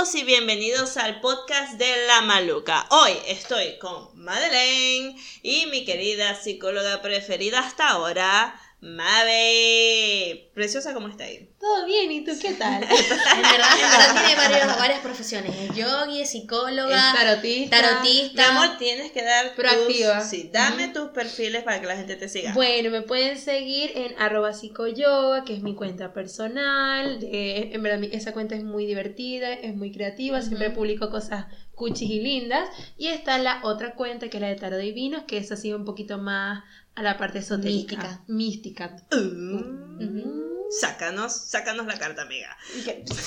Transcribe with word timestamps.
y 0.00 0.24
bienvenidos 0.24 0.96
al 0.96 1.20
podcast 1.20 1.74
de 1.74 2.06
La 2.06 2.22
Maluca. 2.22 2.86
Hoy 2.88 3.12
estoy 3.26 3.78
con 3.78 4.08
Madeleine 4.14 5.14
y 5.42 5.66
mi 5.66 5.84
querida 5.84 6.34
psicóloga 6.34 7.02
preferida 7.02 7.58
hasta 7.58 7.90
ahora, 7.90 8.58
Mabe. 8.80 10.50
Preciosa, 10.54 10.92
¿cómo 10.94 11.08
está 11.08 11.24
ahí? 11.24 11.48
Todo 11.58 11.86
bien, 11.86 12.10
¿y 12.12 12.24
tú 12.24 12.32
qué 12.40 12.52
tal? 12.54 12.82
en 12.82 12.88
verdad, 12.88 13.68
en 13.74 13.90
verdad 13.90 14.24
tiene 14.26 14.36
varios- 14.36 14.78
varias 14.78 15.00
profesiones. 15.00 15.54
Es 15.56 15.76
yogi, 15.76 16.20
es 16.22 16.30
psicóloga, 16.30 17.10
Es 17.12 17.18
tarotista. 17.18 17.80
tarotista. 17.80 18.42
Mi 18.52 18.56
amor, 18.58 18.78
tienes 18.78 19.12
que 19.12 19.22
dar 19.22 19.46
tus- 19.48 19.54
Proactiva. 19.56 20.20
sí, 20.22 20.50
dame 20.52 20.88
tus 20.88 21.08
perfiles 21.10 21.62
para 21.62 21.80
que 21.80 21.86
la 21.86 21.96
gente 21.96 22.16
te 22.16 22.28
siga. 22.28 22.52
Bueno, 22.54 22.90
me 22.90 23.02
pueden 23.02 23.38
seguir 23.38 23.92
en 23.94 24.14
arroba 24.18 24.52
psicoyoga, 24.52 25.44
que 25.44 25.54
es 25.54 25.62
mi 25.62 25.74
cuenta 25.74 26.12
personal. 26.12 27.18
Eh, 27.22 27.70
en 27.72 27.82
verdad, 27.82 27.98
mi- 27.98 28.10
esa 28.12 28.32
cuenta 28.32 28.54
es 28.54 28.64
muy 28.64 28.86
divertida, 28.86 29.52
es 29.52 29.74
muy 29.74 29.92
creativa, 29.92 30.40
siempre 30.42 30.70
publico 30.70 31.10
cosas 31.10 31.46
cuchis 31.74 32.10
y 32.10 32.20
lindas. 32.20 32.68
Y 32.98 33.08
está 33.08 33.38
la 33.38 33.60
otra 33.62 33.94
cuenta, 33.94 34.28
que 34.28 34.36
es 34.36 34.40
la 34.40 34.48
de 34.48 34.56
Tarot 34.56 34.80
Divinos, 34.80 35.24
que 35.24 35.38
es 35.38 35.50
así 35.52 35.72
un 35.72 35.84
poquito 35.84 36.18
más 36.18 36.62
a 36.94 37.02
la 37.02 37.16
parte 37.18 37.38
esotérica. 37.40 38.22
Mística. 38.28 38.96
Uh, 39.12 40.50
Sácanos, 40.70 41.32
sácanos 41.48 41.86
la 41.86 41.98
carta, 41.98 42.22
amiga. 42.22 42.56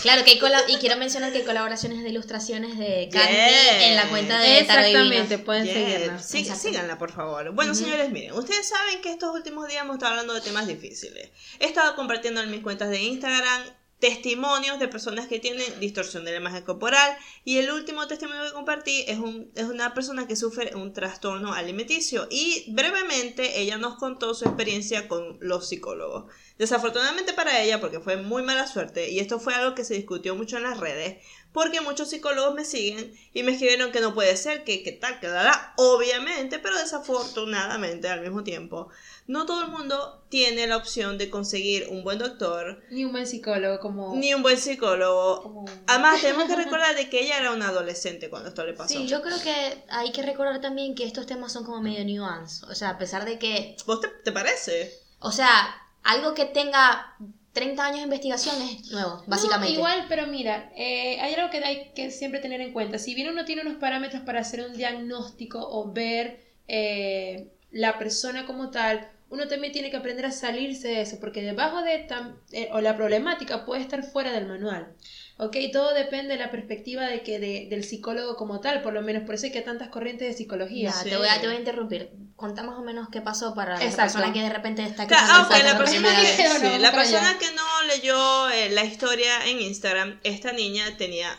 Claro, 0.02 0.24
que 0.24 0.32
hay 0.32 0.40
cola- 0.40 0.64
y 0.70 0.78
quiero 0.78 0.96
mencionar 0.96 1.34
que 1.34 1.40
hay 1.40 1.44
colaboraciones 1.44 2.02
de 2.02 2.10
ilustraciones 2.10 2.78
de 2.78 3.10
Candy 3.12 3.36
en 3.82 3.96
la 3.98 4.08
cuenta 4.08 4.40
de 4.40 4.64
Tarot 4.64 4.86
Exactamente, 4.86 5.24
Divino. 5.24 5.46
pueden. 5.46 6.20
Sí, 6.24 6.38
Exacto. 6.40 6.62
síganla, 6.70 6.98
por 6.98 7.12
favor. 7.12 7.52
Bueno, 7.54 7.76
señores, 7.76 8.10
miren, 8.12 8.32
ustedes 8.32 8.70
saben 8.70 9.02
que 9.02 9.12
estos 9.12 9.36
últimos 9.36 9.68
días 9.68 9.82
hemos 9.84 9.96
estado 9.96 10.12
hablando 10.12 10.34
de 10.34 10.40
temas 10.40 10.68
difíciles. 10.68 11.32
He 11.60 11.66
estado 11.66 11.98
compartiendo 11.98 12.40
en 12.42 12.50
mis 12.50 12.62
cuentas 12.62 12.90
de 12.90 13.02
Instagram 13.02 13.64
testimonios 14.04 14.80
de 14.80 14.90
personas 14.90 15.28
que 15.28 15.40
tienen 15.40 15.80
distorsión 15.80 16.26
de 16.26 16.32
la 16.32 16.38
imagen 16.40 16.66
corporal 16.66 17.18
y 17.46 17.60
el 17.60 17.72
último 17.72 18.06
testimonio 18.06 18.44
que 18.44 18.52
compartí 18.52 19.06
es, 19.08 19.18
un, 19.18 19.50
es 19.56 19.64
una 19.64 19.94
persona 19.94 20.28
que 20.28 20.36
sufre 20.36 20.76
un 20.76 20.92
trastorno 20.92 21.54
alimenticio 21.54 22.28
y 22.30 22.66
brevemente 22.74 23.62
ella 23.62 23.78
nos 23.78 23.96
contó 23.96 24.34
su 24.34 24.44
experiencia 24.44 25.08
con 25.08 25.38
los 25.40 25.70
psicólogos. 25.70 26.26
Desafortunadamente 26.58 27.32
para 27.32 27.62
ella, 27.62 27.80
porque 27.80 28.02
fue 28.02 28.18
muy 28.18 28.44
mala 28.44 28.68
suerte, 28.68 29.10
y 29.10 29.20
esto 29.20 29.40
fue 29.40 29.56
algo 29.56 29.74
que 29.74 29.86
se 29.86 29.94
discutió 29.94 30.36
mucho 30.36 30.58
en 30.58 30.64
las 30.64 30.82
redes, 30.82 31.24
porque 31.54 31.80
muchos 31.82 32.10
psicólogos 32.10 32.54
me 32.56 32.66
siguen 32.66 33.14
y 33.34 33.44
me 33.44 33.52
escribieron 33.54 33.92
que 33.92 34.02
no 34.02 34.14
puede 34.14 34.36
ser, 34.36 34.64
que, 34.64 34.84
que 34.84 34.92
tal, 34.92 35.20
que 35.20 35.28
dará, 35.28 35.74
obviamente, 35.78 36.60
pero 36.60 36.78
desafortunadamente 36.78 38.10
al 38.10 38.22
mismo 38.22 38.44
tiempo, 38.44 38.90
no 39.28 39.46
todo 39.46 39.62
el 39.64 39.70
mundo 39.70 40.26
tiene 40.30 40.68
la 40.68 40.78
opción 40.78 41.18
de 41.18 41.30
conseguir 41.30 41.88
un 41.90 42.04
buen 42.04 42.18
doctor, 42.20 42.82
Ni 42.90 43.06
un 43.06 43.12
buen 43.12 43.28
psicólogo 43.28 43.80
como... 43.80 44.16
ni 44.16 44.34
un 44.34 44.42
buen 44.42 44.58
psicólogo. 44.58 45.44
como- 45.44 45.66
Además, 45.88 46.20
tenemos 46.22 46.46
que 46.46 46.56
recordar 46.64 46.96
de 46.96 47.10
que 47.10 47.22
ella 47.22 47.38
era 47.38 47.52
una 47.52 47.70
adolescente 47.70 48.30
cuando 48.30 48.50
esto 48.50 48.66
le 48.66 48.74
pasó. 48.74 48.94
Sí, 48.94 49.08
yo 49.08 49.22
creo 49.22 49.40
que 49.42 49.84
hay 49.90 50.12
que 50.12 50.24
recordar 50.24 50.60
también 50.60 50.96
que 50.96 51.06
estos 51.06 51.26
temas 51.26 51.54
son 51.54 51.64
como 51.64 51.82
medio 51.82 52.04
nuance. 52.04 52.66
O 52.66 52.76
sea, 52.76 52.90
a 52.90 52.98
pesar 52.98 53.26
de 53.26 53.40
que, 53.40 53.78
¿Vos 53.86 54.02
te, 54.02 54.08
te 54.10 54.32
parece? 54.32 54.92
o 55.20 55.32
sea, 55.32 55.74
algo 56.04 56.34
que 56.34 56.46
tenga 56.46 57.16
30 57.54 57.86
años 57.86 57.98
de 57.98 58.04
investigación 58.04 58.56
es 58.62 58.92
nuevo, 58.92 59.24
básicamente. 59.28 59.74
No, 59.74 59.80
igual, 59.80 60.06
pero 60.10 60.26
mira, 60.26 60.72
eh, 60.76 61.20
hay 61.22 61.36
algo 61.36 61.52
que 61.52 61.60
hay 61.60 61.92
que 61.96 62.10
siempre 62.10 62.40
tener 62.40 62.62
en 62.62 62.74
cuenta. 62.74 62.98
Si 62.98 63.14
bien 63.14 63.30
uno 63.30 63.46
tiene 63.46 63.62
unos 63.62 63.76
parámetros 63.76 64.24
para 64.24 64.42
hacer 64.42 64.66
un 64.66 64.76
diagnóstico 64.76 65.60
o 65.60 65.92
ver 65.92 66.42
eh, 66.68 67.52
la 67.72 68.00
persona 68.00 68.48
como 68.48 68.72
tal, 68.72 69.08
uno 69.34 69.48
también 69.48 69.74
tiene 69.74 69.90
que 69.90 69.98
aprender 69.98 70.26
a 70.28 70.32
salirse 70.32 70.88
de 70.90 71.02
eso, 71.02 71.20
porque 71.20 71.42
debajo 71.42 71.82
de 71.82 72.08
tam- 72.08 72.36
eh, 72.52 72.70
o 72.72 72.82
la 72.82 72.96
problemática 72.96 73.66
puede 73.66 73.82
estar 73.82 74.04
fuera 74.04 74.32
del 74.32 74.46
manual. 74.48 74.94
¿Ok? 75.38 75.58
Todo 75.72 75.96
depende 75.96 76.34
de 76.34 76.40
la 76.40 76.52
perspectiva 76.52 77.08
de 77.08 77.24
que 77.24 77.40
de- 77.40 77.66
del 77.68 77.84
psicólogo 77.84 78.36
como 78.36 78.60
tal, 78.62 78.84
por 78.84 78.94
lo 78.94 79.02
menos 79.02 79.24
por 79.24 79.34
eso 79.34 79.48
hay 79.48 79.52
que 79.52 79.62
tantas 79.62 79.90
corrientes 79.90 80.28
de 80.28 80.34
psicología. 80.36 80.92
Ya, 80.92 80.96
Sí. 81.04 81.10
te, 81.10 81.18
voy 81.18 81.28
a, 81.28 81.42
te 81.42 81.48
voy 81.48 81.56
a 81.56 81.60
interrumpir. 81.60 82.12
Contá 82.36 82.62
más 82.62 82.78
o 82.78 82.84
menos 82.84 83.10
qué 83.12 83.22
pasó 83.22 83.56
para 83.56 83.74
la 83.80 83.84
Exacto. 83.84 84.14
persona 84.14 84.32
que 84.34 84.42
de 84.42 84.50
repente 84.50 84.84
está 84.84 85.08
Claro, 85.08 85.50
la 85.50 85.78
persona, 85.78 85.88
sí, 85.88 87.14
la 87.14 87.40
que 87.40 87.52
no 87.56 87.84
leyó 87.96 88.50
eh, 88.52 88.70
la 88.70 88.84
historia 88.84 89.46
en 89.48 89.62
Instagram, 89.62 90.20
esta 90.24 90.52
niña 90.52 90.96
tenía, 90.98 91.30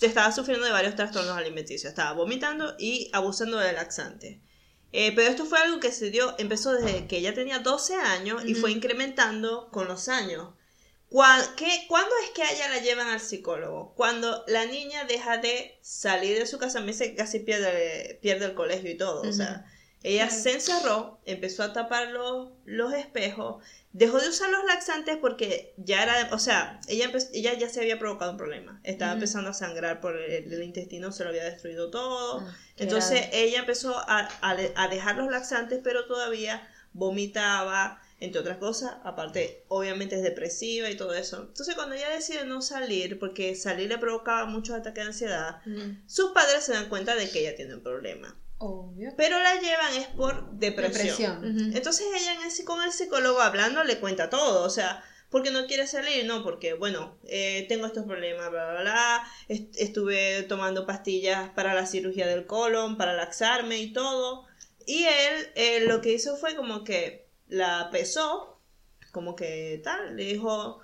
estaba 0.00 0.30
sufriendo 0.30 0.64
de 0.64 0.72
varios 0.72 0.94
trastornos 0.94 1.36
alimenticios, 1.36 1.90
estaba 1.90 2.12
vomitando 2.12 2.76
y 2.78 3.10
abusando 3.12 3.58
de 3.58 3.72
laxante. 3.72 4.40
Eh, 4.92 5.12
pero 5.16 5.28
esto 5.30 5.46
fue 5.46 5.58
algo 5.58 5.80
que 5.80 5.90
se 5.90 6.10
dio, 6.10 6.34
empezó 6.38 6.72
desde 6.72 7.06
que 7.06 7.16
ella 7.18 7.32
tenía 7.34 7.60
12 7.60 7.94
años 7.94 8.44
y 8.44 8.54
fue 8.54 8.70
incrementando 8.72 9.70
con 9.70 9.88
los 9.88 10.08
años. 10.08 10.50
¿Cuá- 11.08 11.54
qué- 11.56 11.84
¿Cuándo 11.88 12.10
es 12.24 12.30
que 12.30 12.42
a 12.42 12.52
ella 12.52 12.68
la 12.70 12.78
llevan 12.78 13.08
al 13.08 13.20
psicólogo? 13.20 13.94
Cuando 13.96 14.44
la 14.46 14.64
niña 14.66 15.04
deja 15.04 15.38
de 15.38 15.78
salir 15.82 16.38
de 16.38 16.46
su 16.46 16.58
casa, 16.58 16.80
me 16.80 16.88
dice 16.88 17.10
que 17.10 17.16
casi 17.16 17.38
pierde, 17.40 18.18
pierde 18.22 18.46
el 18.46 18.54
colegio 18.54 18.90
y 18.90 18.96
todo. 18.96 19.22
O 19.22 19.32
sea, 19.32 19.66
ella 20.02 20.28
se 20.30 20.52
encerró, 20.52 21.20
empezó 21.26 21.62
a 21.62 21.72
tapar 21.72 22.08
los, 22.08 22.50
los 22.64 22.92
espejos, 22.94 23.62
dejó 23.92 24.18
de 24.20 24.28
usar 24.28 24.50
los 24.50 24.64
laxantes 24.64 25.16
porque 25.20 25.74
ya 25.76 26.02
era, 26.02 26.28
o 26.32 26.38
sea, 26.38 26.80
ella, 26.88 27.10
ella 27.34 27.54
ya 27.54 27.68
se 27.68 27.80
había 27.80 27.98
provocado 27.98 28.32
un 28.32 28.38
problema. 28.38 28.80
Estaba 28.84 29.12
empezando 29.12 29.50
a 29.50 29.54
sangrar 29.54 30.00
por 30.00 30.16
el, 30.16 30.52
el 30.52 30.62
intestino, 30.62 31.12
se 31.12 31.24
lo 31.24 31.30
había 31.30 31.44
destruido 31.44 31.90
todo. 31.90 32.40
Ah, 32.40 32.56
Entonces 32.78 33.20
grave. 33.20 33.42
ella 33.44 33.58
empezó 33.60 33.96
a, 33.96 34.28
a 34.40 34.56
de- 34.56 34.72
a 34.76 34.88
dejar 34.88 35.16
los 35.16 35.30
laxantes, 35.30 35.80
pero 35.84 36.06
todavía 36.06 36.66
vomitaba, 36.94 38.00
entre 38.20 38.40
otras 38.40 38.58
cosas. 38.58 38.94
Aparte, 39.04 39.64
obviamente 39.68 40.16
es 40.16 40.22
depresiva 40.22 40.88
y 40.90 40.96
todo 40.96 41.14
eso. 41.14 41.42
Entonces 41.48 41.74
cuando 41.74 41.94
ella 41.94 42.08
decide 42.10 42.44
no 42.44 42.62
salir, 42.62 43.18
porque 43.18 43.54
salir 43.54 43.88
le 43.88 43.98
provocaba 43.98 44.46
muchos 44.46 44.76
ataques 44.76 45.04
de 45.04 45.08
ansiedad, 45.08 45.60
sus 46.06 46.32
padres 46.32 46.64
se 46.64 46.72
dan 46.72 46.88
cuenta 46.88 47.14
de 47.14 47.28
que 47.30 47.40
ella 47.40 47.54
tiene 47.56 47.74
un 47.74 47.82
problema. 47.82 48.36
Obvio. 48.64 49.12
Pero 49.16 49.38
la 49.40 49.60
llevan 49.60 49.94
es 49.94 50.06
por 50.08 50.52
depresión. 50.52 51.44
Entonces 51.76 52.06
ella 52.14 52.34
en 52.34 52.42
ese- 52.46 52.64
con 52.64 52.82
el 52.82 52.92
psicólogo 52.92 53.40
hablando 53.40 53.82
le 53.84 53.98
cuenta 53.98 54.30
todo, 54.30 54.64
o 54.64 54.70
sea, 54.70 55.02
porque 55.30 55.50
no 55.50 55.66
quiere 55.66 55.86
salir, 55.86 56.26
no, 56.26 56.42
porque 56.44 56.74
bueno, 56.74 57.16
eh, 57.24 57.64
tengo 57.68 57.86
estos 57.86 58.04
problemas, 58.04 58.50
bla, 58.50 58.70
bla, 58.72 58.80
bla, 58.82 59.24
est- 59.48 59.74
estuve 59.78 60.42
tomando 60.44 60.86
pastillas 60.86 61.50
para 61.50 61.74
la 61.74 61.86
cirugía 61.86 62.26
del 62.26 62.46
colon, 62.46 62.96
para 62.96 63.14
laxarme 63.14 63.78
y 63.78 63.92
todo, 63.92 64.46
y 64.86 65.04
él 65.04 65.48
eh, 65.54 65.80
lo 65.86 66.00
que 66.00 66.12
hizo 66.12 66.36
fue 66.36 66.54
como 66.54 66.84
que 66.84 67.26
la 67.48 67.88
pesó, 67.90 68.60
como 69.10 69.34
que 69.34 69.80
tal, 69.82 70.16
le 70.16 70.24
dijo 70.24 70.80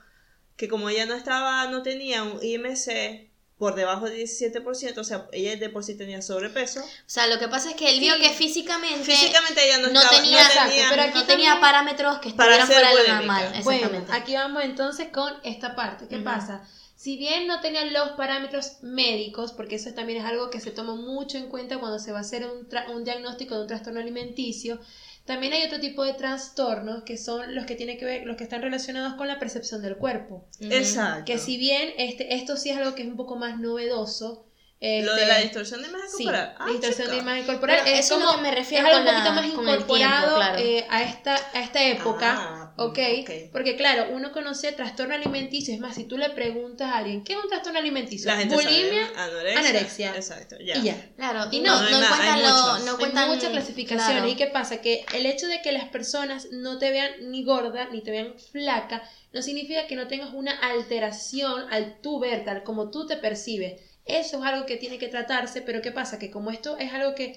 que 0.56 0.66
como 0.68 0.88
ella 0.88 1.06
no 1.06 1.14
estaba, 1.14 1.66
no 1.68 1.82
tenía 1.82 2.24
un 2.24 2.42
IMC 2.42 3.27
por 3.58 3.74
debajo 3.74 4.04
del 4.06 4.18
17%, 4.20 4.98
o 4.98 5.04
sea, 5.04 5.26
ella 5.32 5.56
de 5.56 5.68
por 5.68 5.82
sí 5.82 5.96
tenía 5.96 6.22
sobrepeso, 6.22 6.80
O 6.80 6.84
sea, 7.06 7.26
lo 7.26 7.38
que 7.40 7.48
pasa 7.48 7.70
es 7.70 7.74
que 7.76 7.90
él 7.90 7.98
vio 8.00 8.14
Sí. 8.14 8.20
que 8.22 8.30
físicamente, 8.30 9.04
físicamente 9.04 9.64
ella 9.66 9.78
no, 9.78 9.88
no 9.88 10.00
estaba, 10.00 10.16
tenía- 10.22 10.40
no 10.42 10.46
Exacto, 10.48 10.70
tenía- 10.70 10.86
pero 10.90 11.02
aquí 11.02 11.18
no 11.18 11.24
tenía 11.24 11.60
parámetros 11.60 12.18
que 12.20 12.30
Para 12.30 12.56
estuvieran 12.56 12.66
fuera 12.86 13.02
de 13.02 13.08
lo 13.08 13.14
normal. 13.16 13.62
Bueno, 13.64 13.78
Exactamente. 13.86 14.12
aquí 14.12 14.34
vamos 14.34 14.62
entonces 14.64 15.08
con 15.12 15.32
esta 15.42 15.74
parte. 15.74 16.06
¿Qué 16.08 16.18
pasa? 16.18 16.62
Si 16.94 17.16
bien 17.16 17.46
no 17.46 17.60
tenían 17.60 17.92
los 17.92 18.10
parámetros 18.10 18.78
médicos, 18.82 19.52
porque 19.52 19.76
eso 19.76 19.92
también 19.92 20.18
es 20.20 20.24
algo 20.24 20.50
que 20.50 20.60
se 20.60 20.72
toma 20.72 20.94
mucho 20.96 21.38
en 21.38 21.48
cuenta 21.48 21.78
cuando 21.78 21.98
se 22.00 22.10
va 22.10 22.18
a 22.18 22.22
hacer 22.22 22.44
un, 22.46 22.68
tra- 22.68 22.88
un 22.90 23.04
diagnóstico 23.04 23.54
de 23.54 23.60
un 23.62 23.66
trastorno 23.68 24.00
alimenticio, 24.00 24.80
también 25.28 25.52
hay 25.52 25.62
otro 25.64 25.78
tipo 25.78 26.02
de 26.02 26.14
trastornos 26.14 27.04
que 27.04 27.16
son 27.16 27.54
los 27.54 27.64
que 27.66 27.76
tienen 27.76 27.98
que 27.98 28.04
ver, 28.04 28.26
los 28.26 28.36
que 28.36 28.42
están 28.42 28.62
relacionados 28.62 29.14
con 29.14 29.28
la 29.28 29.38
percepción 29.38 29.80
del 29.82 29.96
cuerpo. 29.96 30.48
Exacto. 30.58 31.24
Que 31.26 31.38
si 31.38 31.56
bien 31.56 31.90
este, 31.98 32.34
esto 32.34 32.56
sí 32.56 32.70
es 32.70 32.76
algo 32.76 32.96
que 32.96 33.02
es 33.02 33.08
un 33.08 33.16
poco 33.16 33.36
más 33.36 33.60
novedoso. 33.60 34.46
Lo 34.80 34.86
este, 34.86 35.20
de 35.20 35.26
la 35.26 35.38
distorsión 35.38 35.82
de 35.82 35.88
imagen 35.88 36.08
Sí, 36.08 36.24
corporal. 36.24 36.54
Ah, 36.58 36.66
distorsión 36.70 37.10
de 37.10 37.16
imagen 37.16 37.46
corporal. 37.46 37.80
Pero 37.84 37.96
es 37.96 38.06
eso 38.06 38.14
es 38.14 38.20
como, 38.20 38.30
lo 38.32 38.36
que 38.38 38.42
me 38.42 38.48
es 38.50 38.54
refiero 38.54 38.86
algo 38.86 38.98
con 38.98 39.06
un 39.08 39.12
poquito 39.14 39.28
la- 39.28 39.34
más 39.34 39.44
tiempo, 39.44 39.62
incorporado 39.72 40.36
claro. 40.36 40.58
eh, 40.58 40.86
a, 40.88 41.02
esta, 41.02 41.34
a 41.52 41.60
esta 41.60 41.82
época. 41.84 42.34
Ah, 42.38 42.67
¿ok? 42.78 42.98
ok. 43.22 43.30
Porque 43.52 43.76
claro, 43.76 44.06
uno 44.10 44.32
conoce 44.32 44.72
trastorno 44.72 45.14
alimenticio. 45.14 45.74
Es 45.74 45.80
más, 45.80 45.94
si 45.96 46.04
tú 46.04 46.16
le 46.18 46.30
preguntas 46.30 46.88
a 46.90 46.98
alguien, 46.98 47.22
¿qué 47.24 47.34
es 47.34 47.38
un 47.42 47.48
trastorno 47.48 47.78
alimenticio? 47.78 48.26
La 48.30 48.36
gente 48.36 48.54
Bulimia 48.54 49.06
sabe. 49.14 49.18
Anorexia. 49.20 49.58
anorexia. 49.60 50.14
Exacto, 50.16 50.56
ya. 50.64 50.76
y 50.78 50.82
ya. 50.84 51.10
Claro, 51.16 51.48
Y 51.50 51.60
no, 51.60 51.82
no, 51.82 51.90
no 51.90 52.06
cuentan 52.08 52.42
lo- 52.42 52.78
no 52.80 52.90
Hay 52.92 52.96
cuentan 52.98 53.28
muchas 53.28 53.50
clasificaciones. 53.50 54.12
claro. 54.16 54.28
¿Y 54.28 54.36
qué 54.36 54.46
pasa? 54.46 54.80
Que 54.80 55.04
el 55.14 55.26
hecho 55.26 55.46
de 55.46 55.60
que 55.62 55.72
las 55.72 55.86
personas 55.88 56.48
no 56.50 56.78
te 56.78 56.90
vean 56.90 57.12
ni 57.30 57.44
gorda 57.44 57.88
ni 57.90 58.02
te 58.02 58.10
vean 58.10 58.34
flaca 58.52 59.02
no 59.32 59.42
significa 59.42 59.86
que 59.86 59.94
no 59.96 60.06
tengas 60.08 60.32
una 60.32 60.52
alteración 60.52 61.66
al 61.70 62.00
tú 62.00 62.18
ver, 62.18 62.44
tal 62.44 62.62
como 62.62 62.90
tú 62.90 63.06
te 63.06 63.16
percibes. 63.16 63.82
Eso 64.06 64.38
es 64.38 64.42
algo 64.44 64.64
que 64.64 64.78
tiene 64.78 64.98
que 64.98 65.08
tratarse, 65.08 65.60
pero 65.60 65.82
¿qué 65.82 65.92
pasa? 65.92 66.18
Que 66.18 66.30
como 66.30 66.50
esto 66.50 66.78
es 66.78 66.92
algo 66.94 67.14
que, 67.14 67.28
mm, 67.28 67.32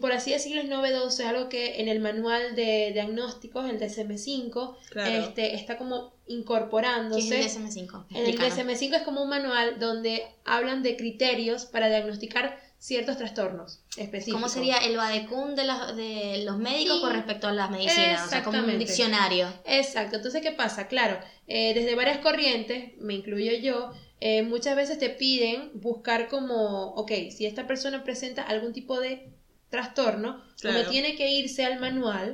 por 0.00 0.12
así 0.12 0.30
decirlo, 0.30 0.60
es 0.62 0.68
novedoso, 0.68 1.22
es 1.22 1.28
algo 1.28 1.48
que 1.48 1.80
en 1.80 1.88
el 1.88 2.00
manual 2.00 2.54
de 2.54 2.90
diagnósticos, 2.92 3.68
el 3.68 3.78
DSM-5, 3.80 4.76
Claro. 4.90 5.10
este, 5.24 5.54
está 5.54 5.76
como 5.76 6.12
¿Qué 6.26 6.32
incorporándose. 6.32 7.40
es 7.40 7.56
el 7.56 7.62
DSM-5? 7.64 8.06
En 8.10 8.16
el 8.16 8.28
Explícanos. 8.30 8.58
DSM-5 8.80 8.96
es 8.96 9.02
como 9.02 9.22
un 9.22 9.28
manual 9.28 9.78
donde 9.78 10.24
hablan 10.44 10.82
de 10.82 10.96
criterios 10.96 11.66
para 11.66 11.88
diagnosticar 11.88 12.58
ciertos 12.78 13.16
trastornos 13.16 13.80
específicos. 13.96 14.40
¿Cómo 14.40 14.48
sería 14.48 14.76
el 14.78 14.96
vadecum 14.96 15.54
de, 15.54 15.64
los- 15.64 15.96
de 15.96 16.42
los 16.44 16.58
médicos 16.58 16.96
Sí. 16.96 17.00
con 17.02 17.12
respecto 17.14 17.46
a 17.48 17.52
las 17.52 17.70
medicinas? 17.70 18.26
O 18.26 18.30
sea, 18.30 18.44
como 18.44 18.58
un 18.58 18.78
diccionario. 18.78 19.48
Exacto, 19.64 20.16
entonces 20.16 20.42
¿qué 20.42 20.52
pasa? 20.52 20.86
Claro, 20.86 21.18
eh, 21.46 21.72
desde 21.74 21.94
varias 21.94 22.18
corrientes, 22.18 22.92
me 22.98 23.14
incluyo 23.14 23.52
yo, 23.54 23.90
eh, 24.20 24.42
muchas 24.42 24.76
veces 24.76 24.98
te 24.98 25.10
piden 25.10 25.70
buscar 25.74 26.28
como, 26.28 26.90
ok, 26.94 27.10
si 27.30 27.46
esta 27.46 27.66
persona 27.66 28.04
presenta 28.04 28.42
algún 28.42 28.72
tipo 28.72 29.00
de 29.00 29.33
trastorno, 29.74 30.28
Claro. 30.60 30.80
uno 30.80 30.90
tiene 30.90 31.10
que 31.16 31.26
irse 31.30 31.64
al 31.64 31.80
manual 31.80 32.28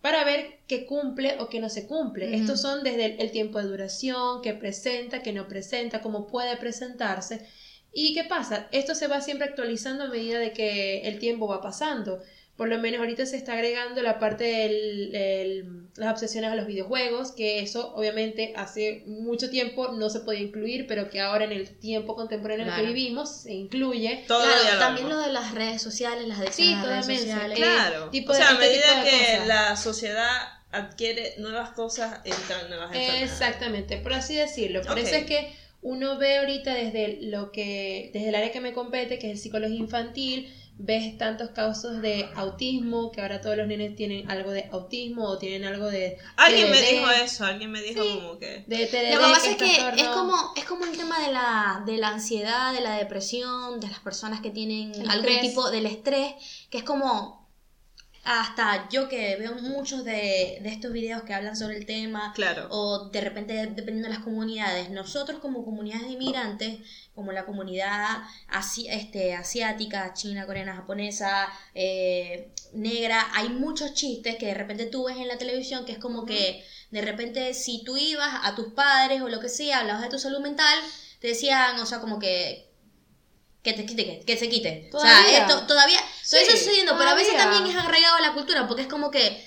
para 0.00 0.24
ver 0.24 0.40
qué 0.66 0.84
cumple 0.86 1.36
o 1.40 1.48
qué 1.48 1.58
no 1.60 1.68
se 1.68 1.86
cumple. 1.86 2.34
Estos 2.40 2.60
son 2.60 2.82
desde 2.82 3.04
el, 3.06 3.20
el 3.20 3.30
tiempo 3.30 3.58
de 3.58 3.68
duración, 3.68 4.42
qué 4.42 4.52
presenta, 4.52 5.22
qué 5.22 5.32
no 5.32 5.44
presenta, 5.48 6.00
cómo 6.02 6.26
puede 6.26 6.56
presentarse. 6.56 7.46
¿Y 7.94 8.14
qué 8.14 8.24
pasa? 8.24 8.68
Esto 8.72 8.94
se 8.94 9.06
va 9.06 9.20
siempre 9.20 9.46
actualizando 9.48 10.04
a 10.04 10.08
medida 10.08 10.38
de 10.38 10.52
que 10.52 11.02
el 11.08 11.18
tiempo 11.18 11.46
va 11.46 11.60
pasando. 11.60 12.20
Por 12.56 12.68
lo 12.68 12.78
menos 12.78 13.00
ahorita 13.00 13.24
se 13.26 13.36
está 13.36 13.54
agregando 13.54 14.02
la 14.02 14.18
parte 14.18 14.44
de 14.44 15.64
las 15.96 16.12
obsesiones 16.12 16.50
a 16.50 16.54
los 16.54 16.66
videojuegos, 16.66 17.32
que 17.32 17.60
eso 17.60 17.94
obviamente 17.94 18.52
hace 18.56 19.02
mucho 19.06 19.50
tiempo 19.50 19.88
no 19.92 20.10
se 20.10 20.20
podía 20.20 20.40
incluir, 20.40 20.86
pero 20.86 21.08
que 21.10 21.20
ahora 21.20 21.44
en 21.44 21.52
el 21.52 21.68
tiempo 21.78 22.14
contemporáneo 22.14 22.64
en 22.64 22.68
el 22.68 22.74
Claro. 22.74 22.88
que 22.88 22.94
vivimos 22.94 23.42
se 23.42 23.52
incluye. 23.54 24.24
Todo 24.28 24.42
Claro, 24.42 24.78
también 24.78 25.08
lo 25.08 25.18
de 25.18 25.32
las 25.32 25.54
redes 25.54 25.80
sociales, 25.82 26.26
las 26.28 26.38
Sí, 26.38 26.42
adicciones 26.74 26.76
a 26.84 26.86
las 26.90 27.06
redes 27.06 27.20
sociales. 27.22 27.58
Claro. 27.58 28.10
tipo 28.10 28.32
o 28.32 28.34
de- 28.34 28.40
sea, 28.42 28.50
a 28.50 28.52
este 28.52 28.64
tipo 28.68 28.86
medida 28.86 29.02
de 29.04 29.10
que 29.10 29.16
cosas. 29.32 29.46
la 29.46 29.76
sociedad 29.76 30.30
adquiere 30.70 31.34
nuevas 31.38 31.70
cosas, 31.70 32.20
entran 32.24 32.68
nuevas 32.68 32.88
enfermedades. 32.94 33.30
Exactamente, 33.32 33.96
por 33.98 34.12
así 34.12 34.34
decirlo. 34.36 34.82
Por 34.82 34.92
Ok. 34.92 34.98
eso 34.98 35.16
es 35.16 35.24
que 35.24 35.52
uno 35.82 36.16
ve 36.16 36.38
ahorita 36.38 36.74
desde 36.74 37.18
lo 37.22 37.50
que, 37.50 38.10
desde 38.12 38.28
el 38.28 38.34
área 38.36 38.52
que 38.52 38.60
me 38.60 38.72
compete, 38.72 39.18
que 39.18 39.32
es 39.32 39.42
psicología 39.42 39.76
infantil, 39.78 40.54
ves 40.84 41.16
tantos 41.16 41.50
casos 41.50 42.02
de 42.02 42.28
autismo, 42.34 43.12
que 43.12 43.20
ahora 43.20 43.40
todos 43.40 43.56
los 43.56 43.68
nenes 43.68 43.94
tienen 43.94 44.28
algo 44.28 44.50
de 44.50 44.68
autismo 44.72 45.26
o 45.28 45.38
tienen 45.38 45.64
algo 45.64 45.86
de 45.88 46.18
Alguien 46.36 46.70
me 46.70 46.82
dijo 46.82 47.08
eso, 47.10 47.44
alguien 47.44 47.70
me 47.70 47.80
dijo 47.80 48.02
Sí. 48.02 48.14
como 48.20 48.38
que... 48.38 48.64
De 48.66 48.86
TDD, 48.86 49.14
Lo 49.14 49.20
que 49.20 49.32
pasa 49.32 49.46
es 49.46 49.52
es 49.52 49.56
que 49.56 50.00
es 50.02 50.08
como, 50.08 50.52
es 50.56 50.64
como 50.64 50.84
el 50.84 50.96
tema 50.96 51.20
de 51.24 51.32
la, 51.32 51.82
de 51.86 51.98
la 51.98 52.08
ansiedad, 52.08 52.72
de 52.72 52.80
la 52.80 52.96
depresión, 52.96 53.78
de 53.78 53.88
las 53.88 54.00
personas 54.00 54.40
que 54.40 54.50
tienen 54.50 54.92
El 54.94 55.08
algún 55.08 55.28
estrés. 55.30 55.40
tipo 55.40 55.70
del 55.70 55.86
estrés, 55.86 56.34
que 56.68 56.78
es 56.78 56.84
como 56.84 57.41
hasta 58.24 58.88
yo 58.88 59.08
que 59.08 59.34
veo 59.36 59.54
muchos 59.56 60.04
de, 60.04 60.58
de 60.62 60.68
estos 60.68 60.92
videos 60.92 61.22
que 61.24 61.34
hablan 61.34 61.56
sobre 61.56 61.76
el 61.76 61.86
tema, 61.86 62.32
Claro. 62.34 62.68
o 62.70 63.08
de 63.10 63.20
repente 63.20 63.54
dependiendo 63.54 64.08
de 64.08 64.14
las 64.14 64.22
comunidades, 64.22 64.90
nosotros 64.90 65.40
como 65.40 65.64
comunidades 65.64 66.06
de 66.06 66.12
inmigrantes, 66.12 66.78
como 67.16 67.32
la 67.32 67.44
comunidad 67.44 68.22
asi- 68.48 68.88
este, 68.88 69.34
asiática, 69.34 70.14
china, 70.14 70.46
coreana, 70.46 70.76
japonesa, 70.76 71.48
eh, 71.74 72.52
negra, 72.72 73.26
hay 73.34 73.48
muchos 73.48 73.92
chistes 73.94 74.36
que 74.36 74.46
de 74.46 74.54
repente 74.54 74.86
tú 74.86 75.04
ves 75.06 75.16
en 75.16 75.26
la 75.28 75.36
televisión 75.38 75.84
que 75.84 75.92
es 75.92 75.98
como 75.98 76.24
que 76.24 76.64
de 76.92 77.02
repente 77.02 77.54
si 77.54 77.82
tú 77.84 77.96
ibas 77.96 78.32
a 78.44 78.54
tus 78.54 78.72
padres 78.72 79.20
o 79.22 79.28
lo 79.28 79.40
que 79.40 79.48
sea, 79.48 79.80
hablabas 79.80 80.02
de 80.02 80.08
tu 80.10 80.18
salud 80.20 80.40
mental, 80.40 80.78
te 81.20 81.28
decían, 81.28 81.78
o 81.80 81.86
sea, 81.86 81.98
como 82.00 82.18
que 82.20 82.68
que 83.62 83.74
te 83.74 83.86
quite, 83.86 84.04
que, 84.04 84.20
que 84.24 84.36
se 84.36 84.48
quite. 84.48 84.90
O 84.92 84.98
sea, 84.98 85.20
esto 85.38 85.66
todavía, 85.68 86.00
Sí, 86.38 86.70
eso 86.82 86.94
pero 86.98 87.10
a 87.10 87.14
veces 87.14 87.36
también 87.36 87.66
es 87.66 87.76
agregado 87.76 88.16
a 88.16 88.20
la 88.20 88.32
cultura, 88.34 88.66
porque 88.66 88.82
es 88.82 88.88
como 88.88 89.10
que, 89.10 89.44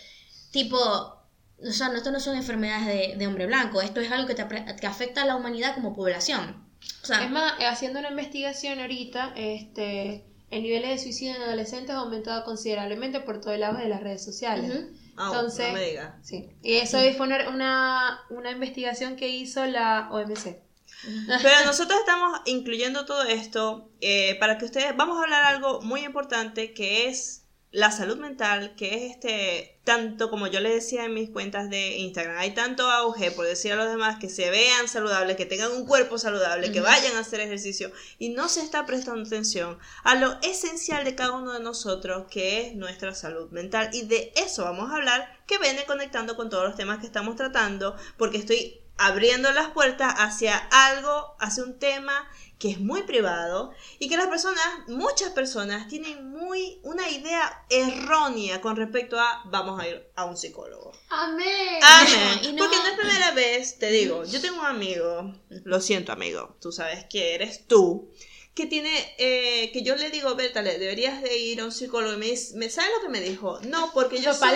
tipo, 0.52 0.78
o 0.78 1.72
sea, 1.72 1.90
no, 1.90 1.96
esto 1.98 2.12
no 2.12 2.20
son 2.20 2.36
enfermedades 2.36 2.88
de, 2.88 3.16
de 3.18 3.28
hombre 3.28 3.46
blanco, 3.46 3.82
esto 3.82 4.00
es 4.02 4.12
algo 4.12 4.28
que, 4.28 4.36
te, 4.36 4.48
apre- 4.48 4.80
que 4.80 4.88
afecta 4.88 5.24
a 5.24 5.26
la 5.26 5.36
humanidad 5.36 5.74
como 5.76 5.94
población. 5.96 6.64
O 7.04 7.06
sea, 7.06 7.24
Es 7.24 7.32
más, 7.32 7.54
eh, 7.60 7.66
haciendo 7.66 8.00
una 8.00 8.10
investigación 8.10 8.80
ahorita, 8.80 9.34
este, 9.36 10.26
el 10.52 10.64
nivel 10.64 10.84
de 10.84 10.98
suicidio 11.00 11.36
en 11.36 11.42
adolescentes 11.42 11.92
ha 11.92 12.00
aumentado 12.00 12.44
considerablemente 12.44 13.20
por 13.22 13.42
todo 13.42 13.54
el 13.54 13.62
lado 13.62 13.78
de 13.78 13.88
las 13.90 14.02
redes 14.02 14.24
sociales. 14.24 14.70
ujú. 14.72 14.90
Ah, 15.18 15.30
Entonces- 15.32 15.68
no 15.70 15.74
me 15.74 15.86
digas. 15.86 16.14
Sí. 16.24 16.50
Y 16.62 16.76
eso 16.76 16.98
fue 17.18 17.26
una, 17.28 17.50
una, 17.50 18.20
una 18.30 18.52
investigación 18.52 19.16
que 19.16 19.30
hizo 19.30 19.66
la 19.66 20.10
OMC. 20.12 20.58
Pero 21.42 21.66
nosotros 21.66 22.00
estamos 22.00 22.42
incluyendo 22.46 23.06
todo 23.06 23.24
esto 23.24 23.92
eh, 24.02 24.36
para 24.40 24.58
que 24.58 24.66
ustedes, 24.66 24.96
vamos 24.96 25.18
a 25.18 25.24
hablar 25.24 25.44
algo 25.44 25.82
muy 25.82 26.02
importante 26.02 26.74
que 26.74 27.08
es 27.08 27.46
la 27.76 27.92
salud 27.92 28.16
mental, 28.16 28.74
que 28.78 28.96
es 28.96 29.12
este, 29.12 29.82
tanto 29.84 30.30
como 30.30 30.48
yo 30.48 30.62
les 30.62 30.76
decía 30.76 31.04
en 31.04 31.14
mis 31.14 31.30
cuentas 31.30 31.70
de 31.70 31.98
Instagram, 31.98 32.38
hay 32.38 32.52
tanto 32.52 32.90
auge 32.90 33.32
por 33.32 33.46
decir 33.46 33.74
a 33.74 33.76
los 33.76 33.90
demás 33.90 34.18
que 34.18 34.30
se 34.30 34.50
vean 34.50 34.88
saludables, 34.88 35.36
que 35.36 35.46
tengan 35.46 35.74
un 35.74 35.86
cuerpo 35.86 36.18
saludable, 36.18 36.72
que 36.72 36.80
vayan 36.80 37.18
a 37.18 37.20
hacer 37.20 37.42
ejercicio 37.42 37.92
y 38.18 38.30
no 38.30 38.48
se 38.48 38.62
está 38.62 38.86
prestando 38.86 39.28
atención 39.28 39.78
a 40.06 40.16
lo 40.16 40.40
esencial 40.42 41.04
de 41.04 41.16
cada 41.16 41.34
uno 41.34 41.52
de 41.52 41.60
nosotros, 41.60 42.28
que 42.32 42.62
es 42.62 42.76
nuestra 42.76 43.14
salud 43.14 43.52
mental. 43.52 43.90
Y 43.92 44.04
de 44.04 44.32
eso 44.38 44.64
vamos 44.64 44.90
a 44.90 44.96
hablar, 44.96 45.44
que 45.46 45.58
viene 45.58 45.84
conectando 45.84 46.38
con 46.38 46.50
todos 46.50 46.64
los 46.64 46.78
temas 46.78 47.00
que 47.00 47.08
estamos 47.08 47.36
tratando, 47.36 47.98
porque 48.18 48.38
estoy 48.38 48.85
abriendo 48.98 49.52
las 49.52 49.70
puertas 49.70 50.14
hacia 50.18 50.58
algo, 50.58 51.36
hacia 51.40 51.64
un 51.64 51.78
tema 51.80 52.30
que 52.58 52.72
es 52.72 52.80
muy 52.80 53.04
privado 53.04 53.72
y 54.00 54.08
que 54.08 54.16
las 54.16 54.28
personas, 54.28 54.64
muchas 54.88 55.32
personas, 55.32 55.90
tienen 55.90 56.32
muy 56.32 56.80
una 56.84 57.10
idea 57.10 57.66
errónea 57.70 58.62
con 58.62 58.78
respecto 58.78 59.20
a 59.20 59.42
vamos 59.46 59.80
a 59.82 59.88
ir 59.88 60.08
a 60.16 60.24
un 60.24 60.38
psicólogo. 60.38 60.94
Amén. 61.10 61.80
Amén. 61.84 62.40
no- 62.56 62.58
Porque 62.60 62.78
no 62.78 62.88
es 62.88 62.98
primera 62.98 63.32
vez, 63.32 63.78
te 63.78 63.90
digo, 63.92 64.24
yo 64.24 64.40
tengo 64.40 64.60
un 64.62 64.66
amigo, 64.68 65.34
lo 65.50 65.82
siento 65.82 66.14
amigo, 66.14 66.56
tú 66.62 66.72
sabes 66.72 67.06
que 67.10 67.36
eres 67.36 67.68
tú, 67.68 68.10
que 68.56 68.66
tiene, 68.66 68.90
eh, 69.18 69.70
que 69.74 69.84
yo 69.84 69.96
le 69.98 70.10
digo, 70.10 70.34
Bertale, 70.36 70.80
deberías 70.80 71.22
de 71.22 71.38
ir 71.38 71.60
a 71.60 71.66
un 71.66 71.72
psicólogo 71.74 72.14
y 72.14 72.18
me, 72.18 72.28
dice- 72.28 72.56
me 72.56 72.70
¿sabe 72.70 72.88
lo 72.96 73.02
que 73.02 73.10
me 73.10 73.20
dijo? 73.20 73.60
No, 73.64 73.92
porque 73.94 74.22
yo 74.22 74.34
soy, 74.34 74.50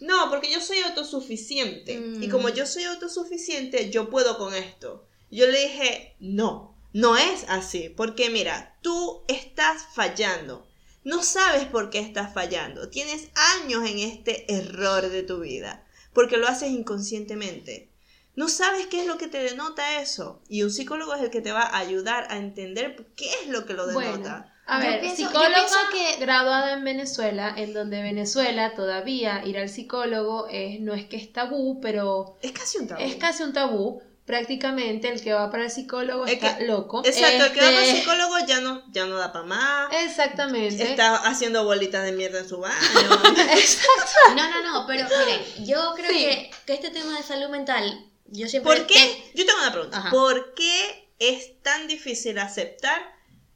no, 0.00 0.30
porque 0.30 0.50
yo 0.50 0.60
soy 0.60 0.78
autosuficiente. 0.78 1.98
Mm. 1.98 2.22
Y 2.22 2.28
como 2.28 2.48
yo 2.48 2.64
soy 2.64 2.84
autosuficiente, 2.84 3.90
yo 3.90 4.08
puedo 4.08 4.38
con 4.38 4.54
esto. 4.54 5.04
Yo 5.32 5.46
le 5.48 5.60
dije, 5.62 6.14
no, 6.20 6.76
no 6.92 7.16
es 7.16 7.44
así. 7.48 7.88
Porque 7.88 8.30
mira, 8.30 8.78
tú 8.82 9.22
estás 9.28 9.82
fallando. 9.94 10.66
No 11.02 11.22
sabes 11.22 11.64
por 11.66 11.90
qué 11.90 11.98
estás 11.98 12.32
fallando. 12.32 12.88
Tienes 12.88 13.28
años 13.62 13.84
en 13.88 13.98
este 13.98 14.52
error 14.52 15.08
de 15.08 15.22
tu 15.24 15.40
vida. 15.40 15.84
Porque 16.12 16.36
lo 16.36 16.46
haces 16.46 16.70
inconscientemente. 16.70 17.89
No 18.36 18.48
sabes 18.48 18.86
qué 18.86 19.00
es 19.00 19.06
lo 19.06 19.18
que 19.18 19.26
te 19.28 19.42
denota 19.42 20.00
eso. 20.00 20.40
Y 20.48 20.62
un 20.62 20.70
psicólogo 20.70 21.14
es 21.14 21.22
el 21.22 21.30
que 21.30 21.40
te 21.40 21.52
va 21.52 21.62
a 21.62 21.78
ayudar 21.78 22.26
a 22.30 22.36
entender 22.38 23.06
qué 23.16 23.28
es 23.42 23.48
lo 23.48 23.66
que 23.66 23.74
lo 23.74 23.86
denota. 23.86 24.06
Bueno, 24.08 24.44
a 24.66 24.80
Yo 24.82 24.88
ver, 24.88 25.00
pienso- 25.00 25.16
psicóloga 25.16 25.54
pienso 25.54 25.76
que- 25.92 26.16
graduada 26.24 26.72
en 26.74 26.84
Venezuela, 26.84 27.52
en 27.56 27.72
donde 27.74 28.02
Venezuela 28.02 28.74
todavía 28.74 29.42
ir 29.44 29.58
al 29.58 29.68
psicólogo 29.68 30.46
es, 30.48 30.80
no 30.80 30.94
es 30.94 31.06
que 31.06 31.16
es 31.16 31.32
tabú, 31.32 31.80
pero 31.80 32.38
Es 32.40 32.52
casi 32.52 32.78
un 32.78 32.86
tabú. 32.88 33.02
es 33.02 33.16
casi 33.16 33.42
un 33.42 33.52
tabú. 33.52 34.02
Prácticamente 34.26 35.08
el 35.08 35.20
que 35.20 35.32
va 35.32 35.50
para 35.50 35.64
el 35.64 35.70
psicólogo 35.72 36.24
Es 36.24 36.34
está 36.34 36.58
que- 36.58 36.66
loco. 36.68 37.02
Exacto, 37.04 37.46
el 37.46 37.52
que 37.52 37.60
va 37.60 37.66
para 37.66 37.78
el 37.82 37.84
Este, 37.88 37.98
psicólogo 38.00 38.34
ya 38.46 38.60
no, 38.60 38.82
ya 38.92 39.06
no 39.06 39.16
da 39.16 39.32
para 39.32 39.44
más. 39.44 39.92
Exactamente. 40.04 40.84
Está 40.84 41.16
haciendo 41.16 41.64
bolitas 41.64 42.04
de 42.04 42.12
mierda 42.12 42.38
en 42.38 42.48
su 42.48 42.58
baño. 42.60 42.76
No, 44.36 44.48
no, 44.48 44.62
no, 44.62 44.86
pero 44.86 45.06
miren, 45.08 45.66
yo 45.66 45.94
creo 45.96 46.10
Sí. 46.10 46.18
que, 46.18 46.50
que 46.66 46.72
este 46.74 46.90
tema 46.90 47.16
de 47.16 47.22
salud 47.24 47.48
mental, 47.48 48.09
yo 48.30 48.48
siempre... 48.48 48.74
¿Por 48.74 48.86
qué? 48.86 49.30
Yo 49.34 49.44
tengo 49.46 49.60
una 49.60 49.72
pregunta. 49.72 49.98
Ajá. 49.98 50.10
¿Por 50.10 50.54
qué 50.54 51.12
es 51.18 51.60
tan 51.62 51.86
difícil 51.88 52.38
aceptar 52.38 53.00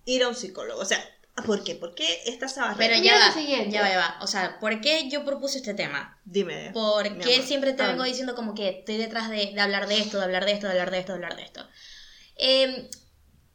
ir 0.04 0.22
a 0.22 0.28
un 0.28 0.34
psicólogo? 0.34 0.80
O 0.80 0.84
sea, 0.84 1.02
¿por 1.46 1.64
qué? 1.64 1.74
¿Por 1.74 1.94
qué 1.94 2.22
esta 2.26 2.46
esa 2.46 2.62
barrera? 2.66 2.94
Pero 2.94 3.04
ya 3.04 3.18
lo 3.18 3.26
va, 3.26 3.32
siguiente. 3.32 3.70
ya 3.70 3.82
va, 3.82 3.88
ya 3.88 3.98
va. 3.98 4.18
O 4.20 4.26
sea, 4.26 4.58
¿por 4.60 4.80
qué 4.80 5.08
yo 5.08 5.24
propuse 5.24 5.58
este 5.58 5.74
tema? 5.74 6.20
Dime. 6.24 6.70
Porque 6.72 7.34
amor. 7.34 7.46
siempre 7.46 7.72
te 7.72 7.82
Habla. 7.82 7.94
vengo 7.94 8.04
diciendo 8.04 8.34
como 8.34 8.54
que 8.54 8.68
estoy 8.68 8.96
detrás 8.96 9.30
de, 9.30 9.52
de 9.52 9.60
hablar 9.60 9.88
de 9.88 9.98
esto, 9.98 10.18
de 10.18 10.24
hablar 10.24 10.44
de 10.44 10.52
esto, 10.52 10.66
de 10.66 10.72
hablar 10.72 10.90
de 10.90 10.98
esto, 10.98 11.12
de 11.12 11.16
hablar 11.16 11.36
de 11.36 11.42
esto. 11.42 11.68
Eh, 12.36 12.90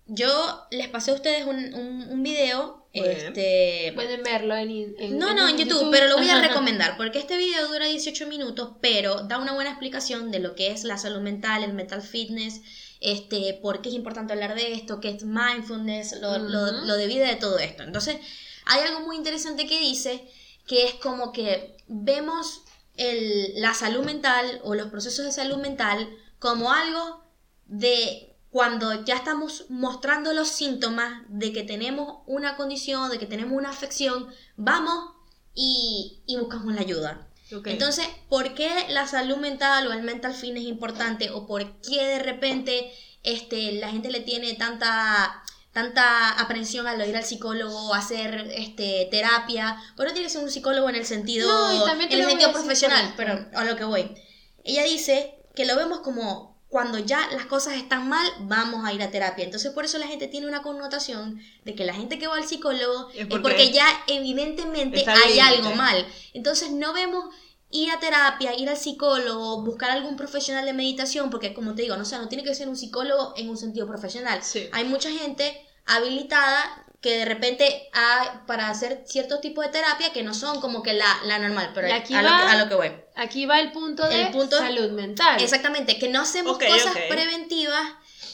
yo 0.09 0.65
les 0.71 0.87
pasé 0.89 1.11
a 1.11 1.15
ustedes 1.15 1.45
un, 1.45 1.73
un, 1.73 2.07
un 2.09 2.23
video, 2.23 2.87
este... 2.93 3.91
Pueden 3.93 4.23
verlo 4.23 4.55
en, 4.55 4.95
en- 4.99 5.17
No, 5.19 5.33
no, 5.33 5.47
en 5.47 5.57
YouTube, 5.57 5.89
pero 5.91 6.07
lo 6.07 6.17
voy 6.17 6.29
a 6.29 6.41
recomendar 6.41 6.97
porque 6.97 7.19
este 7.19 7.37
video 7.37 7.67
dura 7.67 7.85
18 7.85 8.27
minutos, 8.27 8.71
pero 8.81 9.23
da 9.23 9.37
una 9.37 9.53
buena 9.53 9.69
explicación 9.69 10.31
de 10.31 10.39
lo 10.39 10.55
que 10.55 10.71
es 10.71 10.83
la 10.83 10.97
salud 10.97 11.21
mental, 11.21 11.63
el 11.63 11.73
mental 11.73 12.01
fitness, 12.01 12.61
este, 12.99 13.53
por 13.61 13.81
qué 13.81 13.89
es 13.89 13.95
importante 13.95 14.33
hablar 14.33 14.55
de 14.55 14.73
esto, 14.73 14.99
qué 14.99 15.09
es 15.09 15.23
mindfulness, 15.23 16.19
lo, 16.19 16.37
lo, 16.39 16.71
lo 16.71 16.95
de 16.95 17.07
vida 17.07 17.27
de 17.27 17.35
todo 17.35 17.59
esto. 17.59 17.83
Entonces, 17.83 18.17
hay 18.65 18.81
algo 18.81 19.01
muy 19.01 19.15
interesante 19.15 19.67
que 19.67 19.79
dice 19.79 20.27
que 20.67 20.85
es 20.85 20.95
como 20.95 21.31
que 21.31 21.77
vemos 21.87 22.63
el, 22.97 23.53
la 23.61 23.73
salud 23.73 24.03
mental 24.03 24.59
o 24.63 24.75
los 24.75 24.87
procesos 24.89 25.25
de 25.25 25.31
salud 25.31 25.57
mental 25.57 26.09
como 26.39 26.71
algo 26.73 27.23
de 27.67 28.28
cuando 28.51 29.05
ya 29.05 29.15
estamos 29.15 29.65
mostrando 29.69 30.33
los 30.33 30.49
síntomas 30.49 31.23
de 31.27 31.53
que 31.53 31.63
tenemos 31.63 32.23
una 32.25 32.55
condición, 32.55 33.09
de 33.11 33.19
que 33.19 33.27
tenemos 33.27 33.53
una 33.53 33.69
afección, 33.69 34.27
vamos 34.57 35.11
y, 35.53 36.21
y 36.25 36.37
buscamos 36.37 36.73
la 36.73 36.81
ayuda. 36.81 37.27
Ok. 37.55 37.67
Entonces, 37.67 38.07
¿por 38.27 38.53
qué 38.53 38.69
la 38.89 39.07
salud 39.07 39.37
mental 39.37 39.87
o 39.87 39.93
el 39.93 40.03
mental 40.03 40.33
fin 40.33 40.57
es 40.57 40.63
importante? 40.63 41.29
¿O 41.31 41.45
por 41.45 41.79
qué 41.81 42.03
de 42.05 42.19
repente 42.19 42.91
este, 43.23 43.73
la 43.73 43.89
gente 43.89 44.09
le 44.09 44.21
tiene 44.21 44.53
tanta, 44.53 45.43
tanta 45.71 46.31
aprensión 46.39 46.87
al 46.87 47.07
ir 47.07 47.15
al 47.15 47.23
psicólogo 47.23 47.93
hacer 47.93 48.51
este, 48.55 49.07
terapia? 49.11 49.77
Pero 49.95 50.09
no 50.09 50.13
tiene 50.13 50.27
que 50.27 50.33
ser 50.33 50.43
un 50.43 50.51
psicólogo 50.51 50.89
en 50.89 50.95
el 50.95 51.05
sentido, 51.05 51.47
No, 51.47 51.87
en 51.87 52.01
el 52.11 52.25
sentido 52.25 52.51
profesional, 52.51 53.13
pero 53.15 53.47
a 53.53 53.63
lo 53.63 53.75
que 53.75 53.83
voy. 53.83 54.15
Ella 54.63 54.83
dice 54.83 55.35
que 55.55 55.65
lo 55.65 55.75
vemos 55.75 55.99
como 55.99 56.48
cuando 56.69 56.99
ya 56.99 57.27
las 57.31 57.47
cosas 57.47 57.73
están 57.73 58.07
mal, 58.07 58.31
vamos 58.41 58.85
a 58.85 58.93
ir 58.93 59.01
a 59.01 59.09
terapia. 59.09 59.43
Entonces, 59.43 59.71
por 59.71 59.85
eso 59.85 59.97
la 59.97 60.07
gente 60.07 60.27
tiene 60.27 60.47
una 60.47 60.61
connotación 60.61 61.41
de 61.65 61.73
que 61.73 61.83
la 61.83 61.95
gente 61.95 62.19
que 62.19 62.27
va 62.27 62.35
al 62.35 62.47
psicólogo 62.47 63.09
Es 63.09 63.21
es 63.21 63.27
porque 63.27 63.71
ya 63.71 63.85
evidentemente 64.07 65.03
hay 65.07 65.39
algo 65.39 65.71
mal. 65.73 66.05
Entonces, 66.33 66.71
no 66.71 66.93
vemos 66.93 67.25
ir 67.71 67.91
a 67.91 67.99
terapia, 67.99 68.55
ir 68.55 68.69
al 68.69 68.77
psicólogo, 68.77 69.63
buscar 69.63 69.89
algún 69.89 70.15
profesional 70.15 70.65
de 70.65 70.73
meditación, 70.73 71.31
porque 71.31 71.55
como 71.55 71.73
te 71.73 71.81
digo, 71.81 71.95
no, 71.95 72.03
o 72.03 72.05
sea, 72.05 72.19
no 72.19 72.27
tiene 72.27 72.43
que 72.43 72.53
ser 72.53 72.69
un 72.69 72.75
psicólogo 72.75 73.33
en 73.35 73.49
un 73.49 73.57
sentido 73.57 73.87
profesional. 73.87 74.43
Sí. 74.43 74.69
Hay 74.71 74.85
mucha 74.85 75.11
gente 75.11 75.65
habilitada 75.87 76.85
que 77.01 77.17
de 77.17 77.25
repente 77.25 77.89
ha, 77.93 78.43
para 78.45 78.69
hacer 78.69 79.03
ciertos 79.07 79.39
tipos 79.41 79.63
de 79.65 79.71
terapia 79.71 80.11
que 80.11 80.21
no 80.23 80.33
son 80.33 80.59
como 80.59 80.83
que 80.83 80.93
la, 80.93 81.19
la 81.23 81.39
normal, 81.39 81.71
pero 81.73 81.87
Y 81.87 81.91
a, 81.91 81.95
aquí 81.95 82.13
lo, 82.13 82.19
que- 82.19 82.25
va- 82.25 82.51
a 82.51 82.57
lo 82.57 82.67
que 82.67 82.75
voy. 82.75 82.91
Aquí 83.15 83.45
va 83.45 83.59
el 83.61 83.71
punto 83.71 84.05
de 84.07 84.23
El 84.23 84.31
punto- 84.31 84.57
salud 84.57 84.91
mental. 84.91 85.41
Exactamente, 85.41 85.97
que 85.97 86.09
no 86.09 86.21
hacemos 86.21 86.57
cosas 86.57 86.97
preventivas, 87.07 87.83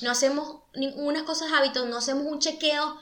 no 0.02 0.10
hacemos 0.12 0.62
ninguna 0.74 1.26
cosas 1.26 1.52
hábitos, 1.54 1.86
no 1.88 1.98
hacemos 1.98 2.26
un 2.26 2.40
chequeo 2.40 3.00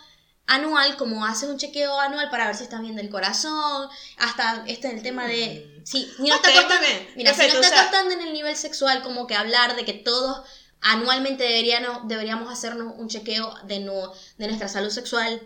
anual 0.48 0.98
como 0.98 1.25
haces 1.25 1.48
un 1.48 1.58
chequeo 1.58 1.98
anual 1.98 2.29
para 2.29 2.48
ver 2.48 2.55
si 2.55 2.63
estás 2.63 2.82
bien 2.82 2.98
del 2.98 3.10
corazón, 3.10 3.88
hasta 4.17 4.65
este 4.67 4.89
el 4.91 5.01
tema 5.01 5.25
de 5.25 5.82
si, 5.86 6.03
si 6.17 6.24
no 6.27 6.36
Ok, 6.36 6.46
está 6.48 6.79
mira, 7.15 7.34
si 7.34 7.39
no 7.39 7.46
o 7.46 7.62
está 7.62 7.70
sea- 7.70 7.84
costando 7.84 8.13
en 8.13 8.22
el 8.22 8.34
nivel 8.34 8.55
sexual 8.58 9.01
como 9.01 9.25
que 9.27 9.36
hablar 9.36 9.77
de 9.77 9.86
que 9.86 9.93
todos 9.93 10.46
anualmente 10.82 11.46
deberíamos, 11.46 12.08
deberíamos 12.10 12.51
hacernos 12.51 12.93
un 12.98 13.08
chequeo 13.08 13.53
de, 13.63 13.79
no, 13.79 14.12
de 14.38 14.48
nuestra 14.48 14.67
salud 14.67 14.89
sexual. 14.89 15.41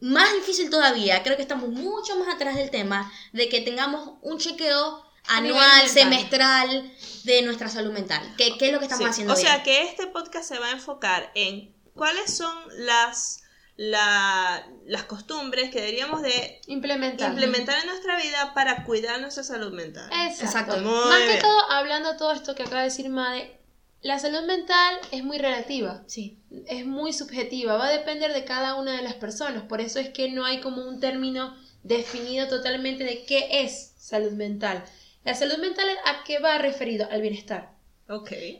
Más 0.00 0.32
difícil 0.34 0.70
todavía, 0.70 1.22
creo 1.22 1.36
que 1.36 1.42
estamos 1.42 1.68
mucho 1.70 2.16
más 2.18 2.34
atrás 2.34 2.54
del 2.56 2.70
tema 2.70 3.10
de 3.32 3.48
que 3.48 3.60
tengamos 3.60 4.12
un 4.22 4.38
chequeo 4.38 5.04
anual, 5.26 5.88
semestral 5.88 6.92
de 7.24 7.42
nuestra 7.42 7.68
salud 7.68 7.92
mental. 7.92 8.22
¿Qué, 8.38 8.56
qué 8.58 8.68
es 8.68 8.72
lo 8.72 8.78
que 8.78 8.84
estamos 8.86 9.04
Sí, 9.06 9.10
haciendo 9.10 9.34
O 9.34 9.36
bien? 9.36 9.46
sea 9.48 9.62
que 9.62 9.82
este 9.82 10.06
podcast 10.06 10.48
se 10.48 10.58
va 10.58 10.68
a 10.68 10.70
enfocar 10.72 11.30
en 11.34 11.74
cuáles 11.94 12.34
son 12.36 12.56
las, 12.78 13.42
la- 13.76 14.66
las 14.86 15.02
costumbres 15.04 15.70
que 15.70 15.80
deberíamos 15.80 16.22
de 16.22 16.60
Implementar. 16.68 17.30
implementar 17.30 17.78
en 17.80 17.86
nuestra 17.88 18.16
vida 18.16 18.54
para 18.54 18.84
cuidar 18.84 19.20
nuestra 19.20 19.42
salud 19.42 19.72
mental. 19.72 20.08
Exacto. 20.40 20.76
Más 20.78 21.20
que 21.22 21.38
todo, 21.40 21.70
hablando 21.72 22.16
todo 22.16 22.32
esto 22.32 22.54
que 22.54 22.62
acaba 22.62 22.78
de 22.82 22.88
decir 22.88 23.08
Made, 23.10 23.57
la 24.00 24.18
salud 24.18 24.42
mental 24.46 24.96
es 25.10 25.24
muy 25.24 25.38
relativa. 25.38 26.02
Sí. 26.06 26.38
es 26.66 26.86
muy 26.86 27.12
subjetiva, 27.12 27.76
va 27.76 27.88
a 27.88 27.92
depender 27.92 28.32
de 28.32 28.44
cada 28.44 28.76
una 28.76 28.96
de 28.96 29.02
las 29.02 29.14
personas, 29.14 29.64
por 29.64 29.80
eso 29.80 29.98
es 29.98 30.08
que 30.10 30.30
no 30.30 30.44
hay 30.44 30.60
como 30.60 30.86
un 30.86 31.00
término 31.00 31.56
definido 31.82 32.48
totalmente 32.48 33.04
de 33.04 33.24
qué 33.24 33.62
es 33.62 33.94
salud 33.98 34.32
mental. 34.32 34.84
La 35.24 35.34
salud 35.34 35.58
mental 35.58 35.86
a 36.04 36.24
qué 36.24 36.38
va 36.38 36.58
referido 36.58 37.08
al 37.10 37.20
bienestar. 37.20 37.78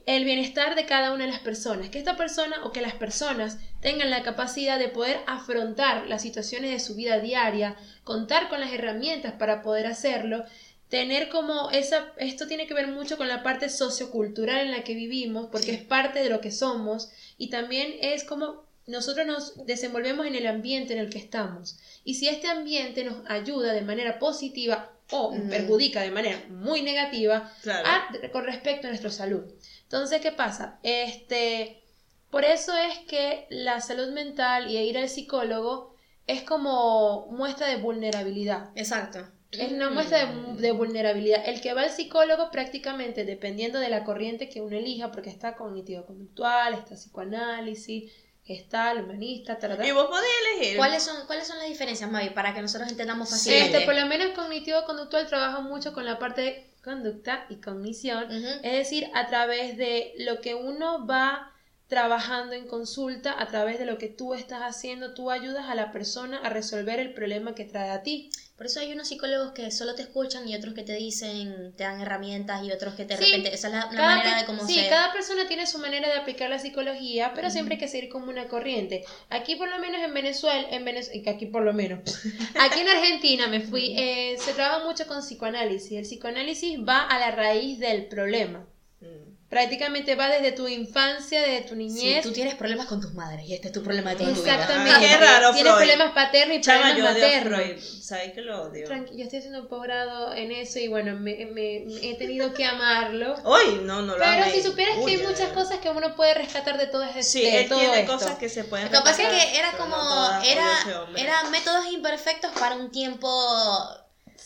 El 0.05 0.27
bienestar 0.27 0.75
de 0.75 0.85
cada 0.85 1.15
una 1.15 1.25
de 1.25 1.31
las 1.31 1.41
personas, 1.41 1.89
que 1.89 1.99
esta 1.99 2.19
persona 2.19 2.63
o 2.65 2.73
que 2.73 2.83
las 2.83 2.93
personas 2.93 3.59
tengan 3.81 4.11
la 4.11 4.23
capacidad 4.23 4.79
de 4.79 4.89
poder 4.89 5.21
afrontar 5.27 6.07
las 6.07 6.21
situaciones 6.21 6.71
de 6.71 6.81
su 6.81 6.95
vida 6.95 7.19
diaria, 7.21 7.77
contar 8.05 8.51
con 8.51 8.61
las 8.61 8.73
herramientas 8.73 9.33
para 9.39 9.63
poder 9.63 9.87
hacerlo, 9.87 10.45
tener 10.89 11.29
como 11.29 11.71
esa, 11.71 12.13
esto 12.17 12.47
tiene 12.47 12.67
que 12.67 12.75
ver 12.75 12.87
mucho 12.89 13.17
con 13.17 13.29
la 13.29 13.43
parte 13.43 13.69
sociocultural 13.69 14.61
en 14.61 14.71
la 14.71 14.85
que 14.85 14.95
vivimos, 14.95 15.49
porque 15.53 15.73
es 15.73 15.83
parte 15.83 16.21
de 16.23 16.31
lo 16.31 16.41
que 16.41 16.51
somos 16.51 17.11
y 17.37 17.51
también 17.51 17.95
es 18.01 18.25
como 18.25 18.67
nosotros 18.87 19.27
nos 19.27 19.67
desenvolvemos 19.67 20.27
en 20.27 20.35
el 20.35 20.47
ambiente 20.47 20.95
en 20.95 20.99
el 20.99 21.11
que 21.11 21.19
estamos. 21.19 21.79
Y 22.05 22.15
si 22.15 22.27
este 22.29 22.49
ambiente 22.49 23.05
nos 23.05 23.17
ayuda 23.29 23.75
de 23.75 23.83
manera 23.83 24.19
positiva 24.19 24.91
o 25.11 25.35
perjudica 25.51 26.01
de 26.03 26.11
manera 26.11 26.43
muy 26.49 26.81
negativa, 26.83 27.53
Claro. 27.63 27.87
a- 27.87 28.31
con 28.31 28.45
respecto 28.45 28.87
a 28.87 28.91
nuestra 28.91 29.11
salud. 29.11 29.43
Entonces, 29.83 30.21
¿qué 30.23 30.33
pasa? 30.33 30.79
Este, 30.83 31.83
por 32.31 32.45
eso 32.45 32.73
es 32.77 32.99
que 33.01 33.47
la 33.51 33.81
salud 33.83 34.09
mental 34.13 34.71
y 34.71 34.79
ir 34.79 34.97
al 34.97 35.09
psicólogo 35.11 35.95
es 36.27 36.43
como 36.43 37.27
muestra 37.31 37.69
de 37.69 37.77
vulnerabilidad. 37.77 38.71
Exacto. 38.75 39.27
Es 39.51 39.73
una 39.73 39.91
muestra 39.91 40.27
de, 40.27 40.61
de 40.61 40.73
vulnerabilidad. 40.73 41.43
El 41.47 41.61
que 41.61 41.73
va 41.73 41.83
al 41.83 41.91
psicólogo 41.91 42.51
prácticamente, 42.51 43.25
dependiendo 43.25 43.79
de 43.79 43.89
la 43.89 44.05
corriente 44.05 44.49
que 44.49 44.61
uno 44.61 44.77
elija, 44.77 45.11
porque 45.11 45.31
está 45.31 45.57
cognitivo-conductual, 45.57 46.75
está 46.75 46.97
psicoanálisis, 46.97 48.13
está 48.45 48.93
el 48.93 49.05
humanista, 49.05 49.59
ta, 49.59 49.69
ta, 49.69 49.77
ta. 49.77 49.87
Y 49.87 49.93
vos 49.93 50.07
podés 50.07 50.31
elegir. 50.55 50.77
¿Cuáles 50.77 51.03
son, 51.03 51.27
¿Cuáles 51.27 51.47
son 51.47 51.59
las 51.59 51.69
diferencias, 51.69 52.11
Mavi? 52.11 52.31
Para 52.31 52.55
que 52.55 52.63
nosotros 52.63 52.91
entendamos 52.91 53.31
fácilmente. 53.31 53.79
Este, 53.79 53.87
por 53.87 53.95
lo 53.95 54.07
menos 54.07 54.29
cognitivo-conductual 54.35 55.27
trabaja 55.27 55.61
mucho 55.61 55.93
con 55.93 56.05
la 56.05 56.19
parte 56.19 56.41
de 56.43 56.71
conducta 56.83 57.47
y 57.49 57.57
cognición. 57.57 58.31
Es 58.63 58.73
decir, 58.73 59.11
a 59.15 59.27
través 59.27 59.77
de 59.77 60.15
lo 60.19 60.41
que 60.41 60.55
uno 60.55 61.07
va 61.07 61.53
trabajando 61.87 62.55
en 62.55 62.67
consulta, 62.67 63.41
a 63.41 63.49
través 63.49 63.79
de 63.79 63.87
lo 63.87 63.99
que 63.99 64.09
tú 64.09 64.35
estás 64.35 64.61
haciendo, 64.63 65.15
tú 65.15 65.31
ayudas 65.31 65.69
a 65.69 65.75
la 65.75 65.91
persona 65.91 66.39
a 66.39 66.51
resolver 66.51 67.01
el 67.01 67.15
problema 67.15 67.55
que 67.55 67.65
trae 67.65 67.91
a 67.91 68.03
ti. 68.03 68.31
Por 68.59 68.67
eso 68.67 68.81
hay 68.81 68.93
unos 68.93 69.07
psicólogos 69.07 69.53
que 69.53 69.71
solo 69.71 69.95
te 69.95 70.03
escuchan 70.03 70.49
y 70.49 70.57
otros 70.57 70.75
que 70.75 70.83
te 70.83 70.95
dicen, 70.95 71.73
te 71.77 71.85
dan 71.85 72.01
herramientas 72.01 72.65
y 72.65 72.73
otros 72.73 72.95
que 72.95 73.05
de 73.05 73.17
Sí, 73.17 73.27
repente, 73.27 73.55
esa 73.55 73.69
es 73.69 73.73
la, 73.73 73.87
manera 73.87 74.37
de 74.37 74.47
cómo 74.47 74.67
sí, 74.67 74.75
se... 74.75 74.89
cada 74.89 75.13
persona 75.13 75.47
tiene 75.47 75.65
su 75.65 75.79
manera 75.79 76.09
de 76.09 76.15
aplicar 76.15 76.51
la 76.51 76.59
psicología, 76.59 77.31
pero 77.37 77.51
siempre 77.51 77.77
hay 77.77 77.79
que 77.79 77.87
seguir 77.87 78.11
como 78.11 78.27
una 78.27 78.49
corriente. 78.49 79.05
Aquí 79.31 79.55
por 79.55 79.71
lo 79.71 79.79
menos 79.79 80.03
en 80.03 80.13
Venezuela, 80.13 80.67
en 80.73 80.85
Venezuela, 80.85 81.31
aquí 81.31 81.47
por 81.47 81.63
lo 81.63 81.73
menos, 81.73 82.01
aquí 82.61 82.81
en 82.81 82.89
Argentina 82.89 83.47
me 83.47 83.61
fui, 83.61 83.95
eh, 83.97 84.37
se 84.41 84.53
trabaja 84.55 84.85
mucho 84.85 85.07
con 85.07 85.21
psicoanálisis. 85.21 85.93
El 85.93 86.03
psicoanálisis 86.03 86.81
va 86.81 87.03
a 87.03 87.17
la 87.21 87.31
raíz 87.31 87.79
del 87.79 88.07
problema. 88.07 88.67
Mm. 89.01 89.38
Prácticamente 89.49 90.15
va 90.15 90.29
desde 90.29 90.53
tu 90.53 90.69
infancia, 90.69 91.41
desde 91.41 91.63
tu 91.63 91.71
Sí, 91.71 91.75
niñez. 91.77 92.23
tú 92.23 92.33
tienes 92.33 92.55
problemas 92.55 92.85
con 92.87 93.01
tus 93.01 93.15
madres 93.15 93.47
y 93.49 93.55
este 93.55 93.69
es 93.69 93.73
tu 93.73 93.83
problema 93.83 94.11
de 94.11 94.17
toda 94.17 94.35
tu 94.35 94.43
vida. 94.43 94.53
Exactamente. 94.55 94.93
Ah, 94.95 95.01
qué 95.01 95.17
raro, 95.17 95.53
Tienes 95.55 95.73
Freud. 95.73 95.77
problemas 95.87 96.13
paternos 96.15 96.57
y 96.59 96.61
Chama, 96.61 96.81
problemas 96.89 96.99
yo 96.99 97.17
odio 97.17 97.27
a 97.27 97.29
maternos. 97.49 98.05
¿Sabes 98.05 98.33
que 98.35 98.41
lo 98.43 98.63
odio? 98.65 98.87
Tranqui- 98.87 99.17
yo 99.17 99.25
estoy 99.25 99.39
haciendo 99.39 99.61
un 99.63 99.69
posgrado 99.69 100.35
en 100.35 100.53
eso 100.53 100.79
y 100.81 100.89
bueno, 100.89 101.15
me, 101.19 101.35
me- 101.47 101.83
me 101.87 102.11
he 102.11 102.15
tenido 102.19 102.53
que 102.53 102.67
amarlo. 102.67 103.37
Uy, 103.43 103.81
no, 103.85 104.03
no 104.03 104.13
lo 104.13 104.19
Pero 104.19 104.45
amé. 104.45 104.53
si 104.53 104.63
supieras 104.63 104.97
que 105.03 105.11
hay 105.13 105.17
muchas 105.27 105.49
cosas 105.53 105.79
que 105.79 105.89
uno 105.89 106.15
puede 106.15 106.35
rescatar 106.35 106.77
de 106.77 106.87
todo 106.87 107.05
este 107.05 107.23
Sí, 107.23 107.41
de 107.41 107.63
él 107.63 107.69
todo 107.71 107.79
tiene 107.79 108.01
esto. 108.01 108.13
cosas 108.13 108.37
que 108.37 108.51
se 108.51 108.65
pueden 108.65 108.93
Lo 108.93 108.99
que 108.99 109.05
pasa 109.05 109.23
es 109.23 109.29
rescatar, 109.31 109.51
que 109.53 109.59
era 109.59 109.73
como, 109.79 109.97
no 109.97 110.43
era, 110.43 110.79
eran 111.17 111.51
métodos 111.51 111.87
imperfectos 111.91 112.51
para 112.53 112.77
un 112.77 112.91
tiempo 112.91 113.29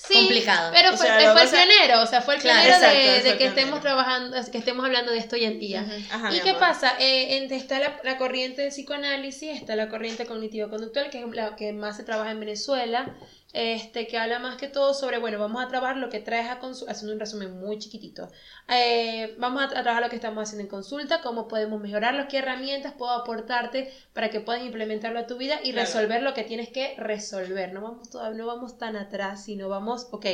Sí, 0.07 0.15
complicado. 0.15 0.71
Pero 0.75 0.89
O 0.91 0.97
fue, 0.97 1.07
sea, 1.07 1.19
el 1.43 1.49
pionero, 1.49 2.03
o 2.03 2.07
sea, 2.07 2.23
fue 2.23 2.35
el 2.37 2.41
Claro, 2.41 2.61
pionero 2.63 2.77
exacto, 2.87 3.29
de, 3.31 3.39
que 3.39 3.47
estemos 3.47 3.81
trabajando, 3.81 4.37
que 4.51 4.59
estemos 4.59 4.85
hablando 4.85 5.13
de 5.13 5.19
esto 5.19 5.37
hoy 5.37 5.45
en 5.45 5.59
día. 5.61 5.87
Ajá, 6.11 6.35
¿Y 6.35 6.41
qué 6.41 6.51
amor. 6.51 6.61
pasa? 6.61 6.95
Eh, 6.99 7.37
en- 7.37 7.53
está 7.53 7.79
la, 7.79 8.01
la 8.03 8.17
corriente 8.19 8.63
de 8.63 8.69
psicoanálisis, 8.69 9.51
está 9.61 9.77
la 9.77 9.89
corriente 9.89 10.27
cognitivo-conductual, 10.27 11.11
que 11.11 11.21
es 11.21 11.27
la 11.35 11.55
que 11.57 11.73
más 11.73 11.97
se 11.97 12.03
trabaja 12.05 12.31
en 12.33 12.41
Venezuela, 12.41 13.15
este, 13.53 14.07
que 14.07 14.17
habla 14.19 14.39
más 14.39 14.57
que 14.57 14.69
todo 14.69 14.95
sobre, 14.95 15.19
bueno, 15.19 15.39
vamos 15.39 15.63
a 15.65 15.69
trabajar 15.69 15.97
lo 15.99 16.09
que 16.09 16.21
traes 16.21 16.49
a 16.51 16.59
consulta, 16.59 16.93
haciendo 16.93 17.13
un 17.13 17.21
resumen 17.21 17.59
muy 17.61 17.79
chiquitito, 17.79 18.31
Eh, 18.69 19.35
vamos 19.39 19.63
a, 19.63 19.67
tra- 19.69 19.79
a 19.79 19.83
trabajar 19.83 20.03
lo 20.03 20.09
que 20.11 20.17
estamos 20.17 20.43
haciendo 20.43 20.63
en 20.63 20.69
consulta, 20.71 21.21
cómo 21.21 21.49
podemos 21.49 21.81
mejorarlo, 21.81 22.29
qué 22.29 22.39
herramientas 22.39 22.95
puedo 22.97 23.13
aportarte 23.13 23.93
para 24.15 24.31
que 24.31 24.41
puedas 24.41 24.63
implementarlo 24.63 25.19
a 25.19 25.27
tu 25.27 25.37
vida 25.37 25.61
y 25.63 25.73
Claro. 25.73 25.87
resolver 25.87 26.23
lo 26.23 26.33
que 26.35 26.45
tienes 26.45 26.71
que 26.71 26.95
resolver. 26.97 27.73
No 27.73 27.83
vamos, 27.83 28.09
todavía, 28.11 28.39
no 28.39 28.47
vamos 28.47 28.79
tan 28.79 28.97
atrás, 28.97 29.45
sino 29.45 29.69
vamos, 29.69 30.09
ok, 30.13 30.27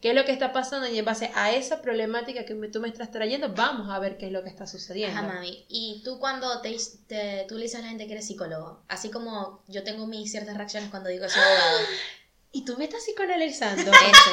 ¿Qué 0.00 0.10
es 0.10 0.14
lo 0.14 0.24
que 0.24 0.30
está 0.30 0.52
pasando? 0.52 0.86
Y 0.86 0.96
en 0.96 1.04
base 1.04 1.32
a 1.34 1.50
esa 1.50 1.82
problemática 1.82 2.44
que 2.44 2.54
me- 2.54 2.68
tú 2.68 2.78
me 2.80 2.86
estás 2.86 3.10
trayendo, 3.10 3.52
vamos 3.52 3.90
a 3.90 3.98
ver 3.98 4.16
qué 4.16 4.26
es 4.26 4.32
lo 4.32 4.44
que 4.44 4.48
está 4.48 4.64
sucediendo. 4.68 5.18
Ajá, 5.18 5.26
mami. 5.26 5.64
Y 5.68 6.02
tú 6.04 6.20
cuando 6.20 6.60
te, 6.60 6.76
te- 7.08 7.46
tú 7.48 7.56
le 7.56 7.62
dices 7.64 7.80
a 7.80 7.82
la 7.82 7.88
gente 7.88 8.06
que 8.06 8.12
eres 8.12 8.24
psicólogo, 8.28 8.84
así 8.86 9.10
como 9.10 9.64
yo 9.66 9.82
tengo 9.82 10.06
mis 10.06 10.30
ciertas 10.30 10.56
reacciones 10.56 10.90
cuando 10.90 11.08
digo 11.08 11.24
que 11.24 11.30
soy 11.30 11.42
abogado. 11.42 11.78
Y 12.52 12.64
tú 12.64 12.76
me 12.76 12.84
estás 12.84 13.04
psicoanalizando. 13.04 13.90
Ese. 13.90 14.30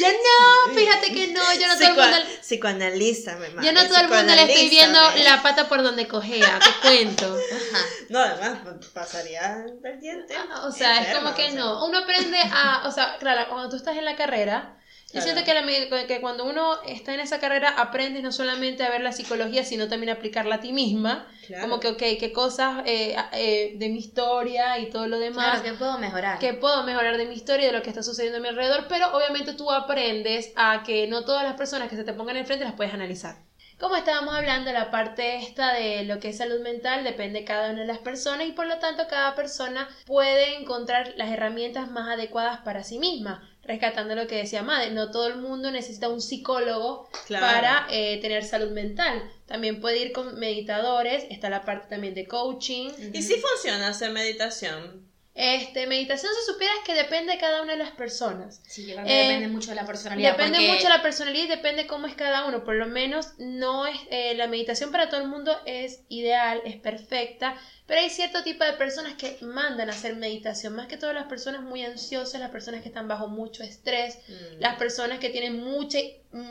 yo 0.00 0.08
no, 0.08 0.74
fíjate 0.74 1.12
que 1.12 1.28
no, 1.28 1.52
yo 1.54 1.66
no 1.66 1.74
todo 1.74 1.88
el 1.88 1.94
mundo, 1.94 2.16
Psicoanalízame, 2.40 3.48
yo 3.48 3.54
madre, 3.56 3.72
no 3.72 3.86
todo 3.86 3.98
el 3.98 4.08
mundo 4.08 4.34
le 4.34 4.42
estoy 4.42 4.70
viendo 4.70 4.98
la 5.24 5.42
pata 5.42 5.68
por 5.68 5.82
donde 5.82 6.08
cojea, 6.08 6.58
te 6.58 6.88
cuento. 6.88 7.26
Ajá. 7.26 7.84
No, 8.08 8.20
además 8.20 8.60
pues, 8.62 8.86
pasaría 8.88 9.64
pendiente. 9.82 10.34
O 10.64 10.72
sea, 10.72 11.02
es 11.02 11.14
como 11.16 11.34
que 11.34 11.44
o 11.44 11.50
sea. 11.50 11.60
no. 11.60 11.84
Uno 11.86 11.98
aprende 11.98 12.38
a, 12.38 12.86
o 12.86 12.90
sea, 12.90 13.18
claro, 13.18 13.48
cuando 13.50 13.68
tú 13.68 13.76
estás 13.76 13.96
en 13.96 14.04
la 14.04 14.16
carrera, 14.16 14.81
yo 15.12 15.20
Claro. 15.20 15.24
siento 15.26 15.44
que, 15.44 15.54
la 15.54 15.62
me- 15.62 16.06
que 16.06 16.20
cuando 16.20 16.44
uno 16.44 16.82
está 16.86 17.12
en 17.14 17.20
esa 17.20 17.38
carrera 17.38 17.68
aprendes 17.76 18.22
no 18.22 18.32
solamente 18.32 18.82
a 18.82 18.90
ver 18.90 19.02
la 19.02 19.12
psicología, 19.12 19.64
sino 19.64 19.88
también 19.88 20.10
a 20.10 20.14
aplicarla 20.14 20.54
a 20.56 20.60
ti 20.60 20.72
misma. 20.72 21.26
Claro. 21.46 21.62
Como 21.68 21.80
que, 21.80 21.88
ok, 21.88 21.98
qué 22.18 22.32
cosas 22.32 22.82
eh, 22.86 23.14
eh, 23.32 23.72
de 23.76 23.88
mi 23.90 23.98
historia 23.98 24.78
y 24.78 24.88
todo 24.90 25.06
lo 25.06 25.18
demás. 25.18 25.60
Claro, 25.60 25.62
que 25.64 25.72
puedo 25.78 25.98
mejorar. 25.98 26.38
que 26.38 26.54
puedo 26.54 26.82
mejorar 26.84 27.16
de 27.18 27.26
mi 27.26 27.34
historia 27.34 27.64
y 27.64 27.66
de 27.72 27.76
lo 27.76 27.82
que 27.82 27.90
está 27.90 28.02
sucediendo 28.02 28.38
a 28.38 28.40
mi 28.40 28.48
alrededor, 28.48 28.86
pero 28.88 29.14
obviamente 29.16 29.52
tú 29.52 29.70
aprendes 29.70 30.52
a 30.56 30.82
que 30.84 31.06
no 31.06 31.24
todas 31.24 31.44
las 31.44 31.54
personas 31.54 31.88
que 31.88 31.96
se 31.96 32.04
te 32.04 32.12
pongan 32.14 32.36
enfrente 32.36 32.64
las 32.64 32.74
puedes 32.74 32.94
analizar. 32.94 33.36
Como 33.78 33.96
estábamos 33.96 34.34
hablando, 34.34 34.72
la 34.72 34.92
parte 34.92 35.38
esta 35.38 35.72
de 35.72 36.04
lo 36.04 36.20
que 36.20 36.28
es 36.28 36.38
salud 36.38 36.60
mental 36.60 37.02
depende 37.02 37.40
de 37.40 37.44
cada 37.44 37.70
una 37.70 37.80
de 37.80 37.86
las 37.86 37.98
personas 37.98 38.46
y 38.46 38.52
por 38.52 38.66
lo 38.66 38.78
tanto 38.78 39.08
cada 39.10 39.34
persona 39.34 39.88
puede 40.06 40.56
encontrar 40.56 41.14
las 41.16 41.30
herramientas 41.30 41.90
más 41.90 42.08
adecuadas 42.08 42.58
para 42.60 42.84
sí 42.84 42.98
misma. 43.00 43.48
Rescatando 43.64 44.14
lo 44.14 44.26
que 44.26 44.36
decía 44.36 44.62
Madre, 44.62 44.90
no 44.90 45.10
todo 45.10 45.28
el 45.28 45.36
mundo 45.36 45.70
necesita 45.70 46.08
un 46.08 46.20
psicólogo 46.20 47.08
Claro. 47.26 47.46
para 47.46 47.86
eh, 47.90 48.18
tener 48.20 48.44
salud 48.44 48.70
mental. 48.72 49.22
También 49.46 49.80
puede 49.80 49.98
ir 49.98 50.12
con 50.12 50.38
meditadores, 50.38 51.24
está 51.30 51.48
la 51.50 51.64
parte 51.64 51.88
también 51.88 52.14
de 52.14 52.26
coaching. 52.26 52.90
Y 53.12 53.22
sí 53.22 53.34
funciona 53.36 53.88
hacer 53.88 54.10
meditación. 54.10 55.11
Este, 55.34 55.86
meditación, 55.86 56.30
si 56.38 56.52
supieras 56.52 56.76
que 56.84 56.92
depende 56.92 57.32
de 57.32 57.38
cada 57.38 57.62
una 57.62 57.72
de 57.72 57.78
las 57.78 57.92
personas. 57.92 58.60
Sí, 58.68 58.84
yo 58.86 58.94
creo 58.96 59.06
que 59.06 59.12
Eh, 59.20 59.28
depende 59.28 59.48
mucho 59.48 59.70
de 59.70 59.76
la 59.76 59.86
personalidad. 59.86 60.32
Depende 60.32 60.58
porque- 60.58 60.72
mucho 60.72 60.82
de 60.84 60.88
la 60.90 61.02
personalidad 61.02 61.44
y 61.44 61.48
depende 61.48 61.86
cómo 61.86 62.06
es 62.06 62.14
cada 62.14 62.44
uno. 62.46 62.64
Por 62.64 62.74
lo 62.74 62.86
menos 62.86 63.32
no 63.38 63.86
es 63.86 63.96
eh, 64.10 64.34
la 64.34 64.46
meditación 64.46 64.92
para 64.92 65.08
todo 65.08 65.22
el 65.22 65.28
mundo 65.28 65.58
es 65.64 66.02
ideal, 66.10 66.60
es 66.66 66.76
perfecta, 66.76 67.56
pero 67.86 68.00
hay 68.00 68.10
cierto 68.10 68.42
tipo 68.42 68.62
de 68.64 68.74
personas 68.74 69.14
que 69.14 69.38
mandan 69.40 69.88
a 69.88 69.92
hacer 69.92 70.16
meditación, 70.16 70.74
más 70.76 70.86
que 70.86 70.98
todas 70.98 71.14
las 71.14 71.24
personas 71.28 71.62
muy 71.62 71.82
ansiosas, 71.82 72.38
las 72.38 72.50
personas 72.50 72.82
que 72.82 72.88
están 72.88 73.08
bajo 73.08 73.28
mucho 73.28 73.62
estrés, 73.62 74.18
Mm. 74.28 74.60
las 74.60 74.76
personas 74.76 75.18
que 75.18 75.30
tienen 75.30 75.62
mucha 75.64 75.98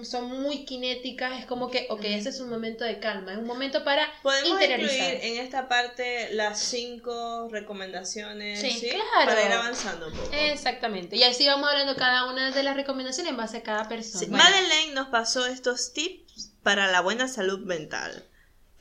son 0.03 0.25
muy 0.41 0.65
cinéticas, 0.67 1.39
es 1.39 1.45
como 1.45 1.69
que, 1.69 1.87
ok, 1.89 2.01
ese 2.03 2.29
es 2.29 2.39
un 2.39 2.49
momento 2.49 2.83
de 2.83 2.99
calma, 2.99 3.31
es 3.33 3.37
un 3.39 3.45
momento 3.47 3.83
para 3.83 4.07
Podemos 4.21 4.49
interiorizar. 4.51 5.13
incluir 5.15 5.33
en 5.37 5.43
esta 5.43 5.67
parte 5.67 6.29
las 6.33 6.59
cinco 6.59 7.47
recomendaciones, 7.51 8.59
Sí, 8.61 8.71
¿sí? 8.71 8.89
claro. 8.89 9.31
Para 9.31 9.45
ir 9.45 9.51
avanzando 9.51 10.07
un 10.07 10.13
poco. 10.13 10.29
Exactamente. 10.33 11.15
Y 11.15 11.23
así 11.23 11.47
vamos 11.47 11.69
hablando 11.69 11.95
cada 11.95 12.29
una 12.29 12.51
de 12.51 12.63
las 12.63 12.75
recomendaciones 12.75 13.31
en 13.31 13.37
base 13.37 13.57
a 13.57 13.63
cada 13.63 13.87
persona. 13.89 14.19
Sí, 14.19 14.27
Madeleine 14.29 14.93
nos 14.93 15.07
pasó 15.07 15.45
estos 15.47 15.93
tips 15.93 16.51
para 16.63 16.87
la 16.91 17.01
buena 17.01 17.27
salud 17.27 17.59
mental. 17.61 18.27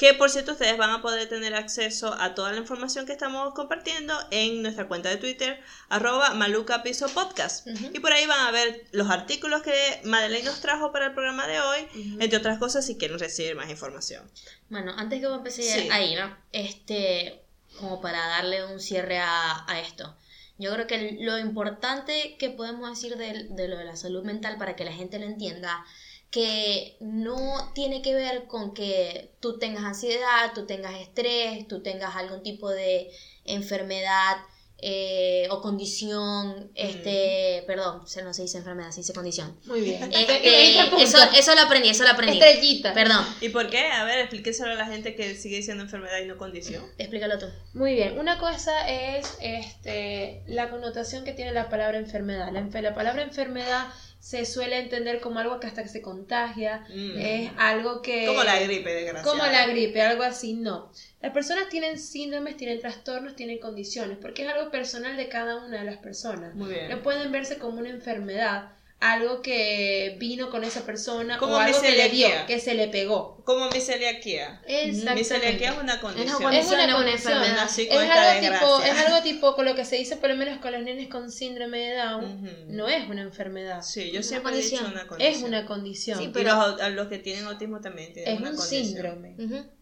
Que 0.00 0.14
por 0.14 0.30
cierto 0.30 0.52
ustedes 0.52 0.78
van 0.78 0.88
a 0.88 1.02
poder 1.02 1.28
tener 1.28 1.54
acceso 1.54 2.14
a 2.18 2.34
toda 2.34 2.52
la 2.52 2.56
información 2.58 3.04
que 3.04 3.12
estamos 3.12 3.52
compartiendo 3.52 4.14
en 4.30 4.62
nuestra 4.62 4.88
cuenta 4.88 5.10
de 5.10 5.18
Twitter, 5.18 5.60
arroba 5.90 6.32
malucapiso 6.32 7.06
podcast. 7.10 7.66
Ujú. 7.66 7.90
Y 7.92 8.00
por 8.00 8.10
ahí 8.10 8.24
van 8.24 8.46
a 8.46 8.50
ver 8.50 8.86
los 8.92 9.10
artículos 9.10 9.60
que 9.60 10.00
Madeleine 10.04 10.46
nos 10.46 10.62
trajo 10.62 10.90
para 10.90 11.08
el 11.08 11.12
programa 11.12 11.46
de 11.46 11.60
hoy, 11.60 11.86
entre 12.18 12.38
otras 12.38 12.58
cosas 12.58 12.86
si 12.86 12.96
quieren 12.96 13.18
recibir 13.18 13.54
más 13.56 13.68
información. 13.68 14.22
Bueno, 14.70 14.94
antes 14.96 15.20
que 15.20 15.26
empecé 15.26 15.62
Sí. 15.64 15.88
ahí, 15.92 16.14
¿no? 16.14 16.34
Este, 16.52 17.42
como 17.78 18.00
para 18.00 18.26
darle 18.26 18.64
un 18.64 18.80
cierre 18.80 19.18
a, 19.18 19.70
a 19.70 19.80
esto. 19.80 20.16
Yo 20.56 20.72
creo 20.72 20.86
que 20.86 21.18
lo 21.20 21.36
importante 21.38 22.36
que 22.38 22.48
podemos 22.48 22.88
decir 22.88 23.18
de, 23.18 23.48
de 23.50 23.68
lo 23.68 23.76
de 23.76 23.84
la 23.84 23.96
salud 23.96 24.24
mental 24.24 24.56
para 24.56 24.76
que 24.76 24.84
la 24.84 24.92
gente 24.92 25.18
lo 25.18 25.26
entienda, 25.26 25.84
que 26.30 26.96
no 27.00 27.72
tiene 27.74 28.02
que 28.02 28.14
ver 28.14 28.44
con 28.46 28.72
que 28.72 29.32
tú 29.40 29.58
tengas 29.58 29.82
ansiedad, 29.84 30.52
tú 30.54 30.64
tengas 30.66 30.94
estrés, 31.00 31.66
tú 31.66 31.82
tengas 31.82 32.14
algún 32.16 32.42
tipo 32.42 32.68
de 32.70 33.10
enfermedad 33.44 34.36
eh, 34.82 35.46
o 35.50 35.60
condición, 35.60 36.70
este, 36.74 37.64
perdón, 37.66 38.06
se 38.08 38.22
no 38.22 38.32
se 38.32 38.42
dice 38.42 38.56
enfermedad, 38.56 38.90
se 38.92 39.00
dice 39.00 39.12
condición. 39.12 39.54
Muy 39.66 39.82
bien. 39.82 40.02
Este, 40.10 40.78
eso, 41.02 41.18
eso 41.36 41.54
lo 41.54 41.60
aprendí, 41.62 41.90
eso 41.90 42.02
lo 42.04 42.10
aprendí. 42.10 42.38
Estrellita. 42.38 42.94
Perdón, 42.94 43.26
¿Y 43.42 43.50
por 43.50 43.68
qué? 43.68 43.88
A 43.88 44.04
ver, 44.04 44.20
explíqueselo 44.20 44.70
a 44.72 44.76
la 44.76 44.86
gente 44.86 45.14
que 45.14 45.34
sigue 45.34 45.56
diciendo 45.58 45.82
enfermedad 45.84 46.18
y 46.20 46.26
no 46.26 46.38
condición. 46.38 46.82
explícalo 46.96 47.38
tú. 47.38 47.46
Muy 47.74 47.92
bien, 47.94 48.18
una 48.18 48.38
cosa 48.38 48.88
es 48.88 49.36
este, 49.42 50.42
la 50.46 50.70
connotación 50.70 51.24
que 51.24 51.32
tiene 51.34 51.52
la 51.52 51.68
palabra 51.68 51.98
enfermedad. 51.98 52.50
La, 52.50 52.60
enfe- 52.60 52.80
la 52.80 52.94
palabra 52.94 53.22
enfermedad 53.22 53.88
se 54.20 54.44
suele 54.44 54.78
entender 54.78 55.18
como 55.20 55.40
algo 55.40 55.58
que 55.58 55.66
hasta 55.66 55.82
que 55.82 55.88
se 55.88 56.02
contagia, 56.02 56.84
Mm. 56.90 57.18
es 57.18 57.50
algo 57.56 58.02
que... 58.02 58.26
Como 58.26 58.44
la 58.44 58.60
gripe, 58.60 58.90
desgraciada. 58.94 59.22
Como 59.24 59.44
la 59.50 59.66
gripe, 59.66 60.02
algo 60.02 60.22
así, 60.22 60.52
no. 60.52 60.92
Las 61.22 61.32
personas 61.32 61.68
tienen 61.70 61.98
síndromes, 61.98 62.56
tienen 62.56 62.80
trastornos, 62.80 63.34
tienen 63.34 63.58
condiciones, 63.58 64.18
porque 64.20 64.44
es 64.44 64.48
algo 64.52 64.70
personal 64.70 65.16
de 65.16 65.28
cada 65.28 65.56
una 65.64 65.78
de 65.78 65.84
las 65.84 65.96
personas. 65.96 66.54
Muy 66.54 66.70
bien. 66.70 66.90
No 66.90 67.02
pueden 67.02 67.32
verse 67.32 67.56
como 67.58 67.80
una 67.80 67.88
enfermedad, 67.88 68.72
algo 69.00 69.40
que 69.40 70.16
vino 70.18 70.50
con 70.50 70.62
esa 70.62 70.84
persona 70.84 71.38
Como 71.38 71.54
o 71.54 71.56
algo 71.56 71.80
que 71.80 71.90
le 71.92 72.10
dio, 72.10 72.28
que 72.46 72.60
se 72.60 72.74
le 72.74 72.86
pegó. 72.88 73.42
Como 73.44 73.70
mi 73.70 73.80
celiaquía. 73.80 74.60
Mi 74.68 75.24
celiaquía 75.24 75.70
es 75.70 75.78
una 75.78 76.00
condición. 76.00 76.28
Es 76.28 76.34
una 76.36 76.50
no 76.50 76.58
es 76.58 76.66
una 76.70 76.92
condición. 76.94 77.42
Es 77.42 78.10
algo, 78.10 78.40
tipo, 78.40 78.82
es 78.82 78.98
algo 79.06 79.22
tipo 79.22 79.54
con 79.56 79.64
lo 79.64 79.74
que 79.74 79.86
se 79.86 79.96
dice 79.96 80.16
por 80.16 80.28
lo 80.28 80.36
menos 80.36 80.58
con 80.58 80.72
los 80.72 80.82
nenes 80.82 81.08
con 81.08 81.30
síndrome 81.32 81.78
de 81.78 81.96
Down. 81.96 82.66
No 82.68 82.88
es 82.88 83.08
una 83.08 83.22
enfermedad. 83.22 83.80
Sí, 83.82 84.10
yo 84.10 84.22
siempre 84.22 84.52
he 84.52 84.62
dicho 84.62 84.84
una 84.86 85.06
condición. 85.06 85.34
Es 85.34 85.42
una 85.42 85.66
condición. 85.66 86.18
Sí, 86.18 86.24
Y 86.26 86.28
pero- 86.28 86.54
los, 86.54 86.80
a 86.80 86.90
los 86.90 87.08
que 87.08 87.18
tienen 87.18 87.46
autismo 87.46 87.80
también 87.80 88.12
tienen 88.12 88.34
es 88.34 88.40
una 88.40 88.50
un 88.50 88.56
condición. 88.56 88.84
síndrome. 88.84 89.34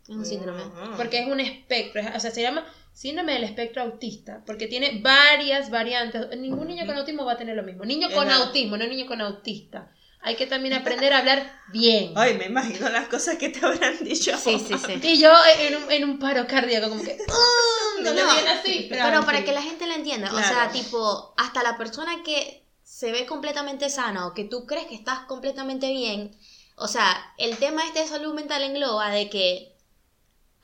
Un 0.09 0.25
síndrome. 0.25 0.63
Porque 0.97 1.19
es 1.21 1.27
un 1.27 1.41
espectro. 1.41 2.01
es- 2.01 2.15
O 2.17 2.21
sea, 2.21 2.31
se 2.31 2.41
llama 2.41 2.65
síndrome 2.99 3.35
del 3.35 3.45
espectro 3.45 3.83
autista. 3.83 4.43
Porque 4.45 4.67
tiene 4.67 5.01
varias 5.01 5.71
variantes. 5.71 6.37
Ningún 6.37 6.67
niño 6.67 6.85
con 6.85 6.97
autismo 6.97 7.25
va 7.25 7.35
a 7.35 7.37
tener 7.37 7.55
lo 7.55 7.63
mismo. 7.63 7.85
Niño 7.85 8.09
con 8.13 8.29
autismo, 8.29 8.77
no 8.77 8.85
niño 8.89 9.07
con 9.07 9.21
autista. 9.21 9.93
Hay 10.21 10.35
que 10.35 10.49
también 10.49 10.75
aprender 10.75 11.13
a 11.13 11.19
hablar 11.19 11.61
bien. 11.73 12.13
Ay, 12.17 12.35
me 12.35 12.47
imagino 12.47 12.89
las 12.89 13.07
cosas 13.07 13.37
que 13.37 13.51
te 13.51 13.65
habrán 13.65 14.03
dicho. 14.03 14.37
Sí, 14.37 14.59
sí, 14.59 14.75
sí. 14.85 15.01
Y 15.05 15.21
yo 15.21 15.31
en 15.61 15.77
un, 15.77 15.93
en 15.93 16.05
un 16.05 16.19
paro 16.19 16.45
cardíaco, 16.49 16.89
como 16.89 17.05
que. 17.05 17.17
"Ah", 17.29 18.03
no, 18.03 18.11
No, 18.13 18.35
bien 18.35 18.49
así. 18.49 18.87
Pero 18.91 19.25
para 19.25 19.45
que 19.45 19.53
la 19.53 19.63
gente 19.63 19.87
lo 19.87 19.95
entienda, 19.95 20.33
o 20.35 20.39
sea, 20.43 20.71
tipo, 20.73 21.35
hasta 21.37 21.63
la 21.63 21.77
persona 21.79 22.25
que 22.25 22.65
se 22.83 23.13
ve 23.13 23.27
completamente 23.27 23.91
sana 23.91 24.27
o 24.27 24.35
que 24.35 24.43
tú 24.43 24.67
crees 24.67 24.89
que 24.89 24.97
estás 24.97 25.21
completamente 25.21 25.89
bien, 25.93 26.37
o 26.75 26.89
sea, 26.89 27.33
el 27.39 27.57
tema 27.59 27.85
este 27.87 28.01
de 28.01 28.09
salud 28.09 28.35
mental 28.35 28.65
engloba 28.65 29.11
de 29.11 29.31
que 29.31 29.77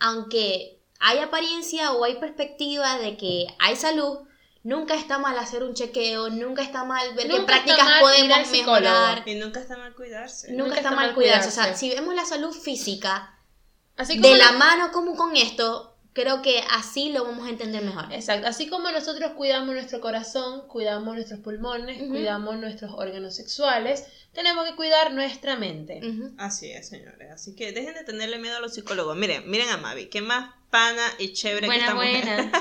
aunque 0.01 0.74
hay 1.07 1.19
apariencia 1.19 1.93
o 1.93 2.03
hay 2.05 2.17
perspectiva 2.17 2.99
de 2.99 3.17
que 3.17 3.47
hay 3.59 3.77
salud, 3.77 4.21
nunca 4.63 4.95
está 4.95 5.19
mal 5.19 5.39
hacer 5.39 5.63
un 5.63 5.75
chequeo, 5.75 6.31
nunca 6.31 6.63
está 6.63 6.85
mal 6.85 7.15
ver 7.15 7.27
qué 7.29 7.39
Nunca 7.39 7.57
está 7.57 7.65
prácticas 7.65 7.85
mal 7.87 8.01
podemos 8.01 8.51
mejorar, 8.51 9.23
Y 9.27 9.35
nunca 9.35 9.61
está 9.61 9.77
mal 9.77 9.95
cuidarse. 9.95 10.53
nunca, 10.53 10.77
está 10.77 10.91
mal 10.93 11.15
cuidarse. 11.15 11.49
O 11.49 11.53
sea, 11.53 11.77
si 11.77 11.91
vemos 11.91 12.15
la 12.15 12.25
salud 12.25 12.53
física 12.53 13.39
Así 13.97 14.21
como 14.21 14.33
de 14.33 14.39
la 14.41 14.53
no- 14.53 14.59
mano 14.59 14.93
como 14.93 15.15
con 15.15 15.37
esto, 15.37 15.95
creo 16.15 16.43
que 16.43 16.63
así 16.71 17.11
lo 17.13 17.25
vamos 17.25 17.47
a 17.47 17.51
entender 17.51 17.83
mejor. 17.85 18.07
Exacto, 18.13 18.47
así 18.49 18.69
como 18.69 18.91
nosotros 18.91 19.33
cuidamos 19.37 19.75
nuestro 19.75 20.01
corazón, 20.01 20.67
cuidamos 20.69 21.15
nuestros 21.15 21.41
pulmones, 21.41 21.99
cuidamos 22.09 22.57
nuestros 22.57 22.93
órganos 22.93 23.37
sexuales, 23.37 24.05
tenemos 24.33 24.65
que 24.69 24.75
cuidar 24.75 25.13
nuestra 25.13 25.57
mente. 25.57 26.01
Así 26.39 26.71
es, 26.73 26.89
señores. 26.89 27.31
Así 27.33 27.55
que 27.55 27.73
dejen 27.73 27.95
de 27.95 28.05
tenerle 28.05 28.39
miedo 28.39 28.57
a 28.57 28.61
los 28.61 28.75
psicólogos. 28.75 29.17
Miren, 29.17 29.49
miren 29.51 29.69
a 29.69 29.77
Mavi, 29.77 30.07
que 30.07 30.23
más 30.23 30.55
pana 30.75 31.07
y 31.19 31.33
chévere 31.33 31.69
que 31.69 31.77
esta 31.77 31.95
mujer. 31.95 32.51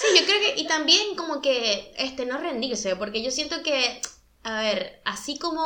Sí, 0.00 0.06
yo 0.18 0.24
creo 0.24 0.40
que, 0.40 0.60
y 0.62 0.66
también 0.66 1.14
como 1.14 1.42
que, 1.42 1.92
este, 1.98 2.24
no 2.24 2.38
rendirse, 2.38 2.96
porque 2.96 3.22
yo 3.22 3.30
siento 3.30 3.62
que, 3.62 4.00
a 4.44 4.62
ver, 4.62 5.02
así 5.04 5.38
como 5.38 5.62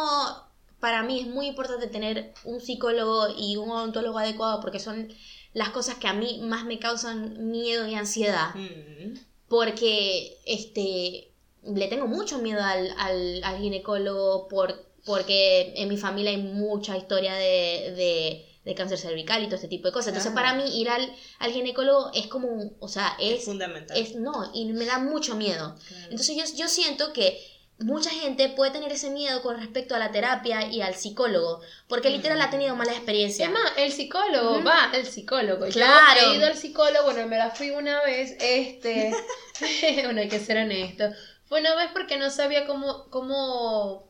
para 0.80 1.02
mí 1.04 1.20
es 1.20 1.26
muy 1.28 1.46
importante 1.46 1.86
tener 1.86 2.34
un 2.42 2.60
psicólogo 2.60 3.28
y 3.38 3.56
un 3.56 3.70
odontólogo 3.70 4.18
adecuado, 4.18 4.60
porque 4.60 4.80
son 4.80 5.08
las 5.52 5.68
cosas 5.70 5.96
que 6.00 6.08
a 6.08 6.14
mí 6.14 6.40
más 6.42 6.64
me 6.64 6.80
causan 6.80 7.48
miedo 7.52 7.86
y 7.86 7.94
ansiedad, 7.94 8.54
Mm. 8.56 9.18
porque, 9.48 10.38
este, 10.46 11.30
le 11.62 11.86
tengo 11.86 12.08
mucho 12.08 12.38
miedo 12.38 12.60
al, 12.62 12.92
al, 12.98 13.40
al 13.44 13.58
ginecólogo, 13.60 14.48
por, 14.48 14.84
porque 15.04 15.74
en 15.76 15.88
mi 15.88 15.96
familia 15.96 16.32
hay 16.32 16.42
mucha 16.42 16.96
historia 16.96 17.34
de... 17.34 17.92
de 17.96 18.53
de 18.64 18.74
cáncer 18.74 18.98
cervical 18.98 19.42
y 19.42 19.46
todo 19.46 19.57
este 19.57 19.68
tipo 19.68 19.88
de 19.88 19.92
cosas. 19.92 20.09
Entonces, 20.09 20.33
Ajá. 20.33 20.40
para 20.42 20.55
mí, 20.55 20.81
ir 20.81 20.88
al, 20.88 21.14
al 21.38 21.53
ginecólogo 21.53 22.11
es 22.14 22.27
como, 22.29 22.48
un- 22.48 22.77
o 22.81 22.88
sea, 22.88 23.14
Es 23.20 23.40
es 23.40 23.44
fundamental. 23.44 23.96
es 23.96 24.16
no, 24.16 24.50
y 24.55 24.64
me 24.72 24.87
da 24.87 24.98
mucho 24.98 25.37
miedo. 25.37 25.77
Claro. 25.88 26.05
Entonces 26.11 26.37
yo, 26.37 26.57
yo 26.57 26.68
siento 26.68 27.12
que 27.12 27.38
mucha 27.81 28.09
gente 28.09 28.48
puede 28.50 28.70
tener 28.70 28.90
ese 28.92 29.11
miedo 29.11 29.42
con 29.42 29.59
respecto 29.59 29.96
a 29.96 29.98
la 29.98 30.12
terapia 30.12 30.68
y 30.70 30.81
al 30.81 30.94
psicólogo, 30.94 31.61
porque 31.88 32.09
literal 32.09 32.40
ha 32.40 32.48
tenido 32.48 32.77
mala 32.77 32.92
experiencia. 32.92 33.46
Es 33.46 33.53
más, 33.53 33.72
el 33.77 33.92
psicólogo 33.92 34.62
va, 34.62 34.92
el 34.94 35.05
psicólogo. 35.07 35.66
Claro. 35.66 36.20
Yo 36.22 36.33
he 36.33 36.37
ido 36.37 36.46
al 36.46 36.57
psicólogo, 36.57 37.05
bueno, 37.05 37.27
me 37.27 37.37
la 37.37 37.50
fui 37.50 37.70
una 37.70 38.00
vez, 38.03 38.37
este, 38.40 39.12
bueno, 40.05 40.20
hay 40.20 40.29
que 40.29 40.38
ser 40.38 40.59
honesto. 40.59 41.05
Fue 41.46 41.61
una 41.61 41.74
vez 41.74 41.90
porque 41.92 42.16
no 42.16 42.31
sabía 42.31 42.64
cómo, 42.64 43.11
cómo, 43.11 44.09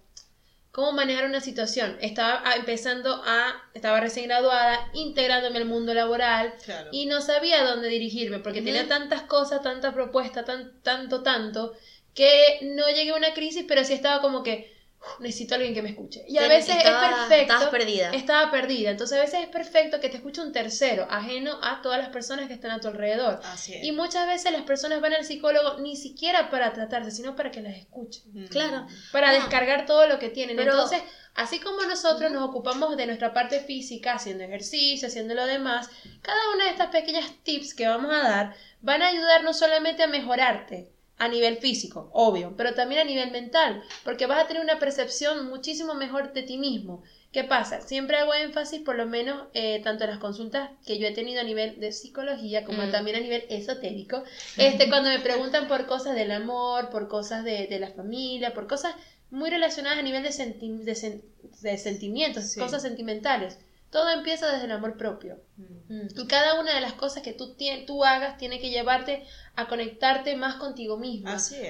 cómo 0.74 0.90
manejar 0.90 1.26
una 1.26 1.40
situación. 1.40 1.96
Estaba 2.00 2.42
ah, 2.44 2.56
empezando 2.56 3.22
a, 3.24 3.62
estaba 3.74 4.00
recién 4.00 4.26
graduada, 4.26 4.90
integrándome 4.92 5.58
al 5.58 5.66
mundo 5.66 5.94
laboral 5.94 6.52
Claro. 6.64 6.88
y 6.90 7.06
no 7.06 7.20
sabía 7.20 7.62
dónde 7.62 7.88
dirigirme 7.88 8.40
porque 8.40 8.60
tenía 8.60 8.88
tantas 8.88 9.22
cosas, 9.22 9.62
tanta 9.62 9.94
propuesta, 9.94 10.44
tan, 10.44 10.82
tanto, 10.82 11.22
tanto, 11.22 11.74
que 12.12 12.58
no 12.62 12.88
llegué 12.88 13.10
a 13.10 13.14
una 13.16 13.34
crisis, 13.34 13.64
pero 13.68 13.84
sí 13.84 13.92
estaba 13.92 14.20
como 14.20 14.42
que 14.42 14.52
"Uf, 14.54 14.73
necesito 15.21 15.55
a 15.55 15.57
alguien 15.57 15.75
que 15.75 15.83
me 15.83 15.90
escuche. 15.90 16.25
Y 16.29 16.38
a 16.38 16.49
veces 16.49 16.77
estaba- 16.77 17.05
es 17.07 17.14
perfecto. 17.17 17.43
estabas 17.55 17.69
perdida. 17.69 18.11
Estaba 18.11 18.51
perdida. 18.51 18.90
Entonces 18.90 19.19
a 19.19 19.21
veces 19.21 19.40
es 19.43 19.49
perfecto 19.49 20.01
que 20.01 20.09
te 20.09 20.17
escuche 20.17 20.40
un 20.40 20.53
tercero, 20.53 21.07
ajeno 21.11 21.59
a 21.62 21.83
todas 21.83 21.99
las 21.99 22.09
personas 22.09 22.49
que 22.49 22.55
están 22.55 22.71
a 22.71 22.81
tu 22.81 22.88
alrededor. 22.88 23.40
Así 23.45 23.75
es. 23.75 23.85
Y 23.85 23.93
muchas 23.93 24.27
veces 24.27 24.53
las 24.53 24.62
personas 24.62 25.01
van 25.01 25.14
al 25.14 25.25
psicólogo 25.25 25.79
ni 25.81 25.97
siquiera 25.97 26.51
para 26.51 26.73
tratarse, 26.73 27.11
sino 27.11 27.37
para 27.37 27.51
que 27.51 27.61
las 27.61 27.77
escuchen. 27.77 28.23
Mm. 28.33 28.47
Claro. 28.47 28.87
Para 29.12 29.31
Ah. 29.31 29.33
descargar 29.35 29.87
todo 29.87 30.07
lo 30.07 30.19
que 30.19 30.29
tienen. 30.31 30.57
Pero- 30.57 30.73
Entonces, 30.73 31.03
así 31.35 31.61
como 31.61 31.83
nosotros 31.83 32.31
nos 32.33 32.43
ocupamos 32.49 32.97
de 32.97 33.07
nuestra 33.07 33.33
parte 33.33 33.61
física, 33.61 34.14
haciendo 34.14 34.45
ejercicio, 34.45 35.09
haciendo 35.09 35.35
lo 35.35 35.47
demás, 35.47 35.88
cada 36.23 36.38
una 36.55 36.64
de 36.64 36.71
estas 36.71 36.88
pequeñas 36.88 37.27
tips 37.43 37.75
que 37.75 37.87
vamos 37.87 38.12
a 38.12 38.23
dar 38.23 38.55
van 38.81 39.03
a 39.03 39.09
ayudar 39.09 39.43
no 39.45 39.53
solamente 39.55 40.03
a 40.03 40.07
mejorarte, 40.07 40.93
a 41.18 41.29
nivel 41.29 41.59
físico, 41.59 42.11
obvio, 42.12 42.55
pero 42.57 42.74
también 42.74 43.00
a 43.00 43.05
nivel 43.05 43.31
mental, 43.31 43.83
porque 44.03 44.27
vas 44.27 44.44
a 44.44 44.48
tener 44.48 44.62
una 44.62 44.79
percepción 44.79 45.48
muchísimo 45.48 45.94
mejor 45.94 46.33
de 46.33 46.42
ti 46.42 46.59
mismo. 46.59 47.03
¿Qué 47.33 47.42
pasa? 47.44 47.81
Siempre 47.81 48.16
hago 48.16 48.33
énfasis, 48.35 48.81
por 48.81 48.94
lo 48.96 49.07
menos, 49.07 49.48
eh, 49.55 49.81
tanto 49.83 50.05
en 50.05 50.11
las 50.11 50.18
consultas 50.20 50.70
que 50.87 50.98
yo 50.98 51.07
he 51.09 51.12
tenido 51.12 51.40
a 51.40 51.44
nivel 51.44 51.81
de 51.81 51.90
psicología 51.92 52.64
como 52.64 52.83
Mm. 52.83 52.90
también 52.92 53.16
a 53.16 53.20
nivel 53.20 53.44
esotérico, 53.48 54.22
este, 54.57 54.88
cuando 54.88 55.09
me 55.11 55.18
preguntan 55.20 55.66
por 55.68 55.87
cosas 55.87 56.14
del 56.14 56.31
amor, 56.33 56.90
por 56.90 57.09
cosas 57.09 57.44
de, 57.44 57.66
de 57.66 57.79
la 57.81 57.90
familia, 57.90 58.55
por 58.55 58.66
cosas 58.68 58.94
muy 59.31 59.50
relacionadas 59.50 59.98
a 59.98 60.03
nivel 60.03 60.22
de, 60.22 60.31
senti- 60.31 60.79
de, 60.85 60.92
sen- 60.92 61.22
de 61.62 61.77
sentimientos, 61.79 62.44
Sí. 62.53 62.61
cosas 62.61 62.83
sentimentales. 62.83 63.59
Todo 63.94 64.11
empieza 64.11 64.50
desde 64.50 64.64
el 64.64 64.72
amor 64.72 64.96
propio. 64.96 65.38
Mm. 65.57 66.09
Y 66.16 66.26
cada 66.26 66.61
una 66.61 66.74
de 66.74 66.80
las 66.80 66.94
cosas 66.94 67.22
que 67.22 67.33
tú, 67.33 67.54
tú 67.87 68.04
hagas 68.04 68.37
tiene 68.38 68.59
que 68.59 68.70
llevarte 68.70 69.24
a 69.54 69.68
conectarte 69.68 70.35
más 70.35 70.57
contigo 70.57 70.96
es. 70.96 71.22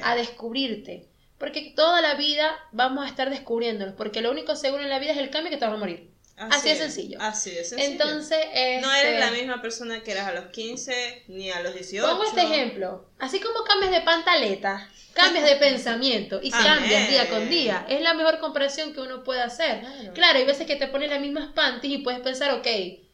a 0.02 0.16
descubrirte. 0.16 1.06
Porque 1.36 1.74
toda 1.76 2.00
la 2.00 2.14
vida 2.14 2.50
vamos 2.72 3.04
a 3.04 3.08
estar 3.10 3.28
descubriéndonos, 3.28 3.94
porque 3.94 4.22
lo 4.22 4.30
único 4.30 4.56
seguro 4.56 4.82
en 4.82 4.88
la 4.88 5.00
vida 5.00 5.12
es 5.12 5.18
el 5.18 5.28
cambio 5.28 5.50
que 5.50 5.58
te 5.58 5.66
vas 5.66 5.74
a 5.74 5.76
morir. 5.76 6.13
Así 6.36 6.68
es. 6.70 6.78
sencillo. 6.78 7.18
Así 7.20 7.50
de 7.50 7.64
sencillo. 7.64 7.92
Entonces, 7.92 8.38
no 8.82 8.92
este, 8.92 9.08
eres 9.08 9.20
la 9.20 9.30
misma 9.30 9.62
persona 9.62 10.02
que 10.02 10.10
eras 10.12 10.28
a 10.28 10.32
los 10.32 10.46
15 10.46 11.24
ni 11.28 11.50
a 11.50 11.60
los 11.60 11.74
18. 11.74 12.06
Pongo 12.08 12.24
este 12.24 12.42
ejemplo. 12.42 13.06
Así 13.18 13.38
como 13.40 13.62
cambias 13.64 13.92
de 13.92 14.00
pantaleta, 14.00 14.90
cambias 15.12 15.44
de 15.44 15.56
pensamiento 15.56 16.40
y 16.42 16.50
Amén. 16.52 16.66
cambias 16.66 17.08
día 17.08 17.30
con 17.30 17.48
día. 17.48 17.86
Es 17.88 18.00
la 18.00 18.14
mejor 18.14 18.40
comparación 18.40 18.92
que 18.94 19.00
uno 19.00 19.22
puede 19.22 19.42
hacer. 19.42 19.80
Claro. 19.80 20.12
Claro, 20.14 20.38
hay 20.38 20.44
veces 20.44 20.66
que 20.66 20.76
te 20.76 20.88
pones 20.88 21.08
las 21.10 21.20
mismas 21.20 21.52
panties 21.52 21.94
y 21.94 21.98
puedes 21.98 22.20
pensar, 22.20 22.50
ok, 22.52 22.66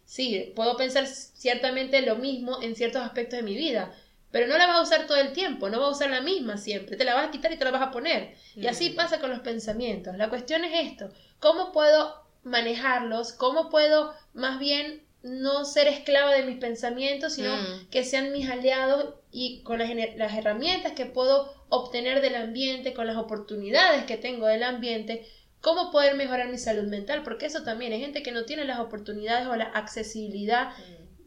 sí, 0.07 0.53
puedo 0.57 0.77
pensar 0.79 1.07
ciertamente 1.07 2.01
lo 2.03 2.17
mismo 2.17 2.63
en 2.63 2.75
ciertos 2.75 3.03
aspectos 3.03 3.37
de 3.39 3.43
mi 3.43 3.55
vida, 3.55 3.93
pero 4.33 4.47
no 4.47 4.57
la 4.59 4.67
vas 4.67 4.77
a 4.77 4.83
usar 4.83 5.07
todo 5.07 5.17
el 5.19 5.33
tiempo, 5.33 5.69
no 5.69 5.79
vas 5.81 5.89
a 5.89 5.93
usar 5.93 6.11
la 6.11 6.21
misma 6.21 6.57
siempre, 6.57 6.97
te 6.97 7.05
la 7.05 7.15
vas 7.15 7.29
a 7.29 7.31
quitar 7.31 7.53
y 7.53 7.57
te 7.59 7.65
la 7.65 7.71
vas 7.71 7.83
a 7.83 7.91
poner. 7.91 8.35
Y 8.57 8.67
así 8.67 8.91
Mm. 8.91 8.95
pasa 8.97 9.19
con 9.21 9.29
los 9.31 9.41
pensamientos. 9.41 10.17
La 10.17 10.29
cuestión 10.31 10.65
es 10.65 10.87
esto, 10.91 11.11
¿cómo 11.39 11.73
puedo 11.73 12.29
manejarlos? 12.43 13.33
¿Cómo 13.33 13.71
puedo 13.71 14.15
más 14.35 14.59
bien 14.59 15.03
no 15.23 15.65
ser 15.67 15.87
esclava 15.89 16.33
de 16.33 16.45
mis 16.45 16.57
pensamientos, 16.59 17.35
sino 17.35 17.55
Mm. 17.55 17.89
que 17.91 18.05
sean 18.05 18.33
mis 18.33 18.49
aliados 18.49 19.15
y 19.31 19.63
con 19.65 19.79
las, 19.79 19.91
herramientas 19.91 20.93
que 20.93 21.05
puedo 21.07 21.53
obtener 21.69 22.21
del 22.23 22.37
ambiente, 22.37 22.95
con 22.95 23.07
las 23.07 23.17
oportunidades 23.17 24.05
que 24.05 24.17
tengo 24.17 24.47
del 24.47 24.63
ambiente, 24.63 25.27
cómo 25.61 25.91
poder 25.93 26.15
mejorar 26.15 26.49
mi 26.49 26.57
salud 26.57 26.85
mental, 26.89 27.23
porque 27.23 27.45
eso 27.47 27.63
también 27.65 27.93
hay 27.93 28.01
gente 28.01 28.23
que 28.23 28.33
no 28.33 28.47
tiene 28.47 28.65
las 28.65 28.81
oportunidades 28.81 29.47
o 29.47 29.57
la 29.57 29.67
accesibilidad 29.67 30.73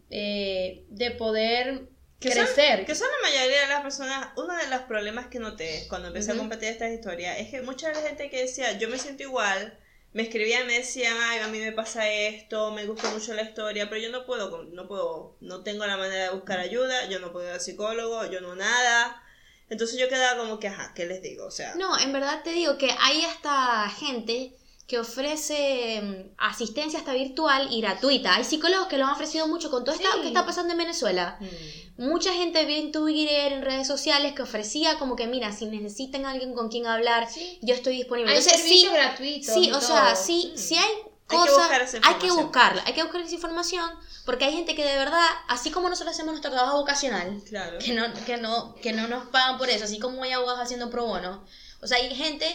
eh, 0.09 0.83
de 0.89 1.11
poder 1.11 1.87
Que 2.19 2.31
son- 2.31 2.45
crecer. 2.45 2.85
Que 2.85 2.95
son 2.95 3.07
la 3.21 3.29
mayoría 3.29 3.61
de 3.61 3.67
las 3.67 3.81
personas, 3.81 4.29
uno 4.37 4.55
de 4.57 4.67
los 4.67 4.81
problemas 4.81 5.27
que 5.27 5.39
noté 5.39 5.85
cuando 5.89 6.07
empecé 6.09 6.31
a 6.31 6.35
compartir 6.35 6.69
estas 6.69 6.91
historias 6.91 7.39
es 7.39 7.49
que 7.49 7.61
mucha 7.61 7.93
gente 7.93 8.29
que 8.29 8.41
decía, 8.41 8.77
yo 8.77 8.89
me 8.89 8.97
siento 8.97 9.23
igual, 9.23 9.77
me 10.13 10.23
escribían, 10.23 10.67
me 10.67 10.77
decían, 10.77 11.17
ay, 11.19 11.39
a 11.39 11.47
mí 11.47 11.59
me 11.59 11.71
pasa 11.71 12.07
esto, 12.07 12.71
me 12.71 12.85
gusta 12.85 13.09
mucho 13.11 13.33
la 13.33 13.41
historia, 13.41 13.89
pero 13.89 14.01
yo 14.01 14.09
no 14.11 14.25
puedo, 14.25 14.63
no 14.65 14.87
puedo, 14.87 15.35
no 15.41 15.63
tengo 15.63 15.85
la 15.85 15.97
manera 15.97 16.25
de 16.25 16.35
buscar 16.35 16.59
ayuda, 16.59 17.09
yo 17.09 17.19
no 17.19 17.31
puedo 17.31 17.47
ir 17.47 17.53
al 17.53 17.61
psicólogo, 17.61 18.25
yo 18.29 18.39
no 18.41 18.55
nada. 18.55 19.21
Entonces 19.69 19.99
yo 19.99 20.07
quedaba 20.09 20.39
como 20.39 20.59
que, 20.59 20.67
ajá, 20.67 20.93
¿qué 20.93 21.05
les 21.05 21.21
digo? 21.21 21.45
O 21.45 21.51
sea, 21.51 21.73
No, 21.75 21.97
en 21.97 22.13
verdad 22.13 22.43
te 22.43 22.51
digo 22.51 22.77
que 22.77 22.89
hay 22.99 23.23
hasta 23.25 23.89
gente 23.89 24.55
que 24.87 24.99
ofrece 24.99 26.01
mm, 26.01 26.33
asistencia 26.37 26.99
hasta 26.99 27.13
virtual 27.13 27.67
y 27.71 27.81
gratuita. 27.81 28.35
Hay 28.35 28.43
psicólogos 28.43 28.87
que 28.87 28.97
lo 28.97 29.05
han 29.05 29.11
ofrecido 29.11 29.47
mucho 29.47 29.71
con 29.71 29.83
todo 29.85 29.95
esto 29.95 30.07
Sí. 30.15 30.21
que 30.21 30.27
está 30.27 30.45
pasando 30.45 30.73
en 30.73 30.77
Venezuela. 30.79 31.37
mm, 31.39 32.03
Mucha 32.05 32.33
gente 32.33 32.65
vi 32.65 32.75
en 32.79 32.91
Twitter, 32.91 33.53
en 33.53 33.61
redes 33.61 33.87
sociales, 33.87 34.33
que 34.33 34.41
ofrecía 34.41 34.97
como 34.97 35.15
que, 35.15 35.27
mira, 35.27 35.51
si 35.51 35.67
necesitan 35.67 36.25
alguien 36.25 36.53
con 36.53 36.69
quien 36.69 36.87
hablar, 36.87 37.29
Sí. 37.29 37.59
yo 37.61 37.73
estoy 37.75 37.95
disponible. 37.97 38.31
Hay 38.31 38.37
Entonces, 38.39 38.61
sí, 38.61 38.67
servicios 38.67 38.93
gratuitos. 38.93 39.53
sí, 39.53 39.71
o 39.71 39.79
sea, 39.79 40.15
sí, 40.15 40.51
Mm. 40.53 40.57
sí 40.57 40.75
hay 40.75 40.89
que 41.29 41.35
cosas, 41.37 41.55
buscar 41.57 41.81
esa 41.81 41.97
hay 42.03 42.15
que 42.15 42.31
buscarla, 42.31 42.83
hay 42.85 42.93
que 42.93 43.03
buscar 43.03 43.21
esa 43.21 43.35
información, 43.35 43.89
porque 44.25 44.45
hay 44.45 44.53
gente 44.53 44.75
que 44.75 44.83
de 44.83 44.97
verdad, 44.97 45.25
así 45.47 45.71
como 45.71 45.87
nosotros 45.87 46.13
hacemos 46.13 46.33
nuestro 46.33 46.51
trabajo 46.51 46.77
vocacional, 46.79 47.41
claro. 47.47 47.77
que 47.79 47.93
no, 47.93 48.13
que 48.25 48.37
no, 48.37 48.75
que 48.81 48.91
no 48.91 49.07
nos 49.07 49.27
pagan 49.27 49.57
por 49.57 49.69
eso, 49.69 49.85
así 49.85 49.97
como 49.99 50.23
hay 50.23 50.31
abogados 50.31 50.59
haciendo 50.61 50.89
pro 50.89 51.05
bono. 51.05 51.43
O 51.81 51.87
sea, 51.87 51.97
hay 51.97 52.13
gente 52.15 52.45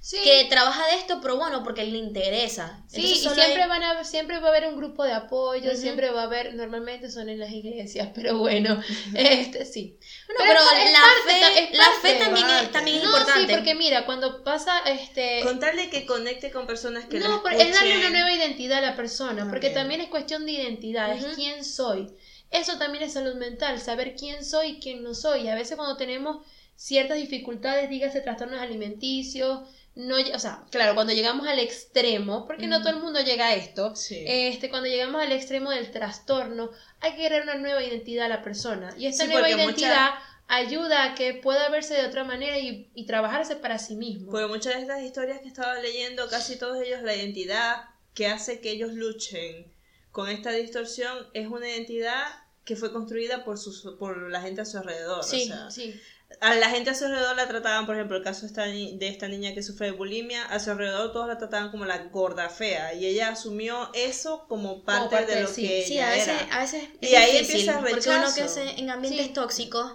Sí. 0.00 0.16
que 0.22 0.46
trabaja 0.48 0.86
de 0.86 0.94
esto 0.94 1.20
pro 1.20 1.36
bono 1.36 1.62
porque 1.64 1.84
le 1.84 1.98
interesa. 1.98 2.82
Sí, 2.88 2.96
Entonces, 3.00 3.18
y 3.18 3.28
siempre 3.34 3.62
hay- 3.62 3.68
van 3.68 3.82
a 3.82 4.04
siempre 4.04 4.38
va 4.38 4.46
a 4.46 4.50
haber 4.50 4.68
un 4.68 4.76
grupo 4.76 5.04
de 5.04 5.12
apoyo, 5.12 5.74
siempre 5.76 6.10
va 6.10 6.22
a 6.22 6.24
haber, 6.24 6.54
normalmente 6.54 7.10
son 7.10 7.28
en 7.28 7.38
las 7.40 7.50
iglesias, 7.50 8.08
pero 8.14 8.38
bueno, 8.38 8.80
este 9.14 9.64
sí. 9.66 9.98
Bueno, 10.26 10.40
pero, 10.46 10.60
es 10.82 10.92
la, 10.92 10.98
parte, 11.00 11.32
fe, 11.32 11.64
es 11.72 11.76
la 11.78 11.90
fe 12.00 12.14
también 12.24 12.46
Parte. 12.46 12.64
es, 12.66 12.72
también 12.72 12.96
es 12.98 13.02
No, 13.02 13.08
importante. 13.10 13.48
sí, 13.48 13.54
porque 13.56 13.74
mira, 13.74 14.06
cuando 14.06 14.44
pasa 14.44 14.78
este 14.86 15.40
Contarle 15.42 15.90
que 15.90 16.06
conecte 16.06 16.50
con 16.52 16.66
personas 16.66 17.06
que 17.06 17.18
no, 17.18 17.28
la 17.28 17.42
pero 17.42 17.58
es 17.60 17.74
darle 17.74 17.98
una 17.98 18.10
nueva 18.10 18.32
identidad 18.32 18.78
a 18.78 18.90
la 18.90 18.96
persona, 18.96 19.48
porque 19.50 19.70
También. 19.70 20.00
es 20.00 20.08
cuestión 20.08 20.46
de 20.46 20.52
identidad, 20.52 21.12
es 21.14 21.24
Ujú. 21.24 21.34
quién 21.34 21.64
soy. 21.64 22.08
Eso 22.50 22.78
también 22.78 23.04
es 23.04 23.12
salud 23.12 23.34
mental, 23.34 23.78
saber 23.80 24.14
quién 24.16 24.42
soy 24.44 24.68
y 24.68 24.80
quién 24.80 25.02
no 25.02 25.12
soy. 25.14 25.42
Y 25.42 25.48
a 25.48 25.54
veces 25.54 25.76
cuando 25.76 25.96
tenemos 25.98 26.46
ciertas 26.76 27.18
dificultades, 27.18 27.90
dígase 27.90 28.20
trastornos 28.22 28.60
alimenticios, 28.60 29.68
no, 29.98 30.14
o 30.16 30.38
sea, 30.38 30.64
claro, 30.70 30.94
cuando 30.94 31.12
llegamos 31.12 31.48
al 31.48 31.58
extremo, 31.58 32.46
porque 32.46 32.68
no 32.68 32.76
Ujú. 32.76 32.84
todo 32.84 32.96
el 32.96 33.02
mundo 33.02 33.20
llega 33.20 33.48
a 33.48 33.54
esto, 33.54 33.96
Sí. 33.96 34.24
este, 34.26 34.70
cuando 34.70 34.88
llegamos 34.88 35.20
al 35.20 35.32
extremo 35.32 35.70
del 35.70 35.90
trastorno, 35.90 36.70
hay 37.00 37.16
que 37.16 37.26
crear 37.26 37.42
una 37.42 37.56
nueva 37.56 37.82
identidad 37.82 38.26
a 38.26 38.28
la 38.28 38.42
persona. 38.42 38.94
Y 38.96 39.06
esta 39.06 39.24
Sí, 39.24 39.30
nueva 39.30 39.50
identidad 39.50 40.10
ayuda 40.46 41.02
a 41.02 41.14
que 41.16 41.34
pueda 41.34 41.68
verse 41.68 41.94
de 41.94 42.06
otra 42.06 42.22
manera 42.22 42.58
y, 42.58 42.90
y 42.94 43.06
trabajarse 43.06 43.56
para 43.56 43.78
sí 43.80 43.96
mismo. 43.96 44.30
Porque 44.30 44.46
muchas 44.46 44.76
de 44.76 44.82
estas 44.82 45.02
historias 45.02 45.40
que 45.40 45.48
estaba 45.48 45.74
leyendo, 45.80 46.28
casi 46.28 46.56
todos 46.58 46.80
ellos, 46.80 47.02
la 47.02 47.16
identidad 47.16 47.82
que 48.14 48.28
hace 48.28 48.60
que 48.60 48.70
ellos 48.70 48.92
luchen 48.92 49.72
con 50.12 50.28
esta 50.28 50.52
distorsión 50.52 51.26
es 51.34 51.48
una 51.48 51.68
identidad 51.68 52.24
que 52.64 52.76
fue 52.76 52.92
construida 52.92 53.44
por, 53.44 53.58
sus, 53.58 53.82
por 53.98 54.30
la 54.30 54.40
gente 54.42 54.60
a 54.60 54.64
su 54.64 54.78
alrededor. 54.78 55.24
Sí, 55.24 55.44
o 55.44 55.46
sea, 55.46 55.70
sí. 55.70 56.00
A 56.40 56.54
la 56.54 56.68
gente 56.70 56.90
a 56.90 56.94
su 56.94 57.06
alrededor 57.06 57.36
la 57.36 57.48
trataban, 57.48 57.86
por 57.86 57.94
ejemplo, 57.96 58.16
el 58.16 58.22
caso 58.22 58.42
de 58.42 58.46
esta, 58.48 58.66
ni- 58.66 58.98
de 58.98 59.08
esta 59.08 59.28
niña 59.28 59.54
que 59.54 59.62
sufre 59.62 59.86
de 59.86 59.92
bulimia, 59.92 60.44
a 60.44 60.60
su 60.60 60.70
alrededor 60.70 61.12
todos 61.12 61.26
la 61.26 61.38
trataban 61.38 61.70
como 61.70 61.84
la 61.86 61.98
gorda 62.08 62.48
fea 62.50 62.92
y 62.94 63.06
ella 63.06 63.30
asumió 63.30 63.90
eso 63.94 64.46
como 64.46 64.84
parte, 64.84 65.16
parte 65.16 65.34
de 65.34 65.42
lo 65.42 65.48
sí. 65.48 65.66
que 65.66 65.84
Sí, 65.86 65.94
ella 65.94 66.08
a 66.08 66.10
veces, 66.12 66.28
era. 66.42 66.56
a 66.56 66.60
veces 66.60 66.84
es 67.00 67.10
Y 67.10 67.14
ahí 67.14 67.32
difícil, 67.32 67.54
empieza 67.68 67.72
el 67.72 67.78
porque 67.94 68.08
uno 68.10 68.18
rechazo. 68.20 68.34
que 68.34 68.70
es 68.72 68.78
en 68.78 68.90
ambientes 68.90 69.26
Sí. 69.26 69.32
tóxicos 69.32 69.92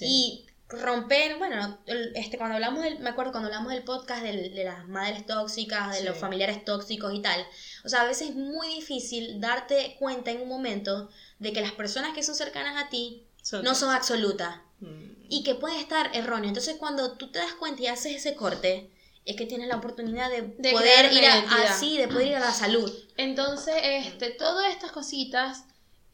y 0.00 0.46
romper, 0.68 1.36
bueno, 1.38 1.78
este 2.16 2.38
cuando 2.38 2.54
hablamos 2.56 2.82
del, 2.82 2.98
me 2.98 3.10
acuerdo 3.10 3.30
cuando 3.30 3.46
hablamos 3.48 3.72
del 3.72 3.84
podcast 3.84 4.22
de 4.24 4.64
las 4.64 4.88
madres 4.88 5.24
tóxicas, 5.26 5.96
de 5.96 6.04
los 6.04 6.16
familiares 6.18 6.64
tóxicos 6.64 7.14
y 7.14 7.22
tal. 7.22 7.46
O 7.84 7.88
sea, 7.88 8.00
a 8.02 8.06
veces 8.06 8.30
es 8.30 8.34
muy 8.34 8.66
difícil 8.74 9.40
darte 9.40 9.94
cuenta 10.00 10.32
en 10.32 10.40
un 10.40 10.48
momento 10.48 11.08
de 11.38 11.52
que 11.52 11.60
las 11.60 11.72
personas 11.72 12.14
que 12.14 12.22
son 12.24 12.34
cercanas 12.34 12.82
a 12.82 12.88
ti 12.88 13.22
Son- 13.42 13.62
no 13.62 13.74
son 13.76 13.90
absolutas 13.94 14.56
Mm. 14.80 15.15
Y 15.28 15.42
que 15.42 15.54
puede 15.54 15.78
estar 15.80 16.10
erróneo. 16.14 16.48
Entonces, 16.48 16.76
cuando 16.76 17.12
tú 17.16 17.30
te 17.30 17.38
das 17.38 17.52
cuenta 17.54 17.82
y 17.82 17.86
haces 17.88 18.16
ese 18.16 18.34
corte, 18.34 18.90
es 19.24 19.36
que 19.36 19.46
tienes 19.46 19.68
la 19.68 19.76
oportunidad 19.76 20.30
de, 20.30 20.42
De 20.58 20.72
poder 20.72 21.12
ir 21.12 21.24
a, 21.26 21.38
así, 21.64 21.96
de 21.98 22.08
poder 22.08 22.28
ir 22.28 22.36
a 22.36 22.40
la 22.40 22.52
salud. 22.52 22.92
Entonces, 23.16 23.74
este, 23.82 24.30
todas 24.30 24.70
estas 24.72 24.92
cositas 24.92 25.64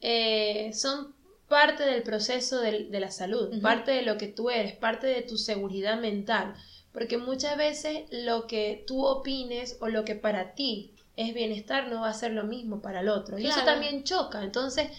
eh, 0.01 0.71
son 0.73 1.13
parte 1.47 1.83
del 1.83 2.01
proceso 2.03 2.59
del- 2.59 2.89
de, 2.91 2.99
la 2.99 3.11
salud, 3.11 3.61
parte 3.61 3.91
de 3.91 4.01
lo 4.01 4.17
que 4.17 4.27
tú 4.27 4.49
eres, 4.49 4.73
parte 4.75 5.07
de 5.07 5.21
tu 5.21 5.37
seguridad 5.37 5.99
mental. 5.99 6.55
Porque 6.91 7.17
muchas 7.17 7.57
veces 7.57 8.03
lo 8.11 8.47
que 8.47 8.83
tú 8.87 9.05
opines 9.05 9.77
o 9.79 9.87
lo 9.87 10.03
que 10.05 10.15
para 10.15 10.53
ti 10.55 10.91
es 11.15 11.33
bienestar 11.33 11.87
no 11.89 12.01
va 12.01 12.09
a 12.09 12.13
ser 12.13 12.31
lo 12.31 12.43
mismo 12.43 12.81
para 12.81 13.01
el 13.01 13.09
otro. 13.09 13.37
Y 13.37 13.45
eso 13.47 13.59
también 13.65 14.03
choca. 14.03 14.43
Entonces, 14.43 14.89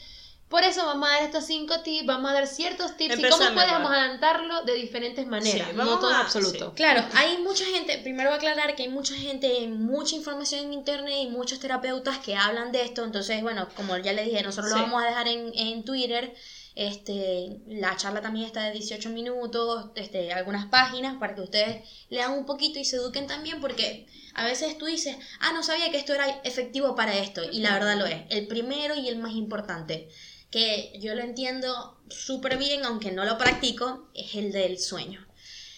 por 0.54 0.62
eso 0.62 0.86
vamos 0.86 1.08
a 1.08 1.12
dar 1.14 1.22
estos 1.24 1.46
cinco 1.46 1.80
tips, 1.80 2.06
vamos 2.06 2.30
a 2.30 2.34
dar 2.34 2.46
ciertos 2.46 2.96
tips 2.96 3.18
y 3.18 3.22
cómo 3.28 3.44
podemos 3.54 3.90
va. 3.90 4.04
adaptarlo 4.04 4.62
de 4.62 4.74
diferentes 4.74 5.26
maneras, 5.26 5.68
Sí, 5.70 5.76
no 5.76 5.98
todo 5.98 6.10
a- 6.14 6.20
absoluto. 6.20 6.66
sí. 6.68 6.76
Claro, 6.76 7.04
hay 7.16 7.38
mucha 7.38 7.64
gente, 7.64 7.98
primero 7.98 8.28
voy 8.30 8.34
a 8.34 8.36
aclarar 8.36 8.76
que 8.76 8.84
hay 8.84 8.88
mucha 8.88 9.16
gente, 9.16 9.66
mucha 9.66 10.14
información 10.14 10.66
en 10.66 10.72
internet 10.72 11.14
y 11.22 11.26
muchos 11.26 11.58
terapeutas 11.58 12.18
que 12.18 12.36
hablan 12.36 12.70
de 12.70 12.82
esto, 12.82 13.02
entonces, 13.04 13.42
bueno, 13.42 13.68
como 13.74 13.96
ya 13.98 14.12
les 14.12 14.26
dije, 14.26 14.44
nosotros 14.44 14.72
Sí. 14.72 14.78
lo 14.78 14.84
vamos 14.84 15.02
a 15.02 15.06
dejar 15.06 15.26
en, 15.26 15.50
en 15.56 15.84
Twitter, 15.84 16.32
este, 16.76 17.58
la 17.66 17.96
charla 17.96 18.20
también 18.20 18.46
está 18.46 18.62
de 18.64 18.72
18 18.72 19.10
minutos, 19.10 19.86
este, 19.96 20.32
algunas 20.32 20.66
páginas 20.66 21.16
para 21.18 21.34
que 21.34 21.40
ustedes 21.40 21.88
lean 22.10 22.32
un 22.32 22.46
poquito 22.46 22.78
y 22.78 22.84
se 22.84 22.96
eduquen 22.96 23.26
también, 23.26 23.60
porque 23.60 24.06
a 24.34 24.44
veces 24.44 24.76
tú 24.78 24.86
dices, 24.86 25.16
ah, 25.40 25.52
no 25.52 25.62
sabía 25.64 25.90
que 25.90 25.96
esto 25.98 26.14
era 26.14 26.28
efectivo 26.44 26.94
para 26.94 27.16
esto, 27.16 27.42
y 27.50 27.60
la 27.60 27.74
verdad 27.74 27.96
lo 27.98 28.06
es, 28.06 28.22
el 28.30 28.46
primero 28.46 28.94
y 28.94 29.08
el 29.08 29.16
más 29.18 29.32
importante, 29.32 30.08
que 30.54 30.92
yo 31.00 31.16
lo 31.16 31.22
entiendo 31.22 31.98
súper 32.08 32.58
bien, 32.58 32.84
aunque 32.84 33.10
no 33.10 33.24
lo 33.24 33.36
practico, 33.36 34.08
es 34.14 34.36
el 34.36 34.52
del 34.52 34.78
sueño. 34.78 35.26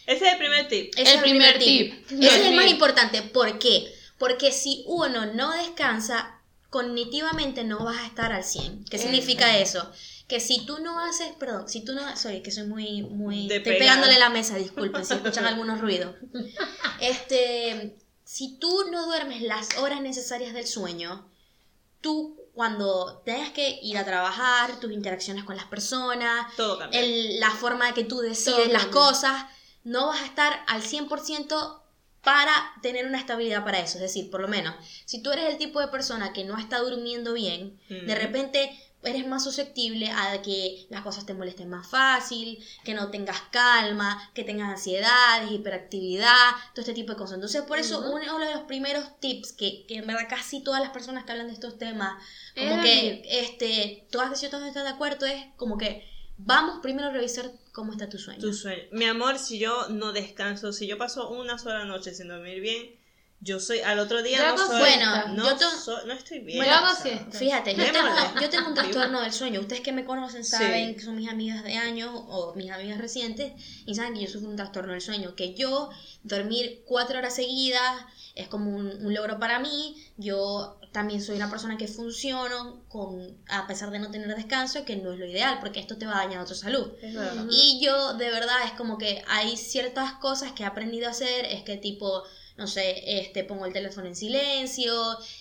Ese 0.06 0.26
es 0.26 0.32
el 0.32 0.38
primer 0.38 0.68
tip. 0.68 0.92
Ese 0.98 1.14
El 1.14 1.20
primer 1.22 1.58
tip. 1.58 1.94
Ese 2.10 2.40
es 2.40 2.46
el 2.48 2.54
más 2.54 2.70
importante. 2.70 3.22
¿Por 3.22 3.58
qué? 3.58 3.90
Porque 4.18 4.52
si 4.52 4.84
uno 4.86 5.32
no 5.32 5.50
descansa, 5.56 6.42
cognitivamente 6.68 7.64
no 7.64 7.86
vas 7.86 8.02
a 8.02 8.06
estar 8.06 8.32
al 8.32 8.44
100. 8.44 8.84
¿Qué 8.84 8.98
significa 8.98 9.56
eso? 9.56 9.90
que 10.28 10.40
si 10.40 10.66
tú 10.66 10.80
no 10.80 10.98
haces, 10.98 11.28
perdón, 11.38 11.68
si 11.68 11.84
tú 11.84 11.94
no, 11.94 12.16
sorry, 12.16 12.42
que 12.42 12.50
soy 12.50 12.66
muy, 12.66 13.02
muy, 13.02 13.46
De 13.46 13.58
estoy 13.58 13.74
pegar. 13.74 13.78
pegándole 13.78 14.18
la 14.18 14.28
mesa, 14.28 14.56
disculpen 14.56 15.06
si 15.06 15.14
escuchan 15.14 15.46
algunos 15.46 15.80
ruidos. 15.80 16.16
Este, 17.00 17.96
si 18.24 18.58
tú 18.58 18.90
no 18.90 19.06
duermes 19.06 19.40
las 19.40 19.78
horas 19.78 20.00
necesarias 20.00 20.52
del 20.52 20.66
sueño, 20.66 21.30
tú 22.00 22.36
cuando 22.56 23.18
tengas 23.26 23.50
que 23.50 23.78
ir 23.82 23.98
a 23.98 24.04
trabajar, 24.06 24.80
tus 24.80 24.90
interacciones 24.90 25.44
con 25.44 25.56
las 25.56 25.66
personas, 25.66 26.46
Todo 26.56 26.78
cambia. 26.78 26.98
el- 27.00 27.38
la 27.38 27.50
forma 27.50 27.86
de 27.88 27.92
que 27.92 28.04
tú 28.04 28.20
decides 28.20 28.72
las 28.72 28.86
cosas, 28.86 29.44
no 29.84 30.06
vas 30.06 30.22
a 30.22 30.24
estar 30.24 30.64
al 30.66 30.80
100% 30.82 31.82
para 32.22 32.50
tener 32.80 33.04
una 33.06 33.18
estabilidad 33.18 33.62
para 33.62 33.78
eso. 33.80 33.96
Es 33.98 34.00
decir, 34.02 34.30
por 34.30 34.40
lo 34.40 34.48
menos, 34.48 34.74
si 35.04 35.22
tú 35.22 35.30
eres 35.32 35.50
el 35.50 35.58
tipo 35.58 35.80
de 35.80 35.88
persona 35.88 36.32
que 36.32 36.44
no 36.44 36.58
está 36.58 36.78
durmiendo 36.78 37.34
bien, 37.34 37.78
de 37.90 38.14
repente 38.14 38.85
eres 39.06 39.26
más 39.26 39.44
susceptible 39.44 40.10
a 40.10 40.42
que 40.42 40.86
las 40.90 41.02
cosas 41.02 41.26
te 41.26 41.34
molesten 41.34 41.68
más 41.68 41.88
fácil, 41.88 42.58
que 42.84 42.94
no 42.94 43.10
tengas 43.10 43.40
calma, 43.50 44.30
que 44.34 44.44
tengas 44.44 44.70
ansiedades, 44.70 45.50
hiperactividad, 45.50 46.50
todo 46.74 46.80
este 46.82 46.94
tipo 46.94 47.12
de 47.12 47.18
cosas. 47.18 47.36
Entonces, 47.36 47.62
por 47.62 47.78
eso, 47.78 48.00
uno 48.10 48.38
de 48.38 48.52
los 48.52 48.62
primeros 48.62 49.18
tips 49.20 49.52
que, 49.52 49.86
que 49.86 49.96
en 49.96 50.06
verdad 50.06 50.26
casi 50.28 50.62
todas 50.62 50.80
las 50.80 50.90
personas 50.90 51.24
que 51.24 51.32
hablan 51.32 51.48
de 51.48 51.54
estos 51.54 51.78
temas, 51.78 52.22
como 52.54 52.82
que 52.82 53.22
este, 53.26 54.06
todas 54.10 54.30
que 54.30 54.48
yo 54.48 54.56
están 54.56 54.72
de 54.72 54.88
acuerdo, 54.88 55.26
es 55.26 55.44
como 55.56 55.78
que 55.78 56.04
vamos 56.38 56.80
primero 56.82 57.08
a 57.08 57.12
revisar 57.12 57.50
cómo 57.72 57.92
está 57.92 58.08
tu 58.08 58.18
sueño. 58.18 58.40
Tu 58.40 58.52
sueño. 58.52 58.82
Mi 58.92 59.04
amor, 59.04 59.38
si 59.38 59.58
yo 59.58 59.88
no 59.88 60.12
descanso, 60.12 60.72
si 60.72 60.86
yo 60.86 60.98
paso 60.98 61.30
una 61.30 61.58
sola 61.58 61.84
noche 61.84 62.14
sin 62.14 62.28
dormir 62.28 62.60
bien, 62.60 62.96
yo 63.40 63.60
soy 63.60 63.80
al 63.80 63.98
otro 63.98 64.22
día 64.22 64.38
no 64.38 64.44
hago 64.62 64.66
soy, 64.66 64.90
siesta. 64.92 65.28
no, 65.28 65.44
yo 65.58 66.04
no 66.06 66.12
estoy 66.12 66.40
bien. 66.40 66.58
O 66.92 66.96
sea. 67.02 67.38
Fíjate, 67.38 67.74
yo 67.74 67.84
tengo, 67.92 68.08
yo 68.40 68.50
tengo 68.50 68.68
un 68.68 68.74
trastorno 68.74 69.20
del 69.20 69.32
sueño. 69.32 69.60
Ustedes 69.60 69.82
que 69.82 69.92
me 69.92 70.04
conocen 70.04 70.44
Sí. 70.44 70.50
saben 70.52 70.94
que 70.94 71.02
son 71.02 71.16
mis 71.16 71.28
amigas 71.28 71.62
de 71.62 71.74
años 71.74 72.10
o 72.12 72.54
mis 72.56 72.70
amigas 72.70 72.98
recientes 72.98 73.52
y 73.86 73.94
saben 73.94 74.14
que 74.14 74.22
yo 74.22 74.28
sufro 74.30 74.48
un 74.48 74.56
trastorno 74.56 74.92
del 74.92 75.00
sueño. 75.02 75.34
Que 75.36 75.54
yo 75.54 75.90
dormir 76.24 76.82
cuatro 76.86 77.18
horas 77.18 77.34
seguidas 77.36 78.04
es 78.34 78.48
como 78.48 78.70
un, 78.74 78.86
un 79.04 79.14
logro 79.14 79.38
para 79.38 79.58
mí. 79.58 79.96
Yo 80.16 80.78
también 80.92 81.22
soy 81.22 81.36
una 81.36 81.50
persona 81.50 81.76
que 81.76 81.88
funciono 81.88 82.84
con, 82.88 83.36
a 83.48 83.66
pesar 83.66 83.90
de 83.90 83.98
no 83.98 84.10
tener 84.10 84.34
descanso, 84.34 84.84
que 84.86 84.96
no 84.96 85.12
es 85.12 85.18
lo 85.18 85.26
ideal 85.26 85.58
porque 85.60 85.78
esto 85.78 85.98
te 85.98 86.06
va 86.06 86.14
a 86.18 86.24
dañar 86.26 86.46
tu 86.46 86.54
salud. 86.54 86.90
Y 87.50 87.80
yo 87.84 88.14
de 88.14 88.30
verdad 88.30 88.56
es 88.64 88.72
como 88.72 88.96
que 88.96 89.22
hay 89.28 89.56
ciertas 89.58 90.12
cosas 90.14 90.52
que 90.52 90.62
he 90.62 90.66
aprendido 90.66 91.06
a 91.06 91.10
hacer, 91.10 91.44
es 91.44 91.62
que 91.64 91.76
tipo, 91.76 92.22
no 92.56 92.66
sé, 92.66 93.20
este, 93.20 93.44
pongo 93.44 93.66
el 93.66 93.72
teléfono 93.72 94.06
en 94.06 94.16
silencio, 94.16 94.94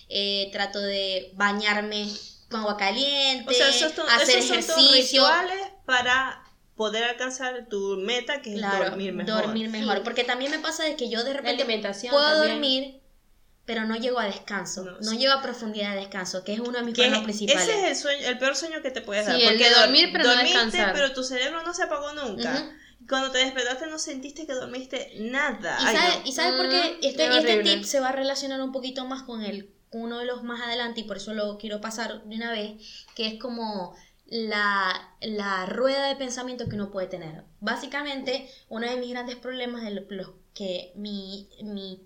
eh, 0.08 0.48
trato 0.52 0.80
de 0.80 1.30
bañarme 1.34 2.06
con 2.50 2.60
agua 2.60 2.76
caliente, 2.76 3.50
O 3.50 3.52
sea, 3.54 3.68
esos, 3.70 3.92
son- 3.92 4.08
hacer 4.08 4.38
esos 4.38 4.64
son 4.64 4.78
ejercicio. 4.78 5.22
rituales 5.22 5.60
para 5.84 6.42
poder 6.76 7.04
alcanzar 7.04 7.66
tu 7.70 7.96
meta, 7.96 8.42
que 8.42 8.52
es 8.52 8.58
Claro, 8.58 8.84
dormir 8.90 9.12
mejor. 9.14 9.42
dormir 9.44 9.70
mejor. 9.70 9.96
Sí. 9.96 10.02
Porque 10.04 10.24
también 10.24 10.50
me 10.50 10.58
pasa 10.58 10.84
de 10.84 10.94
que 10.94 11.08
yo 11.08 11.24
de 11.24 11.32
repente 11.32 11.64
puedo 11.64 11.82
también. 12.22 12.52
dormir, 12.52 13.00
pero 13.64 13.84
no 13.86 13.96
llego 13.96 14.20
a 14.20 14.26
descanso, 14.26 14.84
No, 14.84 14.92
no, 15.00 15.10
sí. 15.10 15.18
llego 15.18 15.32
a 15.32 15.42
profundidad 15.42 15.94
de 15.94 16.00
descanso, 16.00 16.44
que 16.44 16.52
es 16.52 16.60
uno 16.60 16.72
de 16.78 16.82
mis 16.84 16.94
problemas 16.94 17.22
principales. 17.24 17.62
ese 17.66 17.78
es 17.80 17.84
el 17.88 17.96
sueño, 17.96 18.26
el 18.28 18.38
peor 18.38 18.54
sueño 18.54 18.82
que 18.82 18.90
te 18.90 19.00
puedes 19.00 19.24
Sí, 19.24 19.32
dar. 19.32 19.40
el 19.40 19.48
porque 19.48 19.64
de 19.70 19.74
dormir, 19.74 20.08
pero 20.12 20.24
no 20.24 20.30
dormiste, 20.34 20.58
descansar. 20.58 20.92
pero 20.92 21.12
tu 21.14 21.24
cerebro 21.24 21.62
no 21.62 21.72
se 21.74 21.82
apagó 21.82 22.12
nunca. 22.12 22.70
Cuando 23.08 23.30
te 23.30 23.38
despertaste 23.38 23.86
no 23.86 23.98
sentiste 23.98 24.46
que 24.46 24.52
dormiste 24.54 25.12
nada. 25.20 25.78
¿Y 25.80 25.84
sabes, 25.96 26.18
no. 26.20 26.26
y 26.28 26.32
sabes 26.32 26.52
por 26.54 26.68
qué? 26.68 26.76
Mm, 27.00 27.04
Este, 27.04 27.26
es 27.26 27.34
este 27.36 27.62
tip 27.62 27.84
se 27.84 28.00
va 28.00 28.08
a 28.08 28.12
relacionar 28.12 28.60
un 28.62 28.72
poquito 28.72 29.04
más 29.06 29.22
con 29.22 29.42
el 29.42 29.70
uno 29.92 30.18
de 30.18 30.26
los 30.26 30.42
más 30.42 30.60
adelante 30.60 31.00
y 31.00 31.04
por 31.04 31.16
eso 31.16 31.32
lo 31.32 31.56
quiero 31.58 31.80
pasar 31.80 32.24
de 32.24 32.36
una 32.36 32.50
vez, 32.50 33.06
que 33.14 33.26
es 33.28 33.40
como 33.40 33.94
la, 34.26 35.14
la 35.20 35.66
rueda 35.66 36.08
de 36.08 36.16
pensamiento 36.16 36.68
que 36.68 36.74
uno 36.74 36.90
puede 36.90 37.06
tener. 37.06 37.44
Básicamente, 37.60 38.50
uno 38.68 38.88
de 38.90 38.96
mis 38.96 39.10
grandes 39.10 39.36
problemas 39.36 39.82
de 39.82 39.92
lo- 39.92 40.06
los 40.10 40.30
que 40.54 40.92
mi, 40.96 41.48
mi 41.62 42.02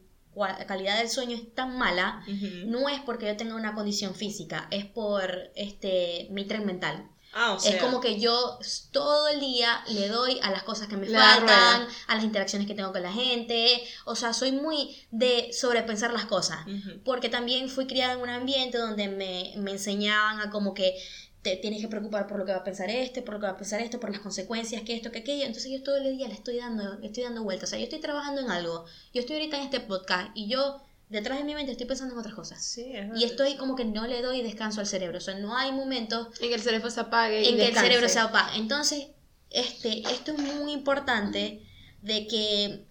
calidad 0.66 0.98
del 0.98 1.08
sueño 1.08 1.36
es 1.36 1.54
tan 1.54 1.76
mala, 1.78 2.22
Ujú. 2.28 2.46
no 2.66 2.88
es 2.88 3.00
porque 3.00 3.26
yo 3.26 3.36
tenga 3.36 3.54
una 3.54 3.74
condición 3.74 4.14
física, 4.14 4.68
es 4.70 4.84
por 4.84 5.50
este 5.56 6.28
mi 6.30 6.44
tren 6.44 6.66
mental. 6.66 7.08
Ah, 7.32 7.52
o 7.52 7.60
sea, 7.60 7.72
Es 7.76 7.82
como 7.82 8.00
que 8.00 8.18
yo 8.18 8.58
todo 8.90 9.28
el 9.28 9.38
día 9.40 9.82
le 9.88 10.08
doy 10.08 10.40
a 10.42 10.50
las 10.50 10.64
cosas 10.64 10.88
que 10.88 10.96
me 10.96 11.08
La 11.08 11.20
faltan, 11.20 11.82
rueda. 11.82 11.88
a 12.08 12.14
las 12.16 12.24
interacciones 12.24 12.66
que 12.66 12.74
tengo 12.74 12.90
con 12.92 13.02
la 13.02 13.12
gente. 13.12 13.82
O 14.04 14.16
sea, 14.16 14.32
soy 14.32 14.52
muy 14.52 14.96
de 15.10 15.52
sobrepensar 15.52 16.12
las 16.12 16.24
cosas. 16.26 16.58
Porque 17.04 17.28
también 17.28 17.68
fui 17.68 17.86
criada 17.86 18.14
en 18.14 18.20
un 18.20 18.30
ambiente 18.30 18.78
donde 18.78 19.08
me, 19.08 19.52
me 19.56 19.70
enseñaban 19.70 20.40
a 20.40 20.50
como 20.50 20.74
que 20.74 20.94
te 21.42 21.56
tienes 21.56 21.80
que 21.80 21.88
preocupar 21.88 22.26
por 22.26 22.38
lo 22.38 22.44
que 22.44 22.52
va 22.52 22.58
a 22.58 22.64
pensar 22.64 22.90
este, 22.90 23.22
por 23.22 23.34
lo 23.34 23.40
que 23.40 23.46
va 23.46 23.52
a 23.52 23.56
pensar 23.56 23.80
esto, 23.80 23.98
por 23.98 24.10
las 24.10 24.20
consecuencias, 24.20 24.82
que 24.82 24.94
esto, 24.94 25.10
que 25.10 25.20
aquello. 25.20 25.44
Entonces 25.46 25.70
yo 25.70 25.82
todo 25.82 25.96
el 25.96 26.16
día 26.16 26.28
le 26.28 26.34
estoy 26.34 26.58
dando, 26.58 26.98
le 26.98 27.06
estoy 27.06 27.22
dando 27.22 27.42
vueltas. 27.44 27.68
O 27.68 27.70
sea, 27.70 27.78
yo 27.78 27.84
estoy 27.84 28.00
trabajando 28.00 28.40
en 28.40 28.50
algo. 28.50 28.84
Yo 29.14 29.20
estoy 29.20 29.36
ahorita 29.36 29.56
en 29.56 29.62
este 29.62 29.80
podcast 29.80 30.30
y 30.34 30.48
yo 30.48 30.82
detrás 31.10 31.38
de 31.38 31.44
mi 31.44 31.54
mente 31.54 31.72
estoy 31.72 31.86
pensando 31.86 32.14
en 32.14 32.20
otras 32.20 32.34
cosas. 32.34 32.64
Sí, 32.64 32.92
es 32.94 33.10
Y 33.16 33.24
estoy 33.24 33.56
como 33.56 33.76
que 33.76 33.84
no 33.84 34.06
le 34.06 34.22
doy 34.22 34.42
descanso 34.42 34.80
al 34.80 34.86
cerebro. 34.86 35.18
O 35.18 35.20
sea, 35.20 35.34
no 35.34 35.56
hay 35.56 35.72
momentos 35.72 36.28
En 36.40 36.48
que 36.48 36.54
el 36.54 36.62
cerebro 36.62 36.90
se 36.90 37.00
apague 37.00 37.42
y 37.42 37.48
en 37.48 37.56
que 37.56 37.66
el 37.66 37.74
cerebro 37.74 38.08
se 38.08 38.20
apaga. 38.20 38.56
Entonces, 38.56 39.08
este, 39.50 40.00
esto 40.10 40.32
es 40.32 40.38
muy 40.38 40.72
importante 40.72 41.66
de 42.00 42.26
que 42.28 42.86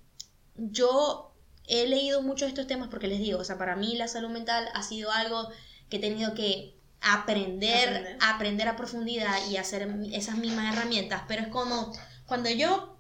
yo 0.58 1.34
he 1.66 1.88
leído 1.88 2.22
mucho 2.22 2.46
de 2.46 2.50
estos 2.50 2.68
temas 2.68 2.90
porque 2.90 3.08
les 3.08 3.20
digo, 3.20 3.40
o 3.40 3.44
sea, 3.44 3.58
para 3.58 3.78
mí 3.78 3.96
la 3.96 4.10
salud 4.10 4.30
mental 4.30 4.68
ha 4.74 4.84
sido 4.84 5.12
algo 5.12 5.50
que 5.90 5.98
he 5.98 6.00
tenido 6.02 6.34
que 6.34 6.76
aprender, 7.02 7.88
Aprender. 7.88 8.18
aprender, 8.20 8.68
a 8.68 8.76
profundidad 8.76 9.38
y 9.50 9.56
hacer 9.56 9.90
esas 10.12 10.38
mismas 10.38 10.76
herramientas, 10.76 11.24
pero 11.30 11.44
es 11.44 11.48
como 11.48 11.94
cuando 12.26 12.50
yo 12.50 12.98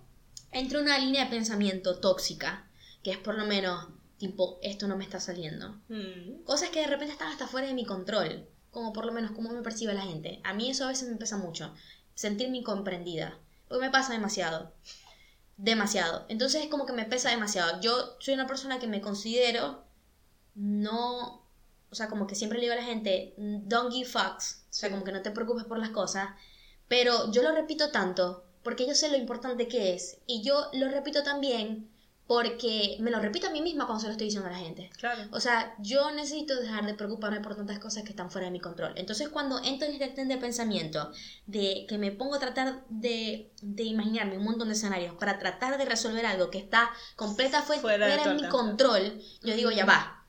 entro 0.53 0.79
en 0.79 0.85
una 0.85 0.97
línea 0.97 1.25
de 1.25 1.29
pensamiento 1.29 1.99
tóxica, 1.99 2.65
que 3.03 3.11
es 3.11 3.17
por 3.17 3.35
lo 3.35 3.45
menos 3.45 3.87
tipo, 4.19 4.59
esto 4.61 4.87
no 4.87 4.97
me 4.97 5.03
está 5.03 5.19
saliendo. 5.19 5.81
Mm. 5.87 6.43
Cosas 6.43 6.69
que 6.69 6.81
de 6.81 6.87
repente 6.87 7.13
están 7.13 7.31
hasta 7.31 7.47
fuera 7.47 7.67
de 7.67 7.73
mi 7.73 7.85
control, 7.85 8.47
como 8.69 8.93
por 8.93 9.05
lo 9.05 9.11
menos 9.11 9.31
cómo 9.31 9.49
me 9.49 9.63
percibe 9.63 9.93
la 9.93 10.03
gente. 10.03 10.41
A 10.43 10.53
mí 10.53 10.69
eso 10.69 10.85
a 10.85 10.89
veces 10.89 11.09
me 11.09 11.15
pesa 11.15 11.37
mucho, 11.37 11.73
sentirme 12.13 12.57
incomprendida, 12.57 13.39
porque 13.67 13.85
me 13.85 13.91
pasa 13.91 14.13
demasiado. 14.13 14.73
Demasiado. 15.57 16.25
Entonces 16.29 16.63
es 16.63 16.69
como 16.69 16.85
que 16.85 16.93
me 16.93 17.05
pesa 17.05 17.29
demasiado. 17.29 17.81
Yo 17.81 18.15
soy 18.19 18.35
una 18.35 18.47
persona 18.47 18.79
que 18.79 18.87
me 18.87 19.01
considero 19.01 19.83
no, 20.55 21.45
o 21.89 21.95
sea, 21.95 22.09
como 22.09 22.27
que 22.27 22.35
siempre 22.35 22.59
le 22.59 22.65
digo 22.65 22.73
a 22.73 22.77
la 22.77 22.83
gente, 22.83 23.33
don't 23.37 23.91
give 23.91 24.09
fucks, 24.09 24.65
o 24.69 24.73
sea, 24.73 24.89
como 24.89 25.03
que 25.03 25.11
no 25.11 25.21
te 25.21 25.31
preocupes 25.31 25.63
por 25.63 25.79
las 25.79 25.89
cosas, 25.89 26.29
pero 26.87 27.31
yo 27.31 27.41
lo 27.41 27.53
repito 27.53 27.91
tanto 27.91 28.43
porque 28.63 28.85
yo 28.85 28.93
sé 28.93 29.09
lo 29.09 29.17
importante 29.17 29.67
que 29.67 29.93
es 29.93 30.17
y 30.25 30.41
yo 30.43 30.69
lo 30.73 30.89
repito 30.89 31.23
también 31.23 31.89
porque 32.29 32.95
me 32.99 33.09
lo 33.09 33.19
repito 33.19 33.47
a 33.47 33.49
mí 33.49 33.59
misma 33.59 33.87
cuando 33.87 34.01
se 34.01 34.05
lo 34.05 34.11
estoy 34.11 34.25
diciendo 34.27 34.47
a 34.47 34.51
la 34.51 34.59
gente. 34.59 34.91
Claro. 34.99 35.23
O 35.31 35.39
sea, 35.39 35.73
yo 35.79 36.11
necesito 36.11 36.55
dejar 36.61 36.85
de 36.85 36.93
preocuparme 36.93 37.39
por 37.41 37.55
tantas 37.55 37.79
cosas 37.79 38.03
que 38.03 38.11
están 38.11 38.29
fuera 38.29 38.45
de 38.45 38.51
mi 38.51 38.59
control. 38.59 38.93
Entonces, 38.97 39.29
cuando 39.29 39.57
entro 39.63 39.87
en 39.87 39.99
este 39.99 40.25
de 40.25 40.37
pensamiento, 40.37 41.11
de 41.47 41.87
que 41.89 41.97
me 41.97 42.11
pongo 42.11 42.35
a 42.35 42.39
tratar 42.39 42.83
de, 42.87 43.51
de 43.63 43.83
imaginarme 43.83 44.37
un 44.37 44.43
montón 44.43 44.67
de 44.67 44.75
escenarios 44.75 45.15
para 45.15 45.39
tratar 45.39 45.79
de 45.79 45.85
resolver 45.85 46.23
algo 46.27 46.51
que 46.51 46.59
está 46.59 46.91
completa 47.15 47.63
fue- 47.63 47.79
Fuera 47.79 48.05
fuera, 48.15 48.31
de 48.35 48.43
mi 48.43 48.47
control, 48.47 49.19
yo 49.41 49.55
digo, 49.55 49.71
ya 49.71 49.85
va. 49.85 50.23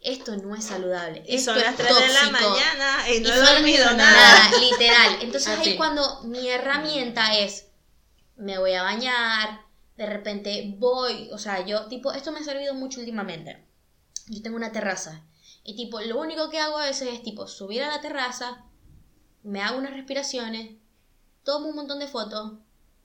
Esto 0.00 0.36
no 0.36 0.54
es 0.54 0.66
saludable. 0.66 1.24
Y 1.26 1.34
esto 1.34 1.52
son 1.52 1.62
las 1.62 1.70
es 1.80 1.84
3 1.84 1.98
de 1.98 2.08
la 2.14 2.30
mañana 2.30 3.10
y 3.10 3.20
no 3.22 3.32
he 3.32 3.40
dormido 3.40 3.86
nada. 3.86 4.48
nada, 4.50 4.58
literal. 4.60 5.18
Entonces 5.20 5.48
Así. 5.58 5.70
ahí 5.70 5.76
cuando 5.76 6.22
mi 6.22 6.48
herramienta 6.48 7.36
es, 7.36 7.66
me 8.36 8.56
voy 8.58 8.74
a 8.74 8.84
bañar, 8.84 9.65
de 9.96 10.06
repente 10.06 10.74
voy, 10.78 11.30
o 11.32 11.38
sea, 11.38 11.64
yo 11.64 11.86
tipo, 11.86 12.12
esto 12.12 12.32
me 12.32 12.40
ha 12.40 12.44
servido 12.44 12.74
mucho 12.74 13.00
últimamente. 13.00 13.64
Yo 14.28 14.42
tengo 14.42 14.56
una 14.56 14.72
terraza 14.72 15.24
y 15.64 15.74
tipo, 15.76 16.00
lo 16.00 16.20
único 16.20 16.48
que 16.50 16.58
hago 16.60 16.78
a 16.78 16.86
veces 16.86 17.08
es 17.12 17.22
tipo, 17.22 17.46
subir 17.46 17.82
a 17.82 17.88
la 17.88 18.00
terraza, 18.00 18.64
me 19.42 19.62
hago 19.62 19.78
unas 19.78 19.94
respiraciones, 19.94 20.76
tomo 21.44 21.68
un 21.68 21.76
montón 21.76 21.98
de 21.98 22.08
fotos 22.08 22.54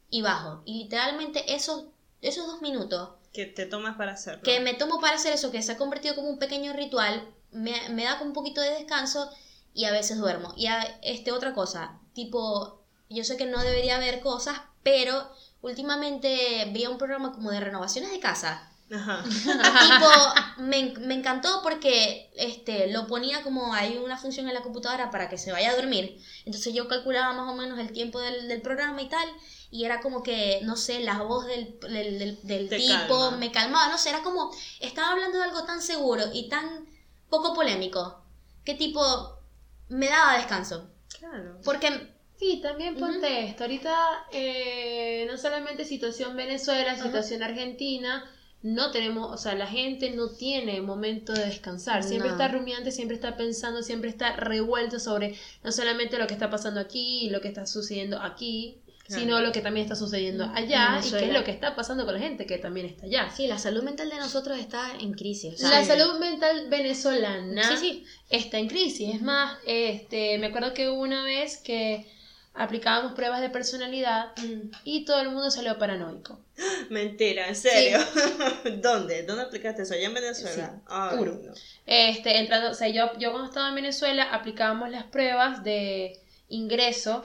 y 0.10 0.22
bajo. 0.22 0.62
Y 0.66 0.84
literalmente 0.84 1.56
esos, 1.56 1.86
esos 2.22 2.46
dos 2.48 2.62
minutos 2.62 3.10
Que 3.34 3.46
te 3.46 3.66
tomas 3.66 3.96
para 3.98 4.14
hacerlo. 4.14 4.44
que 4.44 4.60
me 4.60 4.74
tomo 4.74 5.00
para 5.00 5.16
hacer 5.16 5.34
eso, 5.34 5.52
que 5.52 5.62
se 5.62 5.72
ha 5.72 5.78
convertido 5.78 6.16
como 6.16 6.30
un 6.30 6.40
pequeño 6.40 6.74
ritual, 6.74 7.34
me, 7.52 7.90
me 7.90 8.04
da 8.04 8.18
como 8.18 8.30
un 8.30 8.34
poquito 8.34 8.62
de 8.62 8.72
descanso 8.72 9.30
y 9.74 9.86
a 9.86 9.92
veces 9.92 10.18
duermo. 10.18 10.54
Y 10.58 10.68
a, 10.68 10.82
este, 11.02 11.32
otra 11.32 11.54
cosa, 11.54 12.00
tipo, 12.14 12.84
yo 13.10 13.24
sé 13.24 13.38
que 13.38 13.46
no 13.46 13.62
debería 13.64 13.96
haber 13.98 14.20
cosas, 14.22 14.60
pero 14.84 15.32
últimamente 15.62 16.70
vi 16.72 16.86
un 16.86 16.98
programa 16.98 17.32
como 17.34 17.52
de 17.52 17.60
renovaciones 17.60 18.12
de 18.12 18.20
casa. 18.20 18.68
Ajá. 18.94 19.24
tipo, 19.24 20.10
me, 20.58 20.94
me 21.00 21.14
encantó 21.14 21.62
porque 21.64 22.30
este, 22.36 22.92
lo 22.92 23.08
ponía 23.08 23.42
como 23.42 23.74
hay 23.74 23.98
una 23.98 24.18
función 24.18 24.48
en 24.50 24.54
la 24.54 24.62
computadora 24.62 25.10
para 25.12 25.30
que 25.30 25.38
se 25.38 25.52
vaya 25.52 25.72
a 25.72 25.76
dormir. 25.76 26.22
Entonces 26.46 26.74
yo 26.74 26.88
calculaba 26.90 27.32
más 27.34 27.50
o 27.50 27.56
menos 27.56 27.80
el 27.80 27.94
tiempo 27.94 28.20
del, 28.20 28.48
del 28.50 28.62
programa 28.62 29.02
y 29.02 29.08
tal. 29.08 29.28
Y 29.70 29.86
era 29.86 30.02
como 30.02 30.22
que, 30.24 30.60
no 30.64 30.76
sé, 30.76 31.00
la 31.00 31.20
voz 31.24 31.46
del, 31.46 31.80
del, 31.80 32.20
del- 32.20 32.40
del 32.44 32.68
Te 32.68 32.78
tipo 32.78 33.08
calma. 33.08 33.38
me 33.38 33.52
calmaba. 33.54 33.88
No 33.90 33.98
sé, 33.98 34.10
era 34.10 34.22
como, 34.24 34.52
estaba 34.82 35.12
hablando 35.14 35.38
de 35.38 35.46
algo 35.46 35.64
tan 35.64 35.82
seguro 35.82 36.26
y 36.34 36.50
tan 36.50 36.86
poco 37.30 37.54
polémico. 37.54 38.22
Que 38.66 38.74
tipo, 38.74 39.40
me 39.88 40.10
daba 40.10 40.36
descanso. 40.36 40.90
Claro. 41.18 41.60
Porque 41.64 42.14
Sí, 42.42 42.60
también 42.62 42.96
ponte 42.96 43.46
esto. 43.46 43.64
Ahorita 43.66 43.96
eh, 44.34 45.26
no 45.30 45.38
solamente 45.38 45.86
situación 45.86 46.36
Venezuela, 46.36 46.96
situación 46.98 47.44
Argentina, 47.44 48.26
no 48.64 48.90
tenemos, 48.90 49.32
o 49.32 49.38
sea, 49.38 49.54
la 49.54 49.68
gente 49.68 50.10
no 50.10 50.30
tiene 50.32 50.82
momento 50.82 51.34
de 51.34 51.46
descansar. 51.46 52.02
Siempre 52.04 52.30
No. 52.30 52.36
está 52.36 52.48
rumiante, 52.48 52.92
siempre 52.92 53.14
está 53.16 53.38
pensando, 53.38 53.84
siempre 53.84 54.10
está 54.10 54.36
revuelto 54.36 55.00
sobre 55.00 55.36
no 55.64 55.72
solamente 55.72 56.18
lo 56.18 56.26
que 56.26 56.34
está 56.34 56.50
pasando 56.50 56.80
aquí 56.80 57.30
lo 57.30 57.42
que 57.42 57.48
está 57.50 57.66
sucediendo 57.68 58.20
aquí, 58.20 58.80
Claro. 59.06 59.22
sino 59.24 59.42
lo 59.42 59.52
que 59.52 59.62
también 59.62 59.84
está 59.84 59.96
sucediendo 59.96 60.46
En 60.46 60.52
allá 60.52 61.00
y 61.06 61.10
qué 61.12 61.26
es 61.26 61.34
lo 61.34 61.44
que 61.44 61.52
está 61.52 61.76
pasando 61.76 62.06
con 62.06 62.14
la 62.16 62.20
gente 62.20 62.46
que 62.48 62.58
también 62.60 62.86
está 62.88 63.06
allá. 63.06 63.30
Sí, 63.36 63.46
la 63.48 63.58
salud 63.60 63.84
mental 63.84 64.10
de 64.10 64.16
nosotros 64.18 64.58
está 64.58 64.96
en 65.00 65.14
crisis. 65.14 65.60
La 65.62 65.84
salud 65.86 66.18
mental 66.20 66.68
venezolana 66.70 67.64
Sí, 67.78 67.78
sí. 67.78 68.06
está 68.30 68.58
en 68.58 68.68
crisis. 68.68 69.14
Es 69.16 69.22
más, 69.22 69.58
este, 69.68 70.38
me 70.40 70.48
acuerdo 70.48 70.74
que 70.74 70.90
hubo 70.90 71.02
una 71.02 71.24
vez 71.24 71.58
que 71.58 72.06
aplicábamos 72.54 73.14
pruebas 73.14 73.42
de 73.42 73.50
personalidad 73.50 74.32
Mm. 74.38 74.72
y 74.84 75.06
todo 75.06 75.22
el 75.22 75.30
mundo 75.30 75.50
salió 75.52 75.78
paranoico. 75.80 76.40
Mentira, 76.90 77.48
en 77.48 77.56
serio. 77.56 78.00
¿Dónde? 78.82 79.24
¿Dónde 79.24 79.44
aplicaste 79.44 79.84
eso? 79.84 79.94
¿Allá 79.94 80.08
en 80.08 80.14
Venezuela? 80.14 80.72
Sí. 80.76 80.82
Ay, 80.88 81.18
Puro. 81.18 81.40
no. 81.44 81.54
Este, 81.86 82.38
entrando, 82.40 82.72
o 82.72 82.74
sea, 82.74 82.90
yo, 82.90 83.12
yo 83.18 83.32
cuando 83.32 83.48
estaba 83.50 83.70
en 83.70 83.76
Venezuela 83.76 84.24
aplicábamos 84.34 84.90
las 84.90 85.04
pruebas 85.06 85.64
de 85.64 86.20
ingreso 86.50 87.24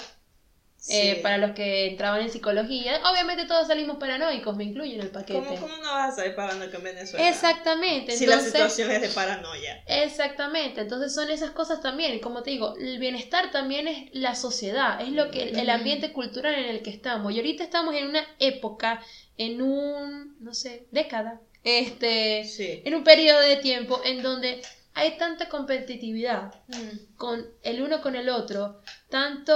eh, 0.89 1.21
para 1.23 1.39
los 1.39 1.51
que 1.53 1.87
entraban 1.89 2.21
en 2.23 2.31
psicología. 2.31 3.01
Obviamente 3.11 3.45
todos 3.47 3.67
salimos 3.67 3.97
paranoicos, 3.97 4.57
me 4.57 4.65
incluyo 4.65 4.95
en 4.95 5.01
el 5.01 5.11
paquete. 5.11 5.41
¿Cómo, 5.45 5.61
¿Cómo 5.61 5.77
no 5.79 5.93
vas 5.93 6.13
a 6.13 6.17
salir 6.17 6.35
paranoico 6.35 6.77
en 6.77 6.85
Venezuela? 6.85 7.29
Exactamente. 7.29 8.17
Si 8.17 8.27
la 8.27 8.41
situación 8.41 8.91
es 8.91 9.01
de 9.03 9.09
paranoia. 9.09 9.83
Exactamente, 9.87 10.83
entonces 10.83 11.15
son 11.15 11.31
esas 11.31 11.51
cosas 11.51 11.81
también, 11.81 12.19
como 12.21 12.43
te 12.43 12.51
digo, 12.51 12.77
el 12.77 12.99
bienestar 12.99 13.51
también 13.51 13.89
es 13.89 14.09
la 14.13 14.35
sociedad, 14.35 15.01
es 15.01 15.09
lo 15.11 15.31
que 15.31 15.51
el 15.51 15.71
ambiente 15.71 16.13
cultural 16.13 16.55
en 16.55 16.67
el 16.67 16.83
que 16.83 16.91
estamos. 16.91 17.33
Y 17.33 17.37
ahorita 17.39 17.65
estamos 17.65 17.95
en 17.95 18.07
una 18.09 18.25
época, 18.39 19.03
en 19.37 19.61
un, 19.63 20.37
no 20.41 20.55
sé, 20.55 20.87
década, 20.93 21.41
este, 21.65 22.45
Sí. 22.45 22.83
en 22.85 22.95
un 22.95 23.03
periodo 23.03 23.41
de 23.41 23.57
tiempo 23.57 24.01
en 24.05 24.23
donde 24.23 24.63
hay 24.95 25.19
tanta 25.19 25.49
competitividad 25.49 26.55
Mm. 26.69 27.17
con 27.17 27.47
el 27.63 27.83
uno 27.83 28.01
con 28.01 28.15
el 28.17 28.29
otro, 28.29 28.81
tanto 29.11 29.53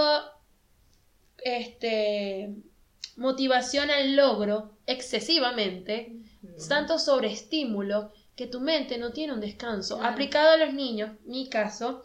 este 1.44 2.54
motivación 3.16 3.90
al 3.90 4.16
logro 4.16 4.72
excesivamente, 4.86 6.16
tanto 6.68 6.98
sobreestímulo 6.98 8.12
que 8.34 8.46
tu 8.46 8.60
mente 8.60 8.96
no 8.96 9.12
tiene 9.12 9.34
un 9.34 9.40
descanso. 9.40 9.98
Claro. 9.98 10.12
Aplicado 10.12 10.50
a 10.50 10.56
los 10.56 10.72
niños, 10.72 11.10
mi 11.26 11.48
caso, 11.50 12.02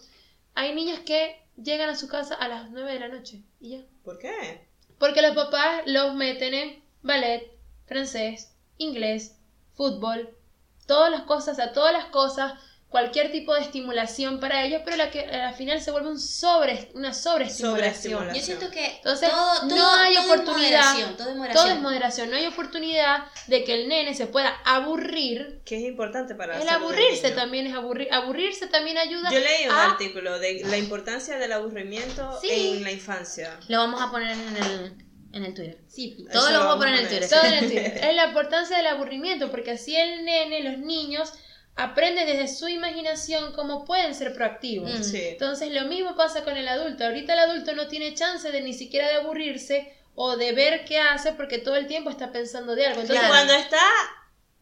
hay 0.54 0.76
niños 0.76 1.00
que 1.06 1.41
llegan 1.56 1.89
a 1.89 1.95
su 1.95 2.08
casa 2.08 2.36
a 2.36 2.48
las 2.48 2.69
9 2.71 2.93
de 2.93 3.00
la 3.00 3.08
noche 3.08 3.43
y 3.60 3.69
ya. 3.69 3.86
¿Por 4.04 4.19
qué? 4.19 4.67
Porque 5.00 5.21
los 5.21 5.36
papás 5.36 5.84
los 5.86 6.15
meten 6.15 6.54
en 6.54 6.84
ballet, 7.02 7.50
francés, 7.86 8.54
inglés, 8.78 9.38
fútbol, 9.74 10.38
todas 10.86 11.12
las 11.12 11.21
cosas, 11.21 11.54
o 11.54 11.56
sea, 11.56 11.74
todas 11.74 11.93
las 11.93 12.06
cosas, 12.06 12.54
cualquier 12.95 13.29
tipo 13.29 13.53
de 13.53 13.60
estimulación 13.60 14.39
para 14.39 14.63
ellos, 14.63 14.81
pero 14.86 14.95
la 14.95 15.12
que 15.12 15.19
al 15.25 15.53
final 15.53 15.81
se 15.81 15.91
vuelve 15.91 16.08
un 16.10 16.17
sobre, 16.19 16.89
una 16.93 17.13
sobreestimulación. 17.13 18.34
Yo 18.34 18.41
siento 18.41 18.69
que 18.71 18.86
Entonces, 18.86 19.29
todo, 19.29 19.63
no 19.63 19.75
todo- 19.75 19.95
hay 19.95 20.15
todo 20.15 20.23
es 20.23 20.31
oportunidad. 20.31 20.79
moderación, 20.93 21.17
todo 21.17 21.29
es 21.29 21.36
moderación. 21.36 21.65
Todo 21.65 21.75
es 21.75 21.81
moderación, 21.81 22.29
no 22.29 22.36
hay 22.38 22.45
oportunidad 22.45 23.25
de 23.47 23.63
que 23.65 23.73
el 23.73 23.89
nene 23.89 24.13
se 24.13 24.27
pueda 24.27 24.49
aburrir. 24.65 25.62
Que 25.65 25.77
es 25.77 25.84
importante 25.84 26.36
para 26.36 26.62
El 26.62 26.69
aburrirse 26.69 27.23
niño. 27.27 27.36
también 27.36 27.67
es 27.67 27.73
aburrir. 27.73 28.08
Aburrirse 28.13 28.67
también 28.67 28.97
ayuda 28.97 29.29
Yo 29.31 29.39
leí 29.39 29.65
un 29.67 29.71
a... 29.75 29.91
artículo 29.91 30.39
de 30.39 30.62
la 30.65 30.77
importancia 30.77 31.38
del 31.38 31.51
aburrimiento 31.51 32.39
Sí. 32.41 32.77
en 32.77 32.84
la 32.84 32.91
infancia. 32.91 33.60
Lo 33.67 33.79
vamos 33.79 34.01
a 34.01 34.10
poner 34.10 34.31
en 34.31 34.55
el, 34.58 34.93
en 35.34 35.43
el 35.43 35.53
Twitter. 35.53 35.79
Sí, 35.88 36.25
Todo 36.31 36.47
Eso 36.47 36.51
lo 36.53 36.60
vamos 36.60 36.75
a 36.75 36.77
poner 36.77 36.93
en 36.93 36.99
el 37.01 37.05
poner. 37.08 37.19
Twitter. 37.19 37.39
todo 37.39 37.45
en 37.51 37.53
el 37.55 37.65
Twitter. 37.71 37.97
Es 38.10 38.15
la 38.15 38.25
importancia 38.27 38.77
del 38.77 38.88
aburrimiento, 38.88 39.51
porque 39.51 39.71
así 39.71 39.95
el 39.97 40.23
nene, 40.23 40.62
los 40.63 40.77
niños, 40.79 41.34
aprenden 41.75 42.25
desde 42.25 42.47
su 42.47 42.67
imaginación 42.67 43.51
cómo 43.53 43.83
pueden 43.85 44.15
ser 44.15 44.33
proactivos. 44.33 44.91
Mm. 44.99 45.03
Sí. 45.03 45.21
Entonces 45.21 45.71
lo 45.71 45.85
mismo 45.85 46.15
pasa 46.15 46.43
con 46.43 46.55
el 46.57 46.67
adulto. 46.67 47.03
Ahorita 47.05 47.33
el 47.33 47.39
adulto 47.39 47.73
no 47.75 47.88
tiene 47.88 48.13
chance 48.13 48.49
de 48.51 48.61
ni 48.61 48.73
siquiera 48.73 49.07
de 49.07 49.15
aburrirse 49.15 49.93
o 50.15 50.38
de 50.38 50.53
ver 50.53 50.85
qué 50.85 50.99
hace 50.99 51.33
porque 51.33 51.57
todo 51.57 51.75
el 51.75 51.88
tiempo 51.88 52.09
está 52.09 52.31
pensando 52.31 52.75
de 52.75 52.85
algo. 52.85 53.01
Entonces, 53.01 53.19
Claro. 53.19 53.33
Cuando 53.33 53.53
está 53.53 53.81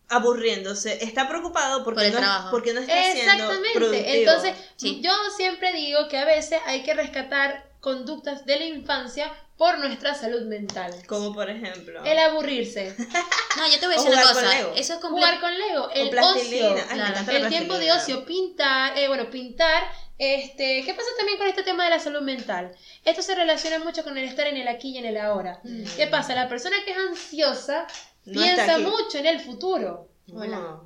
aburriéndose, 0.10 1.04
está 1.04 1.28
preocupado 1.28 1.84
porque, 1.84 2.00
Por 2.00 2.06
el 2.06 2.14
no, 2.14 2.20
trabajo. 2.20 2.52
porque 2.52 2.74
no 2.74 2.82
está 2.82 2.94
siendo 3.04 3.22
Exactamente. 3.32 3.70
productivo. 3.74 4.08
Entonces, 4.14 4.56
Sí. 4.76 5.02
yo 5.02 5.12
siempre 5.38 5.74
digo 5.74 6.08
que 6.08 6.18
a 6.18 6.26
veces 6.26 6.60
hay 6.66 6.84
que 6.84 6.94
rescatar 6.94 7.72
conductas 7.80 8.46
de 8.46 8.58
la 8.60 8.66
infancia 8.66 9.32
por 9.58 9.80
nuestra 9.80 10.16
salud 10.16 10.44
mental. 10.44 10.94
Como 11.08 11.34
por 11.34 11.50
ejemplo... 11.50 12.04
El 12.04 12.18
aburrirse, 12.20 12.96
No, 13.58 13.68
yo 13.68 13.80
te 13.80 13.86
voy 13.86 13.96
a 13.96 13.98
decir 13.98 14.12
una 14.12 14.22
jugar 14.22 14.34
con 14.34 14.44
cosa. 14.44 14.56
Lego. 14.58 14.74
Eso 14.76 14.94
es 14.94 15.00
jugar 15.00 15.40
con 15.40 15.58
Lego, 15.58 15.90
el 15.92 16.10
plastilina. 16.10 16.68
ocio, 16.68 16.86
Ay, 16.90 16.96
claro. 16.98 17.32
el 17.32 17.50
tiempo 17.50 17.78
de 17.78 17.92
ocio, 17.92 18.26
pintar, 18.26 18.98
eh, 18.98 19.08
bueno, 19.08 19.30
pintar, 19.30 19.84
este, 20.18 20.84
¿qué 20.84 20.94
pasa 20.94 21.08
también 21.18 21.38
con 21.38 21.48
este 21.48 21.64
tema 21.64 21.84
de 21.84 21.92
la 21.92 22.00
salud 22.00 22.22
mental? 22.22 22.76
Esto 23.06 23.22
se 23.22 23.36
relaciona 23.36 23.80
mucho 23.80 24.04
con 24.04 24.18
el 24.18 24.24
estar 24.26 24.48
en 24.48 24.58
el 24.58 24.68
aquí 24.68 24.90
y 24.90 24.98
en 24.98 25.06
el 25.06 25.18
ahora. 25.18 25.60
Mm. 25.64 25.84
¿Qué 25.98 26.08
pasa? 26.08 26.34
La 26.36 26.50
persona 26.50 26.78
que 26.86 26.92
es 26.92 26.98
ansiosa 26.98 27.88
No 28.26 28.42
piensa 28.42 28.80
mucho 28.80 29.18
en 29.18 29.26
el 29.28 29.40
futuro. 29.40 30.10
Hola. 30.34 30.80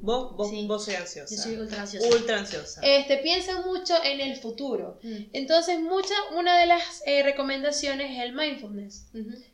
Vos, 0.00 0.36
vos, 0.36 0.50
Sí. 0.50 0.66
vos 0.66 0.84
soy 0.84 0.94
ansiosa. 0.96 1.34
Yo 1.34 1.42
soy 1.42 1.56
ultra 1.56 1.80
ansiosa. 1.82 2.08
Ultra 2.08 2.38
ansiosa. 2.38 2.80
Este, 2.82 3.16
piensa 3.18 3.62
mucho 3.62 3.94
en 4.04 4.20
el 4.20 4.36
futuro. 4.36 4.98
Mm. 5.02 5.16
Entonces, 5.32 5.80
mucha, 5.80 6.14
una 6.36 6.58
de 6.58 6.66
las 6.66 7.02
eh, 7.06 7.22
recomendaciones 7.22 8.10
es 8.10 8.18
el 8.22 8.32
mindfulness, 8.34 9.06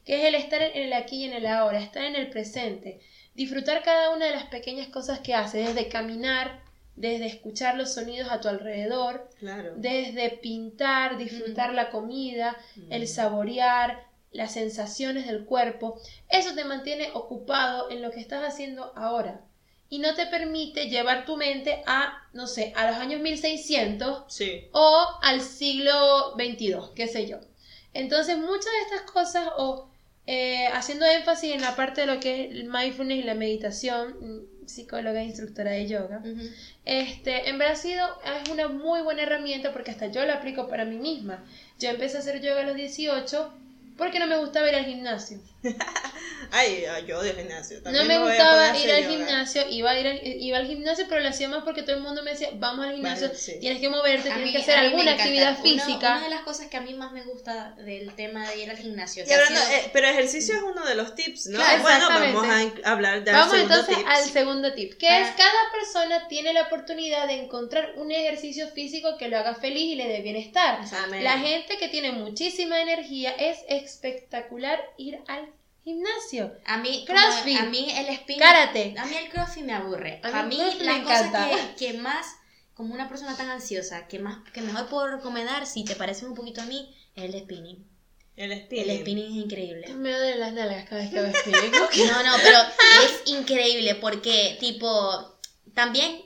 que 0.05 0.16
es 0.20 0.24
el 0.24 0.35
estar 0.35 0.61
en 0.62 0.83
el 0.83 0.92
aquí 0.92 1.18
y 1.22 1.24
en 1.24 1.35
el 1.35 1.46
ahora, 1.46 1.81
estar 1.81 2.05
en 2.05 2.16
el 2.16 2.31
presente, 2.31 3.00
disfrutar 3.35 3.83
cada 3.85 4.11
una 4.14 4.26
de 4.26 4.33
las 4.33 4.46
pequeñas 4.46 4.88
cosas 4.88 5.20
que 5.20 5.35
hace, 5.35 5.59
desde 5.59 5.88
caminar, 5.88 6.62
desde 6.96 7.26
escuchar 7.26 7.76
los 7.76 7.94
sonidos 7.94 8.31
a 8.31 8.40
tu 8.40 8.48
alrededor, 8.48 9.31
Claro. 9.38 9.74
desde 9.76 10.31
pintar, 10.31 11.16
disfrutar 11.16 11.72
la 11.74 11.90
comida, 11.90 12.57
el 12.90 13.07
saborear, 13.07 14.05
las 14.33 14.53
sensaciones 14.53 15.26
del 15.26 15.44
cuerpo. 15.44 16.00
Eso 16.29 16.55
te 16.55 16.64
mantiene 16.64 17.11
ocupado 17.14 17.90
en 17.90 18.03
lo 18.03 18.11
que 18.11 18.20
estás 18.20 18.42
haciendo 18.44 18.92
ahora 18.96 19.44
y 19.90 19.98
no 19.98 20.14
te 20.14 20.26
permite 20.26 20.88
llevar 20.88 21.26
tu 21.26 21.37
mente 21.37 21.83
a, 21.85 22.22
no 22.33 22.46
sé, 22.46 22.72
a 22.76 22.87
los 22.87 22.96
años 22.96 23.20
1600 23.20 24.24
Sí. 24.29 24.68
o 24.72 25.07
al 25.20 25.40
siglo 25.42 26.35
XXII, 26.37 26.76
qué 26.94 27.09
sé 27.09 27.26
yo. 27.26 27.38
Entonces, 27.92 28.38
muchas 28.38 28.66
de 28.72 28.81
estas 28.94 29.11
cosas, 29.11 29.48
o 29.59 29.88
eh, 30.26 30.68
haciendo 30.68 31.05
énfasis 31.07 31.53
en 31.55 31.61
la 31.61 31.74
parte 31.74 32.03
de 32.03 32.07
lo 32.07 32.20
que 32.20 32.44
es 32.44 32.50
el 32.53 32.64
mindfulness 32.64 33.18
y 33.18 33.22
la 33.24 33.35
meditación, 33.35 34.14
mm, 34.20 34.66
psicóloga 34.68 35.20
e 35.20 35.24
instructora 35.24 35.72
de 35.72 35.88
yoga, 35.88 36.22
este, 36.85 37.48
en 37.48 37.59
verdad 37.59 37.74
sido, 37.74 38.07
es 38.44 38.48
una 38.48 38.68
muy 38.68 39.00
buena 39.03 39.22
herramienta 39.22 39.72
porque 39.72 39.90
hasta 39.90 40.07
yo 40.07 40.24
la 40.24 40.35
aplico 40.35 40.68
para 40.68 40.85
mí 40.85 40.96
misma. 40.96 41.44
Yo 41.81 41.90
empecé 41.90 42.18
a 42.18 42.20
hacer 42.20 42.40
yoga 42.40 42.61
a 42.61 42.64
los 42.64 42.76
18 42.76 43.53
porque 43.98 44.20
no 44.20 44.29
me 44.29 44.38
gustaba 44.38 44.68
ir 44.68 44.76
al 44.76 44.85
gimnasio. 44.85 45.38
Ay, 46.52 46.84
ay, 46.84 47.04
yo 47.06 47.20
odio 47.20 47.30
el 47.30 47.36
gimnasio. 47.36 47.76
No 47.78 47.82
También 47.84 48.08
me 48.08 48.18
voy 48.18 48.28
a 48.32 48.34
gustaba 48.34 48.76
ir 48.76 48.90
al 48.90 49.04
gimnasio, 49.06 49.62
iba, 49.70 49.90
a 49.90 50.00
ir 50.00 50.06
al, 50.08 50.20
iba 50.24 50.58
al 50.58 50.66
gimnasio, 50.66 51.04
pero 51.08 51.20
lo 51.20 51.28
hacía 51.28 51.48
más 51.48 51.62
porque 51.62 51.82
todo 51.82 51.94
el 51.94 52.02
mundo 52.02 52.24
me 52.24 52.32
decía, 52.32 52.48
vamos 52.54 52.86
al 52.86 52.94
gimnasio, 52.94 53.28
Vale, 53.28 53.38
sí. 53.38 53.52
tienes 53.60 53.80
que 53.80 53.88
moverte, 53.88 54.30
A 54.30 54.34
tienes 54.34 54.46
mí- 54.46 54.52
que 54.52 54.58
hacer 54.58 54.78
me 54.80 54.86
alguna 54.86 55.12
actividad 55.12 55.62
física. 55.62 56.16
Una 56.16 56.24
de 56.24 56.30
las 56.30 56.40
cosas 56.42 56.66
que 56.66 56.76
a 56.76 56.80
mí 56.80 56.94
más 56.94 57.12
me 57.12 57.22
gusta 57.22 57.76
del 57.78 58.12
tema 58.16 58.48
de 58.50 58.62
ir 58.64 58.70
al 58.70 58.76
gimnasio. 58.78 59.22
Y 59.22 59.26
que 59.28 59.34
ha 59.34 59.36
hablando- 59.38 59.60
sido- 59.60 59.76
eh, 59.78 59.90
pero 59.92 60.08
ejercicio 60.08 60.56
es 60.56 60.62
uno 60.62 60.84
de 60.84 60.94
los 60.96 61.14
tips, 61.14 61.46
¿no? 61.48 61.58
Claro, 61.58 61.82
bueno, 61.82 61.96
exactamente. 61.98 62.36
vamos 62.36 62.80
a 62.84 62.90
hablar 62.90 63.24
del 63.24 63.34
Vamos 63.34 63.50
segundo 63.54 63.74
entonces 63.74 63.96
tips. 64.04 64.10
al 64.18 64.24
segundo 64.32 64.72
tip, 64.74 64.92
que 64.94 65.06
Para- 65.06 65.28
es 65.28 65.36
cada 65.36 65.70
persona 65.72 66.26
tiene 66.26 66.52
la 66.52 66.62
oportunidad 66.62 67.28
de 67.28 67.34
encontrar 67.34 67.92
un 67.96 68.10
ejercicio 68.10 68.66
físico 68.70 69.16
que 69.18 69.28
lo 69.28 69.38
haga 69.38 69.54
feliz 69.54 69.84
y 69.84 69.94
le 69.94 70.08
dé 70.08 70.20
bienestar. 70.20 70.80
Amén. 71.04 71.22
La 71.22 71.38
gente 71.38 71.76
que 71.78 71.88
tiene 71.88 72.10
muchísima 72.10 72.80
energía 72.80 73.30
es 73.38 73.58
espectacular 73.68 74.80
ir 74.96 75.20
al 75.28 75.49
gimnasio. 75.94 76.53
A 76.64 76.76
mí, 76.79 77.05
como- 77.07 77.18
Crossfit. 77.18 77.59
a 77.61 77.64
mí 77.64 77.88
el 77.90 78.16
spinning, 78.16 78.38
Karate. 78.40 78.94
a 78.98 79.05
mí 79.07 79.14
el 79.16 79.29
crossfit 79.31 79.64
me 79.64 79.72
aburre. 79.74 80.20
A 80.22 80.29
mí 80.29 80.38
A 80.38 80.42
mí, 80.44 80.57
la 80.81 80.94
me 80.98 81.03
cosa 81.03 81.26
encanta. 81.26 81.48
que, 81.76 81.87
que 81.87 81.92
más, 81.98 82.26
como 82.74 82.94
una 82.94 83.09
persona 83.09 83.37
tan 83.37 83.51
ansiosa, 83.51 84.07
que 84.09 84.18
más 84.18 84.38
que 84.53 84.62
mejor 84.62 84.86
puedo 84.88 85.09
recomendar, 85.09 85.66
si 85.66 85.84
te 85.84 85.97
parece 85.97 86.24
un 86.26 86.34
poquito 86.34 86.61
a 86.62 86.66
mí, 86.66 86.95
es 87.16 87.24
el 87.24 87.41
spinning. 87.43 87.86
El 88.36 88.53
spinning. 88.64 88.91
El 88.91 89.01
spinning 89.01 89.26
es 89.26 89.45
increíble. 89.45 89.95
Me 89.95 90.12
duelen 90.12 90.41
las 90.41 90.53
nalgas 90.55 90.88
cada 90.88 91.03
vez 91.03 91.11
que 91.11 91.20
veo 91.20 91.32
spinning. 91.34 91.72
No, 92.11 92.22
no, 92.22 92.32
pero 92.43 92.59
es 93.05 93.22
increíble 93.26 93.97
porque, 93.97 94.57
tipo, 94.61 95.38
también, 95.74 96.22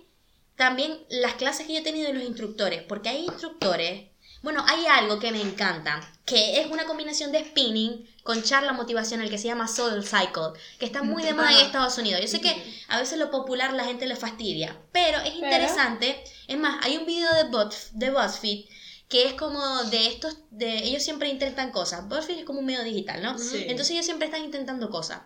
también 0.55 0.97
las 1.09 1.35
clases 1.35 1.67
que 1.67 1.73
yo 1.73 1.79
he 1.81 1.83
tenido 1.83 2.07
de 2.09 2.15
los 2.15 2.23
instructores, 2.25 2.83
porque 2.85 3.09
hay 3.09 3.25
instructores, 3.25 4.05
bueno, 4.45 4.63
hay 4.69 4.85
algo 4.85 5.19
que 5.19 5.33
me 5.33 5.41
encanta, 5.41 6.07
que 6.27 6.61
es 6.61 6.71
una 6.71 6.85
combinación 6.85 7.33
de 7.33 7.43
spinning 7.43 8.07
con 8.23 8.43
charla 8.43 8.75
motivacional 8.75 9.31
que 9.31 9.39
se 9.39 9.49
llama 9.49 9.67
Soul 9.67 10.05
Cycle, 10.05 10.53
que 10.79 10.85
está 10.85 11.03
muy 11.03 11.23
de 11.23 11.33
moda 11.33 11.51
en 11.51 11.57
Ajá. 11.57 11.65
Estados 11.65 11.97
Unidos. 11.97 12.21
Yo 12.21 12.29
sé 12.29 12.43
que 12.43 12.85
a 12.89 13.01
veces 13.01 13.19
lo 13.19 13.31
popular 13.31 13.73
la 13.73 13.85
gente 13.85 14.07
le 14.07 14.17
fastidia, 14.17 14.79
pero 14.93 15.19
es 15.21 15.35
interesante. 15.35 16.23
Es 16.47 16.59
más, 16.59 16.85
hay 16.85 16.99
un 16.99 17.07
video 17.07 17.33
de, 17.35 17.45
Bot, 17.45 17.75
de 17.93 18.11
BuzzFeed 18.11 18.67
que 19.09 19.27
es 19.27 19.35
como 19.35 19.85
de 19.85 20.09
estos, 20.09 20.37
de 20.51 20.85
ellos 20.85 21.03
siempre 21.03 21.31
intentan 21.31 21.71
cosas. 21.71 22.07
BuzzFeed 22.07 22.41
es 22.41 22.45
como 22.45 22.59
un 22.61 22.67
medio 22.67 22.85
digital, 22.85 23.23
¿no? 23.23 23.39
Sí. 23.39 23.65
Entonces 23.67 23.93
ellos 23.93 24.05
siempre 24.05 24.27
están 24.27 24.45
intentando 24.45 24.91
cosas. 24.91 25.23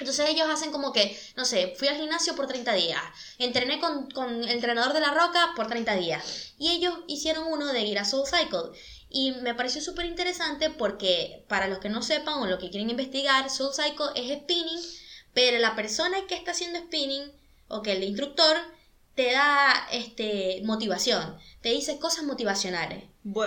Entonces 0.00 0.28
ellos 0.28 0.48
hacen 0.48 0.70
como 0.70 0.92
que, 0.92 1.18
no 1.36 1.44
sé, 1.44 1.74
fui 1.76 1.88
al 1.88 1.96
gimnasio 1.96 2.36
por 2.36 2.46
30 2.46 2.72
días, 2.74 3.02
entrené 3.38 3.80
con, 3.80 4.08
con 4.10 4.44
el 4.44 4.50
entrenador 4.50 4.92
de 4.92 5.00
la 5.00 5.12
roca 5.12 5.52
por 5.56 5.66
30 5.66 5.96
días. 5.96 6.54
Y 6.58 6.70
ellos 6.70 6.94
hicieron 7.08 7.46
uno 7.46 7.66
de 7.72 7.80
ir 7.80 7.98
a 7.98 8.04
Soul 8.04 8.26
Cycle. 8.26 8.78
Y 9.10 9.32
me 9.32 9.54
pareció 9.54 9.80
súper 9.80 10.06
interesante 10.06 10.70
porque 10.70 11.44
para 11.48 11.66
los 11.66 11.78
que 11.78 11.88
no 11.88 12.02
sepan 12.02 12.34
o 12.34 12.46
los 12.46 12.58
que 12.58 12.70
quieren 12.70 12.90
investigar, 12.90 13.50
Soul 13.50 13.72
Cycle 13.74 14.06
es 14.14 14.38
spinning, 14.42 14.80
pero 15.32 15.58
la 15.58 15.74
persona 15.74 16.26
que 16.28 16.34
está 16.34 16.52
haciendo 16.52 16.78
spinning, 16.78 17.32
o 17.68 17.82
que 17.82 17.92
el 17.92 18.04
instructor, 18.04 18.56
te 19.14 19.32
da 19.32 19.88
este, 19.90 20.62
motivación, 20.64 21.36
te 21.60 21.70
dice 21.70 21.98
cosas 21.98 22.24
motivacionales. 22.24 23.02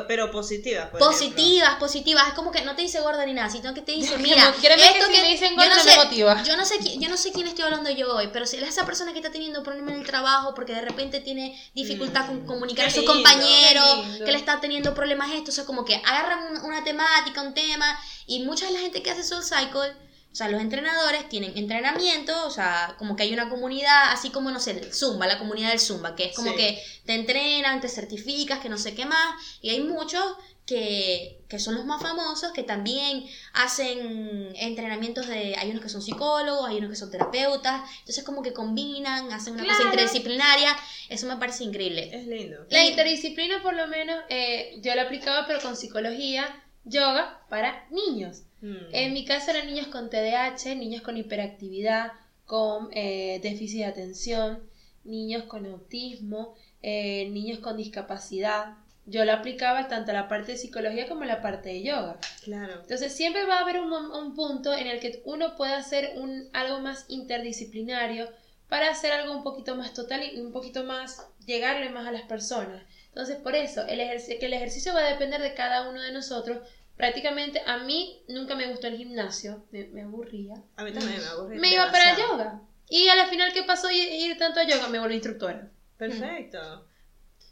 Pero 0.08 0.32
positivas. 0.32 0.90
por 0.90 1.00
Positivas, 1.00 1.76
positivas, 1.76 2.28
es 2.28 2.34
como 2.34 2.52
que 2.52 2.62
no 2.62 2.76
te 2.76 2.82
dice 2.82 3.00
gorda 3.00 3.26
ni 3.26 3.34
nada, 3.34 3.50
sino 3.50 3.74
que 3.74 3.82
te 3.82 3.94
dice, 3.94 4.18
mira, 4.20 4.54
créeme 4.62 4.84
que 4.94 5.06
si 5.06 5.12
me 5.12 5.30
dicen 5.30 5.56
gorda, 5.56 5.84
me 5.84 5.96
motiva. 5.96 6.44
yo 6.44 6.56
no 6.56 6.66
sé 6.66 6.78
yo 7.00 7.10
no 7.10 7.18
sé 7.18 7.32
quién 7.32 7.48
estoy 7.48 7.66
hablando 7.66 7.90
yo 7.90 8.16
hoy, 8.16 8.30
pero 8.32 8.46
si 8.46 8.58
es 8.58 8.64
esa 8.64 8.86
persona 8.86 9.12
que 9.14 9.20
está 9.20 9.32
teniendo 9.32 9.64
problemas 9.64 9.94
en 9.96 10.02
el 10.02 10.08
trabajo 10.08 10.54
porque 10.54 10.74
de 10.74 10.82
repente 10.82 11.20
tiene 11.20 11.60
dificultad 11.74 12.28
con 12.28 12.46
comunicar 12.46 12.88
a 12.88 12.90
sus 12.90 13.00
lindo, 13.00 13.14
compañeros, 13.14 14.06
que 14.24 14.32
le 14.32 14.38
está 14.38 14.60
teniendo 14.60 14.94
problemas 14.94 15.32
esto, 15.32 15.52
o 15.52 15.54
sea, 15.54 15.66
como 15.66 15.86
que 15.86 15.96
agarran 15.96 16.52
una, 16.52 16.64
una 16.64 16.84
temática, 16.84 17.42
un 17.42 17.54
tema 17.54 17.98
y 18.26 18.44
mucha 18.44 18.66
de 18.68 18.74
la 18.74 18.80
gente 18.80 19.02
que 19.02 19.12
hace 19.12 19.24
Soul 19.24 19.44
Cycle 19.44 20.11
o 20.32 20.36
sea, 20.36 20.48
los 20.48 20.62
entrenadores 20.62 21.28
tienen 21.28 21.58
entrenamiento, 21.58 22.46
o 22.48 22.50
sea, 22.52 22.96
como 22.98 23.16
que 23.18 23.24
hay 23.24 23.34
una 23.34 23.50
comunidad, 23.50 24.12
así 24.12 24.30
como, 24.30 24.50
no 24.52 24.60
sé, 24.62 24.72
el 24.72 24.94
Zumba, 24.94 25.28
la 25.28 25.38
comunidad 25.40 25.70
del 25.70 25.80
Zumba, 25.80 26.16
que 26.16 26.26
es 26.26 26.36
como 26.36 26.52
Sí. 26.52 26.58
que 26.58 26.84
te 27.06 27.16
entrenan, 27.16 27.82
te 27.82 27.90
certificas, 27.90 28.60
que 28.60 28.70
no 28.70 28.78
sé 28.78 28.96
qué 28.96 29.06
más, 29.06 29.36
y 29.62 29.72
hay 29.72 29.82
muchos 29.82 30.24
que, 30.66 31.42
que 31.50 31.60
son 31.60 31.76
los 31.76 31.84
más 31.86 32.02
famosos, 32.02 32.54
que 32.54 32.64
también 32.64 33.26
hacen 33.52 34.54
entrenamientos 34.56 35.28
de, 35.28 35.56
hay 35.58 35.70
unos 35.72 35.82
que 35.84 35.90
son 35.90 36.02
psicólogos, 36.02 36.70
hay 36.70 36.78
unos 36.78 36.92
que 36.92 36.96
son 36.96 37.12
terapeutas, 37.12 37.82
entonces 38.00 38.24
como 38.24 38.42
que 38.42 38.54
combinan, 38.54 39.34
hacen 39.34 39.56
una 39.56 39.66
cosa 39.66 39.84
interdisciplinaria, 39.84 40.78
eso 41.10 41.28
me 41.28 41.36
parece 41.38 41.66
increíble. 41.66 42.10
Es 42.14 42.26
lindo. 42.26 42.66
La 42.70 42.86
interdisciplina, 42.86 43.62
por 43.62 43.74
lo 43.74 43.88
menos, 43.88 44.18
eh, 44.30 44.78
yo 44.82 44.96
la 44.96 45.04
aplicaba, 45.04 45.46
pero 45.46 45.60
con 45.62 45.76
psicología, 45.76 46.64
yoga 46.86 47.42
para 47.50 47.86
niños. 47.90 48.44
Mm. 48.62 48.76
En 48.92 49.14
mi 49.14 49.26
caso 49.26 49.52
eran 49.52 49.68
niños 49.68 49.88
con 49.88 50.10
TDAH, 50.10 50.76
niños 50.76 51.02
con 51.02 51.18
hiperactividad, 51.18 52.14
con 52.46 52.90
eh, 52.94 53.40
déficit 53.42 53.80
de 53.80 53.86
atención, 53.86 54.60
niños 55.04 55.44
con 55.44 55.66
autismo, 55.66 56.56
eh, 56.82 57.30
niños 57.30 57.60
con 57.60 57.78
discapacidad. 57.78 58.76
Yo 59.06 59.26
lo 59.26 59.34
aplicaba 59.34 59.88
tanto 59.88 60.12
a 60.12 60.14
la 60.14 60.28
parte 60.28 60.54
de 60.54 60.58
psicología 60.58 61.08
como 61.08 61.24
a 61.24 61.28
la 61.28 61.42
parte 61.42 61.70
de 61.70 61.84
yoga. 61.84 62.20
Claro. 62.44 62.74
Entonces 62.82 63.14
siempre 63.14 63.46
va 63.46 63.58
a 63.58 63.62
haber 63.62 63.80
un, 63.80 64.36
punto 64.36 64.74
en 64.74 64.88
el 64.88 65.00
que 65.00 65.22
uno 65.26 65.56
puede 65.56 65.74
hacer 65.74 66.14
un, 66.18 66.50
algo 66.54 66.80
más 66.80 67.06
interdisciplinario 67.08 68.30
para 68.70 68.90
hacer 68.90 69.12
algo 69.12 69.36
un 69.36 69.44
poquito 69.44 69.76
más 69.76 69.94
total 69.94 70.22
y 70.24 70.40
un 70.40 70.52
poquito 70.52 70.84
más, 70.84 71.28
llegarle 71.46 71.90
más 71.90 72.08
a 72.08 72.12
las 72.12 72.24
personas. 72.24 72.84
Entonces 73.08 73.38
por 73.38 73.56
eso, 73.56 73.86
el 73.88 74.00
que 74.40 74.46
el 74.46 74.54
ejercicio 74.54 74.94
va 74.94 75.02
a 75.02 75.12
depender 75.12 75.42
de 75.42 75.54
cada 75.54 75.90
uno 75.90 76.02
de 76.02 76.14
nosotros. 76.14 76.60
Prácticamente 76.98 77.62
a 77.66 77.78
mí 77.80 78.22
nunca 78.28 78.56
me 78.56 78.68
gustó 78.68 78.88
el 78.88 78.98
gimnasio, 78.98 79.66
me, 79.72 79.86
me 79.86 80.02
aburría. 80.04 80.56
A 80.76 80.84
mí 80.84 80.92
también 80.92 81.20
me 81.20 81.26
aburre. 81.28 81.56
Me 81.58 81.72
iba 81.74 81.92
para 81.92 82.06
demasiado. 82.06 82.34
yoga. 82.38 82.62
Y 82.90 83.08
a 83.08 83.16
la 83.16 83.28
final, 83.28 83.54
¿qué 83.54 83.64
pasó 83.64 83.90
ir, 83.90 84.12
ir 84.12 84.38
tanto 84.38 84.60
a 84.60 84.64
yoga? 84.64 84.88
Me 84.90 85.00
volví 85.00 85.16
instructora. 85.16 85.70
Perfecto. 85.98 86.86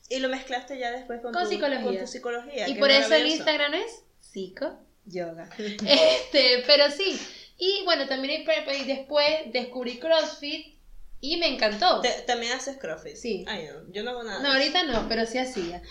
Y 0.09 0.19
lo 0.19 0.29
mezclaste 0.29 0.77
ya 0.77 0.91
después 0.91 1.21
con, 1.21 1.31
Con 1.33 1.43
tu, 1.43 1.49
psicología. 1.49 1.83
con 1.85 1.97
tu 1.99 2.07
psicología. 2.07 2.67
Y 2.67 2.75
por 2.75 2.91
eso 2.91 3.13
el. 3.13 3.27
Instagram 3.27 3.73
es 3.75 4.03
psico 4.19 4.77
yoga. 5.05 5.49
este, 5.57 6.63
pero 6.67 6.89
sí. 6.91 7.19
Y 7.57 7.83
bueno, 7.85 8.07
también 8.07 8.41
y 8.41 8.83
después 8.85 9.25
descubrí 9.51 9.99
CrossFit 9.99 10.75
y 11.21 11.37
me 11.37 11.47
encantó. 11.53 12.01
Te- 12.01 12.21
También 12.25 12.53
haces 12.53 12.77
CrossFit. 12.77 13.15
Sí. 13.15 13.45
Ay, 13.47 13.67
no, 13.67 13.91
yo 13.91 14.03
no 14.03 14.11
hago 14.11 14.23
nada. 14.23 14.39
No, 14.41 14.53
ahorita 14.53 14.83
no, 14.83 15.07
pero 15.09 15.25
sí 15.25 15.37
hacía. 15.37 15.81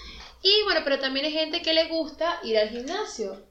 Y 0.43 0.63
bueno, 0.65 0.81
pero 0.85 0.99
también 0.99 1.27
hay 1.27 1.33
gente 1.33 1.63
que 1.63 1.73
le 1.73 1.89
gusta 1.89 2.41
ir 2.45 2.59
al 2.59 2.69
gimnasio. 2.69 3.45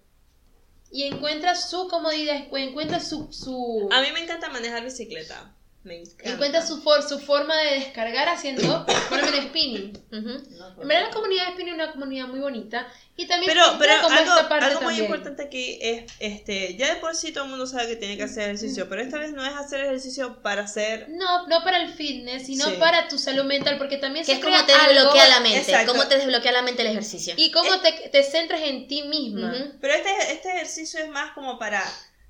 Y 0.90 1.04
encuentra 1.04 1.56
su 1.56 1.90
comodidad, 1.90 2.48
encuentra 2.52 3.00
su, 3.00 3.32
su, 3.32 3.90
A 3.92 4.02
mí 4.02 4.08
me 4.14 4.22
encanta 4.22 4.50
manejar 4.50 4.84
bicicleta. 4.86 5.54
Me 5.84 6.00
encanta. 6.02 6.30
encuentra 6.34 6.66
su, 6.66 6.82
for- 6.82 7.02
su 7.08 7.18
forma 7.18 7.56
de 7.62 7.76
descargar 7.80 8.28
haciendo, 8.28 8.86
por 9.10 9.20
ejemplo, 9.20 9.42
spinning. 9.44 9.98
Ujú. 10.12 10.82
En 10.82 10.88
verdad 10.88 11.08
la 11.08 11.14
comunidad 11.14 11.46
de 11.48 11.52
spinning 11.54 11.76
es 11.76 11.82
una 11.82 11.92
comunidad 11.94 12.28
muy 12.28 12.40
bonita. 12.40 12.88
Y 13.16 13.26
también 13.26 13.52
Pero, 13.54 13.78
pero 13.80 13.94
como 14.04 14.16
algo, 14.16 14.32
esta 14.32 14.50
parte 14.50 14.66
algo 14.66 14.82
muy 14.82 14.88
también. 14.96 15.06
importante 15.06 15.44
aquí 15.44 15.80
es, 15.82 16.12
este, 16.20 16.76
ya 16.76 16.94
de 16.94 17.00
por 17.00 17.16
sí 17.16 17.32
todo 17.32 17.46
el 17.46 17.50
mundo 17.52 17.66
sabe 17.66 17.88
que 17.88 17.96
tiene 17.96 18.16
que 18.18 18.24
hacer 18.24 18.44
ejercicio, 18.44 18.88
pero 18.90 19.02
esta 19.02 19.18
vez 19.18 19.32
no 19.34 19.44
es 19.46 19.54
hacer 19.56 19.86
ejercicio 19.86 20.42
para 20.44 20.64
hacer... 20.64 21.08
No, 21.10 21.48
no 21.48 21.64
para 21.64 21.82
el 21.82 21.94
fitness, 21.94 22.46
sino 22.46 22.66
Sí. 22.66 22.76
para 22.80 23.08
tu 23.08 23.18
salud 23.18 23.46
mental, 23.46 23.78
porque 23.78 23.98
también 23.98 24.24
Que 24.26 24.34
se 24.34 24.38
es 24.40 24.44
crea 24.46 24.58
como 24.58 24.68
te 24.68 24.74
algo 24.74 24.94
desbloquea 24.94 25.28
la 25.30 25.40
mente, 25.40 25.58
Exacto. 25.72 25.94
cómo 25.94 26.08
te 26.08 26.18
desbloquea 26.18 26.52
la 26.52 26.62
mente 26.64 26.82
el 26.84 26.90
ejercicio. 26.90 27.34
y 27.38 27.50
cómo 27.52 27.80
te, 27.80 27.92
te 28.12 28.24
centras 28.24 28.62
en 28.62 28.88
ti 28.88 29.04
misma. 29.04 29.56
Pero 29.82 29.94
este, 29.94 30.34
este 30.34 30.50
ejercicio 30.50 31.00
es 31.00 31.10
más 31.10 31.32
como 31.32 31.58
para, 31.58 31.84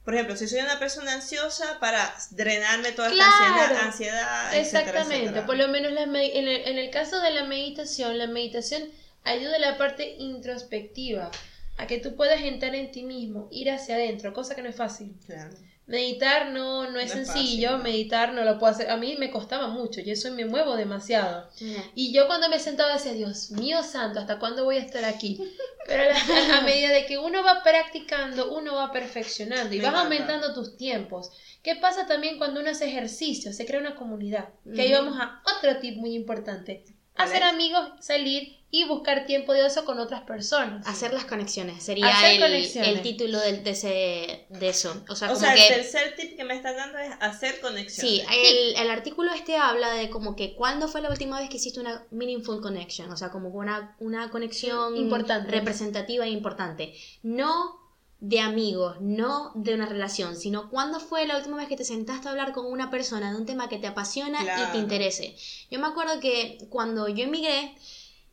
por 0.07 0.13
ejemplo, 0.13 0.37
si 0.37 0.47
soy 0.47 0.61
una 0.61 0.79
persona 0.79 1.11
ansiosa, 1.15 1.81
para 1.81 2.15
drenarme 2.31 2.93
toda 2.93 3.09
esta 3.09 3.17
Claro. 3.25 3.75
ansiedad, 3.75 3.83
ansiedad 3.87 4.53
etcétera, 4.55 4.61
Exactamente, 4.61 5.15
etcétera. 5.25 5.45
por 5.45 5.57
lo 5.57 5.67
menos 5.67 5.91
me- 6.07 6.37
en, 6.39 6.47
el, 6.47 6.61
en 6.65 6.77
el 6.77 6.89
caso 6.91 7.19
de 7.19 7.31
la 7.31 7.43
meditación, 7.43 8.17
la 8.17 8.27
meditación 8.27 8.83
ayuda 9.25 9.57
a 9.57 9.59
la 9.59 9.77
parte 9.77 10.15
introspectiva, 10.17 11.29
a 11.75 11.87
que 11.87 11.97
tú 11.99 12.15
puedas 12.15 12.39
entrar 12.41 12.73
en 12.73 12.89
ti 12.89 13.03
mismo, 13.03 13.49
ir 13.51 13.69
hacia 13.69 13.95
adentro, 13.95 14.33
cosa 14.33 14.55
que 14.55 14.61
no 14.61 14.69
es 14.69 14.77
fácil. 14.77 15.13
Claro. 15.25 15.53
Meditar 15.87 16.49
no, 16.51 16.89
no 16.91 16.99
es 16.99 17.15
No 17.15 17.21
es 17.21 17.27
sencillo, 17.27 17.69
fácil, 17.69 17.77
¿no? 17.77 17.83
meditar 17.83 18.33
no 18.33 18.43
lo 18.43 18.59
puedo 18.59 18.73
hacer, 18.73 18.89
a 18.89 18.97
mí 18.97 19.15
me 19.17 19.31
costaba 19.31 19.67
mucho, 19.69 20.01
yo 20.01 20.11
eso 20.13 20.29
me 20.31 20.43
muevo 20.45 20.75
demasiado. 20.75 21.49
Y 21.95 22.11
yo 22.13 22.27
cuando 22.27 22.49
me 22.49 22.59
sentaba 22.59 22.93
decía, 22.93 23.13
Dios 23.13 23.51
mío 23.51 23.81
santo, 23.83 24.19
¿hasta 24.19 24.37
cuándo 24.37 24.65
voy 24.65 24.75
a 24.75 24.81
estar 24.81 25.05
aquí? 25.05 25.39
Pero 25.85 26.03
a, 26.03 26.05
la- 26.07 26.57
a 26.57 26.61
medida 26.65 26.89
de 26.89 27.05
que 27.05 27.17
uno 27.17 27.41
va 27.41 27.63
practicando, 27.63 28.51
uno 28.53 28.75
va 28.75 28.91
perfeccionando 28.91 29.73
y 29.73 29.77
Me 29.77 29.83
vas 29.85 29.93
encanta. 29.93 30.01
aumentando 30.03 30.53
tus 30.53 30.75
tiempos. 30.75 31.31
¿Qué 31.63 31.75
pasa 31.77 32.05
también 32.05 32.37
cuando 32.37 32.59
uno 32.59 32.69
hace 32.69 32.85
ejercicio? 32.85 33.53
Se 33.53 33.65
crea 33.65 33.79
una 33.79 33.95
comunidad. 33.95 34.49
Que 34.75 34.81
ahí 34.81 34.91
vamos 34.91 35.17
a 35.17 35.41
otro 35.57 35.79
tip 35.79 35.95
muy 35.97 36.13
importante. 36.15 36.83
¿Cuál 37.17 37.27
Hacer 37.29 37.43
amigos, 37.43 37.89
salir 37.99 38.55
y 38.69 38.83
buscar 38.85 39.25
tiempo 39.25 39.53
de 39.53 39.63
ocio 39.63 39.85
con 39.85 39.97
otras 39.97 40.21
personas. 40.23 40.85
Hacer 40.85 41.13
las 41.13 41.23
conexiones 41.25 41.81
sería 41.81 42.07
Hacer 42.09 42.33
el, 42.35 42.41
conexiones. 42.41 42.89
el 42.89 43.01
título 43.01 43.39
del- 43.39 43.63
de, 43.63 43.69
ese, 43.71 44.45
de 44.49 44.69
eso. 44.69 45.03
O 45.09 45.15
sea, 45.15 45.29
O 45.29 45.33
como 45.35 45.45
sea, 45.45 45.55
que... 45.55 45.67
el 45.67 45.73
tercer 45.75 46.15
tip 46.17 46.35
que 46.35 46.43
me 46.43 46.53
estás 46.53 46.75
dando 46.75 46.97
es 46.97 47.11
hacer 47.21 47.59
conexiones. 47.61 47.95
Sí, 47.95 48.21
el, 48.29 48.75
el 48.75 48.89
artículo 48.91 49.31
este 49.33 49.55
habla 49.55 49.91
de 49.93 50.09
como 50.09 50.35
que 50.35 50.53
cuándo 50.55 50.87
fue 50.89 51.01
la 51.01 51.09
última 51.09 51.39
vez 51.39 51.49
que 51.49 51.55
hiciste 51.57 51.79
una 51.79 52.05
meaningful 52.11 52.61
connection, 52.61 53.09
o 53.09 53.15
sea, 53.17 53.29
como 53.29 53.49
una, 53.49 53.95
una 53.99 54.29
conexión 54.29 54.97
Importante. 54.97 55.49
representativa 55.49 56.25
e 56.25 56.29
importante. 56.29 56.93
No 57.23 57.86
de 58.19 58.39
amigos, 58.39 58.97
no 58.99 59.51
de 59.53 59.75
una 59.75 59.85
relación, 59.85 60.35
sino 60.35 60.69
cuándo 60.69 60.99
fue 60.99 61.27
la 61.27 61.37
última 61.37 61.57
vez 61.57 61.67
que 61.67 61.77
te 61.77 61.83
sentaste 61.83 62.27
a 62.27 62.31
hablar 62.31 62.51
con 62.51 62.65
una 62.65 62.89
persona 62.89 63.31
de 63.31 63.37
un 63.37 63.45
tema 63.45 63.69
que 63.69 63.77
te 63.77 63.87
apasiona 63.87 64.41
y 64.41 64.71
te 64.71 64.77
interese. 64.79 65.35
Yo 65.69 65.79
me 65.79 65.87
acuerdo 65.87 66.19
que 66.19 66.67
cuando 66.69 67.07
yo 67.07 67.25
emigré, 67.25 67.75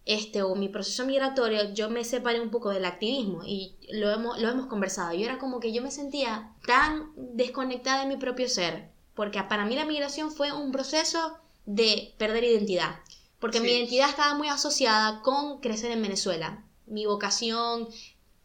este, 0.07 0.43
o 0.43 0.55
mi 0.55 0.68
proceso 0.68 1.07
migratorio, 1.07 1.72
yo 1.72 1.91
me 1.91 2.05
separé 2.05 2.41
un 2.41 2.51
poco 2.51 2.70
del 2.70 2.85
activismo 2.85 3.43
y 3.45 3.76
lo 3.91 4.11
hemos, 4.11 4.41
lo 4.41 4.49
hemos 4.49 4.66
conversado. 4.66 5.14
Yo 5.14 5.24
era 5.24 5.39
como 5.39 5.61
que 5.61 5.72
yo 5.72 5.82
me 5.82 5.91
sentía 5.91 6.53
tan 6.66 7.11
desconectada 7.16 8.03
de 8.03 8.09
mi 8.09 8.16
propio 8.16 8.49
ser, 8.49 8.91
porque 9.14 9.43
para 9.43 9.64
mí 9.64 9.74
la 9.76 9.85
migración 9.85 10.30
fue 10.30 10.53
un 10.53 10.72
proceso 10.72 11.39
de 11.66 12.14
perder 12.18 12.45
identidad, 12.45 12.97
porque 13.39 13.61
mi 13.61 13.68
identidad 13.68 14.09
estaba 14.09 14.35
muy 14.35 14.49
asociada 14.49 15.22
con 15.22 15.61
crecer 15.61 15.91
en 15.91 16.03
Venezuela, 16.03 16.64
mi 16.87 17.07
vocación, 17.07 17.89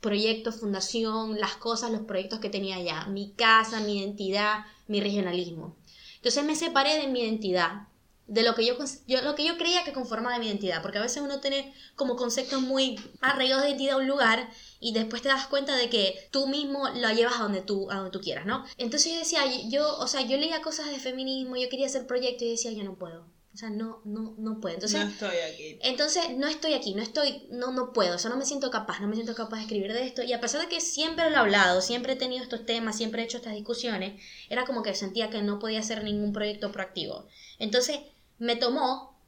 proyecto, 0.02 0.52
fundación, 0.52 1.40
las 1.40 1.56
cosas, 1.56 1.92
los 1.92 2.02
proyectos 2.02 2.40
que 2.40 2.50
tenía 2.50 2.78
allá, 2.78 3.06
mi 3.08 3.32
casa, 3.34 3.80
mi 3.82 4.00
identidad, 4.00 4.66
mi 4.88 5.02
regionalismo. 5.02 5.76
Entonces 6.18 6.44
me 6.44 6.56
separé 6.56 6.98
de 6.98 7.08
mi 7.08 7.22
identidad, 7.22 7.88
de 8.28 8.44
lo 8.44 8.54
que 8.54 8.64
yo, 8.66 8.76
yo- 9.08 9.22
lo 9.24 9.34
que 9.36 9.44
yo 9.46 9.58
creía 9.58 9.84
que 9.84 9.92
conformaba 9.94 10.38
mi 10.38 10.46
identidad, 10.48 10.82
porque 10.84 11.00
a 11.00 11.02
veces 11.02 11.22
uno 11.24 11.40
tiene 11.40 11.74
como 11.96 12.16
conceptos 12.16 12.62
muy 12.62 13.00
arraigados 13.22 13.64
de 13.64 13.70
identidad 13.72 13.96
a 13.96 13.98
un 14.02 14.08
lugar 14.08 14.50
y 14.80 14.94
después 14.94 15.22
te 15.24 15.30
das 15.30 15.48
cuenta 15.48 15.76
de 15.76 15.90
que 15.90 16.28
tú 16.32 16.48
mismo 16.48 16.88
lo 16.90 17.10
llevas 17.12 17.40
a 17.40 17.44
donde 17.44 17.62
tú, 17.62 17.90
a 17.90 17.96
donde 17.96 18.12
tú 18.12 18.22
quieras, 18.22 18.46
¿no? 18.46 18.66
Entonces 18.78 19.12
yo 19.14 19.18
decía, 19.20 19.42
yo, 19.70 19.98
o 19.98 20.08
sea, 20.08 20.22
yo 20.22 20.38
leía 20.38 20.62
cosas 20.62 20.88
de 20.92 21.00
feminismo, 21.00 21.56
yo 21.58 21.70
quería 21.70 21.88
hacer 21.88 22.06
proyectos 22.06 22.44
y 22.44 22.52
decía, 22.52 22.72
yo 22.72 22.84
no 22.84 22.96
puedo, 22.96 23.26
sea, 23.60 23.70
no, 23.70 24.02
no, 24.06 24.36
no 24.38 24.60
puedo. 24.60 24.76
Entonces, 24.76 25.00
no 25.00 25.10
estoy 25.10 25.38
aquí. 25.38 25.80
entonces 25.82 26.24
no 26.38 26.48
estoy 26.48 26.74
aquí, 26.74 26.96
no 26.96 27.02
estoy, 27.02 27.48
no, 27.52 27.72
no 27.74 27.92
puedo, 27.92 28.16
o 28.16 28.18
sea, 28.18 28.30
no 28.30 28.38
me 28.38 28.46
siento 28.46 28.72
capaz, 28.72 29.02
no 29.02 29.08
me 29.08 29.16
siento 29.16 29.36
capaz 29.36 29.58
de 29.58 29.64
escribir 29.64 29.92
de 29.92 30.06
esto. 30.06 30.24
Y 30.24 30.34
a 30.34 30.40
pesar 30.40 30.62
de 30.62 30.68
que 30.68 30.80
siempre 30.80 31.30
lo 31.30 31.36
he 31.36 31.40
hablado, 31.40 31.82
siempre 31.82 32.14
he 32.14 32.16
tenido 32.16 32.42
estos 32.42 32.66
temas, 32.66 32.96
siempre 32.96 33.22
he 33.22 33.26
hecho 33.26 33.38
estas 33.38 33.54
discusiones, 33.54 34.22
era 34.50 34.66
como 34.66 34.82
que 34.82 34.96
sentía 34.96 35.30
que 35.30 35.42
no 35.42 35.60
podía 35.60 35.80
hacer 35.80 36.04
ningún 36.04 36.32
proyecto 36.32 36.72
proactivo. 36.72 37.28
Entonces 37.60 38.00
me 38.38 38.56
tomó 38.56 39.19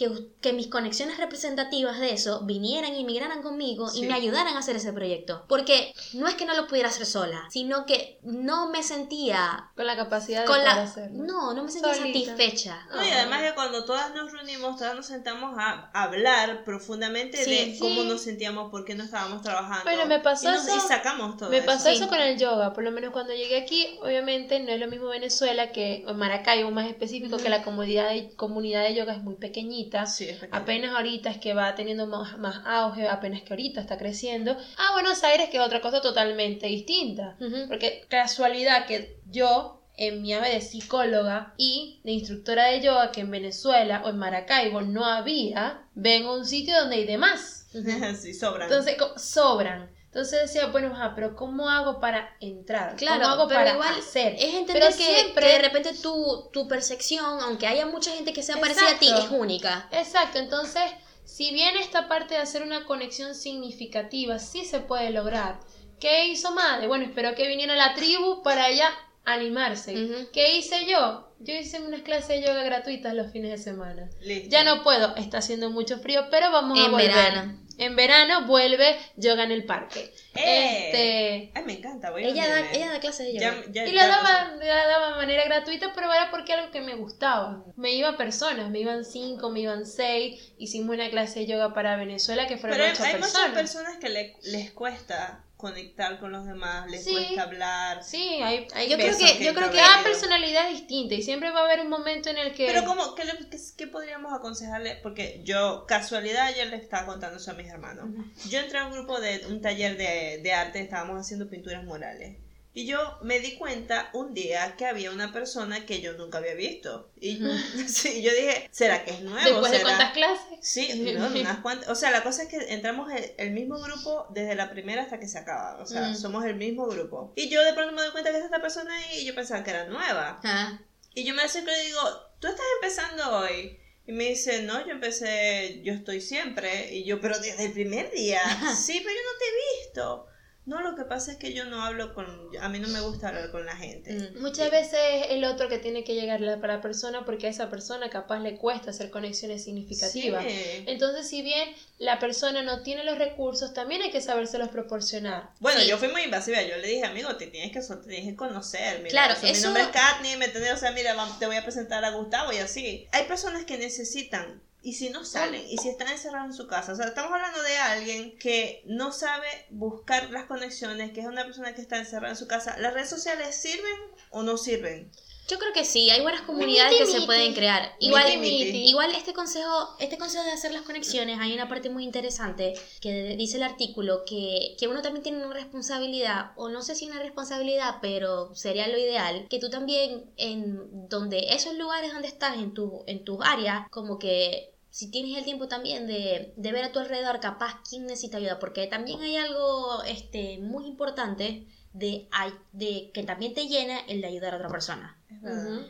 que, 0.00 0.10
que 0.40 0.54
mis 0.54 0.68
conexiones 0.68 1.18
representativas 1.18 2.00
de 2.00 2.14
eso 2.14 2.40
vinieran 2.46 2.94
y 2.96 3.04
migraran 3.04 3.42
conmigo 3.42 3.88
y 3.94 4.00
Sí. 4.00 4.06
me 4.06 4.14
ayudaran 4.14 4.56
a 4.56 4.60
hacer 4.60 4.76
ese 4.76 4.94
proyecto. 4.94 5.44
Porque 5.46 5.92
no 6.14 6.26
es 6.26 6.36
que 6.36 6.46
no 6.46 6.54
lo 6.54 6.66
pudiera 6.66 6.88
hacer 6.88 7.04
sola, 7.04 7.42
sino 7.50 7.84
que 7.84 8.18
no 8.22 8.70
me 8.70 8.82
sentía 8.82 9.70
Con 9.76 9.86
la 9.86 9.96
capacidad 9.96 10.40
de 10.40 10.46
con 10.46 10.56
poder 10.56 10.74
la... 10.74 10.82
hacerlo. 10.84 11.22
No, 11.24 11.52
no 11.52 11.64
me 11.64 11.70
sentía 11.70 11.92
Solita. 11.94 12.30
satisfecha. 12.30 12.86
No, 12.90 13.06
y 13.06 13.10
además 13.10 13.42
que 13.42 13.54
cuando 13.54 13.84
todas 13.84 14.14
nos 14.14 14.32
reunimos, 14.32 14.78
todas 14.78 14.94
nos 14.96 15.04
sentamos 15.04 15.54
a 15.58 15.90
hablar 15.92 16.64
profundamente 16.64 17.44
Sí, 17.44 17.50
de 17.72 17.78
cómo 17.78 18.00
sí. 18.02 18.08
nos 18.08 18.22
sentíamos, 18.22 18.70
por 18.70 18.86
qué 18.86 18.94
no 18.94 19.04
estábamos 19.04 19.42
trabajando. 19.42 19.84
Bueno, 19.84 20.06
me 20.06 20.20
pasó 20.20 20.48
y, 20.48 20.52
nos- 20.54 20.66
y 20.66 20.70
eso- 20.70 20.88
sacamos 20.88 21.36
todo 21.36 21.50
Me 21.50 21.58
eso. 21.58 21.66
pasó 21.66 21.90
Sí. 21.90 21.96
eso 21.96 22.08
con 22.08 22.20
el 22.20 22.38
yoga, 22.38 22.72
por 22.72 22.84
lo 22.84 22.90
menos 22.90 23.12
cuando 23.12 23.34
llegué 23.34 23.58
aquí, 23.60 23.98
obviamente 24.02 24.58
no 24.60 24.70
es 24.72 24.80
lo 24.80 24.88
mismo 24.88 25.08
Venezuela 25.08 25.72
que 25.72 26.04
o 26.08 26.14
Maracaibo 26.14 26.70
más 26.70 26.86
específico, 26.88 27.36
que 27.36 27.50
la 27.50 27.62
comunidad 27.62 28.08
de, 28.08 28.30
comunidad 28.36 28.82
de 28.84 28.94
yoga 28.94 29.12
es 29.14 29.22
muy 29.22 29.34
pequeñita. 29.34 29.89
Sí. 30.06 30.30
Apenas 30.50 30.94
ahorita 30.94 31.30
es 31.30 31.38
que 31.38 31.54
va 31.54 31.74
teniendo 31.74 32.06
más, 32.06 32.38
más 32.38 32.60
auge, 32.64 33.08
apenas 33.08 33.42
que 33.42 33.52
ahorita 33.52 33.80
está 33.80 33.98
creciendo. 33.98 34.52
A 34.52 34.92
Buenos 34.92 35.22
Aires 35.24 35.48
que 35.50 35.58
es 35.58 35.62
otra 35.62 35.80
cosa 35.80 36.00
totalmente 36.00 36.66
distinta. 36.66 37.36
Porque 37.68 38.06
casualidad 38.08 38.86
que 38.86 39.20
yo, 39.26 39.82
en 39.96 40.22
mi 40.22 40.32
ave 40.32 40.50
de 40.50 40.60
psicóloga 40.60 41.54
y 41.56 42.00
de 42.04 42.12
instructora 42.12 42.66
de 42.66 42.80
yoga, 42.80 43.12
que 43.12 43.20
en 43.20 43.30
Venezuela 43.30 44.02
o 44.04 44.10
en 44.10 44.18
Maracaibo 44.18 44.82
no 44.82 45.04
había, 45.04 45.82
vengo 45.94 46.30
a 46.30 46.38
un 46.38 46.46
sitio 46.46 46.78
donde 46.78 46.96
hay 46.96 47.06
demás. 47.06 47.66
sí, 48.20 48.34
sobran. 48.34 48.68
Entonces, 48.70 48.96
sobran. 49.16 49.90
Entonces 50.12 50.40
decía, 50.42 50.66
bueno, 50.66 50.92
ajá, 50.92 51.12
pero 51.14 51.36
¿cómo 51.36 51.68
hago 51.68 52.00
para 52.00 52.34
entrar? 52.40 52.96
Claro, 52.96 53.20
¿Cómo 53.22 53.32
hago 53.34 53.48
pero 53.48 53.60
para 53.60 53.72
igual 53.74 53.94
hacer? 54.00 54.34
Es 54.34 54.54
entender 54.54 54.82
Pero 54.82 54.86
que, 54.88 55.04
siempre- 55.04 55.46
que 55.46 55.52
de 55.52 55.58
repente 55.60 55.94
tu, 56.02 56.48
tu 56.52 56.66
percepción, 56.66 57.40
aunque 57.42 57.68
haya 57.68 57.86
mucha 57.86 58.10
gente 58.10 58.32
que 58.32 58.42
sea 58.42 58.56
parecida 58.58 58.90
a 58.90 58.98
ti, 58.98 59.06
Exacto. 59.08 59.26
es 59.36 59.40
única. 59.40 59.88
Exacto, 59.92 60.38
entonces, 60.40 60.82
si 61.24 61.52
bien 61.52 61.76
esta 61.76 62.08
parte 62.08 62.34
de 62.34 62.40
hacer 62.40 62.62
una 62.64 62.86
conexión 62.86 63.36
significativa 63.36 64.40
sí 64.40 64.64
se 64.64 64.80
puede 64.80 65.10
lograr, 65.10 65.60
¿qué 66.00 66.26
hizo 66.26 66.50
Madre? 66.50 66.88
Bueno, 66.88 67.04
esperó 67.04 67.36
que 67.36 67.46
viniera 67.46 67.76
la 67.76 67.94
tribu 67.94 68.42
para 68.42 68.68
ella 68.68 68.90
animarse. 69.24 70.28
¿Qué 70.32 70.56
hice 70.56 70.86
yo? 70.86 71.28
Yo 71.38 71.54
hice 71.54 71.80
unas 71.80 72.02
clases 72.02 72.28
de 72.28 72.42
yoga 72.42 72.62
gratuitas 72.64 73.14
los 73.14 73.30
fines 73.32 73.50
de 73.52 73.58
semana. 73.58 74.10
Listo. 74.20 74.48
Ya 74.50 74.64
no 74.64 74.82
puedo, 74.82 75.14
está 75.16 75.38
haciendo 75.38 75.70
mucho 75.70 75.98
frío, 75.98 76.24
pero 76.30 76.50
vamos 76.50 76.78
a 76.78 76.84
En 76.84 76.90
volver. 76.90 77.12
verano. 77.14 77.60
En 77.80 77.96
verano 77.96 78.46
vuelve 78.46 78.96
yoga 79.16 79.44
en 79.44 79.52
el 79.52 79.64
parque. 79.64 80.12
¡Eh! 80.34 80.84
Este, 80.86 81.50
Ay, 81.54 81.64
me 81.64 81.72
encanta. 81.78 82.10
Voy 82.10 82.24
a 82.24 82.28
Ella 82.28 82.46
da, 82.48 82.70
ella 82.72 82.92
da 82.92 83.00
clases 83.00 83.26
de 83.26 83.34
yoga. 83.34 83.62
Ya- 83.66 83.72
ya- 83.72 83.86
y 83.86 83.92
lo 83.92 84.00
daba, 84.06 84.52
la 84.62 84.86
daba 84.86 85.08
de 85.10 85.14
manera 85.16 85.44
gratuita, 85.46 85.92
pero 85.94 86.12
era 86.12 86.30
porque 86.30 86.52
era 86.52 86.60
algo 86.62 86.72
que 86.72 86.82
me 86.82 86.94
gustaba. 86.94 87.64
Me 87.76 87.92
iba 87.92 88.16
personas, 88.16 88.70
me 88.70 88.80
iban 88.80 89.04
cinco, 89.04 89.50
me 89.50 89.60
iban 89.60 89.86
seis. 89.86 90.52
Hicimos 90.58 90.94
una 90.94 91.08
clase 91.10 91.40
de 91.40 91.46
yoga 91.46 91.72
para 91.72 91.96
Venezuela 91.96 92.46
que 92.46 92.58
fueron 92.58 92.76
Pero 92.76 92.84
hay, 92.88 92.92
ocho 92.94 93.02
hay 93.04 93.12
personas. 93.14 93.48
muchas 93.48 93.54
personas 93.54 93.96
que 93.96 94.08
le- 94.10 94.36
les 94.42 94.70
cuesta 94.72 95.44
conectar 95.60 96.18
con 96.18 96.32
los 96.32 96.46
demás, 96.46 96.90
les 96.90 97.04
Sí. 97.04 97.12
cuesta 97.12 97.42
hablar. 97.42 98.02
Sí, 98.02 98.40
hay, 98.42 98.66
hay 98.74 98.88
Yo 98.88 98.96
creo 98.96 99.08
veces. 99.08 99.32
que, 99.38 99.44
yo 99.44 99.54
creo 99.54 99.70
que 99.70 99.76
Cada 99.76 100.02
personalidad 100.02 100.70
es 100.70 100.78
distinta 100.80 101.14
y 101.14 101.22
siempre 101.22 101.50
va 101.50 101.60
a 101.60 101.64
haber 101.64 101.80
un 101.80 101.88
momento 101.88 102.30
en 102.30 102.38
el 102.38 102.52
que... 102.54 102.66
Pero 102.66 102.84
¿cómo, 102.84 103.14
qué, 103.14 103.24
le- 103.24 103.48
qué- 103.50 103.58
qué 103.76 103.86
podríamos 103.86 104.32
aconsejarle? 104.32 104.96
Porque 105.02 105.40
yo, 105.44 105.84
casualidad, 105.86 106.46
ayer 106.46 106.66
le 106.68 106.76
estaba 106.76 107.06
contando 107.06 107.36
eso 107.38 107.50
a 107.50 107.54
mis 107.54 107.68
hermanos. 107.68 108.08
Yo 108.48 108.58
entré 108.60 108.78
a 108.78 108.86
un 108.86 108.92
grupo 108.92 109.20
de 109.20 109.42
un 109.48 109.60
taller 109.60 109.96
de, 109.96 110.40
de 110.42 110.52
arte, 110.52 110.80
estábamos 110.80 111.20
haciendo 111.20 111.48
pinturas 111.48 111.84
murales. 111.84 112.36
Y 112.72 112.86
yo 112.86 113.18
me 113.22 113.40
di 113.40 113.56
cuenta 113.56 114.10
un 114.12 114.32
día 114.32 114.76
que 114.76 114.86
había 114.86 115.10
una 115.10 115.32
persona 115.32 115.86
que 115.86 116.00
yo 116.00 116.12
nunca 116.12 116.38
había 116.38 116.54
visto. 116.54 117.10
Y 117.20 117.40
sí, 117.88 118.22
yo 118.22 118.30
dije, 118.32 118.68
¿será 118.70 119.04
que 119.04 119.10
es 119.10 119.20
nuevo? 119.22 119.40
Después 119.44 119.72
de 119.72 119.78
¿Será? 119.78 119.88
cuántas 119.90 120.12
clases. 120.12 120.58
Sí, 120.62 121.12
no, 121.18 121.26
unas 121.26 121.58
cuantas. 121.58 121.88
O 121.88 121.94
sea, 121.96 122.10
la 122.12 122.22
cosa 122.22 122.44
es 122.44 122.48
que 122.48 122.58
entramos 122.72 123.10
el, 123.12 123.32
el 123.38 123.50
mismo 123.50 123.80
grupo 123.80 124.26
desde 124.30 124.54
la 124.54 124.70
primera 124.70 125.02
hasta 125.02 125.18
que 125.18 125.26
se 125.26 125.38
acaba. 125.38 125.78
O 125.82 125.86
sea, 125.86 126.10
Mm. 126.10 126.14
somos 126.16 126.44
el 126.44 126.54
mismo 126.54 126.86
grupo. 126.86 127.32
Y 127.34 127.48
yo 127.48 127.62
de 127.64 127.72
pronto 127.74 127.92
me 127.92 128.02
doy 128.02 128.12
cuenta 128.12 128.30
que 128.30 128.38
es 128.38 128.44
esta 128.44 128.60
persona 128.62 128.96
ahí 128.96 129.18
y 129.22 129.24
yo 129.26 129.34
pensaba 129.34 129.64
que 129.64 129.70
era 129.70 129.86
nueva. 129.86 130.40
Ah, 130.44 130.78
Y 131.14 131.24
yo 131.24 131.34
me 131.34 131.42
acerco 131.42 131.70
y 131.72 131.86
digo, 131.86 132.00
¿tú 132.38 132.46
estás 132.46 132.64
empezando 132.80 133.38
hoy? 133.38 133.78
Y 134.06 134.12
me 134.12 134.24
dice, 134.30 134.62
no, 134.62 134.84
yo 134.86 134.92
empecé, 134.92 135.80
yo 135.82 135.92
estoy 135.92 136.20
siempre. 136.20 136.94
Y 136.94 137.04
yo, 137.04 137.20
pero 137.20 137.36
desde 137.40 137.64
el 137.66 137.72
primer 137.72 138.10
día. 138.12 138.40
sí, 138.76 139.00
pero 139.04 139.10
yo 139.14 139.22
no 139.22 139.38
te 139.38 139.44
he 139.44 139.84
visto. 139.86 140.26
No, 140.66 140.82
lo 140.82 140.94
que 140.94 141.04
pasa 141.04 141.32
es 141.32 141.38
que 141.38 141.52
yo 141.54 141.64
no 141.64 141.82
hablo 141.82 142.14
con, 142.14 142.26
a 142.60 142.68
mí 142.68 142.78
no 142.78 142.86
me 142.88 143.00
gusta 143.00 143.28
hablar 143.28 143.50
con 143.50 143.64
la 143.66 143.74
gente. 143.76 144.12
mm. 144.12 144.40
Muchas 144.40 144.70
veces 144.70 144.98
es 145.14 145.26
el 145.30 145.44
otro 145.44 145.68
que 145.68 145.78
tiene 145.78 146.04
que 146.04 146.14
llegarle 146.14 146.56
para 146.58 146.76
la 146.76 146.82
persona 146.82 147.24
porque 147.24 147.46
a 147.46 147.50
esa 147.50 147.70
persona 147.70 148.08
capaz 148.10 148.38
le 148.40 148.56
cuesta 148.56 148.90
hacer 148.90 149.10
conexiones 149.10 149.64
significativas. 149.64 150.44
Sí. 150.44 150.84
Entonces, 150.86 151.28
si 151.28 151.42
bien 151.42 151.70
la 151.98 152.18
persona 152.18 152.62
no 152.62 152.82
tiene 152.82 153.04
los 153.04 153.18
recursos, 153.18 153.72
también 153.74 154.02
hay 154.02 154.10
que 154.10 154.20
sabérselos 154.20 154.68
proporcionar. 154.68 155.50
Bueno, 155.60 155.80
Sí. 155.80 155.88
yo 155.88 155.98
fui 155.98 156.08
muy 156.08 156.22
invasiva. 156.22 156.62
Yo 156.62 156.76
le 156.76 156.86
dije, 156.86 157.04
amigo, 157.06 157.34
te 157.36 157.46
tienes 157.46 157.72
que, 157.72 157.80
te 157.80 158.08
tienes 158.08 158.28
que 158.28 158.36
conocer. 158.36 158.98
Mira, 158.98 159.10
Claro, 159.10 159.34
o 159.34 159.36
sea, 159.40 159.50
eso- 159.50 159.60
Mi 159.60 159.74
nombre 159.74 159.82
es 159.84 159.88
Katni, 159.88 160.36
¿me 160.36 160.44
entiendes? 160.44 160.72
O 160.74 160.76
sea, 160.76 160.92
mira, 160.92 161.16
te 161.38 161.46
voy 161.46 161.56
a 161.56 161.62
presentar 161.64 162.04
a 162.04 162.10
Gustavo 162.10 162.52
y 162.52 162.58
así. 162.58 163.08
Hay 163.12 163.24
personas 163.24 163.64
que 163.64 163.78
necesitan. 163.78 164.62
Y 164.82 164.94
si 164.94 165.10
no 165.10 165.24
salen, 165.24 165.62
y 165.68 165.76
si 165.76 165.90
están 165.90 166.08
encerrados 166.08 166.46
en 166.50 166.54
su 166.54 166.66
casa, 166.66 166.92
o 166.92 166.96
sea, 166.96 167.06
estamos 167.06 167.32
hablando 167.32 167.62
de 167.62 167.76
alguien 167.76 168.38
que 168.38 168.82
no 168.86 169.12
sabe 169.12 169.46
buscar 169.70 170.30
las 170.30 170.46
conexiones, 170.46 171.12
que 171.12 171.20
es 171.20 171.26
una 171.26 171.44
persona 171.44 171.74
que 171.74 171.82
está 171.82 171.98
encerrada 171.98 172.30
en 172.30 172.38
su 172.38 172.46
casa. 172.46 172.78
¿Las 172.78 172.94
redes 172.94 173.10
sociales 173.10 173.54
sirven 173.54 173.98
o 174.30 174.42
no 174.42 174.56
sirven? 174.56 175.10
Yo 175.50 175.58
creo 175.58 175.72
que 175.72 175.84
sí, 175.84 176.08
hay 176.10 176.22
buenas 176.22 176.42
comunidades 176.42 176.96
que 176.96 177.06
se 177.06 177.22
pueden 177.22 177.54
crear. 177.54 177.92
Igual, 177.98 178.24
Miti, 178.38 178.66
miti. 178.66 178.88
igual 178.88 179.12
este 179.16 179.32
consejo, 179.32 179.96
este 179.98 180.16
consejo 180.16 180.44
de 180.44 180.52
hacer 180.52 180.70
las 180.70 180.82
conexiones, 180.82 181.40
hay 181.40 181.52
una 181.52 181.68
parte 181.68 181.90
muy 181.90 182.04
interesante 182.04 182.74
que 183.00 183.34
dice 183.36 183.56
el 183.56 183.64
artículo 183.64 184.24
que, 184.24 184.76
que 184.78 184.86
uno 184.86 185.02
también 185.02 185.24
tiene 185.24 185.44
una 185.44 185.52
responsabilidad, 185.52 186.52
o 186.54 186.68
no 186.68 186.82
sé 186.82 186.94
si 186.94 187.06
una 187.06 187.18
responsabilidad, 187.18 187.96
pero 188.00 188.54
sería 188.54 188.86
lo 188.86 188.96
ideal, 188.96 189.48
que 189.50 189.58
tú 189.58 189.70
también 189.70 190.30
en 190.36 191.08
donde 191.08 191.52
esos 191.52 191.74
lugares 191.74 192.12
donde 192.12 192.28
estás, 192.28 192.56
en 192.56 192.72
tu, 192.72 193.02
en 193.08 193.24
tus 193.24 193.38
áreas, 193.42 193.88
como 193.90 194.20
que 194.20 194.69
si 194.90 195.10
tienes 195.10 195.38
el 195.38 195.44
tiempo 195.44 195.68
también 195.68 196.06
de, 196.06 196.52
de 196.56 196.72
ver 196.72 196.84
a 196.84 196.92
tu 196.92 196.98
alrededor 196.98 197.40
capaz 197.40 197.80
quién 197.88 198.06
necesita 198.06 198.38
ayuda, 198.38 198.58
porque 198.58 198.86
también 198.86 199.20
hay 199.22 199.36
algo 199.36 200.02
este, 200.04 200.58
muy 200.58 200.86
importante 200.86 201.66
de, 201.92 202.28
de 202.72 203.10
que 203.12 203.22
también 203.22 203.54
te 203.54 203.66
llena 203.66 204.00
el 204.00 204.20
de 204.20 204.26
ayudar 204.28 204.54
a 204.54 204.56
otra 204.56 204.68
persona. 204.68 205.16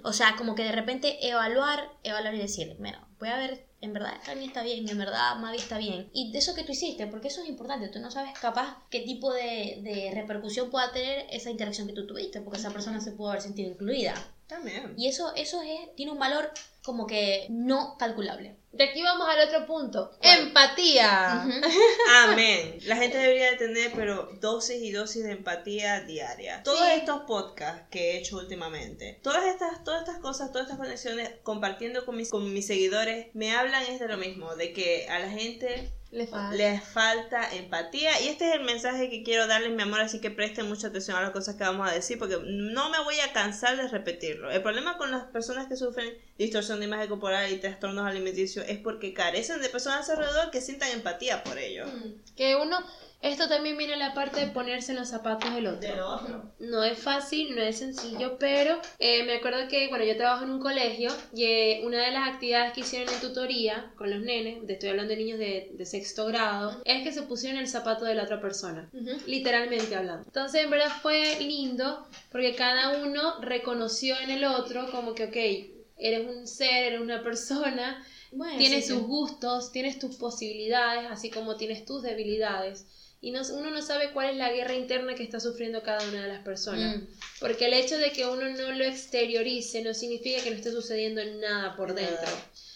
O 0.03 0.13
sea, 0.13 0.37
como 0.37 0.55
que 0.55 0.65
de 0.65 0.73
repente 0.73 1.27
evaluar, 1.27 1.91
evaluar 2.03 2.35
y 2.35 2.39
decir, 2.39 2.77
bueno, 2.79 2.99
voy 3.19 3.29
a 3.31 3.37
ver, 3.37 3.67
en 3.81 3.93
verdad 3.93 4.15
Cami 4.25 4.45
está 4.45 4.63
bien, 4.63 4.89
en 4.89 4.99
verdad 4.99 5.37
Mavi 5.37 5.57
está 5.57 5.79
bien. 5.79 6.11
Y 6.13 6.33
de 6.33 6.39
eso 6.39 6.55
que 6.55 6.63
tú 6.63 6.73
hiciste, 6.73 7.07
porque 7.07 7.29
eso 7.29 7.43
es 7.43 7.49
importante, 7.49 7.89
tú 7.89 7.99
no 7.99 8.11
sabes 8.11 8.39
capaz 8.39 8.79
qué 8.91 9.01
tipo 9.01 9.33
de, 9.33 9.81
de 9.83 10.13
repercusión 10.15 10.71
pueda 10.71 10.93
tener 10.93 11.27
esa 11.31 11.51
interacción 11.51 11.87
que 11.87 11.95
tú 11.95 12.07
tuviste, 12.07 12.41
porque 12.41 12.59
esa 12.59 12.71
persona 12.71 13.01
se 13.01 13.13
pudo 13.13 13.31
haber 13.31 13.43
sentido 13.43 13.71
incluida. 13.71 14.15
También. 14.51 14.93
Y 14.99 15.09
eso, 15.09 15.33
eso 15.35 15.63
es, 15.63 15.95
tiene 15.97 16.13
un 16.13 16.19
valor 16.19 16.51
como 16.83 17.07
que 17.07 17.47
no 17.51 17.97
calculable. 17.99 18.57
De 18.73 18.85
aquí 18.85 19.03
vamos 19.03 19.29
al 19.29 19.49
otro 19.49 19.67
punto. 19.67 20.11
¿Cuál? 20.21 20.41
Empatía. 20.49 21.43
Amén. 22.25 22.79
La 22.85 22.97
gente 22.97 23.19
debería 23.19 23.51
de 23.53 23.57
tener, 23.57 23.93
pero 23.93 24.29
dosis 24.41 24.83
y 24.83 24.91
dosis 24.93 25.25
de 25.25 25.33
empatía 25.33 26.01
diaria. 26.01 26.63
Todos 26.63 26.79
Sí. 26.81 26.93
estos 26.97 27.23
podcasts 27.23 27.87
que 27.91 28.13
he 28.13 28.19
hecho 28.19 28.37
últimamente, 28.39 29.19
todas 29.23 29.45
estas, 29.47 29.83
todas 29.85 30.01
estas 30.03 30.19
cosas, 30.21 30.51
todas 30.53 30.67
estas 30.67 30.79
conexiones, 30.79 31.31
compartiendo 31.43 32.05
con 32.05 32.17
mis, 32.17 32.31
con 32.31 32.53
mis 32.53 32.67
seguidores, 32.67 33.29
me 33.35 33.53
hablan 33.55 33.83
es 33.85 34.01
de 34.01 34.09
lo 34.09 34.17
mismo, 34.17 34.55
de 34.57 34.73
que 34.73 35.09
a 35.09 35.19
la 35.19 35.31
gente 35.31 35.93
Le 36.13 36.27
falta. 36.27 36.57
les 36.57 36.83
falta 36.83 37.55
empatía. 37.55 38.21
Y 38.21 38.29
este 38.29 38.49
es 38.49 38.55
el 38.57 38.65
mensaje 38.65 39.09
que 39.09 39.23
quiero 39.23 39.47
darles 39.47 39.71
mi 39.71 39.83
amor 39.83 40.01
así 40.01 40.21
que 40.21 40.31
presten 40.31 40.69
mucha 40.69 40.89
atención 40.89 41.17
a 41.17 41.23
las 41.23 41.31
cosas 41.31 41.55
que 41.55 41.63
vamos 41.63 41.89
a 41.89 41.93
decir 41.93 42.19
porque 42.19 42.37
no 42.45 42.91
me 42.91 43.01
voy 43.05 43.21
a 43.21 43.33
cansar 43.33 43.77
de 43.77 43.87
repetirlo. 43.87 44.51
El 44.51 44.61
problema 44.61 44.99
con 44.99 45.13
las 45.13 45.25
personas 45.25 45.69
que 45.69 45.77
sufren 45.77 46.13
distorsión 46.37 46.81
de 46.81 46.87
imagen 46.87 47.09
corporal 47.09 47.53
y 47.53 47.59
trastornos 47.59 48.07
alimenticios 48.07 48.67
es 48.69 48.79
porque 48.79 49.15
carecen 49.15 49.63
de 49.63 49.69
personas 49.69 50.09
alrededor 50.11 50.51
que 50.51 50.61
sientan 50.61 50.91
empatía 50.91 51.45
por 51.45 51.59
ellos 51.59 51.89
Que 52.35 52.57
uno, 52.57 52.79
esto 53.23 53.49
también 53.49 53.77
viene 53.77 53.97
la 53.97 54.15
parte 54.15 54.41
de 54.41 54.47
ponerse 54.53 54.93
en 54.93 54.99
los 54.99 55.09
zapatos 55.09 55.53
del 55.55 55.67
otro. 55.67 55.81
del 55.81 56.01
otro 56.01 56.55
No 56.59 56.83
es 56.85 56.99
fácil, 56.99 57.55
no 57.55 57.61
es 57.63 57.79
sencillo, 57.79 58.39
pero 58.39 58.81
eh, 58.99 59.25
me 59.25 59.35
acuerdo 59.35 59.69
que, 59.69 59.89
bueno, 59.89 60.05
yo 60.05 60.17
trabajo 60.17 60.45
en 60.45 60.51
un 60.51 60.61
colegio 60.61 61.11
y 61.35 61.45
eh, 61.45 61.81
una 61.85 62.03
de 62.05 62.13
las 62.13 62.29
actividades 62.29 62.73
que 62.73 62.81
hicieron 62.81 63.13
en 63.13 63.21
tutoría 63.21 63.93
con 63.97 64.11
los 64.11 64.21
nenes, 64.21 64.67
te 64.67 64.73
estoy 64.75 64.89
hablando 64.91 65.11
de 65.11 65.17
niños 65.19 65.39
de, 65.39 65.71
de 65.75 65.87
sexto 65.87 66.25
grado, 66.27 66.81
es 66.85 67.03
que 67.03 67.13
se 67.13 67.23
pusieron 67.23 67.59
en 67.59 67.65
el 67.65 67.69
zapato 67.71 68.05
de 68.05 68.15
la 68.15 68.23
otra 68.25 68.41
persona. 68.41 68.89
literalmente 69.27 69.95
hablando. 69.95 70.25
Entonces, 70.27 70.63
en 70.65 70.71
verdad 70.71 70.91
fue 71.03 71.39
lindo 71.41 72.07
porque 72.33 72.55
cada 72.55 73.03
uno 73.03 73.41
reconoció 73.41 74.19
en 74.21 74.31
el 74.31 74.45
otro 74.45 74.91
como 74.91 75.15
que, 75.15 75.25
ok, 75.25 75.97
eres 75.99 76.27
un 76.27 76.47
ser, 76.47 76.85
eres 76.85 77.01
una 77.01 77.23
persona, 77.23 78.03
Bueno, 78.33 78.57
tienes 78.57 78.87
sí, 78.87 78.93
tus 78.93 79.01
sí. 79.01 79.07
gustos, 79.07 79.73
tienes 79.73 79.99
tus 79.99 80.17
posibilidades, 80.17 81.11
así 81.11 81.31
como 81.31 81.57
tienes 81.57 81.85
tus 81.85 82.03
debilidades. 82.03 82.87
Y 83.23 83.33
no, 83.33 83.43
uno 83.53 83.71
no 83.71 83.83
sabe 83.83 84.13
cuál 84.13 84.31
es 84.31 84.37
la 84.37 84.51
guerra 84.51 84.75
interna 84.75 85.15
que 85.15 85.23
está 85.23 85.41
sufriendo 85.41 85.83
cada 85.83 86.03
una 86.09 86.23
de 86.23 86.29
las 86.29 86.43
personas. 86.43 86.97
Mm. 86.97 87.07
Porque 87.41 87.67
el 87.67 87.75
hecho 87.75 87.99
de 87.99 88.13
que 88.13 88.27
uno 88.27 88.49
no 88.49 88.73
lo 88.73 88.85
exteriorice 88.85 89.83
no 89.83 89.93
significa 89.93 90.43
que 90.43 90.51
no 90.51 90.57
esté 90.57 90.71
sucediendo 90.71 91.23
nada 91.41 91.77
por 91.77 91.95
dentro. 91.95 92.29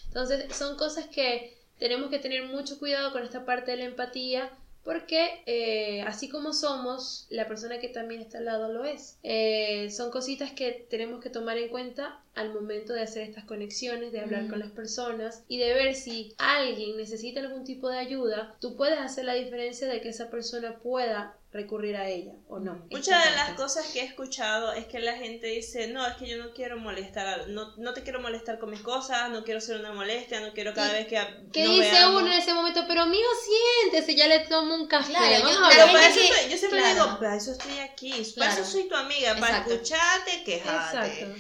Entonces, 0.09 0.55
son 0.55 0.77
cosas 0.77 1.07
que 1.07 1.57
tenemos 1.79 2.11
que 2.11 2.19
tener 2.19 2.45
mucho 2.45 2.79
cuidado 2.79 3.13
con 3.13 3.23
esta 3.23 3.45
parte 3.45 3.71
de 3.71 3.79
la 3.79 3.85
empatía 3.85 4.51
porque 4.85 5.43
eh, 5.47 6.03
así 6.03 6.29
como 6.29 6.53
somos, 6.53 7.27
la 7.31 7.49
persona 7.49 7.79
que 7.79 7.89
también 7.89 8.21
está 8.21 8.39
al 8.39 8.45
lado 8.45 8.73
lo 8.73 8.85
es. 8.85 9.19
Eh, 9.23 9.91
son 9.91 10.11
cositas 10.11 10.53
que 10.53 10.87
tenemos 10.91 11.23
que 11.23 11.31
tomar 11.31 11.57
en 11.57 11.71
cuenta 11.71 12.21
al 12.35 12.53
momento 12.53 12.93
de 12.93 13.01
hacer 13.01 13.23
estas 13.23 13.45
conexiones, 13.45 14.13
de 14.13 14.21
hablar 14.21 14.49
con 14.49 14.59
las 14.59 14.71
personas 14.71 15.45
y 15.49 15.59
de 15.59 15.73
ver 15.73 15.95
si 15.95 16.35
alguien 16.37 16.97
necesita 16.97 17.41
algún 17.41 17.65
tipo 17.65 17.89
de 17.89 17.99
ayuda, 17.99 18.57
tú 18.61 18.77
puedes 18.77 18.99
hacer 18.99 19.25
la 19.25 19.35
diferencia 19.35 19.89
de 19.89 20.01
que 20.01 20.11
esa 20.11 20.31
persona 20.31 20.79
pueda 20.79 21.37
recurrir 21.55 21.97
a 21.97 22.09
ella 22.09 22.33
o 22.49 22.59
no. 22.59 22.85
Muchas 22.91 23.25
de 23.25 23.31
las 23.37 23.51
cosas 23.51 23.87
que 23.93 24.01
he 24.01 24.05
escuchado 24.05 24.73
es 24.73 24.87
que 24.87 24.99
la 24.99 25.15
gente 25.15 25.47
dice, 25.47 25.87
no, 25.87 26.05
es 26.05 26.15
que 26.17 26.27
yo 26.27 26.37
no 26.37 26.53
quiero 26.53 26.79
molestar, 26.79 27.47
no, 27.49 27.77
no 27.77 27.95
te 27.95 28.03
quiero 28.03 28.21
molestar 28.21 28.59
con 28.59 28.71
mis 28.71 28.81
cosas, 28.81 29.31
no 29.31 29.45
quiero 29.45 29.61
ser 29.61 29.79
una 29.79 29.93
molestia, 29.93 30.41
no 30.41 30.53
quiero 30.53 30.75
cada 30.75 30.93
vez 30.93 31.07
que... 31.07 31.17
¿Qué 31.53 31.69
dice 31.69 32.09
uno 32.09 32.27
en 32.27 32.33
ese 32.33 32.53
momento? 32.53 32.85
Pero 32.89 33.03
amigo, 33.03 33.29
siéntese, 33.83 34.17
ya 34.17 34.27
le 34.27 34.41
tomo 34.41 34.75
un 34.75 34.89
café. 34.89 35.13
Claro, 35.13 35.49
yo, 35.49 36.51
yo 36.51 36.59
siempre 36.59 36.93
digo, 36.93 37.19
para 37.21 37.37
eso 37.37 37.53
estoy 37.53 37.79
aquí, 37.79 38.13
para 38.37 38.53
eso 38.53 38.65
soy 38.65 38.89
tu 38.89 38.97
amiga, 38.97 39.37
para 39.39 39.59
escucharte, 39.59 40.43
quejarte. 40.43 41.37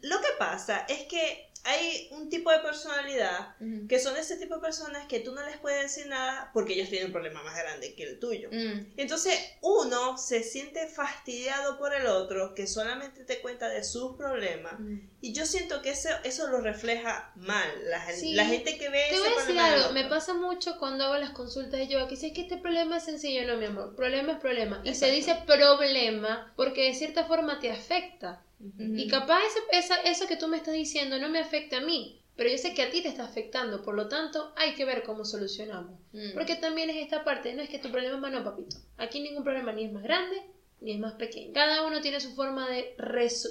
Lo 0.00 0.18
que 0.22 0.28
pasa 0.38 0.86
es 0.88 1.00
que 1.04 1.49
hay 1.64 2.08
un 2.12 2.28
tipo 2.28 2.50
de 2.50 2.60
personalidad 2.60 3.56
que 3.88 3.98
son 3.98 4.16
ese 4.16 4.36
tipo 4.36 4.54
de 4.54 4.60
personas 4.60 5.06
que 5.06 5.20
tú 5.20 5.34
no 5.34 5.44
les 5.44 5.58
puedes 5.58 5.82
decir 5.82 6.06
nada 6.06 6.50
porque 6.54 6.72
ellos 6.72 6.88
tienen 6.88 7.08
un 7.08 7.12
problema 7.12 7.42
más 7.42 7.56
grande 7.56 7.94
que 7.94 8.04
el 8.04 8.18
tuyo. 8.18 8.48
Mm. 8.50 8.92
Entonces 8.96 9.38
uno 9.60 10.16
se 10.16 10.42
siente 10.42 10.86
fastidiado 10.86 11.78
por 11.78 11.94
el 11.94 12.06
otro 12.06 12.54
que 12.54 12.66
solamente 12.66 13.24
te 13.24 13.40
cuenta 13.40 13.68
de 13.68 13.84
sus 13.84 14.16
problemas 14.16 14.78
mm. 14.78 14.98
y 15.20 15.32
yo 15.34 15.44
siento 15.44 15.82
que 15.82 15.90
eso, 15.90 16.08
eso 16.24 16.46
lo 16.48 16.60
refleja 16.60 17.32
mal. 17.36 17.68
La, 17.88 18.00
gente 18.44 18.78
que 18.78 18.88
ve... 18.88 19.04
Te 19.10 19.18
voy 19.18 19.28
a 19.28 19.40
decir 19.40 19.58
algo, 19.58 19.92
me 19.92 20.04
pasa 20.08 20.32
mucho 20.32 20.78
cuando 20.78 21.04
hago 21.04 21.18
las 21.18 21.30
consultas 21.30 21.80
y 21.80 21.88
yo 21.88 22.00
aquí, 22.00 22.14
es 22.14 22.32
que 22.32 22.42
este 22.42 22.56
problema 22.56 22.96
es 22.96 23.04
sencillo, 23.04 23.46
no 23.46 23.58
mi 23.58 23.66
amor, 23.66 23.94
problema 23.94 24.32
es 24.32 24.38
problema. 24.38 24.80
Y 24.84 24.94
se 24.94 25.10
dice 25.10 25.36
problema 25.46 26.52
porque 26.56 26.84
de 26.84 26.94
cierta 26.94 27.24
forma 27.24 27.60
te 27.60 27.70
afecta. 27.70 28.42
Y 28.78 29.08
capaz 29.08 29.42
esa, 29.72 29.96
eso 30.02 30.26
que 30.26 30.36
tú 30.36 30.46
me 30.48 30.58
estás 30.58 30.74
diciendo 30.74 31.18
no 31.18 31.28
me 31.28 31.38
afecta 31.38 31.78
a 31.78 31.80
mí, 31.80 32.20
pero 32.36 32.50
yo 32.50 32.58
sé 32.58 32.74
que 32.74 32.82
a 32.82 32.90
ti 32.90 33.02
te 33.02 33.08
está 33.08 33.24
afectando, 33.24 33.82
por 33.82 33.94
lo 33.94 34.08
tanto 34.08 34.52
hay 34.56 34.74
que 34.74 34.84
ver 34.84 35.02
cómo 35.02 35.24
solucionamos. 35.24 35.98
Mm. 36.12 36.32
Porque 36.34 36.56
también 36.56 36.90
es 36.90 36.96
esta 36.96 37.24
parte, 37.24 37.54
no 37.54 37.62
es 37.62 37.68
que 37.68 37.78
tu 37.78 37.90
problema 37.90 38.16
es 38.16 38.20
más, 38.20 38.32
no, 38.32 38.44
papito. 38.44 38.76
Aquí 38.98 39.20
ningún 39.20 39.44
problema 39.44 39.72
ni 39.72 39.84
es 39.84 39.92
más 39.92 40.02
grande 40.02 40.42
ni 40.80 40.92
es 40.92 40.98
más 40.98 41.14
pequeño. 41.14 41.52
Cada 41.52 41.86
uno 41.86 42.00
tiene 42.00 42.20
su 42.20 42.34
forma 42.34 42.68
de, 42.68 42.94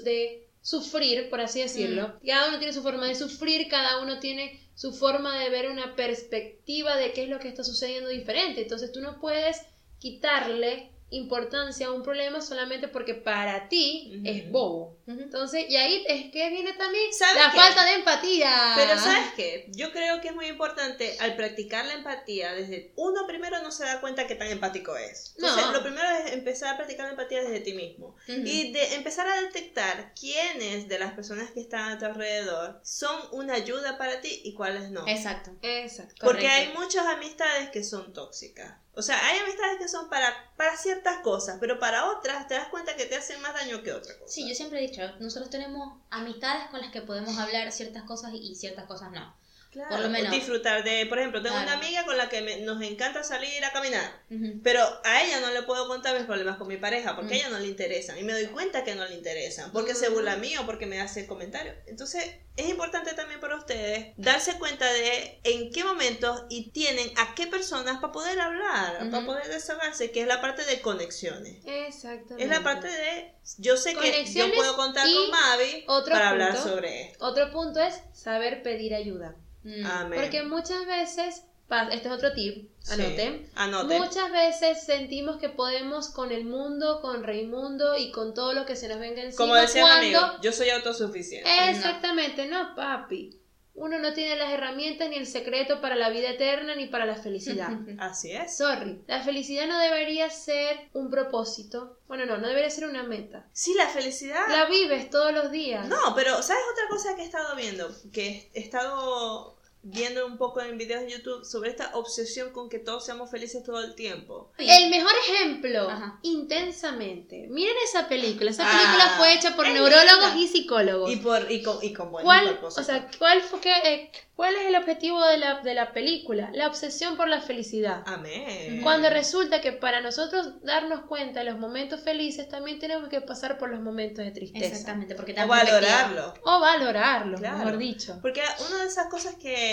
de 0.03 0.47
sufrir, 0.61 1.29
por 1.29 1.41
así 1.41 1.61
decirlo. 1.61 2.07
Mm. 2.07 2.27
Cada 2.27 2.49
uno 2.49 2.57
tiene 2.57 2.73
su 2.73 2.81
forma 2.81 3.07
de 3.07 3.15
sufrir, 3.15 3.67
cada 3.67 4.01
uno 4.01 4.19
tiene 4.19 4.59
su 4.75 4.93
forma 4.93 5.39
de 5.39 5.49
ver 5.49 5.69
una 5.69 5.95
perspectiva 5.95 6.95
de 6.97 7.13
qué 7.13 7.23
es 7.23 7.29
lo 7.29 7.39
que 7.39 7.47
está 7.47 7.63
sucediendo 7.63 8.09
diferente. 8.09 8.61
Entonces 8.61 8.91
tú 8.91 9.01
no 9.01 9.19
puedes 9.19 9.61
quitarle 9.99 10.91
importancia 11.11 11.87
a 11.87 11.91
un 11.91 12.03
problema 12.03 12.41
solamente 12.41 12.87
porque 12.87 13.15
para 13.15 13.67
ti 13.67 14.21
es 14.23 14.49
bobo. 14.49 14.97
Entonces, 15.17 15.65
y 15.69 15.75
ahí 15.75 16.05
es 16.07 16.31
que 16.31 16.49
viene 16.49 16.73
también 16.73 17.09
la 17.35 17.51
falta 17.51 17.83
de 17.85 17.93
empatía. 17.93 18.73
Pero 18.75 18.99
¿sabes 18.99 19.33
qué? 19.35 19.65
Yo 19.69 19.91
creo 19.91 20.21
que 20.21 20.29
es 20.29 20.35
muy 20.35 20.47
importante 20.47 21.17
al 21.19 21.35
practicar 21.35 21.85
la 21.85 21.93
empatía, 21.93 22.53
desde 22.53 22.91
uno 22.95 23.25
primero 23.25 23.61
no 23.61 23.71
se 23.71 23.85
da 23.85 24.01
cuenta 24.01 24.27
que 24.27 24.35
tan 24.35 24.47
empático 24.47 24.95
es. 24.95 25.33
Entonces, 25.37 25.65
lo 25.73 25.81
primero 25.81 26.07
es 26.09 26.33
empezar 26.33 26.73
a 26.73 26.77
practicar 26.77 27.05
la 27.05 27.11
empatía 27.11 27.41
desde 27.41 27.59
ti 27.61 27.73
mismo 27.73 28.15
y 28.27 28.71
de 28.71 28.95
empezar 28.95 29.27
a 29.27 29.41
detectar 29.41 30.13
quiénes 30.19 30.87
de 30.87 30.99
las 30.99 31.13
personas 31.13 31.51
que 31.51 31.61
están 31.61 31.91
a 31.91 31.99
tu 31.99 32.05
alrededor 32.05 32.79
son 32.83 33.19
una 33.31 33.55
ayuda 33.55 33.97
para 33.97 34.21
ti 34.21 34.41
y 34.43 34.53
cuáles 34.53 34.91
no. 34.91 35.07
Exacto. 35.07 35.51
Exacto. 35.61 36.15
Porque 36.21 36.47
hay 36.47 36.73
muchas 36.73 37.05
amistades 37.05 37.69
que 37.69 37.83
son 37.83 38.13
tóxicas. 38.13 38.75
O 38.99 39.01
sea, 39.01 39.17
hay 39.27 39.39
amistades 39.39 39.77
que 39.77 39.87
son 39.87 40.09
para, 40.09 40.51
para 40.57 40.75
ciertas 40.75 41.19
cosas, 41.19 41.57
pero 41.61 41.79
para 41.79 42.09
otras 42.11 42.49
te 42.49 42.55
das 42.55 42.67
cuenta 42.67 42.97
que 42.97 43.05
te 43.05 43.15
hacen 43.15 43.41
más 43.41 43.53
daño 43.53 43.81
que 43.81 43.93
otra 43.93 44.17
cosa. 44.19 44.33
Sí, 44.33 44.45
yo 44.45 44.53
siempre 44.53 44.79
he 44.79 44.87
dicho, 44.87 44.98
nosotros 45.19 45.49
tenemos 45.49 45.97
amistades 46.09 46.65
con 46.69 46.81
las 46.81 46.91
que 46.91 47.01
podemos 47.01 47.37
hablar 47.37 47.71
ciertas 47.71 48.03
cosas 48.03 48.33
y 48.33 48.55
ciertas 48.55 48.85
cosas 48.85 49.11
no. 49.11 49.33
Claro, 49.71 49.89
por 49.91 49.99
lo 49.99 50.09
menos. 50.09 50.31
disfrutar 50.31 50.83
de, 50.83 51.05
por 51.05 51.19
ejemplo, 51.19 51.43
tengo 51.43 51.55
una 51.55 51.73
amiga 51.73 52.03
con 52.03 52.17
la 52.17 52.27
que 52.27 52.57
nos 52.61 52.81
encanta 52.81 53.23
salir 53.23 53.63
a 53.63 53.71
caminar, 53.71 54.23
pero 54.63 54.81
a 55.03 55.23
ella 55.23 55.39
no 55.41 55.51
le 55.51 55.61
puedo 55.61 55.87
contar 55.87 56.15
mis 56.17 56.25
problemas 56.25 56.57
con 56.57 56.67
mi 56.67 56.77
pareja 56.77 57.15
porque 57.15 57.35
a 57.35 57.37
ella 57.37 57.49
no 57.49 57.59
le 57.59 57.67
interesan 57.67 58.17
y 58.17 58.23
me 58.23 58.33
doy 58.33 58.47
cuenta 58.47 58.83
que 58.83 58.95
no 58.95 59.05
le 59.05 59.13
interesan 59.13 59.71
porque 59.71 59.93
se 59.93 60.09
burla 60.09 60.37
mío, 60.37 60.61
porque 60.65 60.87
me 60.87 60.99
hace 60.99 61.27
comentarios. 61.27 61.75
Entonces, 61.85 62.25
es 62.57 62.67
importante 62.67 63.13
también 63.13 63.39
para 63.39 63.57
ustedes 63.57 64.13
darse 64.17 64.57
cuenta 64.57 64.91
de 64.91 65.39
en 65.43 65.71
qué 65.71 65.83
momentos 65.83 66.45
y 66.49 66.71
tienen 66.71 67.09
a 67.17 67.35
qué 67.35 67.45
personas 67.45 67.99
para 67.99 68.11
poder 68.11 68.39
hablar, 68.39 69.09
para 69.11 69.25
poder 69.25 69.47
desahogarse, 69.49 70.11
que 70.11 70.21
es 70.21 70.27
la 70.27 70.41
parte 70.41 70.65
de 70.65 70.81
conexiones. 70.81 71.63
Exactamente. 71.65 72.43
Es 72.43 72.49
la 72.49 72.63
parte 72.63 72.87
de, 72.87 73.33
yo 73.59 73.77
sé 73.77 73.95
que 73.95 74.25
yo 74.25 74.51
puedo 74.53 74.75
contar 74.75 75.05
con 75.05 75.29
Mavi 75.29 75.85
para 76.09 76.29
hablar 76.29 76.57
sobre 76.57 77.11
esto. 77.11 77.23
Otro 77.23 77.51
punto 77.51 77.79
es 77.79 78.01
saber 78.13 78.63
pedir 78.63 78.95
ayuda. 78.95 79.35
Mm. 79.63 80.13
Porque 80.13 80.43
muchas 80.43 80.85
veces, 80.85 81.43
este 81.91 82.07
es 82.07 82.13
otro 82.13 82.33
tip, 82.33 82.69
anoten. 82.89 83.49
Muchas 83.87 84.31
veces 84.31 84.83
sentimos 84.83 85.37
que 85.37 85.49
podemos 85.49 86.09
con 86.09 86.31
el 86.31 86.45
mundo, 86.45 87.01
con 87.01 87.23
Raimundo 87.23 87.97
y 87.97 88.11
con 88.11 88.33
todo 88.33 88.53
lo 88.53 88.65
que 88.65 88.75
se 88.75 88.87
nos 88.87 88.99
venga 88.99 89.21
encima. 89.21 89.37
Como 89.37 89.55
decía 89.55 89.97
amigo, 89.97 90.19
yo 90.41 90.51
soy 90.51 90.69
autosuficiente. 90.69 91.49
Exactamente, 91.69 92.47
no, 92.47 92.75
papi. 92.75 93.38
Uno 93.79 93.97
no 93.97 94.13
tiene 94.13 94.35
las 94.35 94.51
herramientas 94.51 95.09
ni 95.09 95.15
el 95.15 95.25
secreto 95.25 95.79
para 95.79 95.95
la 95.95 96.09
vida 96.09 96.31
eterna 96.31 96.75
ni 96.75 96.87
para 96.87 97.05
la 97.05 97.15
felicidad. 97.15 97.69
Así 97.99 98.31
es. 98.31 98.57
Sorry. 98.57 99.01
La 99.07 99.23
felicidad 99.23 99.67
no 99.67 99.79
debería 99.79 100.29
ser 100.29 100.89
un 100.93 101.09
propósito. 101.09 101.97
Bueno, 102.07 102.25
no, 102.25 102.37
no 102.37 102.47
debería 102.47 102.69
ser 102.69 102.89
una 102.89 103.03
meta. 103.03 103.47
Sí, 103.53 103.73
la 103.75 103.87
felicidad. 103.87 104.47
La 104.49 104.65
vives 104.65 105.09
todos 105.09 105.33
los 105.33 105.49
días. 105.49 105.87
No, 105.87 106.13
pero 106.13 106.41
¿sabes 106.43 106.63
otra 106.73 106.87
cosa 106.89 107.15
que 107.15 107.21
he 107.21 107.25
estado 107.25 107.55
viendo? 107.55 107.89
Que 108.11 108.51
he 108.53 108.59
estado 108.59 109.58
viendo 109.81 110.25
un 110.25 110.37
poco 110.37 110.61
en 110.61 110.77
videos 110.77 111.01
de 111.03 111.11
YouTube 111.11 111.45
sobre 111.45 111.69
esta 111.69 111.91
obsesión 111.95 112.51
con 112.51 112.69
que 112.69 112.79
todos 112.79 113.05
seamos 113.05 113.31
felices 113.31 113.63
todo 113.63 113.79
el 113.79 113.95
tiempo. 113.95 114.51
El 114.57 114.89
mejor 114.89 115.11
ejemplo, 115.27 115.89
intensamente. 116.21 117.47
Miren 117.49 117.75
esa 117.85 118.07
película. 118.09 118.51
Esa 118.51 118.65
película 118.65 119.05
ah, 119.05 119.15
fue 119.17 119.33
hecha 119.33 119.55
por 119.55 119.67
neurólogos 119.67 120.35
y 120.35 120.47
psicólogos. 120.47 121.11
Y, 121.11 121.15
por, 121.17 121.49
y, 121.49 121.63
con, 121.63 121.77
y 121.81 121.93
con 121.93 122.11
¿Cuál, 122.11 122.59
O 122.61 122.71
sea, 122.71 123.09
¿cuál, 123.17 123.41
fue 123.41 123.61
que, 123.61 123.71
eh, 123.71 124.11
¿cuál 124.35 124.55
es 124.55 124.67
el 124.67 124.75
objetivo 124.75 125.23
de 125.25 125.37
la, 125.37 125.61
de 125.61 125.73
la 125.73 125.93
película? 125.93 126.51
La 126.53 126.67
obsesión 126.67 127.15
por 127.15 127.29
la 127.29 127.41
felicidad. 127.41 128.03
Amén. 128.05 128.81
Cuando 128.83 129.09
resulta 129.09 129.61
que 129.61 129.71
para 129.71 130.01
nosotros 130.01 130.61
darnos 130.61 131.01
cuenta 131.05 131.39
de 131.39 131.45
los 131.45 131.57
momentos 131.57 132.01
felices, 132.01 132.49
también 132.49 132.79
tenemos 132.79 133.07
que 133.07 133.21
pasar 133.21 133.57
por 133.57 133.69
los 133.69 133.79
momentos 133.79 134.25
de 134.25 134.31
tristeza. 134.31 134.65
Exactamente, 134.65 135.15
porque 135.15 135.35
O 135.41 135.47
valorarlo. 135.47 136.33
O 136.43 136.59
valorarlo, 136.59 137.37
mejor 137.37 137.77
dicho. 137.77 138.19
Porque 138.21 138.41
una 138.67 138.83
de 138.83 138.87
esas 138.87 139.07
cosas 139.07 139.35
que 139.35 139.68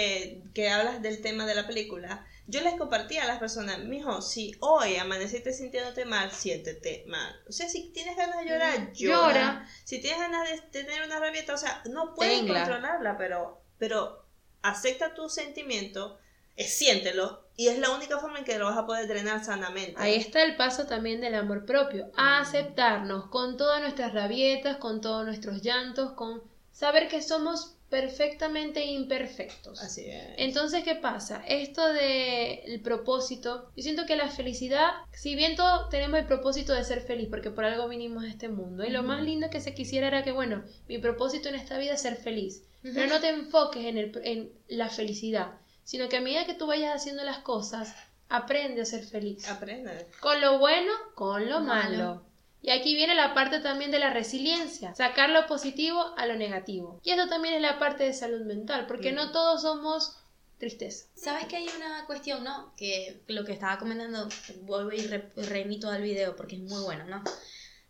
que, 0.55 0.69
hablas 0.69 1.03
del 1.03 1.21
tema 1.21 1.47
de 1.47 1.55
la 1.55 1.67
película, 1.67 2.27
yo 2.47 2.61
les 2.61 2.75
compartía 2.75 3.25
a 3.25 3.27
las 3.27 3.39
personas, 3.39 3.81
mijo, 3.81 4.23
si 4.23 4.55
hoy 4.61 4.97
amaneciste 4.97 5.53
sintiéndote 5.53 6.05
mal, 6.05 6.31
siéntete 6.31 7.05
mal. 7.09 7.35
O 7.49 7.53
sea, 7.53 7.69
si 7.69 7.91
tienes 7.91 8.17
ganas 8.17 8.41
de 8.41 8.49
llorar, 8.49 8.93
llora. 8.93 9.69
Si 9.85 10.01
tienes 10.01 10.21
ganas 10.21 10.49
de 10.49 10.61
tener 10.71 11.05
una 11.05 11.19
rabieta, 11.19 11.55
o 11.55 11.59
sea, 11.59 11.83
no 11.91 12.15
puedes 12.15 12.41
controlarla, 12.41 13.17
pero, 13.19 13.61
pero 13.79 14.25
acepta 14.63 15.15
tu 15.15 15.29
sentimiento, 15.29 16.19
siéntelo, 16.57 17.45
y 17.57 17.69
es 17.69 17.79
la 17.79 17.91
única 17.91 18.19
forma 18.19 18.39
en 18.39 18.45
que 18.45 18.59
lo 18.59 18.67
vas 18.67 18.77
a 18.77 18.87
poder 18.87 19.09
drenar 19.09 19.45
sanamente. 19.45 19.95
Ahí 19.97 20.15
está 20.15 20.43
el 20.43 20.57
paso 20.57 20.87
también 20.87 21.21
del 21.21 21.35
amor 21.35 21.65
propio, 21.65 22.11
a 22.17 22.41
aceptarnos 22.41 23.27
con 23.27 23.57
todas 23.57 23.81
nuestras 23.81 24.13
rabietas, 24.13 24.77
con 24.77 25.01
todos 25.01 25.25
nuestros 25.25 25.63
llantos, 25.63 26.13
con 26.13 26.43
saber 26.71 27.09
que 27.09 27.23
somos 27.23 27.76
perfectamente 27.89 28.85
imperfectos. 28.85 29.81
Así 29.81 30.07
es. 30.07 30.25
Entonces, 30.37 30.83
¿qué 30.83 30.97
pasa? 30.97 31.43
Esto 31.47 31.87
del 31.87 32.81
propósito, 32.83 33.71
yo 33.77 33.83
siento 33.83 34.07
que 34.07 34.17
la 34.17 34.29
felicidad, 34.29 34.91
si 35.13 35.35
bien 35.35 35.57
todos 35.57 35.89
tenemos 35.89 36.19
el 36.19 36.27
propósito 36.27 36.73
de 36.73 36.85
ser 36.85 37.01
feliz, 37.01 37.29
porque 37.31 37.51
por 37.51 37.65
algo 37.65 37.89
vinimos 37.89 38.25
a 38.25 38.29
este 38.29 38.49
mundo, 38.49 38.85
y 38.85 38.91
lo 38.91 39.03
más 39.03 39.23
lindo 39.23 39.51
que 39.51 39.61
se 39.61 39.75
quisiera 39.75 40.09
era 40.09 40.25
que, 40.25 40.33
bueno, 40.33 40.65
mi 40.89 40.99
propósito 40.99 41.49
en 41.49 41.55
esta 41.55 41.79
vida 41.79 41.95
es 41.95 42.03
ser 42.03 42.17
feliz, 42.17 42.65
pero 42.83 43.07
no 43.09 43.21
te 43.21 43.31
enfoques 43.31 43.85
en, 43.85 43.99
el, 43.99 44.21
en 44.25 44.53
la 44.69 44.89
felicidad, 44.89 45.55
sino 45.85 46.09
que 46.09 46.17
a 46.17 46.21
medida 46.21 46.47
que 46.47 46.55
tú 46.55 46.67
vayas 46.67 46.95
haciendo 46.95 47.25
las 47.25 47.39
cosas, 47.39 47.95
aprende 48.29 48.83
a 48.83 48.85
ser 48.85 49.05
feliz. 49.05 49.49
Aprende. 49.49 50.09
Con 50.21 50.41
lo 50.41 50.59
bueno, 50.59 50.93
con 51.15 51.49
lo 51.49 51.61
malo. 51.61 52.26
Y 52.67 52.73
aquí 52.73 52.97
viene 52.97 53.15
la 53.15 53.33
parte 53.33 53.61
también 53.61 53.93
de 53.93 54.01
la 54.01 54.13
resiliencia, 54.13 54.93
sacar 54.97 55.31
lo 55.31 55.47
positivo 55.47 56.13
a 56.17 56.27
lo 56.27 56.35
negativo. 56.35 57.01
Y 57.05 57.13
esto 57.13 57.29
también 57.29 57.55
es 57.55 57.63
la 57.63 57.79
parte 57.79 58.03
de 58.03 58.13
salud 58.13 58.45
mental, 58.45 58.89
porque 58.89 59.13
no 59.13 59.31
todos 59.31 59.63
somos 59.63 60.17
tristeza. 60.59 61.07
Sabes 61.15 61.45
que 61.45 61.55
hay 61.55 61.69
una 61.77 62.05
cuestión, 62.07 62.43
¿no? 62.43 62.75
Que 62.77 63.23
lo 63.29 63.45
que 63.45 63.53
estaba 63.53 63.79
comentando, 63.79 64.29
vuelvo 64.63 64.91
y 64.91 65.07
remito 65.47 65.89
al 65.89 66.03
video 66.03 66.35
porque 66.35 66.57
es 66.57 66.63
muy 66.63 66.83
bueno, 66.83 67.05
¿no? 67.05 67.23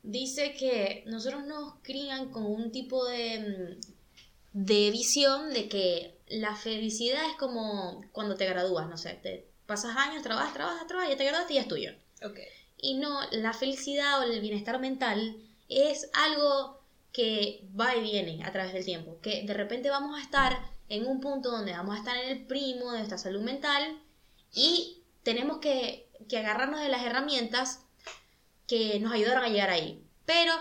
Dice 0.03 0.53
que 0.53 1.05
nosotros 1.07 1.47
nos 1.47 1.77
crían 1.81 2.31
con 2.31 2.45
un 2.45 2.71
tipo 2.71 3.07
de, 3.07 3.79
de 4.53 4.91
visión 4.91 5.55
de 5.55 5.71
que 5.71 6.19
la 6.29 6.55
felicidad 6.55 7.25
es 7.31 7.37
como 7.39 8.05
cuando 8.13 8.35
te 8.35 8.45
gradúas, 8.45 8.91
no 8.91 8.99
sé, 8.99 9.15
te 9.23 9.49
pasas 9.65 9.97
años, 9.97 10.23
trabajas, 10.23 10.53
trabajas, 10.53 10.87
trabajas, 10.87 11.13
ya 11.13 11.17
te 11.17 11.25
graduaste 11.25 11.55
y 11.55 11.57
ya 11.57 11.63
es 11.63 11.69
tuyo. 11.69 11.93
Ok. 12.23 12.41
Y 12.87 12.95
no, 12.95 13.19
la 13.33 13.53
felicidad 13.53 14.21
o 14.21 14.23
el 14.23 14.41
bienestar 14.41 14.79
mental 14.79 15.37
es 15.69 16.09
algo 16.15 16.81
que 17.13 17.67
va 17.79 17.97
y 17.97 18.01
viene 18.01 18.45
a 18.45 18.53
través 18.53 18.73
del 18.75 18.85
tiempo. 18.85 19.19
Que 19.21 19.43
de 19.43 19.55
repente 19.55 19.91
vamos 19.91 20.17
a 20.17 20.23
estar 20.23 20.57
en 20.89 21.05
un 21.05 21.21
punto 21.21 21.51
donde 21.51 21.73
vamos 21.73 21.97
a 21.97 21.99
estar 21.99 22.17
en 22.17 22.29
el 22.31 22.47
primo 22.47 22.93
de 22.93 22.99
nuestra 22.99 23.19
salud 23.19 23.41
mental 23.41 24.01
y 24.55 25.03
tenemos 25.25 25.59
que, 25.59 26.09
que 26.29 26.39
agarrarnos 26.39 26.81
de 26.81 26.89
las 26.89 27.03
herramientas 27.03 27.81
que 28.69 29.01
nos 29.01 29.13
ayudaron 29.13 29.43
a 29.43 29.49
llegar 29.49 29.71
ahí. 29.71 30.01
Pero, 30.25 30.53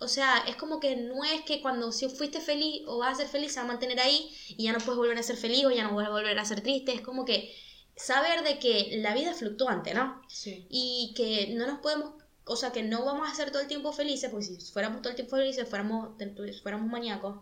o 0.00 0.08
sea, 0.08 0.42
es 0.48 0.56
como 0.56 0.80
que 0.80 0.96
no 0.96 1.22
es 1.22 1.42
que 1.42 1.62
cuando 1.62 1.92
si 1.92 2.08
fuiste 2.08 2.40
feliz 2.40 2.82
o 2.88 2.98
vas 2.98 3.12
a 3.12 3.22
ser 3.22 3.28
feliz 3.28 3.52
se 3.52 3.60
va 3.60 3.66
a 3.66 3.68
mantener 3.68 4.00
ahí 4.00 4.36
y 4.48 4.64
ya 4.64 4.72
no 4.72 4.80
puedes 4.80 4.98
volver 4.98 5.18
a 5.18 5.22
ser 5.22 5.36
feliz 5.36 5.64
o 5.66 5.70
ya 5.70 5.84
no 5.84 5.92
puedes 5.92 6.10
volver 6.10 6.36
a 6.36 6.44
ser 6.44 6.62
triste. 6.62 6.92
Es 6.92 7.00
como 7.00 7.24
que 7.24 7.54
saber 8.00 8.42
de 8.42 8.58
que 8.58 8.98
la 8.98 9.14
vida 9.14 9.30
es 9.30 9.38
fluctuante, 9.38 9.94
¿no? 9.94 10.22
Sí. 10.28 10.66
y 10.68 11.12
que 11.16 11.54
no 11.54 11.66
nos 11.66 11.80
podemos, 11.80 12.14
o 12.44 12.56
sea, 12.56 12.72
que 12.72 12.82
no 12.82 13.04
vamos 13.04 13.30
a 13.30 13.34
ser 13.34 13.50
todo 13.50 13.62
el 13.62 13.68
tiempo 13.68 13.92
felices, 13.92 14.30
porque 14.30 14.46
si 14.46 14.72
fuéramos 14.72 15.02
todo 15.02 15.10
el 15.10 15.16
tiempo 15.16 15.36
felices, 15.36 15.68
fuéramos, 15.68 16.10
fuéramos 16.62 16.90
maníacos, 16.90 17.40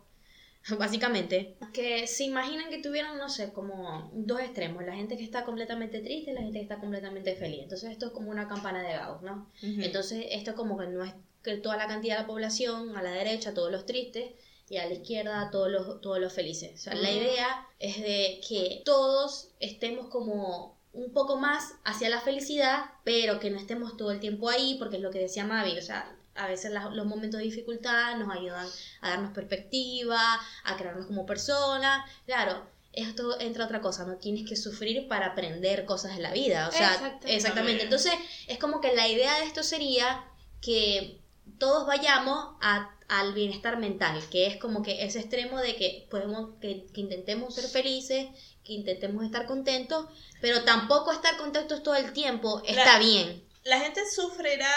básicamente. 0.79 1.57
Que 1.73 2.07
se 2.07 2.25
imaginan 2.25 2.71
que 2.71 2.83
tuvieran, 2.83 3.19
no 3.19 3.29
sé, 3.29 3.53
como 3.53 4.11
dos 4.13 4.41
extremos, 4.41 4.85
la 4.85 4.95
gente 4.95 5.17
que 5.17 5.25
está 5.25 5.45
completamente 5.45 6.01
triste 6.01 6.33
y 6.33 6.35
la 6.35 6.43
gente 6.43 6.59
que 6.59 6.65
está 6.65 6.79
completamente 6.79 7.35
feliz. 7.37 7.61
Entonces 7.63 7.91
esto 7.91 8.07
es 8.07 8.13
como 8.13 8.31
una 8.31 8.49
campana 8.49 8.83
de 8.83 8.95
Gauss, 8.95 9.23
¿no? 9.23 9.51
Entonces 9.63 10.27
esto 10.31 10.55
como 10.55 10.77
que 10.77 10.87
no 10.89 11.05
es 11.05 11.15
que 11.43 11.57
toda 11.57 11.77
la 11.77 11.87
cantidad 11.87 12.17
de 12.17 12.23
la 12.23 12.27
población, 12.27 12.97
a 12.97 13.03
la 13.03 13.13
derecha 13.13 13.55
todos 13.55 13.71
los 13.71 13.87
tristes 13.87 14.33
y 14.71 14.77
a 14.77 14.87
la 14.87 14.93
izquierda 14.93 15.51
todos 15.51 15.71
los, 15.71 16.01
todos 16.01 16.19
los 16.21 16.33
felices. 16.33 16.73
O 16.75 16.79
sea, 16.79 16.95
la 16.95 17.11
idea 17.11 17.67
es 17.79 17.99
de 18.01 18.41
que 18.47 18.83
todos 18.85 19.49
estemos 19.61 20.09
como 20.09 20.77
un 20.93 21.13
poco 21.13 21.37
más 21.37 21.75
hacia 21.85 22.09
la 22.09 22.21
felicidad, 22.21 22.87
pero 23.05 23.39
que 23.41 23.51
no 23.51 23.59
estemos 23.59 23.97
todo 23.97 24.11
el 24.11 24.21
tiempo 24.21 24.49
ahí, 24.49 24.77
porque 24.79 24.97
es 24.97 25.03
lo 25.03 25.11
que 25.11 25.19
decía 25.21 25.45
Mavi, 25.45 25.79
o 25.79 25.83
sea, 25.83 26.15
a 26.35 26.47
veces 26.47 26.73
los 26.93 27.07
momentos 27.07 27.39
de 27.39 27.45
dificultad 27.45 28.17
nos 28.17 28.35
ayudan 28.35 28.67
a 29.01 29.11
darnos 29.11 29.33
perspectiva, 29.33 30.21
a 30.65 30.77
crearnos 30.77 31.07
como 31.07 31.27
personas, 31.27 32.09
claro. 32.27 32.67
Esto 32.93 33.39
entra 33.39 33.67
otra 33.67 33.81
cosa, 33.81 34.05
no 34.07 34.17
tienes 34.17 34.49
que 34.49 34.57
sufrir 34.57 35.07
para 35.09 35.27
aprender 35.27 35.85
cosas 35.85 36.17
de 36.17 36.23
la 36.23 36.33
vida, 36.33 36.69
o 36.69 36.73
sea, 36.73 36.95
Exactamente. 36.95 37.35
exactamente. 37.37 37.83
Entonces, 37.85 38.13
es 38.49 38.59
como 38.59 38.81
que 38.81 38.95
la 38.95 39.07
idea 39.07 39.39
de 39.39 39.45
esto 39.45 39.63
sería 39.63 40.25
que 40.61 41.21
todos 41.59 41.87
vayamos 41.87 42.57
a- 42.61 42.98
al 43.09 43.33
bienestar 43.35 43.79
mental, 43.79 44.23
que 44.31 44.47
es 44.47 44.57
como 44.59 44.83
que 44.83 45.05
ese 45.05 45.21
extremo 45.21 45.59
de 45.59 45.77
que 45.77 46.07
podemos, 46.11 46.57
que, 46.61 46.87
que 46.93 47.01
intentemos 47.01 47.55
ser 47.55 47.65
felices, 47.69 48.27
que 48.65 48.75
intentemos 48.75 49.25
estar 49.25 49.47
contentos, 49.47 50.07
pero 50.41 50.63
tampoco 50.65 51.11
estar 51.13 51.37
contentos 51.39 51.83
todo 51.83 51.95
el 51.97 52.13
tiempo 52.13 52.63
está 52.67 52.95
La- 52.95 52.99
bien. 52.99 53.45
La 53.65 53.81
gente 53.81 54.01
sufrirá 54.11 54.71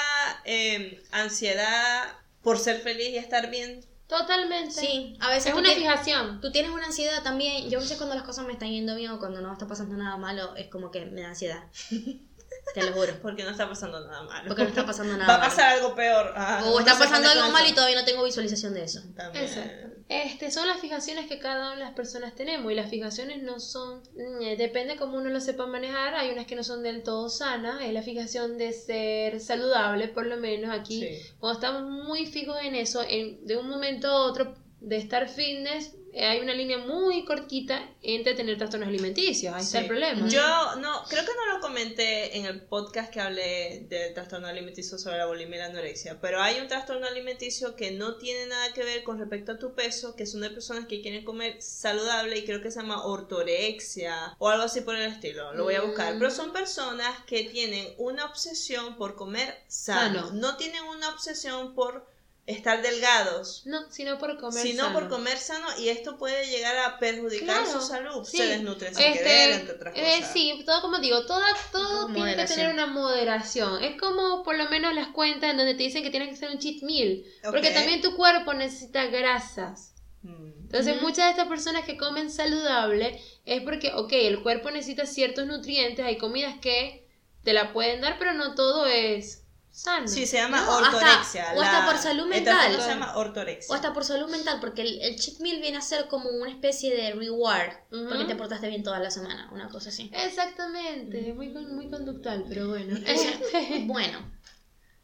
eh, 0.45 1.01
ansiedad 1.11 2.13
por 2.41 2.57
ser 2.57 2.79
feliz 2.81 3.09
y 3.09 3.17
estar 3.17 3.49
bien. 3.49 3.85
Totalmente. 4.07 4.71
Sí, 4.71 5.15
a 5.21 5.29
veces 5.29 5.53
Es 5.53 5.57
una 5.57 5.71
fijación. 5.71 6.41
Tú 6.41 6.51
tienes 6.51 6.71
una 6.71 6.87
ansiedad 6.87 7.23
también. 7.23 7.69
Yo 7.69 7.79
a 7.79 7.81
veces 7.81 7.95
cuando 7.97 8.15
las 8.15 8.25
cosas 8.25 8.45
me 8.45 8.51
están 8.53 8.69
yendo 8.69 8.95
bien 8.95 9.11
o 9.11 9.19
cuando 9.19 9.39
no 9.39 9.53
está 9.53 9.67
pasando 9.67 9.95
nada 9.95 10.17
malo, 10.17 10.53
es 10.57 10.67
como 10.67 10.91
que 10.91 11.05
me 11.05 11.21
da 11.21 11.29
ansiedad. 11.29 11.63
Te 12.73 12.83
lo 12.83 12.93
juro. 12.93 13.13
Porque 13.21 13.43
no 13.43 13.49
está 13.51 13.67
pasando 13.67 13.99
nada 14.07 14.23
malo. 14.23 14.47
Porque 14.47 14.63
no 14.63 14.69
está 14.69 14.85
pasando 14.85 15.13
nada 15.17 15.27
Va 15.27 15.35
a 15.35 15.37
malo. 15.39 15.49
pasar 15.49 15.73
algo 15.77 15.95
peor. 15.95 16.33
Ah, 16.35 16.61
O 16.65 16.71
no 16.73 16.79
está 16.79 16.97
pasando 16.97 17.29
algo 17.29 17.43
con 17.43 17.51
mal 17.53 17.67
y 17.67 17.73
todavía 17.73 17.99
no 17.99 18.05
tengo 18.05 18.23
visualización 18.23 18.73
de 18.73 18.83
eso. 18.83 19.01
También. 19.15 19.45
Exacto. 19.45 19.87
Este, 20.09 20.51
son 20.51 20.67
las 20.67 20.77
fijaciones 20.81 21.27
que 21.27 21.39
cada 21.39 21.67
una 21.67 21.75
de 21.75 21.79
las 21.85 21.93
personas 21.93 22.35
tenemos 22.35 22.69
y 22.69 22.75
las 22.75 22.89
fijaciones 22.89 23.41
no 23.43 23.61
son, 23.61 24.01
mm, 24.13 24.57
depende 24.57 24.97
cómo 24.97 25.17
uno 25.17 25.29
lo 25.29 25.39
sepa 25.39 25.67
manejar, 25.67 26.15
hay 26.15 26.31
unas 26.31 26.47
que 26.47 26.55
no 26.57 26.65
son 26.65 26.83
del 26.83 27.01
todo 27.01 27.29
sanas, 27.29 27.81
es 27.81 27.93
la 27.93 28.01
fijación 28.01 28.57
de 28.57 28.73
ser 28.73 29.39
saludable, 29.39 30.09
por 30.09 30.25
lo 30.25 30.35
menos 30.35 30.69
aquí, 30.77 30.99
Sí. 30.99 31.33
cuando 31.39 31.59
estamos 31.61 31.83
muy 31.89 32.25
fijos 32.25 32.57
en 32.61 32.75
eso, 32.75 33.01
en, 33.07 33.45
de 33.47 33.55
un 33.55 33.69
momento 33.69 34.07
a 34.09 34.25
otro 34.25 34.53
de 34.81 34.97
estar 34.97 35.29
fitness, 35.29 35.93
eh, 35.93 36.00
hay 36.13 36.39
una 36.41 36.53
línea 36.53 36.77
muy 36.79 37.23
cortita 37.25 37.87
entre 38.01 38.33
tener 38.33 38.57
trastornos 38.57 38.89
alimenticios, 38.89 39.53
ahí 39.53 39.61
está 39.63 39.79
el 39.79 39.87
problema. 39.87 40.27
Yo 40.27 40.75
no, 40.77 41.03
creo 41.09 41.23
que 41.23 41.31
no 41.35 41.53
lo 41.53 41.61
comenté 41.61 42.37
en 42.37 42.45
el 42.45 42.61
podcast 42.61 43.11
que 43.13 43.21
hablé 43.21 43.85
del 43.89 44.13
trastorno 44.13 44.47
alimenticio 44.47 44.97
sobre 44.97 45.17
la 45.17 45.25
bulimia 45.27 45.55
y 45.55 45.59
la 45.59 45.65
anorexia, 45.67 46.19
pero 46.19 46.41
hay 46.41 46.59
un 46.59 46.67
trastorno 46.67 47.07
alimenticio 47.07 47.75
que 47.75 47.91
no 47.91 48.15
tiene 48.17 48.47
nada 48.47 48.73
que 48.73 48.83
ver 48.83 49.03
con 49.03 49.19
respecto 49.19 49.53
a 49.53 49.59
tu 49.59 49.73
peso, 49.73 50.15
que 50.15 50.25
son 50.25 50.41
de 50.41 50.49
personas 50.49 50.85
que 50.87 51.01
quieren 51.01 51.23
comer 51.23 51.61
saludable 51.61 52.37
y 52.37 52.45
creo 52.45 52.61
que 52.61 52.71
se 52.71 52.79
llama 52.81 53.05
ortorexia 53.05 54.35
o 54.39 54.49
algo 54.49 54.63
así 54.63 54.81
por 54.81 54.95
el 54.95 55.11
estilo, 55.11 55.53
lo 55.53 55.63
voy 55.63 55.75
a 55.75 55.81
buscar, 55.81 56.15
Mm. 56.15 56.19
pero 56.19 56.31
son 56.31 56.51
personas 56.51 57.23
que 57.25 57.43
tienen 57.45 57.87
una 57.97 58.25
obsesión 58.25 58.97
por 58.97 59.15
comer 59.15 59.55
sano, 59.67 60.27
Sano. 60.27 60.31
no 60.33 60.57
tienen 60.57 60.83
una 60.83 61.09
obsesión 61.09 61.73
por 61.75 62.05
estar 62.51 62.81
delgados. 62.81 63.63
No, 63.65 63.89
sino 63.91 64.17
por 64.17 64.37
comer 64.39 64.61
sino 64.63 64.83
sano. 64.85 64.93
por 64.99 65.09
comer 65.09 65.37
sano 65.37 65.67
y 65.79 65.89
esto 65.89 66.17
puede 66.17 66.47
llegar 66.47 66.77
a 66.77 66.99
perjudicar 66.99 67.63
Claro, 67.63 67.81
su 67.81 67.81
salud. 67.87 68.23
sí. 68.25 68.37
Se 68.37 68.45
desnutren 68.47 68.93
sin 68.93 69.03
Este, 69.05 69.17
querer, 69.23 69.51
entre 69.51 69.75
otras 69.75 69.93
eh, 69.97 70.15
cosas. 70.19 70.33
sí, 70.33 70.63
todo 70.65 70.81
como 70.81 70.99
digo, 70.99 71.25
todo, 71.25 71.41
todo 71.71 72.03
Con 72.03 72.13
tiene 72.15 72.35
que 72.35 72.45
tener 72.45 72.69
una 72.73 72.87
moderación. 72.87 73.83
Es 73.83 73.99
como 73.99 74.43
por 74.43 74.55
lo 74.57 74.69
menos 74.69 74.93
las 74.93 75.07
cuentas 75.09 75.51
en 75.51 75.57
donde 75.57 75.73
te 75.75 75.83
dicen 75.83 76.03
que 76.03 76.09
tienes 76.11 76.29
que 76.29 76.35
hacer 76.35 76.49
un 76.51 76.59
cheat 76.59 76.83
meal. 76.83 77.23
Porque 77.43 77.71
también 77.71 78.01
tu 78.01 78.15
cuerpo 78.15 78.53
necesita 78.53 79.05
grasas. 79.07 79.93
Mm. 80.23 80.51
Entonces 80.63 81.01
muchas 81.01 81.25
de 81.25 81.31
estas 81.31 81.47
personas 81.47 81.83
que 81.85 81.97
comen 81.97 82.29
saludable 82.31 83.19
es 83.45 83.61
porque, 83.63 83.91
ok, 83.93 84.11
el 84.13 84.41
cuerpo 84.41 84.71
necesita 84.71 85.05
ciertos 85.05 85.45
nutrientes, 85.47 86.05
hay 86.05 86.17
comidas 86.17 86.55
que 86.61 87.07
te 87.43 87.53
la 87.53 87.73
pueden 87.73 88.01
dar, 88.01 88.17
pero 88.19 88.33
no 88.33 88.53
todo 88.55 88.85
es 88.85 89.40
sano. 89.71 90.07
Sí, 90.07 90.25
se 90.25 90.37
llama 90.37 90.61
No, 90.61 90.77
hasta- 90.79 90.97
ortorexia. 90.97 91.53
o 91.55 91.61
hasta 91.61 91.85
por 91.85 91.97
salud 91.97 92.25
mental. 92.27 92.71
se 92.81 92.87
llama 92.89 93.15
ortorexia. 93.17 93.71
O 93.71 93.75
hasta 93.75 93.93
por 93.93 94.03
salud 94.03 94.29
mental, 94.29 94.59
porque 94.59 94.81
el, 94.81 95.01
el 95.01 95.15
cheat 95.19 95.39
meal 95.39 95.61
viene 95.61 95.77
a 95.77 95.81
ser 95.81 96.07
como 96.07 96.29
una 96.29 96.51
especie 96.51 96.95
de 96.95 97.13
reward, 97.13 97.71
porque 97.89 98.25
te 98.25 98.35
portaste 98.35 98.67
bien 98.67 98.83
toda 98.83 98.99
la 98.99 99.09
semana, 99.11 99.49
una 99.51 99.69
cosa 99.69 99.89
así. 99.89 100.11
Exactamente, 100.13 101.33
muy, 101.33 101.53
con- 101.53 101.73
muy 101.75 101.89
conductual, 101.89 102.45
pero 102.49 102.67
bueno. 102.69 102.99
Bueno, 103.85 104.31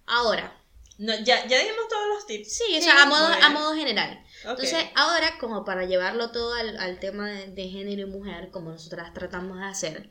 ahora, 0.05 0.53
No, 0.99 1.13
ya, 1.15 1.45
ya 1.47 1.59
dijimos 1.59 1.87
todos 1.89 2.07
los 2.15 2.25
tips. 2.25 2.57
sí, 2.57 2.77
o 2.77 2.81
sea, 2.81 3.03
a 3.03 3.05
modo, 3.05 3.27
a 3.27 3.49
modo 3.49 3.73
general. 3.75 4.23
Entonces, 4.43 4.83
ahora, 4.95 5.37
como 5.39 5.63
para 5.63 5.85
llevarlo 5.85 6.31
todo 6.31 6.53
al, 6.53 6.77
al 6.77 6.99
tema 6.99 7.29
de, 7.29 7.47
de 7.51 7.69
género 7.69 8.01
y 8.01 8.05
mujer, 8.11 8.49
como 8.51 8.71
nosotras 8.71 9.13
tratamos 9.13 9.59
de 9.59 9.65
hacer, 9.65 10.09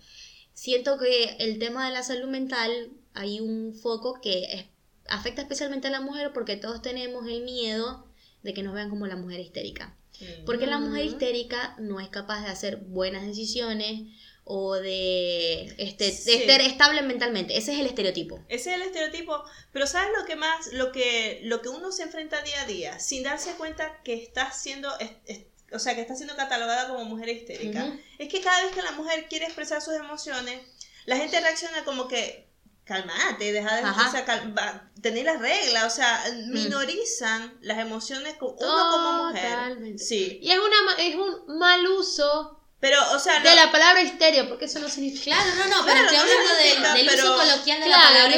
siento 0.54 0.96
que 0.98 1.36
el 1.40 1.58
tema 1.58 1.86
de 1.86 1.92
la 1.92 2.02
salud 2.02 2.28
mental 2.28 2.90
hay 3.16 3.40
un 3.40 3.74
foco 3.74 4.20
que 4.20 4.44
es- 4.52 4.66
afecta 5.08 5.42
especialmente 5.42 5.88
a 5.88 5.90
la 5.90 6.00
mujer 6.00 6.32
porque 6.32 6.56
todos 6.56 6.82
tenemos 6.82 7.26
el 7.26 7.42
miedo 7.42 8.06
de 8.42 8.54
que 8.54 8.62
nos 8.62 8.74
vean 8.74 8.90
como 8.90 9.06
la 9.06 9.16
mujer 9.16 9.40
histérica. 9.40 9.96
Mm. 10.20 10.44
Porque 10.46 10.66
la 10.66 10.78
mujer 10.78 11.04
histérica 11.04 11.74
no 11.78 12.00
es 12.00 12.08
capaz 12.08 12.42
de 12.42 12.48
hacer 12.50 12.76
buenas 12.76 13.26
decisiones 13.26 14.02
o 14.44 14.74
de, 14.74 15.74
este, 15.78 16.10
Sí. 16.12 16.30
de 16.30 16.36
estar 16.36 16.60
estable 16.60 17.02
mentalmente. 17.02 17.56
Ese 17.56 17.72
es 17.74 17.80
el 17.80 17.86
estereotipo. 17.86 18.44
Ese 18.48 18.70
es 18.70 18.76
el 18.76 18.82
estereotipo, 18.82 19.42
pero 19.72 19.86
¿sabes 19.86 20.10
lo 20.18 20.24
que 20.24 20.36
más? 20.36 20.72
Lo 20.72 20.92
que, 20.92 21.40
lo 21.44 21.60
que 21.62 21.68
uno 21.68 21.90
se 21.92 22.04
enfrenta 22.04 22.42
día 22.42 22.62
a 22.62 22.66
día, 22.66 22.98
sin 23.00 23.22
darse 23.24 23.52
cuenta 23.54 24.00
que 24.04 24.14
está 24.14 24.52
siendo, 24.52 24.88
es- 25.00 25.10
es- 25.26 25.40
o 25.72 25.78
sea, 25.80 25.94
que 25.96 26.00
está 26.00 26.14
siendo 26.14 26.36
catalogada 26.36 26.88
como 26.88 27.04
mujer 27.04 27.28
histérica. 27.28 27.98
Es 28.18 28.28
que 28.28 28.40
cada 28.40 28.64
vez 28.64 28.72
que 28.74 28.82
la 28.82 28.92
mujer 28.92 29.26
quiere 29.28 29.46
expresar 29.46 29.82
sus 29.82 29.94
emociones, 29.94 30.60
la 31.06 31.16
gente 31.16 31.40
reacciona 31.40 31.84
como 31.84 32.06
que, 32.08 32.45
calmate, 32.86 33.52
deja 33.52 33.76
de 33.76 33.84
o 33.84 34.10
sea, 34.10 34.90
tener 35.02 35.24
las 35.24 35.40
reglas, 35.40 35.84
o 35.84 35.90
sea, 35.90 36.22
minorizan 36.46 37.58
las 37.60 37.78
emociones 37.78 38.36
uno 38.40 38.56
como 38.56 39.24
mujer. 39.24 39.50
Totalmente. 39.50 40.02
Sí, 40.02 40.38
Y 40.40 40.52
es, 40.52 40.58
una, 40.58 41.02
es 41.02 41.16
un 41.16 41.58
mal 41.58 41.84
uso 41.88 42.55
pero, 42.78 42.98
o 43.14 43.18
sea, 43.18 43.40
de 43.40 43.54
la 43.54 43.72
palabra 43.72 44.02
histeria, 44.02 44.46
porque 44.48 44.66
eso 44.66 44.78
no 44.80 44.88
significa... 44.88 45.34
Claro, 45.36 45.50
no, 45.56 45.64
no, 45.64 45.82
Claro, 45.82 45.84
pero 45.86 46.00
estoy 46.02 46.16
hablando 46.18 46.54
del, 46.54 46.66
significa, 46.68 46.94
del 46.94 47.06
pero- 47.06 47.22
uso 47.24 47.36
coloquial 47.36 47.80
de 47.80 47.86
Claro, 47.86 48.02
la 48.02 48.08
palabra 48.08 48.36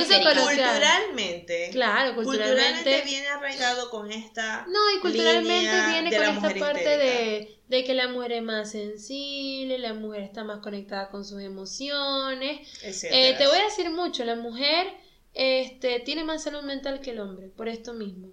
culturalmente, 0.78 1.70
Claro, 1.72 2.14
culturalmente 2.14 2.54
culturalmente... 2.54 3.02
viene 3.04 3.28
arraigado 3.28 3.90
con 3.90 4.12
esta 4.12 4.64
No, 4.68 4.78
y 4.96 5.00
culturalmente 5.00 5.86
viene 5.90 6.10
de 6.10 6.16
con 6.16 6.26
esta 6.26 6.40
parte 6.40 6.78
histérica. 6.80 6.88
de, 7.04 7.58
de 7.68 7.84
que 7.84 7.94
la 7.94 8.08
mujer 8.08 8.32
es 8.32 8.42
más 8.42 8.70
sensible, 8.70 9.78
la 9.78 9.94
mujer 9.94 10.22
está 10.22 10.44
más 10.44 10.60
conectada 10.60 11.08
con 11.10 11.24
sus 11.24 11.40
emociones. 11.42 12.60
Eh, 12.82 13.34
te 13.36 13.46
voy 13.46 13.58
a 13.58 13.64
decir 13.64 13.90
mucho, 13.90 14.24
la 14.24 14.36
mujer 14.36 14.86
este, 15.34 16.00
tiene 16.00 16.24
más 16.24 16.42
salud 16.44 16.62
mental 16.62 17.00
que 17.00 17.10
el 17.10 17.20
hombre, 17.20 17.48
por 17.48 17.68
esto 17.68 17.92
mismo. 17.92 18.28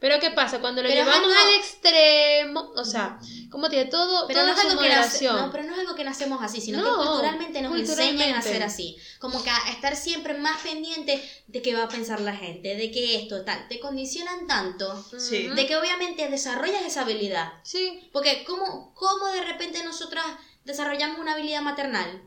Pero 0.00 0.18
¿qué 0.18 0.30
pasa? 0.30 0.60
Cuando 0.60 0.82
lo 0.82 0.88
Pero 0.88 1.04
llevamos 1.04 1.30
algo- 1.30 1.48
al 1.48 1.54
extremo, 1.60 2.72
o 2.74 2.84
sea, 2.84 3.18
como 3.50 3.68
digo, 3.68 3.88
todo, 3.90 4.26
Pero 4.26 4.40
todo 4.40 4.48
no, 4.48 4.58
es 4.58 4.64
algo 4.64 4.80
que 4.82 4.88
nace- 4.88 5.24
no, 5.26 5.50
pero 5.52 5.64
no 5.64 5.74
es 5.74 5.78
algo 5.80 5.94
que 5.94 6.04
nacemos 6.04 6.42
así, 6.42 6.60
sino 6.60 6.78
No, 6.80 6.98
que 6.98 7.06
culturalmente 7.06 7.60
nos 7.62 7.70
culturalmente. 7.72 8.10
enseñan 8.22 8.38
a 8.38 8.42
ser 8.42 8.62
así. 8.62 8.96
Como 9.18 9.42
que 9.42 9.50
a 9.50 9.70
estar 9.70 9.94
siempre 9.96 10.34
más 10.34 10.60
pendiente 10.62 11.22
de 11.46 11.62
qué 11.62 11.74
va 11.74 11.84
a 11.84 11.88
pensar 11.88 12.20
la 12.20 12.34
gente, 12.34 12.76
de 12.76 12.90
que 12.90 13.16
esto, 13.16 13.44
tal. 13.44 13.68
Te 13.68 13.78
condicionan 13.78 14.46
tanto 14.46 15.04
Sí. 15.18 15.48
De 15.48 15.66
que 15.66 15.76
obviamente 15.76 16.28
desarrollas 16.28 16.82
esa 16.84 17.02
habilidad. 17.02 17.52
Sí, 17.62 18.08
Porque 18.12 18.44
¿cómo, 18.44 18.94
cómo 18.94 19.26
de 19.28 19.42
repente 19.42 19.84
nosotras 19.84 20.24
desarrollamos 20.64 21.18
una 21.20 21.34
habilidad 21.34 21.60
maternal? 21.60 22.22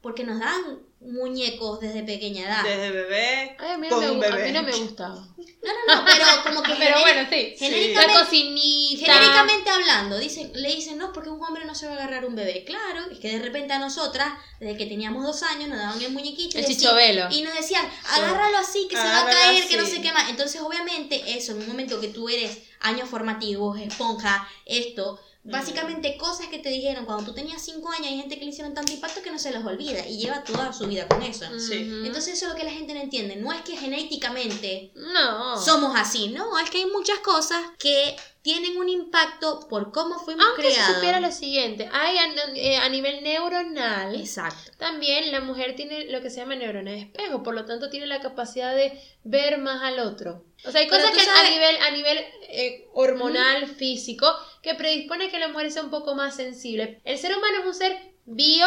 Porque 0.00 0.24
nos 0.24 0.40
dan 0.40 0.80
muñecos 1.04 1.80
desde 1.80 2.02
pequeña 2.02 2.44
edad. 2.46 2.64
Desde 2.64 2.90
bebé. 2.90 3.56
Ay, 3.58 3.70
a, 3.72 3.78
mí 3.78 3.88
no 3.88 3.96
con 3.96 4.04
me, 4.04 4.10
un 4.12 4.20
gu- 4.20 4.24
a 4.26 4.36
bebé. 4.36 4.46
mí 4.46 4.52
no 4.52 4.62
me 4.62 4.72
gustaba. 4.72 5.14
No, 5.16 5.72
no, 5.86 5.94
no, 5.96 6.04
pero 6.04 6.24
como 6.44 6.62
que 6.62 6.74
Pero 6.78 7.00
bueno, 7.00 7.28
sí. 7.30 7.54
genéricamente, 7.58 8.12
La 8.14 8.20
cocinita. 8.24 9.12
genéricamente 9.12 9.70
hablando, 9.70 10.18
dicen, 10.18 10.50
le 10.54 10.74
dicen, 10.74 10.98
no, 10.98 11.12
porque 11.12 11.30
un 11.30 11.42
hombre 11.42 11.64
no 11.64 11.74
se 11.74 11.86
va 11.86 11.92
a 11.92 11.96
agarrar 11.96 12.24
un 12.24 12.34
bebé. 12.34 12.64
Claro, 12.64 13.06
es 13.10 13.18
que 13.18 13.30
de 13.32 13.38
repente 13.42 13.72
a 13.72 13.78
nosotras, 13.78 14.32
desde 14.60 14.76
que 14.76 14.86
teníamos 14.86 15.24
dos 15.24 15.42
años, 15.42 15.68
nos 15.68 15.78
daban 15.78 16.00
el 16.02 16.10
muñequito 16.12 16.56
y, 16.58 16.60
El 16.60 16.66
chichovelo. 16.66 17.28
y 17.30 17.42
nos 17.42 17.54
decían, 17.54 17.86
agárralo 18.10 18.58
así, 18.58 18.86
que 18.88 18.96
se 18.96 19.02
va 19.02 19.20
a 19.22 19.26
caer, 19.30 19.68
que 19.68 19.76
no 19.76 19.86
sé 19.86 20.00
qué 20.02 20.12
más. 20.12 20.30
Entonces, 20.30 20.60
obviamente, 20.60 21.22
eso, 21.36 21.52
en 21.52 21.58
un 21.58 21.68
momento 21.68 22.00
que 22.00 22.08
tú 22.08 22.28
eres 22.28 22.58
años 22.80 23.08
formativos, 23.08 23.78
esponja, 23.78 24.48
esto, 24.66 25.20
básicamente 25.44 26.16
cosas 26.16 26.46
que 26.46 26.58
te 26.58 26.68
dijeron 26.68 27.04
cuando 27.04 27.24
tú 27.24 27.34
tenías 27.34 27.62
cinco 27.64 27.90
años, 27.90 28.06
hay 28.08 28.18
gente 28.18 28.38
que 28.38 28.44
le 28.44 28.50
hicieron 28.50 28.74
tanto 28.74 28.92
impacto 28.92 29.22
que 29.22 29.30
no 29.30 29.38
se 29.38 29.50
los 29.52 29.64
olvida 29.64 30.06
y 30.06 30.18
lleva 30.18 30.44
toda 30.44 30.72
su 30.72 30.86
vida 30.86 31.08
con 31.08 31.22
eso. 31.22 31.46
Sí. 31.58 31.78
Entonces, 32.04 32.34
eso 32.34 32.46
es 32.46 32.52
lo 32.52 32.56
que 32.56 32.64
la 32.64 32.70
gente 32.70 32.94
no 32.94 33.00
entiende. 33.00 33.36
No 33.36 33.52
es 33.52 33.60
que 33.62 33.76
genéticamente 33.76 34.92
no. 34.94 35.60
somos 35.60 35.94
así, 35.96 36.28
no, 36.28 36.58
es 36.58 36.70
que 36.70 36.78
hay 36.78 36.86
muchas 36.86 37.18
cosas 37.20 37.58
que 37.78 38.16
tienen 38.42 38.76
un 38.76 38.88
impacto 38.88 39.68
por 39.68 39.92
cómo 39.92 40.18
fuimos 40.18 40.44
Aunque 40.44 40.62
se 40.70 40.74
creados. 40.74 40.94
supiera 40.96 41.20
lo 41.20 41.30
siguiente, 41.30 41.88
hay 41.92 42.16
a, 42.18 42.24
eh, 42.56 42.76
a 42.76 42.88
nivel 42.88 43.22
neuronal, 43.22 44.16
Exacto. 44.16 44.72
también 44.78 45.30
la 45.30 45.40
mujer 45.40 45.76
tiene 45.76 46.06
lo 46.06 46.20
que 46.22 46.28
se 46.30 46.38
llama 46.40 46.56
neurona 46.56 46.90
de 46.90 47.02
espejo, 47.02 47.44
por 47.44 47.54
lo 47.54 47.64
tanto 47.66 47.88
tiene 47.88 48.06
la 48.06 48.20
capacidad 48.20 48.74
de 48.74 49.00
ver 49.22 49.58
más 49.58 49.82
al 49.82 50.00
otro. 50.00 50.44
O 50.64 50.70
sea, 50.72 50.80
hay 50.80 50.88
Pero 50.88 51.02
cosas 51.04 51.16
que 51.18 51.24
sabes- 51.24 51.40
a 51.46 51.50
nivel, 51.50 51.76
a 51.82 51.90
nivel 51.92 52.18
eh, 52.48 52.88
hormonal, 52.94 53.66
físico, 53.68 54.26
que 54.62 54.74
predispone 54.74 55.30
que 55.30 55.38
la 55.38 55.48
mujer 55.48 55.70
sea 55.70 55.82
un 55.82 55.90
poco 55.90 56.14
más 56.14 56.36
sensible. 56.36 57.00
El 57.04 57.18
ser 57.18 57.36
humano 57.36 57.58
es 57.60 57.66
un 57.66 57.74
ser 57.74 57.98
bio, 58.24 58.66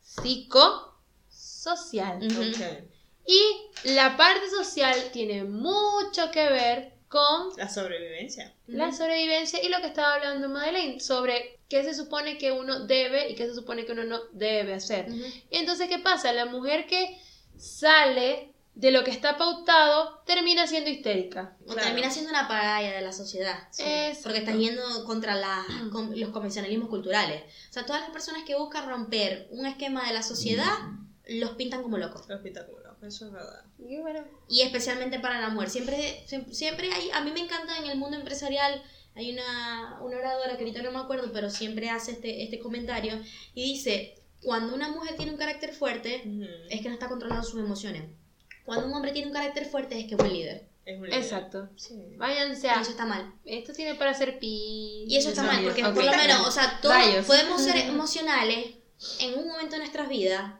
psico, 0.00 0.94
social. 1.28 2.18
Y 3.26 3.90
la 3.92 4.16
parte 4.16 4.48
social 4.50 5.10
tiene 5.12 5.44
mucho 5.44 6.30
que 6.30 6.48
ver 6.48 6.92
con 7.08 7.50
La 7.56 7.68
sobrevivencia. 7.68 8.52
la 8.66 8.92
sobrevivencia 8.92 9.62
y 9.62 9.68
lo 9.68 9.80
que 9.80 9.86
estaba 9.88 10.14
hablando 10.14 10.48
Madeleine 10.48 11.00
sobre 11.00 11.60
qué 11.68 11.84
se 11.84 11.94
supone 11.94 12.38
que 12.38 12.52
uno 12.52 12.86
debe 12.86 13.28
y 13.30 13.34
qué 13.34 13.46
se 13.46 13.54
supone 13.54 13.84
que 13.84 13.92
uno 13.92 14.04
no 14.04 14.20
debe 14.32 14.74
hacer. 14.74 15.06
Y 15.50 15.56
entonces, 15.58 15.88
¿qué 15.88 15.98
pasa? 15.98 16.32
La 16.32 16.46
mujer 16.46 16.86
que 16.86 17.20
sale 17.56 18.52
de 18.76 18.90
lo 18.90 19.04
que 19.04 19.10
está 19.10 19.38
pautado 19.38 20.22
termina 20.26 20.66
siendo 20.66 20.90
histérica. 20.90 21.56
O 21.66 21.72
Claro. 21.72 21.82
termina 21.88 22.10
siendo 22.10 22.30
una 22.30 22.46
pagaya 22.46 22.92
de 22.92 23.00
la 23.00 23.10
sociedad. 23.12 23.68
Exacto. 23.78 24.20
Porque 24.24 24.38
estás 24.40 24.56
yendo 24.56 24.82
contra 25.06 25.34
la- 25.34 25.64
con- 25.90 26.18
los 26.20 26.28
convencionalismos 26.30 26.88
culturales. 26.90 27.42
O 27.70 27.72
sea, 27.72 27.86
todas 27.86 28.02
las 28.02 28.10
personas 28.10 28.42
que 28.44 28.54
buscan 28.54 28.86
romper 28.88 29.48
un 29.50 29.64
esquema 29.66 30.06
de 30.06 30.12
la 30.12 30.22
sociedad 30.22 30.70
los 31.26 31.52
pintan 31.52 31.82
como 31.82 31.96
locos. 31.98 32.28
Los 32.28 32.36
espectáculos, 32.36 32.82
eso 33.02 33.26
es 33.26 33.32
verdad. 33.32 33.64
Y 33.78 33.96
bueno, 33.98 34.22
Y 34.48 34.60
especialmente 34.60 35.18
para 35.20 35.40
la 35.40 35.48
mujer. 35.48 35.70
Siempre, 35.70 36.22
siempre, 36.26 36.54
siempre 36.54 36.92
hay, 36.92 37.10
a 37.12 37.20
mí 37.22 37.30
me 37.32 37.40
encanta 37.40 37.78
en 37.78 37.86
el 37.90 37.96
mundo 37.98 38.16
empresarial, 38.18 38.82
hay 39.14 39.32
una, 39.32 39.98
una 40.02 40.18
oradora 40.18 40.56
que 40.58 40.64
ahorita 40.64 40.82
no 40.82 40.92
me 40.92 40.98
acuerdo, 40.98 41.32
pero 41.32 41.48
siempre 41.48 41.88
hace 41.88 42.12
este, 42.12 42.44
este 42.44 42.58
comentario 42.58 43.18
y 43.54 43.72
dice, 43.72 44.22
cuando 44.42 44.74
una 44.74 44.90
mujer 44.90 45.16
tiene 45.16 45.32
un 45.32 45.38
carácter 45.38 45.72
fuerte, 45.72 46.22
es 46.68 46.80
que 46.82 46.88
no 46.88 46.94
está 46.94 47.08
controlando 47.08 47.42
sus 47.42 47.58
emociones. 47.58 48.02
Cuando 48.66 48.86
un 48.86 48.92
hombre 48.94 49.12
tiene 49.12 49.28
un 49.28 49.32
carácter 49.32 49.64
fuerte, 49.64 49.98
es 49.98 50.04
que 50.06 50.10
es 50.12 50.18
buen 50.18 50.32
líder. 50.32 50.68
Es 50.84 50.98
un 50.98 51.06
líder. 51.06 51.20
exacto. 51.22 51.68
Sí. 51.76 51.94
Váyanse 52.16 52.66
Y 52.66 52.70
a... 52.70 52.80
eso 52.82 52.90
está 52.90 53.06
mal. 53.06 53.32
Esto 53.44 53.72
tiene 53.72 53.94
para 53.94 54.10
hacer 54.10 54.38
pi... 54.38 55.04
Y 55.08 55.16
eso 55.16 55.30
está 55.30 55.42
mal, 55.42 55.62
porque 55.64 55.82
por 55.82 56.04
lo 56.04 56.10
menos, 56.12 56.46
o 56.46 56.50
sea, 56.50 56.78
todos 56.82 56.94
Rayos. 56.94 57.24
podemos 57.26 57.62
ser 57.62 57.76
emocionales 57.88 58.74
en 59.20 59.38
un 59.38 59.48
momento 59.48 59.72
de 59.72 59.78
nuestras 59.78 60.08
vidas, 60.08 60.54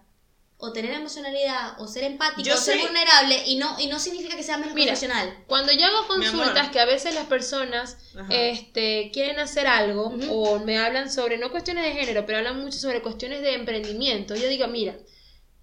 o 0.59 0.73
tener 0.73 0.93
emocionalidad, 0.93 1.79
o 1.81 1.87
ser 1.87 2.05
empático, 2.05 2.41
Yo 2.43 2.55
o 2.55 2.57
ser 2.57 2.77
soy- 2.79 2.87
vulnerable, 2.87 3.43
y 3.47 3.57
no, 3.57 3.79
y 3.79 3.89
no 3.89 3.99
significa 3.99 4.37
que 4.37 4.43
sea 4.43 4.57
menos 4.57 4.75
Mira, 4.75 4.93
profesional. 4.93 5.45
Cuando 5.47 5.71
yo 5.73 5.85
hago 5.87 6.07
consultas 6.07 6.71
que 6.71 6.81
a 6.81 6.87
veces 6.87 7.15
las 7.15 7.27
personas 7.27 7.99
Ajá. 8.19 8.27
este, 8.35 9.11
quieren 9.13 9.39
hacer 9.39 9.67
algo 9.67 10.07
Ujú. 10.09 10.33
o 10.33 10.59
me 10.61 10.79
hablan 10.79 11.13
sobre, 11.13 11.37
no 11.39 11.51
cuestiones 11.51 11.85
de 11.85 11.93
género, 11.93 12.25
pero 12.25 12.39
hablan 12.39 12.61
mucho 12.63 12.79
sobre 12.79 13.03
cuestiones 13.03 13.43
de 13.43 13.53
emprendimiento, 13.55 14.35
yo 14.35 14.49
digo, 14.49 14.67
mira, 14.69 14.97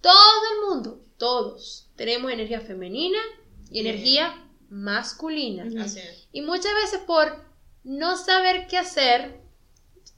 todo 0.00 0.14
el 0.54 0.68
mundo, 0.70 1.03
todos, 1.18 1.90
tenemos 1.96 2.32
energía 2.32 2.60
femenina 2.60 3.18
y 3.70 3.80
energía 3.80 4.44
masculina. 4.68 5.64
Ujú. 5.64 5.80
Así 5.80 6.00
es. 6.00 6.28
Y 6.32 6.42
muchas 6.42 6.74
veces 6.74 7.00
por 7.06 7.44
no 7.84 8.16
saber 8.16 8.66
qué 8.66 8.78
hacer, 8.78 9.40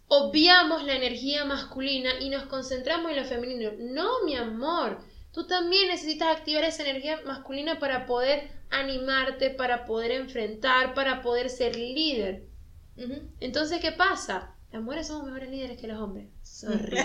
obviamos 0.08 0.84
la 0.84 0.94
energía 0.94 1.44
masculina 1.44 2.20
y 2.20 2.30
nos 2.30 2.44
concentramos 2.44 3.10
en 3.10 3.18
lo 3.18 3.24
femenino. 3.24 3.70
No, 3.78 4.24
mi 4.24 4.36
amor, 4.36 5.00
tú 5.32 5.46
también 5.46 5.88
necesitas 5.88 6.36
activar 6.36 6.64
esa 6.64 6.82
energía 6.82 7.20
masculina 7.26 7.78
para 7.78 8.06
poder 8.06 8.50
animarte, 8.70 9.50
para 9.50 9.84
poder 9.84 10.12
enfrentar, 10.12 10.94
para 10.94 11.22
poder 11.22 11.50
ser 11.50 11.76
líder. 11.76 12.46
Entonces, 13.40 13.80
¿qué 13.80 13.92
pasa? 13.92 14.54
Las 14.72 14.82
mujeres 14.82 15.08
somos 15.08 15.24
mejores 15.24 15.50
líderes 15.50 15.78
que 15.80 15.86
los 15.86 15.98
hombres. 15.98 16.28
Sorry. 16.42 16.96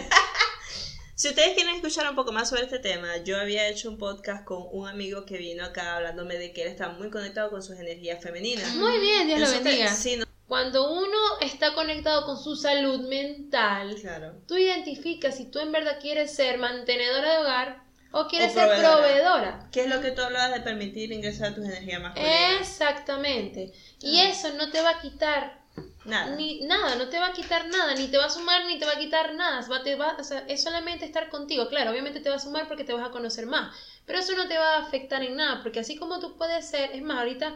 Si 1.21 1.27
ustedes 1.29 1.53
quieren 1.53 1.75
escuchar 1.75 2.09
un 2.09 2.15
poco 2.15 2.31
más 2.31 2.49
sobre 2.49 2.63
este 2.63 2.79
tema, 2.79 3.17
yo 3.17 3.39
había 3.39 3.67
hecho 3.67 3.91
un 3.91 3.99
podcast 3.99 4.43
con 4.43 4.63
un 4.71 4.87
amigo 4.87 5.23
que 5.23 5.37
vino 5.37 5.63
acá 5.63 5.97
hablándome 5.97 6.35
de 6.39 6.51
que 6.51 6.63
él 6.63 6.69
está 6.69 6.89
muy 6.89 7.11
conectado 7.11 7.51
con 7.51 7.61
sus 7.61 7.77
energías 7.77 8.23
femeninas. 8.23 8.73
Muy 8.73 8.97
bien, 8.97 9.27
Dios 9.27 9.39
lo 9.39 9.51
bendiga. 9.51 9.93
Sí, 9.93 10.15
no- 10.17 10.25
Cuando 10.47 10.91
uno 10.91 11.17
está 11.41 11.75
conectado 11.75 12.25
con 12.25 12.41
su 12.41 12.55
salud 12.55 13.07
mental, 13.07 13.95
claro. 14.01 14.33
tú 14.47 14.57
identificas 14.57 15.37
si 15.37 15.45
tú 15.45 15.59
en 15.59 15.71
verdad 15.71 15.99
quieres 16.01 16.33
ser 16.33 16.57
mantenedora 16.57 17.33
de 17.33 17.37
hogar 17.37 17.83
o 18.13 18.25
quieres 18.25 18.49
O 18.49 18.53
ser 18.55 18.67
proveedora. 18.69 18.95
proveedora. 18.97 19.69
¿Qué 19.71 19.81
es 19.81 19.87
lo 19.89 20.01
que 20.01 20.09
tú 20.09 20.23
hablabas 20.23 20.55
de 20.55 20.61
permitir 20.61 21.11
ingresar 21.11 21.51
a 21.51 21.55
tus 21.55 21.65
energías 21.65 22.01
masculinas? 22.01 22.61
Exactamente. 22.61 23.71
Y 23.99 24.21
Ah. 24.21 24.29
eso 24.29 24.51
no 24.53 24.71
te 24.71 24.81
va 24.81 24.89
a 24.89 25.01
quitar 25.01 25.60
Nada. 26.03 26.35
ni 26.35 26.61
nada, 26.61 26.95
no 26.95 27.09
te 27.09 27.19
va 27.19 27.27
a 27.27 27.33
quitar 27.33 27.67
nada, 27.67 27.93
ni 27.95 28.07
te 28.07 28.17
va 28.17 28.25
a 28.25 28.29
sumar 28.29 28.65
ni 28.65 28.79
te 28.79 28.85
va 28.85 28.93
a 28.93 28.97
quitar 28.99 29.35
nada. 29.35 29.65
Va, 29.69 29.83
te 29.83 29.95
va, 29.95 30.15
o 30.19 30.23
sea, 30.23 30.39
es 30.47 30.63
solamente 30.63 31.05
estar 31.05 31.29
contigo. 31.29 31.67
Claro, 31.69 31.91
obviamente 31.91 32.19
te 32.21 32.29
va 32.29 32.37
a 32.37 32.39
sumar 32.39 32.67
porque 32.67 32.83
te 32.83 32.93
vas 32.93 33.07
a 33.07 33.11
conocer 33.11 33.45
más, 33.45 33.75
pero 34.05 34.19
eso 34.19 34.33
no 34.35 34.47
te 34.47 34.57
va 34.57 34.77
a 34.77 34.79
afectar 34.79 35.21
en 35.23 35.35
nada, 35.35 35.61
porque 35.61 35.79
así 35.79 35.95
como 35.97 36.19
tú 36.19 36.35
puedes 36.37 36.67
ser, 36.67 36.91
es 36.93 37.01
más, 37.03 37.19
ahorita 37.19 37.55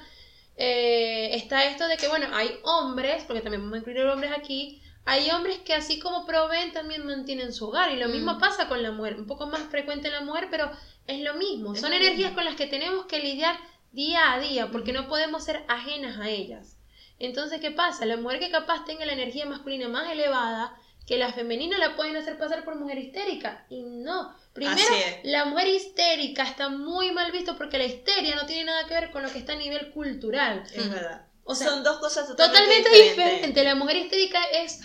eh, 0.58 1.36
está 1.36 1.66
esto 1.66 1.88
de 1.88 1.98
que, 1.98 2.08
bueno, 2.08 2.28
hay 2.34 2.60
hombres, 2.64 3.24
porque 3.26 3.42
también 3.42 3.62
vamos 3.64 3.76
a 3.76 3.80
incluir 3.80 4.02
hombres 4.06 4.32
aquí, 4.38 4.82
hay 5.06 5.30
hombres 5.32 5.58
que 5.60 5.74
así 5.74 6.00
como 6.00 6.26
proveen 6.26 6.72
también 6.72 7.06
mantienen 7.06 7.54
su 7.54 7.68
hogar 7.68 7.92
y 7.92 7.98
lo 7.98 8.08
mismo 8.10 8.36
Mm. 8.36 8.40
pasa 8.40 8.68
con 8.68 8.82
la 8.82 8.92
mujer, 8.92 9.16
un 9.20 9.28
poco 9.28 9.48
más 9.48 9.62
frecuente 9.64 10.08
en 10.08 10.14
la 10.14 10.22
mujer, 10.22 10.48
pero 10.50 10.72
es 11.08 11.22
lo 11.22 11.34
mismo, 11.36 11.74
Es 11.74 11.82
son 11.82 11.94
energías 11.94 12.18
mismo. 12.32 12.36
con 12.36 12.46
las 12.46 12.56
que 12.56 12.68
tenemos 12.68 13.06
que 13.08 13.20
lidiar 13.20 13.58
día 13.92 14.34
a 14.34 14.40
día 14.40 14.72
porque 14.72 14.94
no 14.94 15.08
podemos 15.08 15.44
ser 15.44 15.64
ajenas 15.68 16.18
a 16.20 16.30
ellas. 16.30 16.75
Entonces, 17.20 17.62
¿qué 17.62 17.72
pasa? 17.72 18.06
La 18.06 18.18
mujer 18.18 18.40
que 18.40 18.52
capaz 18.52 18.86
tenga 18.86 19.06
la 19.06 19.14
energía 19.14 19.46
masculina 19.46 19.88
más 19.88 20.12
elevada, 20.12 20.76
que 21.08 21.18
la 21.18 21.32
femenina 21.32 21.78
la 21.78 21.96
pueden 21.96 22.16
hacer 22.18 22.38
pasar 22.38 22.66
por 22.66 22.76
mujer 22.76 22.98
histérica. 22.98 23.66
Y 23.70 23.84
no. 23.84 24.36
Primero, 24.54 24.96
la 25.24 25.46
mujer 25.46 25.68
histérica 25.68 26.44
está 26.44 26.70
muy 26.70 27.12
mal 27.12 27.32
visto 27.32 27.58
porque 27.58 27.78
la 27.78 27.86
histeria 27.86 28.36
no 28.36 28.46
tiene 28.46 28.66
nada 28.66 28.88
que 28.88 28.94
ver 28.94 29.12
con 29.12 29.22
lo 29.22 29.32
que 29.32 29.40
está 29.40 29.54
a 29.54 29.58
nivel 29.58 29.92
cultural. 29.92 30.64
Es 30.74 30.90
verdad. 30.90 31.26
O 31.44 31.54
sea, 31.54 31.70
Son 31.70 31.84
dos 31.84 32.00
cosas 32.00 32.28
totalmente, 32.28 32.60
Totalmente 32.60 32.90
diferentes. 32.90 33.36
diferente. 33.36 33.64
La 33.64 33.76
mujer 33.76 33.98
histérica 33.98 34.44
es... 34.46 34.82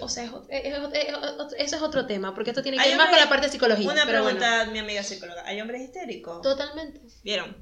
O 0.00 0.08
sea, 0.08 0.24
es 0.24 0.30
ot- 0.30 0.46
es- 0.48 0.64
es- 0.64 0.72
es- 0.74 1.66
eso 1.66 1.76
es 1.76 1.82
otro 1.82 2.06
tema, 2.06 2.34
porque 2.34 2.50
esto 2.50 2.62
tiene 2.62 2.78
que 2.78 2.88
ver 2.88 2.96
más 2.96 3.08
con 3.10 3.18
la 3.18 3.28
parte 3.28 3.46
de 3.46 3.52
psicología. 3.52 3.90
Una 3.90 4.06
pero 4.06 4.22
pregunta, 4.24 4.66
mi 4.66 4.78
amiga 4.78 5.02
psicóloga. 5.02 5.42
¿Hay 5.46 5.60
hombres 5.60 5.82
histéricos? 5.82 6.42
totalmente. 6.42 7.00
¿Vieron? 7.22 7.56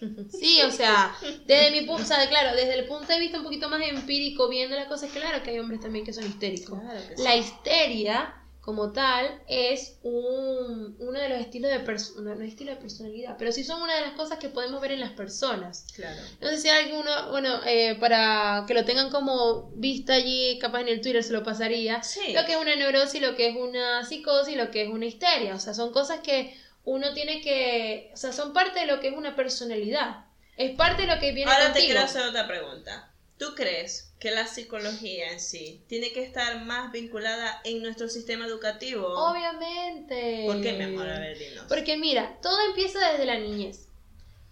Sí, 0.30 0.60
o 0.62 0.70
sea, 0.70 1.14
desde 1.46 1.70
mi 1.70 1.82
punto, 1.86 2.04
sea, 2.04 2.28
claro, 2.28 2.54
desde 2.54 2.74
el 2.78 2.86
punto 2.86 3.10
de 3.12 3.18
vista 3.20 3.38
un 3.38 3.44
poquito 3.44 3.68
más 3.70 3.80
empírico, 3.82 4.48
viendo 4.48 4.76
las 4.76 4.86
cosas, 4.86 5.10
claro 5.10 5.42
que 5.42 5.50
hay 5.50 5.58
hombres 5.58 5.80
también 5.80 6.04
que 6.04 6.12
son 6.12 6.26
histéricos. 6.26 6.78
Claro 6.78 7.00
que 7.08 7.16
sí. 7.16 7.22
La 7.22 7.34
histeria, 7.36 8.34
como 8.64 8.92
tal, 8.92 9.42
es 9.46 9.98
un, 10.02 10.96
uno 10.98 11.20
de 11.20 11.28
los 11.28 11.38
estilos 11.38 11.70
de 11.70 11.78
no, 12.22 12.34
no 12.34 12.42
es 12.42 12.48
estilo 12.48 12.70
de 12.70 12.78
personalidad, 12.78 13.36
pero 13.38 13.52
sí 13.52 13.62
son 13.62 13.82
una 13.82 13.94
de 13.94 14.00
las 14.00 14.12
cosas 14.12 14.38
que 14.38 14.48
podemos 14.48 14.80
ver 14.80 14.92
en 14.92 15.00
las 15.00 15.10
personas. 15.10 15.84
Claro. 15.94 16.18
No 16.40 16.48
sé 16.48 16.58
si 16.58 16.68
alguno, 16.70 17.30
bueno, 17.30 17.60
eh, 17.66 17.94
para 18.00 18.64
que 18.66 18.72
lo 18.72 18.86
tengan 18.86 19.10
como 19.10 19.70
vista 19.74 20.14
allí, 20.14 20.58
capaz 20.58 20.80
en 20.80 20.88
el 20.88 21.02
Twitter 21.02 21.22
se 21.22 21.34
lo 21.34 21.42
pasaría, 21.42 22.02
Sí. 22.02 22.32
lo 22.32 22.46
que 22.46 22.52
es 22.52 22.58
una 22.58 22.74
neurosis, 22.74 23.20
lo 23.20 23.36
que 23.36 23.50
es 23.50 23.56
una 23.56 24.02
psicosis, 24.02 24.56
lo 24.56 24.70
que 24.70 24.84
es 24.84 24.88
una 24.88 25.04
histeria. 25.04 25.54
O 25.54 25.60
sea, 25.60 25.74
son 25.74 25.92
cosas 25.92 26.20
que 26.20 26.58
uno 26.84 27.12
tiene 27.12 27.42
que, 27.42 28.10
o 28.14 28.16
sea, 28.16 28.32
son 28.32 28.54
parte 28.54 28.80
de 28.80 28.86
lo 28.86 28.98
que 28.98 29.08
es 29.08 29.14
una 29.14 29.36
personalidad. 29.36 30.24
Es 30.56 30.74
parte 30.74 31.02
de 31.02 31.14
lo 31.14 31.20
que 31.20 31.32
viene 31.32 31.52
Ahora 31.52 31.74
te 31.74 31.80
quiero 31.80 32.00
hacer 32.00 32.22
otra 32.22 32.48
pregunta. 32.48 33.10
¿Tú 33.44 33.54
crees 33.54 34.14
que 34.18 34.30
la 34.30 34.46
psicología 34.46 35.30
en 35.30 35.38
sí 35.38 35.84
tiene 35.86 36.12
que 36.12 36.22
estar 36.22 36.64
más 36.64 36.90
vinculada 36.92 37.60
en 37.64 37.82
nuestro 37.82 38.08
sistema 38.08 38.46
educativo? 38.46 39.06
Obviamente. 39.06 40.44
¿Por 40.46 40.62
qué, 40.62 40.72
mi 40.72 40.84
amor? 40.84 41.06
A 41.06 41.18
ver, 41.18 41.38
dinos. 41.38 41.66
Porque 41.68 41.98
mira, 41.98 42.38
todo 42.40 42.56
empieza 42.68 43.06
desde 43.10 43.26
la 43.26 43.38
niñez. 43.38 43.88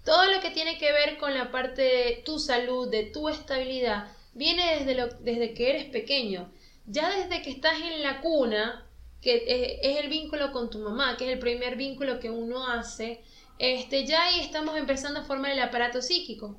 Todo 0.05 0.27
lo 0.27 0.43
que 0.43 0.51
tiene 0.51 0.77
que 0.77 0.93
ver 0.93 1.17
con 1.17 1.33
la 1.33 1.51
parte 1.51 1.81
de 1.81 2.23
tu 2.23 2.39
salud, 2.39 2.91
de 2.91 3.05
tu 3.05 3.31
estabilidad, 3.31 4.09
viene 4.35 4.77
desde, 4.77 4.95
lo, 4.95 5.07
desde 5.07 5.55
que 5.55 5.71
eres 5.71 5.85
pequeño. 5.87 6.53
Ya 6.85 7.09
desde 7.09 7.41
que 7.41 7.51
estás 7.51 7.81
en 7.81 8.03
la 8.03 8.21
cuna, 8.21 8.87
que 9.23 9.79
es 9.81 10.05
el 10.05 10.11
vínculo 10.11 10.53
con 10.53 10.69
tu 10.69 10.81
mamá, 10.81 11.17
que 11.17 11.25
es 11.25 11.33
el 11.33 11.39
primer 11.39 11.77
vínculo 11.77 12.21
que 12.21 12.29
uno 12.29 12.69
hace, 12.69 13.23
este, 13.59 14.05
ya 14.05 14.25
ahí 14.25 14.41
estamos 14.41 14.77
empezando 14.77 15.21
a 15.21 15.25
formar 15.25 15.53
el 15.53 15.61
aparato 15.61 16.03
psíquico. 16.03 16.59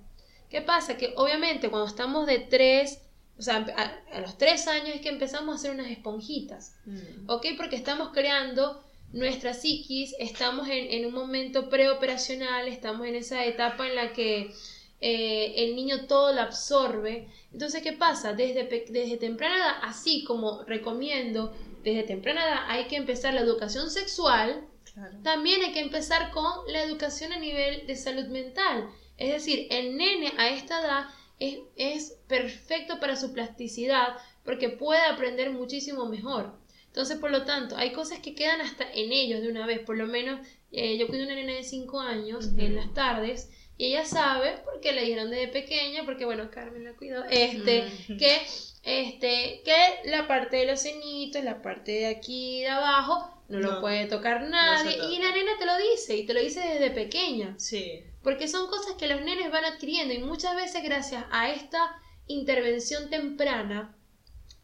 ¿Qué 0.54 0.62
pasa? 0.62 0.98
Que 0.98 1.14
obviamente 1.18 1.70
cuando 1.72 1.88
estamos 1.88 2.28
de 2.28 2.38
tres, 2.38 3.02
o 3.40 3.42
sea, 3.42 3.66
a, 4.14 4.20
los 4.20 4.38
tres 4.38 4.68
años 4.68 4.90
es 4.96 5.02
que 5.02 5.10
empezamos 5.10 5.52
a 5.52 5.58
hacer 5.58 5.72
unas 5.72 5.88
esponjitas, 5.90 6.76
Mm. 6.86 7.28
¿ok? 7.28 7.46
Porque 7.58 7.76
estamos 7.76 8.10
creando 8.14 8.80
nuestra 9.14 9.56
psiquis, 9.56 10.14
estamos 10.20 10.68
en, 10.70 10.92
en 10.92 11.06
un 11.08 11.14
momento 11.14 11.70
preoperacional, 11.70 12.68
estamos 12.68 13.08
en 13.08 13.16
esa 13.16 13.44
etapa 13.46 13.88
en 13.88 13.96
la 13.96 14.14
que 14.14 14.54
eh, 15.02 15.54
el 15.58 15.76
niño 15.76 16.06
todo 16.06 16.32
lo 16.34 16.42
absorbe. 16.42 17.28
Entonces, 17.52 17.82
¿qué 17.82 17.94
pasa? 17.94 18.34
Desde, 18.34 18.64
desde 18.90 19.18
temprana 19.18 19.58
edad, 19.58 19.76
así 19.82 20.24
como 20.24 20.64
recomiendo, 20.66 21.52
desde 21.84 22.04
temprana 22.04 22.44
edad 22.46 22.60
hay 22.68 22.86
que 22.86 22.96
empezar 22.96 23.34
la 23.34 23.42
educación 23.42 23.90
sexual, 23.90 24.68
Claro. 24.94 25.18
también 25.24 25.60
hay 25.64 25.72
que 25.74 25.80
empezar 25.80 26.30
con 26.30 26.72
la 26.72 26.84
educación 26.84 27.34
a 27.34 27.40
nivel 27.40 27.88
de 27.88 27.96
salud 27.96 28.28
mental. 28.28 28.88
Es 29.18 29.32
decir, 29.32 29.68
el 29.70 29.98
nene 29.98 30.34
a 30.38 30.50
esta 30.50 30.82
edad 30.82 31.06
es, 31.40 31.60
es 31.76 32.18
perfecto 32.28 33.00
para 33.00 33.16
su 33.16 33.34
plasticidad 33.34 34.16
porque 34.44 34.70
puede 34.70 35.02
aprender 35.02 35.52
muchísimo 35.52 36.06
mejor. 36.06 36.54
Entonces, 36.88 37.18
por 37.18 37.32
lo 37.32 37.44
tanto, 37.44 37.76
hay 37.76 37.92
cosas 37.92 38.20
que 38.20 38.36
quedan 38.36 38.62
hasta 38.62 38.84
en 38.92 39.12
ellos 39.12 39.42
de 39.42 39.50
una 39.50 39.66
vez. 39.66 39.80
Por 39.80 39.98
lo 39.98 40.06
menos, 40.06 40.46
eh, 40.72 40.98
yo 40.98 41.08
cuido 41.08 41.26
una 41.26 41.36
nena 41.36 41.54
de 41.54 41.64
5 41.64 42.00
años 42.00 42.52
en 42.58 42.76
las 42.76 42.94
tardes 42.94 43.50
y 43.78 43.86
ella 43.86 44.06
sabe, 44.06 44.60
porque 44.64 44.92
le 44.92 45.02
dijeron 45.02 45.32
desde 45.32 45.48
pequeña, 45.48 46.06
porque 46.06 46.26
bueno, 46.26 46.52
Carmen 46.52 46.84
la 46.84 46.94
cuidó, 46.94 47.24
este, 47.26 47.86
que, 48.20 48.42
este, 48.84 49.62
que 49.66 50.10
la 50.10 50.28
parte 50.28 50.58
de 50.58 50.68
los 50.68 50.82
cenitos, 50.82 51.44
la 51.44 51.64
parte 51.64 51.94
de 51.94 52.06
aquí 52.06 52.62
de 52.62 52.70
abajo, 52.70 53.28
no, 53.50 53.60
lo 53.60 53.82
puede 53.82 54.06
tocar 54.06 54.48
nadie. 54.48 54.96
toca. 54.96 55.10
y 55.12 55.18
la 55.18 55.32
nena 55.32 55.52
te 55.58 55.66
lo 55.66 55.76
dice, 55.78 56.16
y 56.16 56.26
te 56.26 56.36
lo 56.36 56.42
dice 56.42 56.60
desde 56.60 56.92
pequeña. 56.92 57.56
Sí. 57.58 58.04
Porque 58.24 58.48
son 58.48 58.68
cosas 58.68 58.96
que 58.96 59.08
los 59.08 59.22
nenes 59.22 59.52
van 59.52 59.66
adquiriendo 59.66 60.14
y 60.14 60.20
muchas 60.20 60.56
veces 60.56 60.84
gracias 60.84 61.26
a 61.32 61.50
esta 61.52 62.00
intervención 62.28 63.10
temprana, 63.10 63.96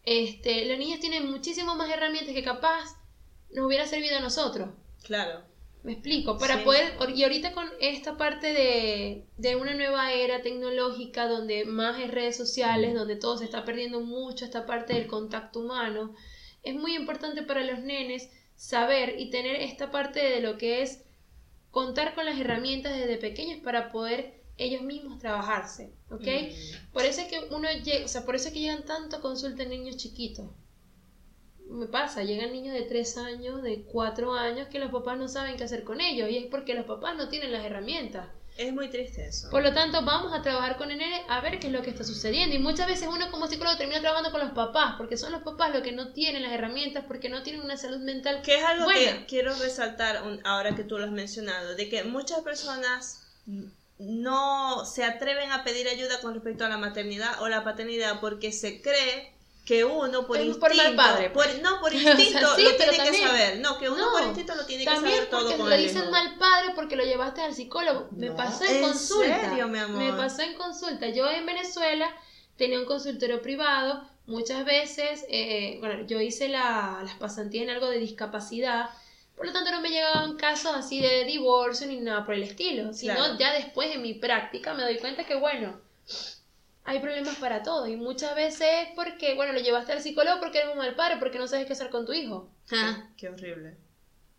este, 0.03 0.65
los 0.65 0.77
niños 0.79 0.99
tienen 0.99 1.29
muchísimas 1.29 1.75
más 1.75 1.89
herramientas 1.91 2.33
que 2.33 2.43
capaz 2.43 2.85
nos 3.51 3.65
hubiera 3.65 3.85
servido 3.85 4.17
a 4.17 4.21
nosotros. 4.21 4.69
Claro. 5.03 5.43
Me 5.83 5.93
explico, 5.93 6.37
para 6.37 6.57
Sí. 6.57 6.63
poder, 6.65 6.93
y 7.15 7.23
ahorita 7.23 7.53
con 7.53 7.69
esta 7.79 8.17
parte 8.17 8.53
de, 8.53 9.25
de 9.37 9.55
una 9.55 9.73
nueva 9.73 10.11
era 10.11 10.41
tecnológica 10.41 11.27
donde 11.27 11.63
más 11.65 11.99
es 12.01 12.11
redes 12.11 12.35
sociales, 12.35 12.93
donde 12.93 13.15
todo 13.15 13.37
se 13.37 13.45
está 13.45 13.63
perdiendo 13.63 14.01
mucho, 14.01 14.43
esta 14.43 14.65
parte 14.65 14.93
del 14.93 15.07
contacto 15.07 15.59
humano, 15.61 16.15
es 16.63 16.75
muy 16.75 16.95
importante 16.95 17.43
para 17.43 17.63
los 17.63 17.79
nenes 17.79 18.29
saber 18.57 19.15
y 19.19 19.29
tener 19.29 19.55
esta 19.55 19.89
parte 19.89 20.19
de 20.19 20.41
lo 20.41 20.57
que 20.57 20.81
es 20.81 21.05
contar 21.71 22.15
con 22.15 22.25
las 22.25 22.39
herramientas 22.39 22.97
desde 22.97 23.17
pequeños 23.17 23.59
para 23.63 23.91
poder 23.91 24.39
ellos 24.57 24.81
mismos 24.81 25.19
trabajarse, 25.19 25.93
¿ok? 26.09 26.21
Mm. 26.21 26.91
Por 26.93 27.03
eso 27.05 27.21
es 27.21 27.27
que 27.27 27.39
uno 27.55 27.67
llega, 27.83 28.05
o 28.05 28.07
sea, 28.07 28.25
por 28.25 28.35
eso 28.35 28.47
es 28.47 28.53
que 28.53 28.59
llegan 28.59 28.85
tanto 28.85 29.21
consulta 29.21 29.63
en 29.63 29.69
niños 29.69 29.97
chiquitos. 29.97 30.49
Me 31.69 31.85
pasa, 31.85 32.23
llegan 32.23 32.51
niños 32.51 32.73
de 32.73 32.81
3 32.81 33.17
años, 33.17 33.61
de 33.61 33.83
4 33.83 34.33
años, 34.33 34.67
que 34.67 34.79
los 34.79 34.91
papás 34.91 35.17
no 35.17 35.27
saben 35.27 35.55
qué 35.55 35.63
hacer 35.63 35.83
con 35.83 36.01
ellos, 36.01 36.29
y 36.29 36.37
es 36.37 36.45
porque 36.47 36.73
los 36.73 36.85
papás 36.85 37.15
no 37.15 37.29
tienen 37.29 37.51
las 37.51 37.63
herramientas. 37.63 38.27
Es 38.59 38.73
muy 38.73 38.89
triste 38.89 39.25
eso. 39.25 39.49
Por 39.49 39.63
lo 39.63 39.73
tanto, 39.73 40.03
vamos 40.03 40.33
a 40.33 40.41
trabajar 40.41 40.75
con 40.75 40.91
el 40.91 40.97
nene 40.97 41.23
a 41.29 41.39
ver 41.39 41.59
qué 41.61 41.67
es 41.67 41.73
lo 41.73 41.81
que 41.81 41.91
está 41.91 42.03
sucediendo. 42.03 42.53
Y 42.53 42.59
muchas 42.59 42.87
veces 42.87 43.07
uno 43.07 43.31
como 43.31 43.47
psicólogo 43.47 43.77
termina 43.77 44.01
trabajando 44.01 44.31
con 44.31 44.41
los 44.41 44.51
papás, 44.51 44.95
porque 44.97 45.15
son 45.15 45.31
los 45.31 45.43
papás 45.43 45.71
los 45.73 45.81
que 45.81 45.93
no 45.93 46.11
tienen 46.11 46.43
las 46.43 46.51
herramientas, 46.51 47.05
porque 47.07 47.29
no 47.29 47.41
tienen 47.41 47.61
una 47.61 47.77
salud 47.77 47.99
mental 47.99 48.41
Que 48.41 48.57
es 48.57 48.63
algo 48.65 48.83
buena. 48.83 49.19
que 49.19 49.25
quiero 49.27 49.55
resaltar 49.55 50.23
un- 50.23 50.45
ahora 50.45 50.75
que 50.75 50.83
tú 50.83 50.97
lo 50.97 51.05
has 51.05 51.11
mencionado, 51.11 51.75
de 51.75 51.87
que 51.87 52.03
muchas 52.03 52.41
personas 52.41 53.25
no 53.97 54.83
se 54.85 55.03
atreven 55.05 55.51
a 55.51 55.63
pedir 55.63 55.87
ayuda 55.87 56.19
con 56.21 56.33
respecto 56.33 56.65
a 56.65 56.69
la 56.69 56.77
maternidad 56.77 57.41
o 57.41 57.47
la 57.49 57.63
paternidad 57.63 58.19
porque 58.19 58.51
se 58.51 58.81
cree 58.81 59.33
que 59.69 59.85
uno 59.85 60.25
por 60.25 60.37
instinto, 60.37 60.59
por 60.59 60.75
mal 60.75 60.95
padre, 60.95 61.29
por- 61.29 61.45
pues. 61.45 61.61
no 61.61 61.79
por 61.79 61.93
O 61.95 61.99
sea, 61.99 62.11
instinto 62.19 62.55
sí, 62.55 62.63
lo 62.63 62.75
tiene 62.75 62.91
que 62.91 62.97
también- 63.03 63.27
saber, 63.27 63.59
no, 63.59 63.77
que 63.77 63.87
uno 63.87 63.97
No, 64.03 64.11
por 64.13 64.23
instinto 64.23 64.55
lo 64.55 64.65
tiene 64.65 64.83
que 64.83 64.89
saber 64.89 65.29
todo 65.29 65.41
porque 65.43 65.57
con 65.57 65.69
lo 65.69 65.77
dicen 65.77 66.09
mal 66.09 66.37
padre 66.39 66.71
porque 66.73 66.95
lo 66.95 67.03
llevaste 67.03 67.41
al 67.41 67.53
psicólogo. 67.53 68.07
Me 68.11 68.29
No, 68.29 68.35
pasó 68.35 68.63
en, 68.65 68.77
¿en 68.77 68.81
consulta. 68.81 69.41
serio, 69.49 69.67
mi 69.67 69.77
amor? 69.77 70.01
Me 70.01 70.11
pasó 70.13 70.41
en 70.41 70.55
consulta. 70.55 71.09
Yo 71.09 71.29
en 71.29 71.45
Venezuela 71.45 72.09
tenía 72.57 72.79
un 72.79 72.85
consultorio 72.85 73.43
privado. 73.43 74.03
Muchas 74.25 74.65
veces, 74.65 75.23
eh, 75.29 75.77
bueno, 75.81 76.05
yo 76.07 76.19
hice 76.19 76.49
la- 76.49 77.01
las 77.03 77.13
pasantías 77.15 77.63
en 77.65 77.69
algo 77.69 77.89
de 77.91 77.99
discapacidad. 77.99 78.89
Por 79.37 79.45
lo 79.45 79.53
tanto, 79.53 79.69
no 79.71 79.81
me 79.81 79.89
llegaban 79.89 80.35
casos 80.35 80.71
así 80.75 80.99
de 80.99 81.25
divorcio 81.25 81.85
ni 81.85 81.97
nada 81.97 82.25
por 82.25 82.33
el 82.33 82.41
estilo. 82.43 82.91
Sino 82.93 83.13
Claro. 83.15 83.37
ya 83.37 83.53
después 83.53 83.93
en 83.95 84.01
mi 84.01 84.15
práctica 84.15 84.73
me 84.73 84.81
doy 84.81 84.97
cuenta 84.97 85.25
que, 85.25 85.35
bueno, 85.35 85.79
hay 86.89 86.99
problemas 86.99 87.35
para 87.35 87.61
todo. 87.61 87.85
Y 87.87 87.95
muchas 87.95 88.35
veces 88.35 88.67
es 88.81 88.87
porque, 88.95 89.35
bueno, 89.35 89.53
lo 89.53 89.59
llevaste 89.59 89.91
al 89.91 90.01
psicólogo 90.01 90.39
porque 90.39 90.57
eres 90.57 90.71
un 90.71 90.79
mal 90.79 90.95
padre, 90.95 91.17
porque 91.19 91.37
no 91.37 91.47
sabes 91.47 91.67
qué 91.67 91.73
hacer 91.73 91.89
con 91.89 92.05
tu 92.05 92.13
hijo. 92.13 92.49
Ah, 92.71 93.09
Qué 93.15 93.29
horrible. 93.29 93.77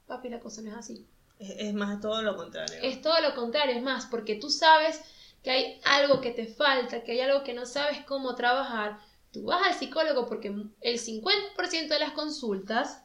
Papi, 0.07 0.29
la 0.29 0.41
cosa 0.41 0.61
no 0.63 0.71
es 0.71 0.77
así. 0.77 1.07
Es, 1.39 1.51
es 1.59 1.75
más 1.75 2.01
todo 2.01 2.23
lo 2.23 2.37
contrario. 2.37 2.77
Es 2.83 3.01
todo 3.01 3.21
lo 3.21 3.35
contrario, 3.37 3.77
es 3.77 3.83
más, 3.83 4.07
porque 4.07 4.35
tú 4.35 4.51
sabes 4.51 5.01
que 5.45 5.51
hay 5.51 5.81
algo 5.85 6.21
que 6.21 6.33
te 6.33 6.47
falta, 6.47 7.05
que 7.05 7.13
hay 7.13 7.21
algo 7.21 7.45
que 7.45 7.55
no 7.55 7.67
sabes 7.67 8.05
cómo 8.05 8.35
trabajar. 8.35 8.99
Tú 9.33 9.45
vas 9.45 9.65
al 9.65 9.75
psicólogo 9.75 10.27
porque 10.29 10.49
el 10.49 10.99
50% 10.99 11.89
de 11.89 11.99
las 12.01 12.13
consultas 12.13 13.05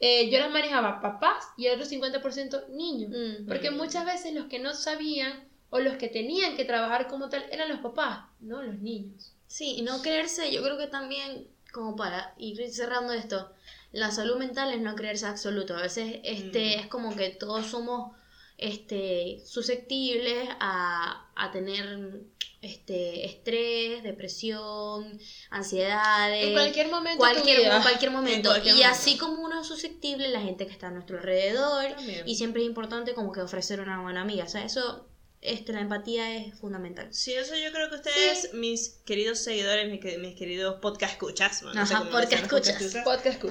eh, 0.00 0.30
yo 0.30 0.38
las 0.38 0.50
manejaba 0.50 1.00
papás 1.00 1.44
y 1.56 1.66
el 1.66 1.80
otro 1.80 1.90
50% 1.90 2.68
niños. 2.68 3.10
mm. 3.10 3.46
Porque 3.46 3.70
muchas 3.70 4.06
veces 4.06 4.32
los 4.32 4.46
que 4.46 4.58
no 4.60 4.72
sabían 4.72 5.47
o 5.70 5.78
los 5.80 5.96
que 5.96 6.08
tenían 6.08 6.56
que 6.56 6.64
trabajar 6.64 7.08
como 7.08 7.28
tal 7.28 7.44
eran 7.50 7.68
los 7.68 7.80
papás, 7.80 8.20
no 8.40 8.62
los 8.62 8.78
niños. 8.78 9.34
Sí, 9.46 9.76
y 9.78 9.82
no 9.82 10.00
creerse, 10.02 10.52
yo 10.52 10.62
creo 10.62 10.78
que 10.78 10.86
también, 10.86 11.46
como 11.72 11.96
para 11.96 12.34
ir 12.38 12.70
cerrando 12.70 13.12
esto, 13.12 13.50
la 13.92 14.10
salud 14.10 14.36
mental 14.36 14.72
es 14.72 14.80
no 14.80 14.94
creerse 14.94 15.26
absoluto. 15.26 15.76
A 15.76 15.82
veces 15.82 16.20
este, 16.24 16.76
Mm. 16.76 16.80
es 16.80 16.86
como 16.88 17.16
que 17.16 17.30
todos 17.30 17.66
somos 17.66 18.14
este, 18.58 19.40
susceptibles 19.46 20.48
a, 20.60 21.30
a 21.36 21.50
tener 21.52 22.22
este, 22.60 23.24
estrés, 23.24 24.02
depresión, 24.02 25.18
ansiedades. 25.50 26.46
En 26.46 26.52
cualquier 26.54 26.88
momento 26.90 27.18
cualquier, 27.18 27.60
en 27.60 27.82
cualquier 27.82 28.10
momento. 28.10 28.48
cualquier 28.50 28.74
y 28.74 28.78
momento. 28.78 28.92
así 28.92 29.16
como 29.16 29.42
uno 29.44 29.60
es 29.60 29.66
susceptible, 29.66 30.28
la 30.30 30.40
gente 30.40 30.66
que 30.66 30.72
está 30.72 30.88
a 30.88 30.90
nuestro 30.90 31.18
alrededor. 31.18 31.92
También. 31.94 32.28
Y 32.28 32.34
siempre 32.34 32.62
es 32.62 32.66
importante 32.68 33.14
como 33.14 33.32
que 33.32 33.40
ofrecer 33.42 33.80
una 33.80 34.02
buena 34.02 34.22
amiga. 34.22 34.44
O 34.44 34.48
sea, 34.48 34.64
eso, 34.64 35.07
este, 35.40 35.72
la 35.72 35.80
empatía 35.80 36.36
es 36.36 36.58
fundamental. 36.58 37.08
Sí, 37.12 37.32
eso 37.32 37.54
yo 37.56 37.70
creo 37.72 37.88
que 37.88 37.96
ustedes, 37.96 38.54
mis 38.54 38.98
queridos 39.04 39.38
seguidores, 39.38 39.88
mis, 39.90 40.18
mis 40.18 40.34
queridos 40.36 40.80
podcast 40.80 41.12
escuchas, 41.12 41.62
no 41.62 41.72
sé 41.72 41.78
Ajá, 41.94 41.98
cómo 42.00 42.10
podcast 42.10 42.42
dicen 42.42 42.58
los 42.58 42.68
escuchas. 42.68 43.04
Podcast. 43.04 43.42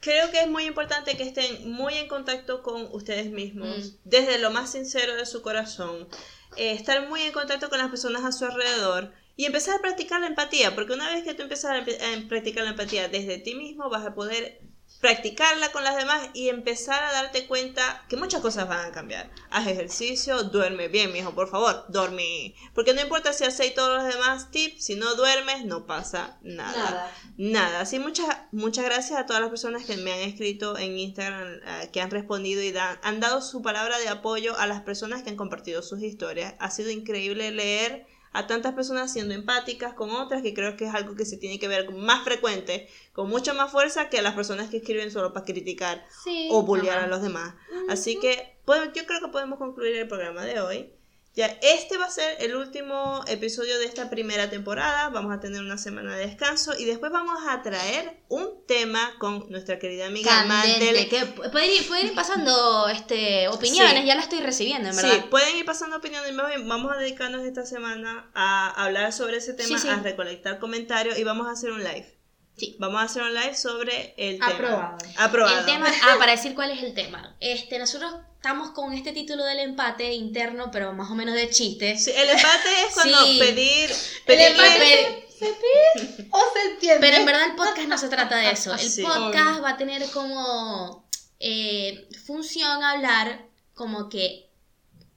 Creo 0.00 0.30
que 0.30 0.40
es 0.40 0.48
muy 0.48 0.64
importante 0.64 1.16
que 1.16 1.24
estén 1.24 1.70
muy 1.70 1.94
en 1.94 2.08
contacto 2.08 2.62
con 2.62 2.88
ustedes 2.92 3.30
mismos, 3.30 3.68
Mm. 3.78 3.96
desde 4.04 4.38
lo 4.38 4.50
más 4.50 4.72
sincero 4.72 5.16
de 5.16 5.26
su 5.26 5.42
corazón, 5.42 6.08
eh, 6.56 6.72
estar 6.72 7.08
muy 7.08 7.22
en 7.22 7.32
contacto 7.32 7.68
con 7.68 7.78
las 7.78 7.88
personas 7.88 8.24
a 8.24 8.32
su 8.32 8.44
alrededor 8.44 9.12
y 9.36 9.44
empezar 9.44 9.76
a 9.76 9.80
practicar 9.80 10.20
la 10.20 10.26
empatía, 10.28 10.74
porque 10.74 10.92
una 10.92 11.08
vez 11.10 11.22
que 11.24 11.34
tú 11.34 11.42
empiezas 11.42 11.72
a 11.80 11.84
practicar 12.28 12.64
la 12.64 12.70
empatía 12.70 13.08
desde 13.08 13.38
ti 13.38 13.54
mismo, 13.54 13.88
vas 13.90 14.04
a 14.06 14.14
poder 14.14 14.60
practicarla 15.00 15.70
con 15.70 15.84
las 15.84 15.96
demás 15.96 16.28
y 16.34 16.48
empezar 16.48 17.02
a 17.04 17.12
darte 17.12 17.46
cuenta 17.46 18.04
que 18.08 18.16
muchas 18.16 18.40
cosas 18.40 18.68
van 18.68 18.84
a 18.84 18.92
cambiar. 18.92 19.30
Haz 19.50 19.66
ejercicio, 19.68 20.42
duerme 20.44 20.88
bien, 20.88 21.12
mijo, 21.12 21.34
por 21.34 21.48
favor, 21.48 21.84
dormí. 21.88 22.54
Porque 22.74 22.94
no 22.94 23.00
importa 23.00 23.32
si 23.32 23.44
hacéis 23.44 23.74
todos 23.74 24.02
los 24.02 24.12
demás 24.12 24.50
tips, 24.50 24.84
si 24.84 24.96
no 24.96 25.14
duermes, 25.14 25.64
no 25.64 25.86
pasa 25.86 26.38
nada. 26.42 26.76
Nada. 26.76 27.12
Nada, 27.36 27.86
sí, 27.86 27.98
muchas, 28.00 28.26
muchas 28.50 28.84
gracias 28.84 29.18
a 29.20 29.26
todas 29.26 29.40
las 29.40 29.50
personas 29.50 29.84
que 29.84 29.96
me 29.96 30.12
han 30.12 30.20
escrito 30.20 30.76
en 30.76 30.98
Instagram, 30.98 31.60
eh, 31.64 31.90
que 31.92 32.00
han 32.00 32.10
respondido 32.10 32.62
y 32.62 32.72
dan- 32.72 32.98
han 33.02 33.20
dado 33.20 33.40
su 33.40 33.62
palabra 33.62 33.98
de 33.98 34.08
apoyo 34.08 34.58
a 34.58 34.66
las 34.66 34.80
personas 34.82 35.22
que 35.22 35.30
han 35.30 35.36
compartido 35.36 35.82
sus 35.82 36.02
historias. 36.02 36.54
Ha 36.58 36.70
sido 36.70 36.90
increíble 36.90 37.52
leer 37.52 38.06
a 38.32 38.46
tantas 38.46 38.74
personas 38.74 39.12
siendo 39.12 39.34
empáticas 39.34 39.94
con 39.94 40.10
otras, 40.10 40.42
que 40.42 40.54
creo 40.54 40.76
que 40.76 40.86
es 40.86 40.94
algo 40.94 41.14
que 41.14 41.24
se 41.24 41.36
tiene 41.36 41.58
que 41.58 41.68
ver 41.68 41.90
más 41.92 42.24
frecuente, 42.24 42.88
con 43.12 43.28
mucha 43.28 43.54
más 43.54 43.70
fuerza 43.72 44.08
que 44.08 44.22
las 44.22 44.34
personas 44.34 44.68
que 44.70 44.78
escriben 44.78 45.10
solo 45.10 45.32
para 45.32 45.44
criticar 45.46 46.04
Sí. 46.24 46.48
o 46.50 46.62
bullear 46.62 46.98
a 46.98 47.06
los 47.06 47.22
demás. 47.22 47.54
Así 47.88 48.18
que 48.20 48.58
yo 48.94 49.06
creo 49.06 49.20
que 49.20 49.28
podemos 49.28 49.58
concluir 49.58 49.96
el 49.96 50.08
programa 50.08 50.44
de 50.44 50.60
hoy. 50.60 50.92
Ya, 51.38 51.56
este 51.62 51.96
va 51.98 52.06
a 52.06 52.10
ser 52.10 52.36
el 52.40 52.56
último 52.56 53.22
episodio 53.28 53.78
de 53.78 53.84
esta 53.84 54.10
primera 54.10 54.50
temporada. 54.50 55.08
Vamos 55.10 55.32
a 55.32 55.38
tener 55.38 55.60
una 55.60 55.78
semana 55.78 56.16
de 56.16 56.26
descanso 56.26 56.72
y 56.76 56.84
después 56.84 57.12
vamos 57.12 57.38
a 57.48 57.62
traer 57.62 58.24
un 58.28 58.66
tema 58.66 59.12
con 59.20 59.48
nuestra 59.48 59.78
querida 59.78 60.06
amiga 60.06 60.28
Candente, 60.28 60.84
Mandel. 60.86 61.08
que 61.08 61.20
pu- 61.36 61.48
pueden 61.52 61.70
ir, 61.70 61.86
pueden 61.86 62.06
ir 62.08 62.14
pasando 62.16 62.88
este, 62.88 63.46
opiniones, 63.46 64.00
Sí. 64.00 64.06
ya 64.08 64.16
la 64.16 64.22
estoy 64.22 64.40
recibiendo, 64.40 64.88
en 64.88 64.94
Sí, 64.96 65.02
verdad. 65.06 65.26
pueden 65.30 65.54
ir 65.56 65.64
pasando 65.64 65.98
opiniones. 65.98 66.32
más 66.34 66.48
bien, 66.48 66.68
Vamos 66.68 66.90
a 66.92 66.96
dedicarnos 66.98 67.44
esta 67.44 67.64
semana 67.64 68.32
a 68.34 68.70
hablar 68.84 69.12
sobre 69.12 69.36
ese 69.36 69.54
tema, 69.54 69.78
Sí, 69.78 69.86
sí. 69.86 69.88
a 69.88 69.94
recolectar 70.00 70.58
comentarios 70.58 71.20
y 71.20 71.22
vamos 71.22 71.46
a 71.46 71.52
hacer 71.52 71.70
un 71.70 71.84
live. 71.84 72.18
Sí. 72.56 72.74
Vamos 72.80 73.00
a 73.00 73.04
hacer 73.04 73.22
un 73.22 73.32
live 73.32 73.54
sobre 73.54 74.12
el 74.18 74.40
tema. 74.40 74.48
Aprobado. 74.50 74.98
Aprobado. 75.18 75.58
El 75.60 75.66
tema, 75.66 75.86
ah, 76.02 76.16
para 76.18 76.32
decir 76.32 76.56
cuál 76.56 76.72
es 76.72 76.82
el 76.82 76.94
tema. 76.94 77.36
Este, 77.38 77.78
nosotros 77.78 78.12
estamos 78.38 78.70
con 78.70 78.92
este 78.94 79.12
título 79.12 79.44
del 79.44 79.58
empate 79.58 80.14
interno, 80.14 80.70
pero 80.70 80.92
más 80.92 81.10
o 81.10 81.14
menos 81.14 81.34
de 81.34 81.50
chiste. 81.50 81.98
Sí, 81.98 82.12
el 82.14 82.30
empate 82.30 82.68
es 82.86 82.94
cuando 82.94 83.26
Sí. 83.26 83.38
pedir, 83.38 83.90
El 84.26 84.40
empate 84.40 85.26
se 85.38 85.46
pide 85.46 86.28
o 86.30 86.40
se 86.54 86.70
entiende. 86.70 87.00
Pero 87.00 87.16
en 87.18 87.26
verdad 87.26 87.44
el 87.50 87.56
podcast 87.56 87.88
no 87.88 87.98
se 87.98 88.08
trata 88.08 88.36
de 88.36 88.50
eso. 88.52 88.72
El 88.74 88.78
Sí. 88.90 89.02
podcast 89.02 89.62
va 89.62 89.70
a 89.70 89.76
tener 89.76 90.08
como 90.10 91.06
eh, 91.40 92.08
función 92.26 92.82
hablar 92.82 93.44
como 93.74 94.08
que 94.08 94.48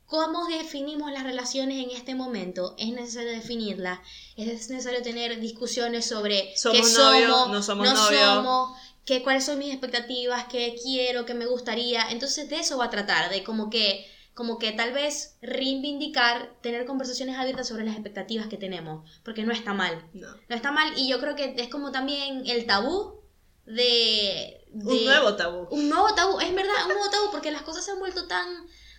cómo 0.06 0.46
definimos 0.48 1.12
las 1.12 1.24
relaciones 1.24 1.84
en 1.84 1.90
este 1.92 2.14
momento. 2.16 2.76
Es 2.78 2.90
necesario 2.90 3.32
definirlas. 3.32 4.00
Es 4.36 4.70
necesario 4.70 5.02
tener 5.02 5.40
discusiones 5.40 6.06
sobre 6.08 6.56
Somos 6.58 6.90
qué 6.90 6.98
novios, 6.98 7.32
somos, 7.32 7.50
no 7.50 7.64
somos 7.64 7.88
novios. 7.94 8.36
somos, 8.36 8.78
qué, 9.06 9.24
cuáles 9.24 9.46
son 9.46 9.60
mis 9.60 9.72
expectativas, 9.72 10.46
qué 10.46 10.76
quiero, 10.82 11.26
qué 11.26 11.34
me 11.34 11.46
gustaría. 11.46 12.10
Entonces 12.12 12.50
de 12.50 12.58
eso 12.60 12.78
va 12.78 12.86
a 12.86 12.90
tratar, 12.90 13.30
de 13.30 13.44
como 13.44 13.70
que 13.70 14.06
como 14.34 14.58
que 14.60 14.72
tal 14.72 14.94
vez 14.94 15.36
reivindicar, 15.42 16.56
tener 16.62 16.86
conversaciones 16.86 17.36
abiertas 17.38 17.68
sobre 17.68 17.84
las 17.84 17.96
expectativas 17.96 18.48
que 18.48 18.56
tenemos, 18.58 19.08
porque 19.26 19.44
no 19.44 19.52
está 19.52 19.74
mal. 19.74 20.08
No. 20.14 20.28
No 20.48 20.56
está 20.56 20.72
mal 20.72 20.94
y 20.98 21.10
yo 21.10 21.20
creo 21.20 21.36
que 21.36 21.54
es 21.58 21.68
como 21.68 21.92
también 21.92 22.44
el 22.46 22.66
tabú 22.66 23.20
de... 23.66 24.64
de- 24.72 24.86
Un 24.94 25.06
nuevo 25.06 25.36
tabú. 25.36 25.68
Un 25.70 25.90
nuevo 25.90 26.14
tabú, 26.16 26.40
es 26.40 26.54
verdad, 26.56 26.74
un 26.88 26.94
nuevo 26.94 27.10
tabú 27.10 27.30
porque 27.32 27.52
las 27.52 27.62
cosas 27.64 27.84
se 27.86 27.92
han 27.92 28.00
vuelto 28.00 28.28
tan, 28.28 28.48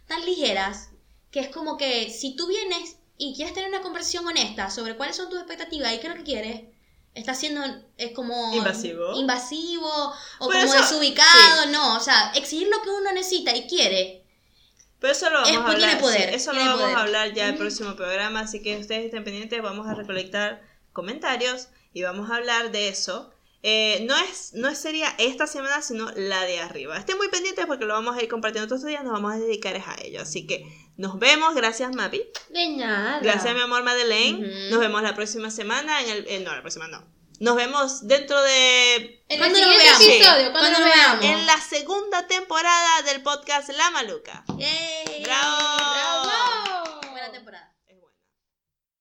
tan 0.06 0.24
ligeras 0.24 0.90
que 1.30 1.40
es 1.40 1.48
como 1.48 1.76
que 1.78 2.10
si 2.10 2.36
tú 2.36 2.46
vienes 2.46 2.96
y 3.16 3.34
quieres 3.34 3.54
tener 3.54 3.70
una 3.70 3.80
conversación 3.82 4.26
honesta 4.26 4.70
sobre 4.70 4.96
cuáles 4.96 5.16
son 5.16 5.30
tus 5.30 5.38
expectativas 5.38 5.94
y 5.94 5.98
qué 5.98 6.08
es 6.08 6.12
lo 6.12 6.18
que 6.18 6.24
quieres, 6.30 6.62
está 7.14 7.34
siendo, 7.34 7.62
es 7.98 8.12
como... 8.12 8.54
Invasivo. 8.54 9.14
Invasivo 9.14 9.88
o 10.38 10.48
Pero 10.48 10.60
como 10.66 10.74
eso- 10.74 10.82
desubicado, 10.82 11.66
no, 11.70 11.96
o 11.96 12.00
sea, 12.00 12.32
exigir 12.34 12.68
lo 12.68 12.80
que 12.82 12.90
uno 12.90 13.12
necesita 13.12 13.54
y 13.56 13.66
quiere. 13.66 14.24
Pero 14.98 15.12
eso 15.12 15.28
lo 15.30 15.42
vamos 15.42 15.50
Es- 15.50 15.56
a 15.58 15.66
hablar. 15.68 16.00
poder, 16.00 16.28
sí, 16.30 16.34
eso 16.36 16.52
lo 16.52 16.60
vamos 16.60 16.80
poder. 16.80 16.96
a 16.96 17.00
hablar 17.00 17.32
ya 17.34 17.48
el 17.48 17.56
próximo 17.56 17.96
programa, 17.96 18.40
así 18.40 18.62
que 18.62 18.78
ustedes 18.78 19.04
estén 19.06 19.24
pendientes, 19.24 19.60
vamos 19.62 19.86
a 19.88 19.94
recolectar 19.94 20.62
comentarios 20.92 21.68
y 21.92 22.02
vamos 22.02 22.30
a 22.30 22.36
hablar 22.36 22.70
de 22.70 22.88
eso. 22.88 23.32
Eh, 23.64 24.04
no 24.08 24.16
es 24.16 24.54
no 24.54 24.74
sería 24.74 25.14
esta 25.18 25.46
semana, 25.46 25.82
sino 25.82 26.10
la 26.16 26.42
de 26.42 26.58
arriba. 26.60 26.96
Estén 26.98 27.16
muy 27.16 27.28
pendientes 27.28 27.64
porque 27.66 27.84
lo 27.84 27.94
vamos 27.94 28.16
a 28.16 28.22
ir 28.22 28.28
compartiendo 28.28 28.66
todos 28.68 28.80
estos 28.80 28.88
días, 28.90 29.04
nos 29.04 29.12
vamos 29.12 29.34
a 29.34 29.38
dedicar 29.38 29.76
a 29.76 29.96
ello. 30.02 30.20
Así 30.22 30.46
que 30.46 30.64
nos 30.96 31.18
vemos, 31.18 31.54
gracias 31.54 31.94
Mapi, 31.94 32.22
De 32.50 32.68
nada. 32.70 33.20
gracias 33.22 33.54
mi 33.54 33.60
amor 33.60 33.82
Madeleine. 33.84 34.68
Nos 34.70 34.80
vemos 34.80 35.02
la 35.02 35.14
próxima 35.14 35.50
semana 35.50 36.02
en 36.02 36.08
el 36.10 36.26
eh, 36.28 36.40
no, 36.40 36.52
la 36.54 36.60
próxima 36.60 36.88
no. 36.88 37.04
Nos 37.38 37.56
vemos 37.56 38.06
dentro 38.06 38.40
de 38.42 39.24
En 39.28 39.42
el 39.42 39.54
episodio, 39.56 40.52
cuando 40.52 40.52
¿Cuándo 40.52 40.78
nos 40.78 40.80
nos 40.80 40.94
veamos. 40.94 41.20
veamos? 41.20 41.40
en 41.40 41.46
la 41.46 41.60
segunda 41.60 42.26
temporada 42.28 43.02
del 43.02 43.22
podcast 43.22 43.68
La 43.70 43.90
Maluca. 43.90 44.44
¡Yay! 44.58 45.22
¡Bravo! 45.24 45.81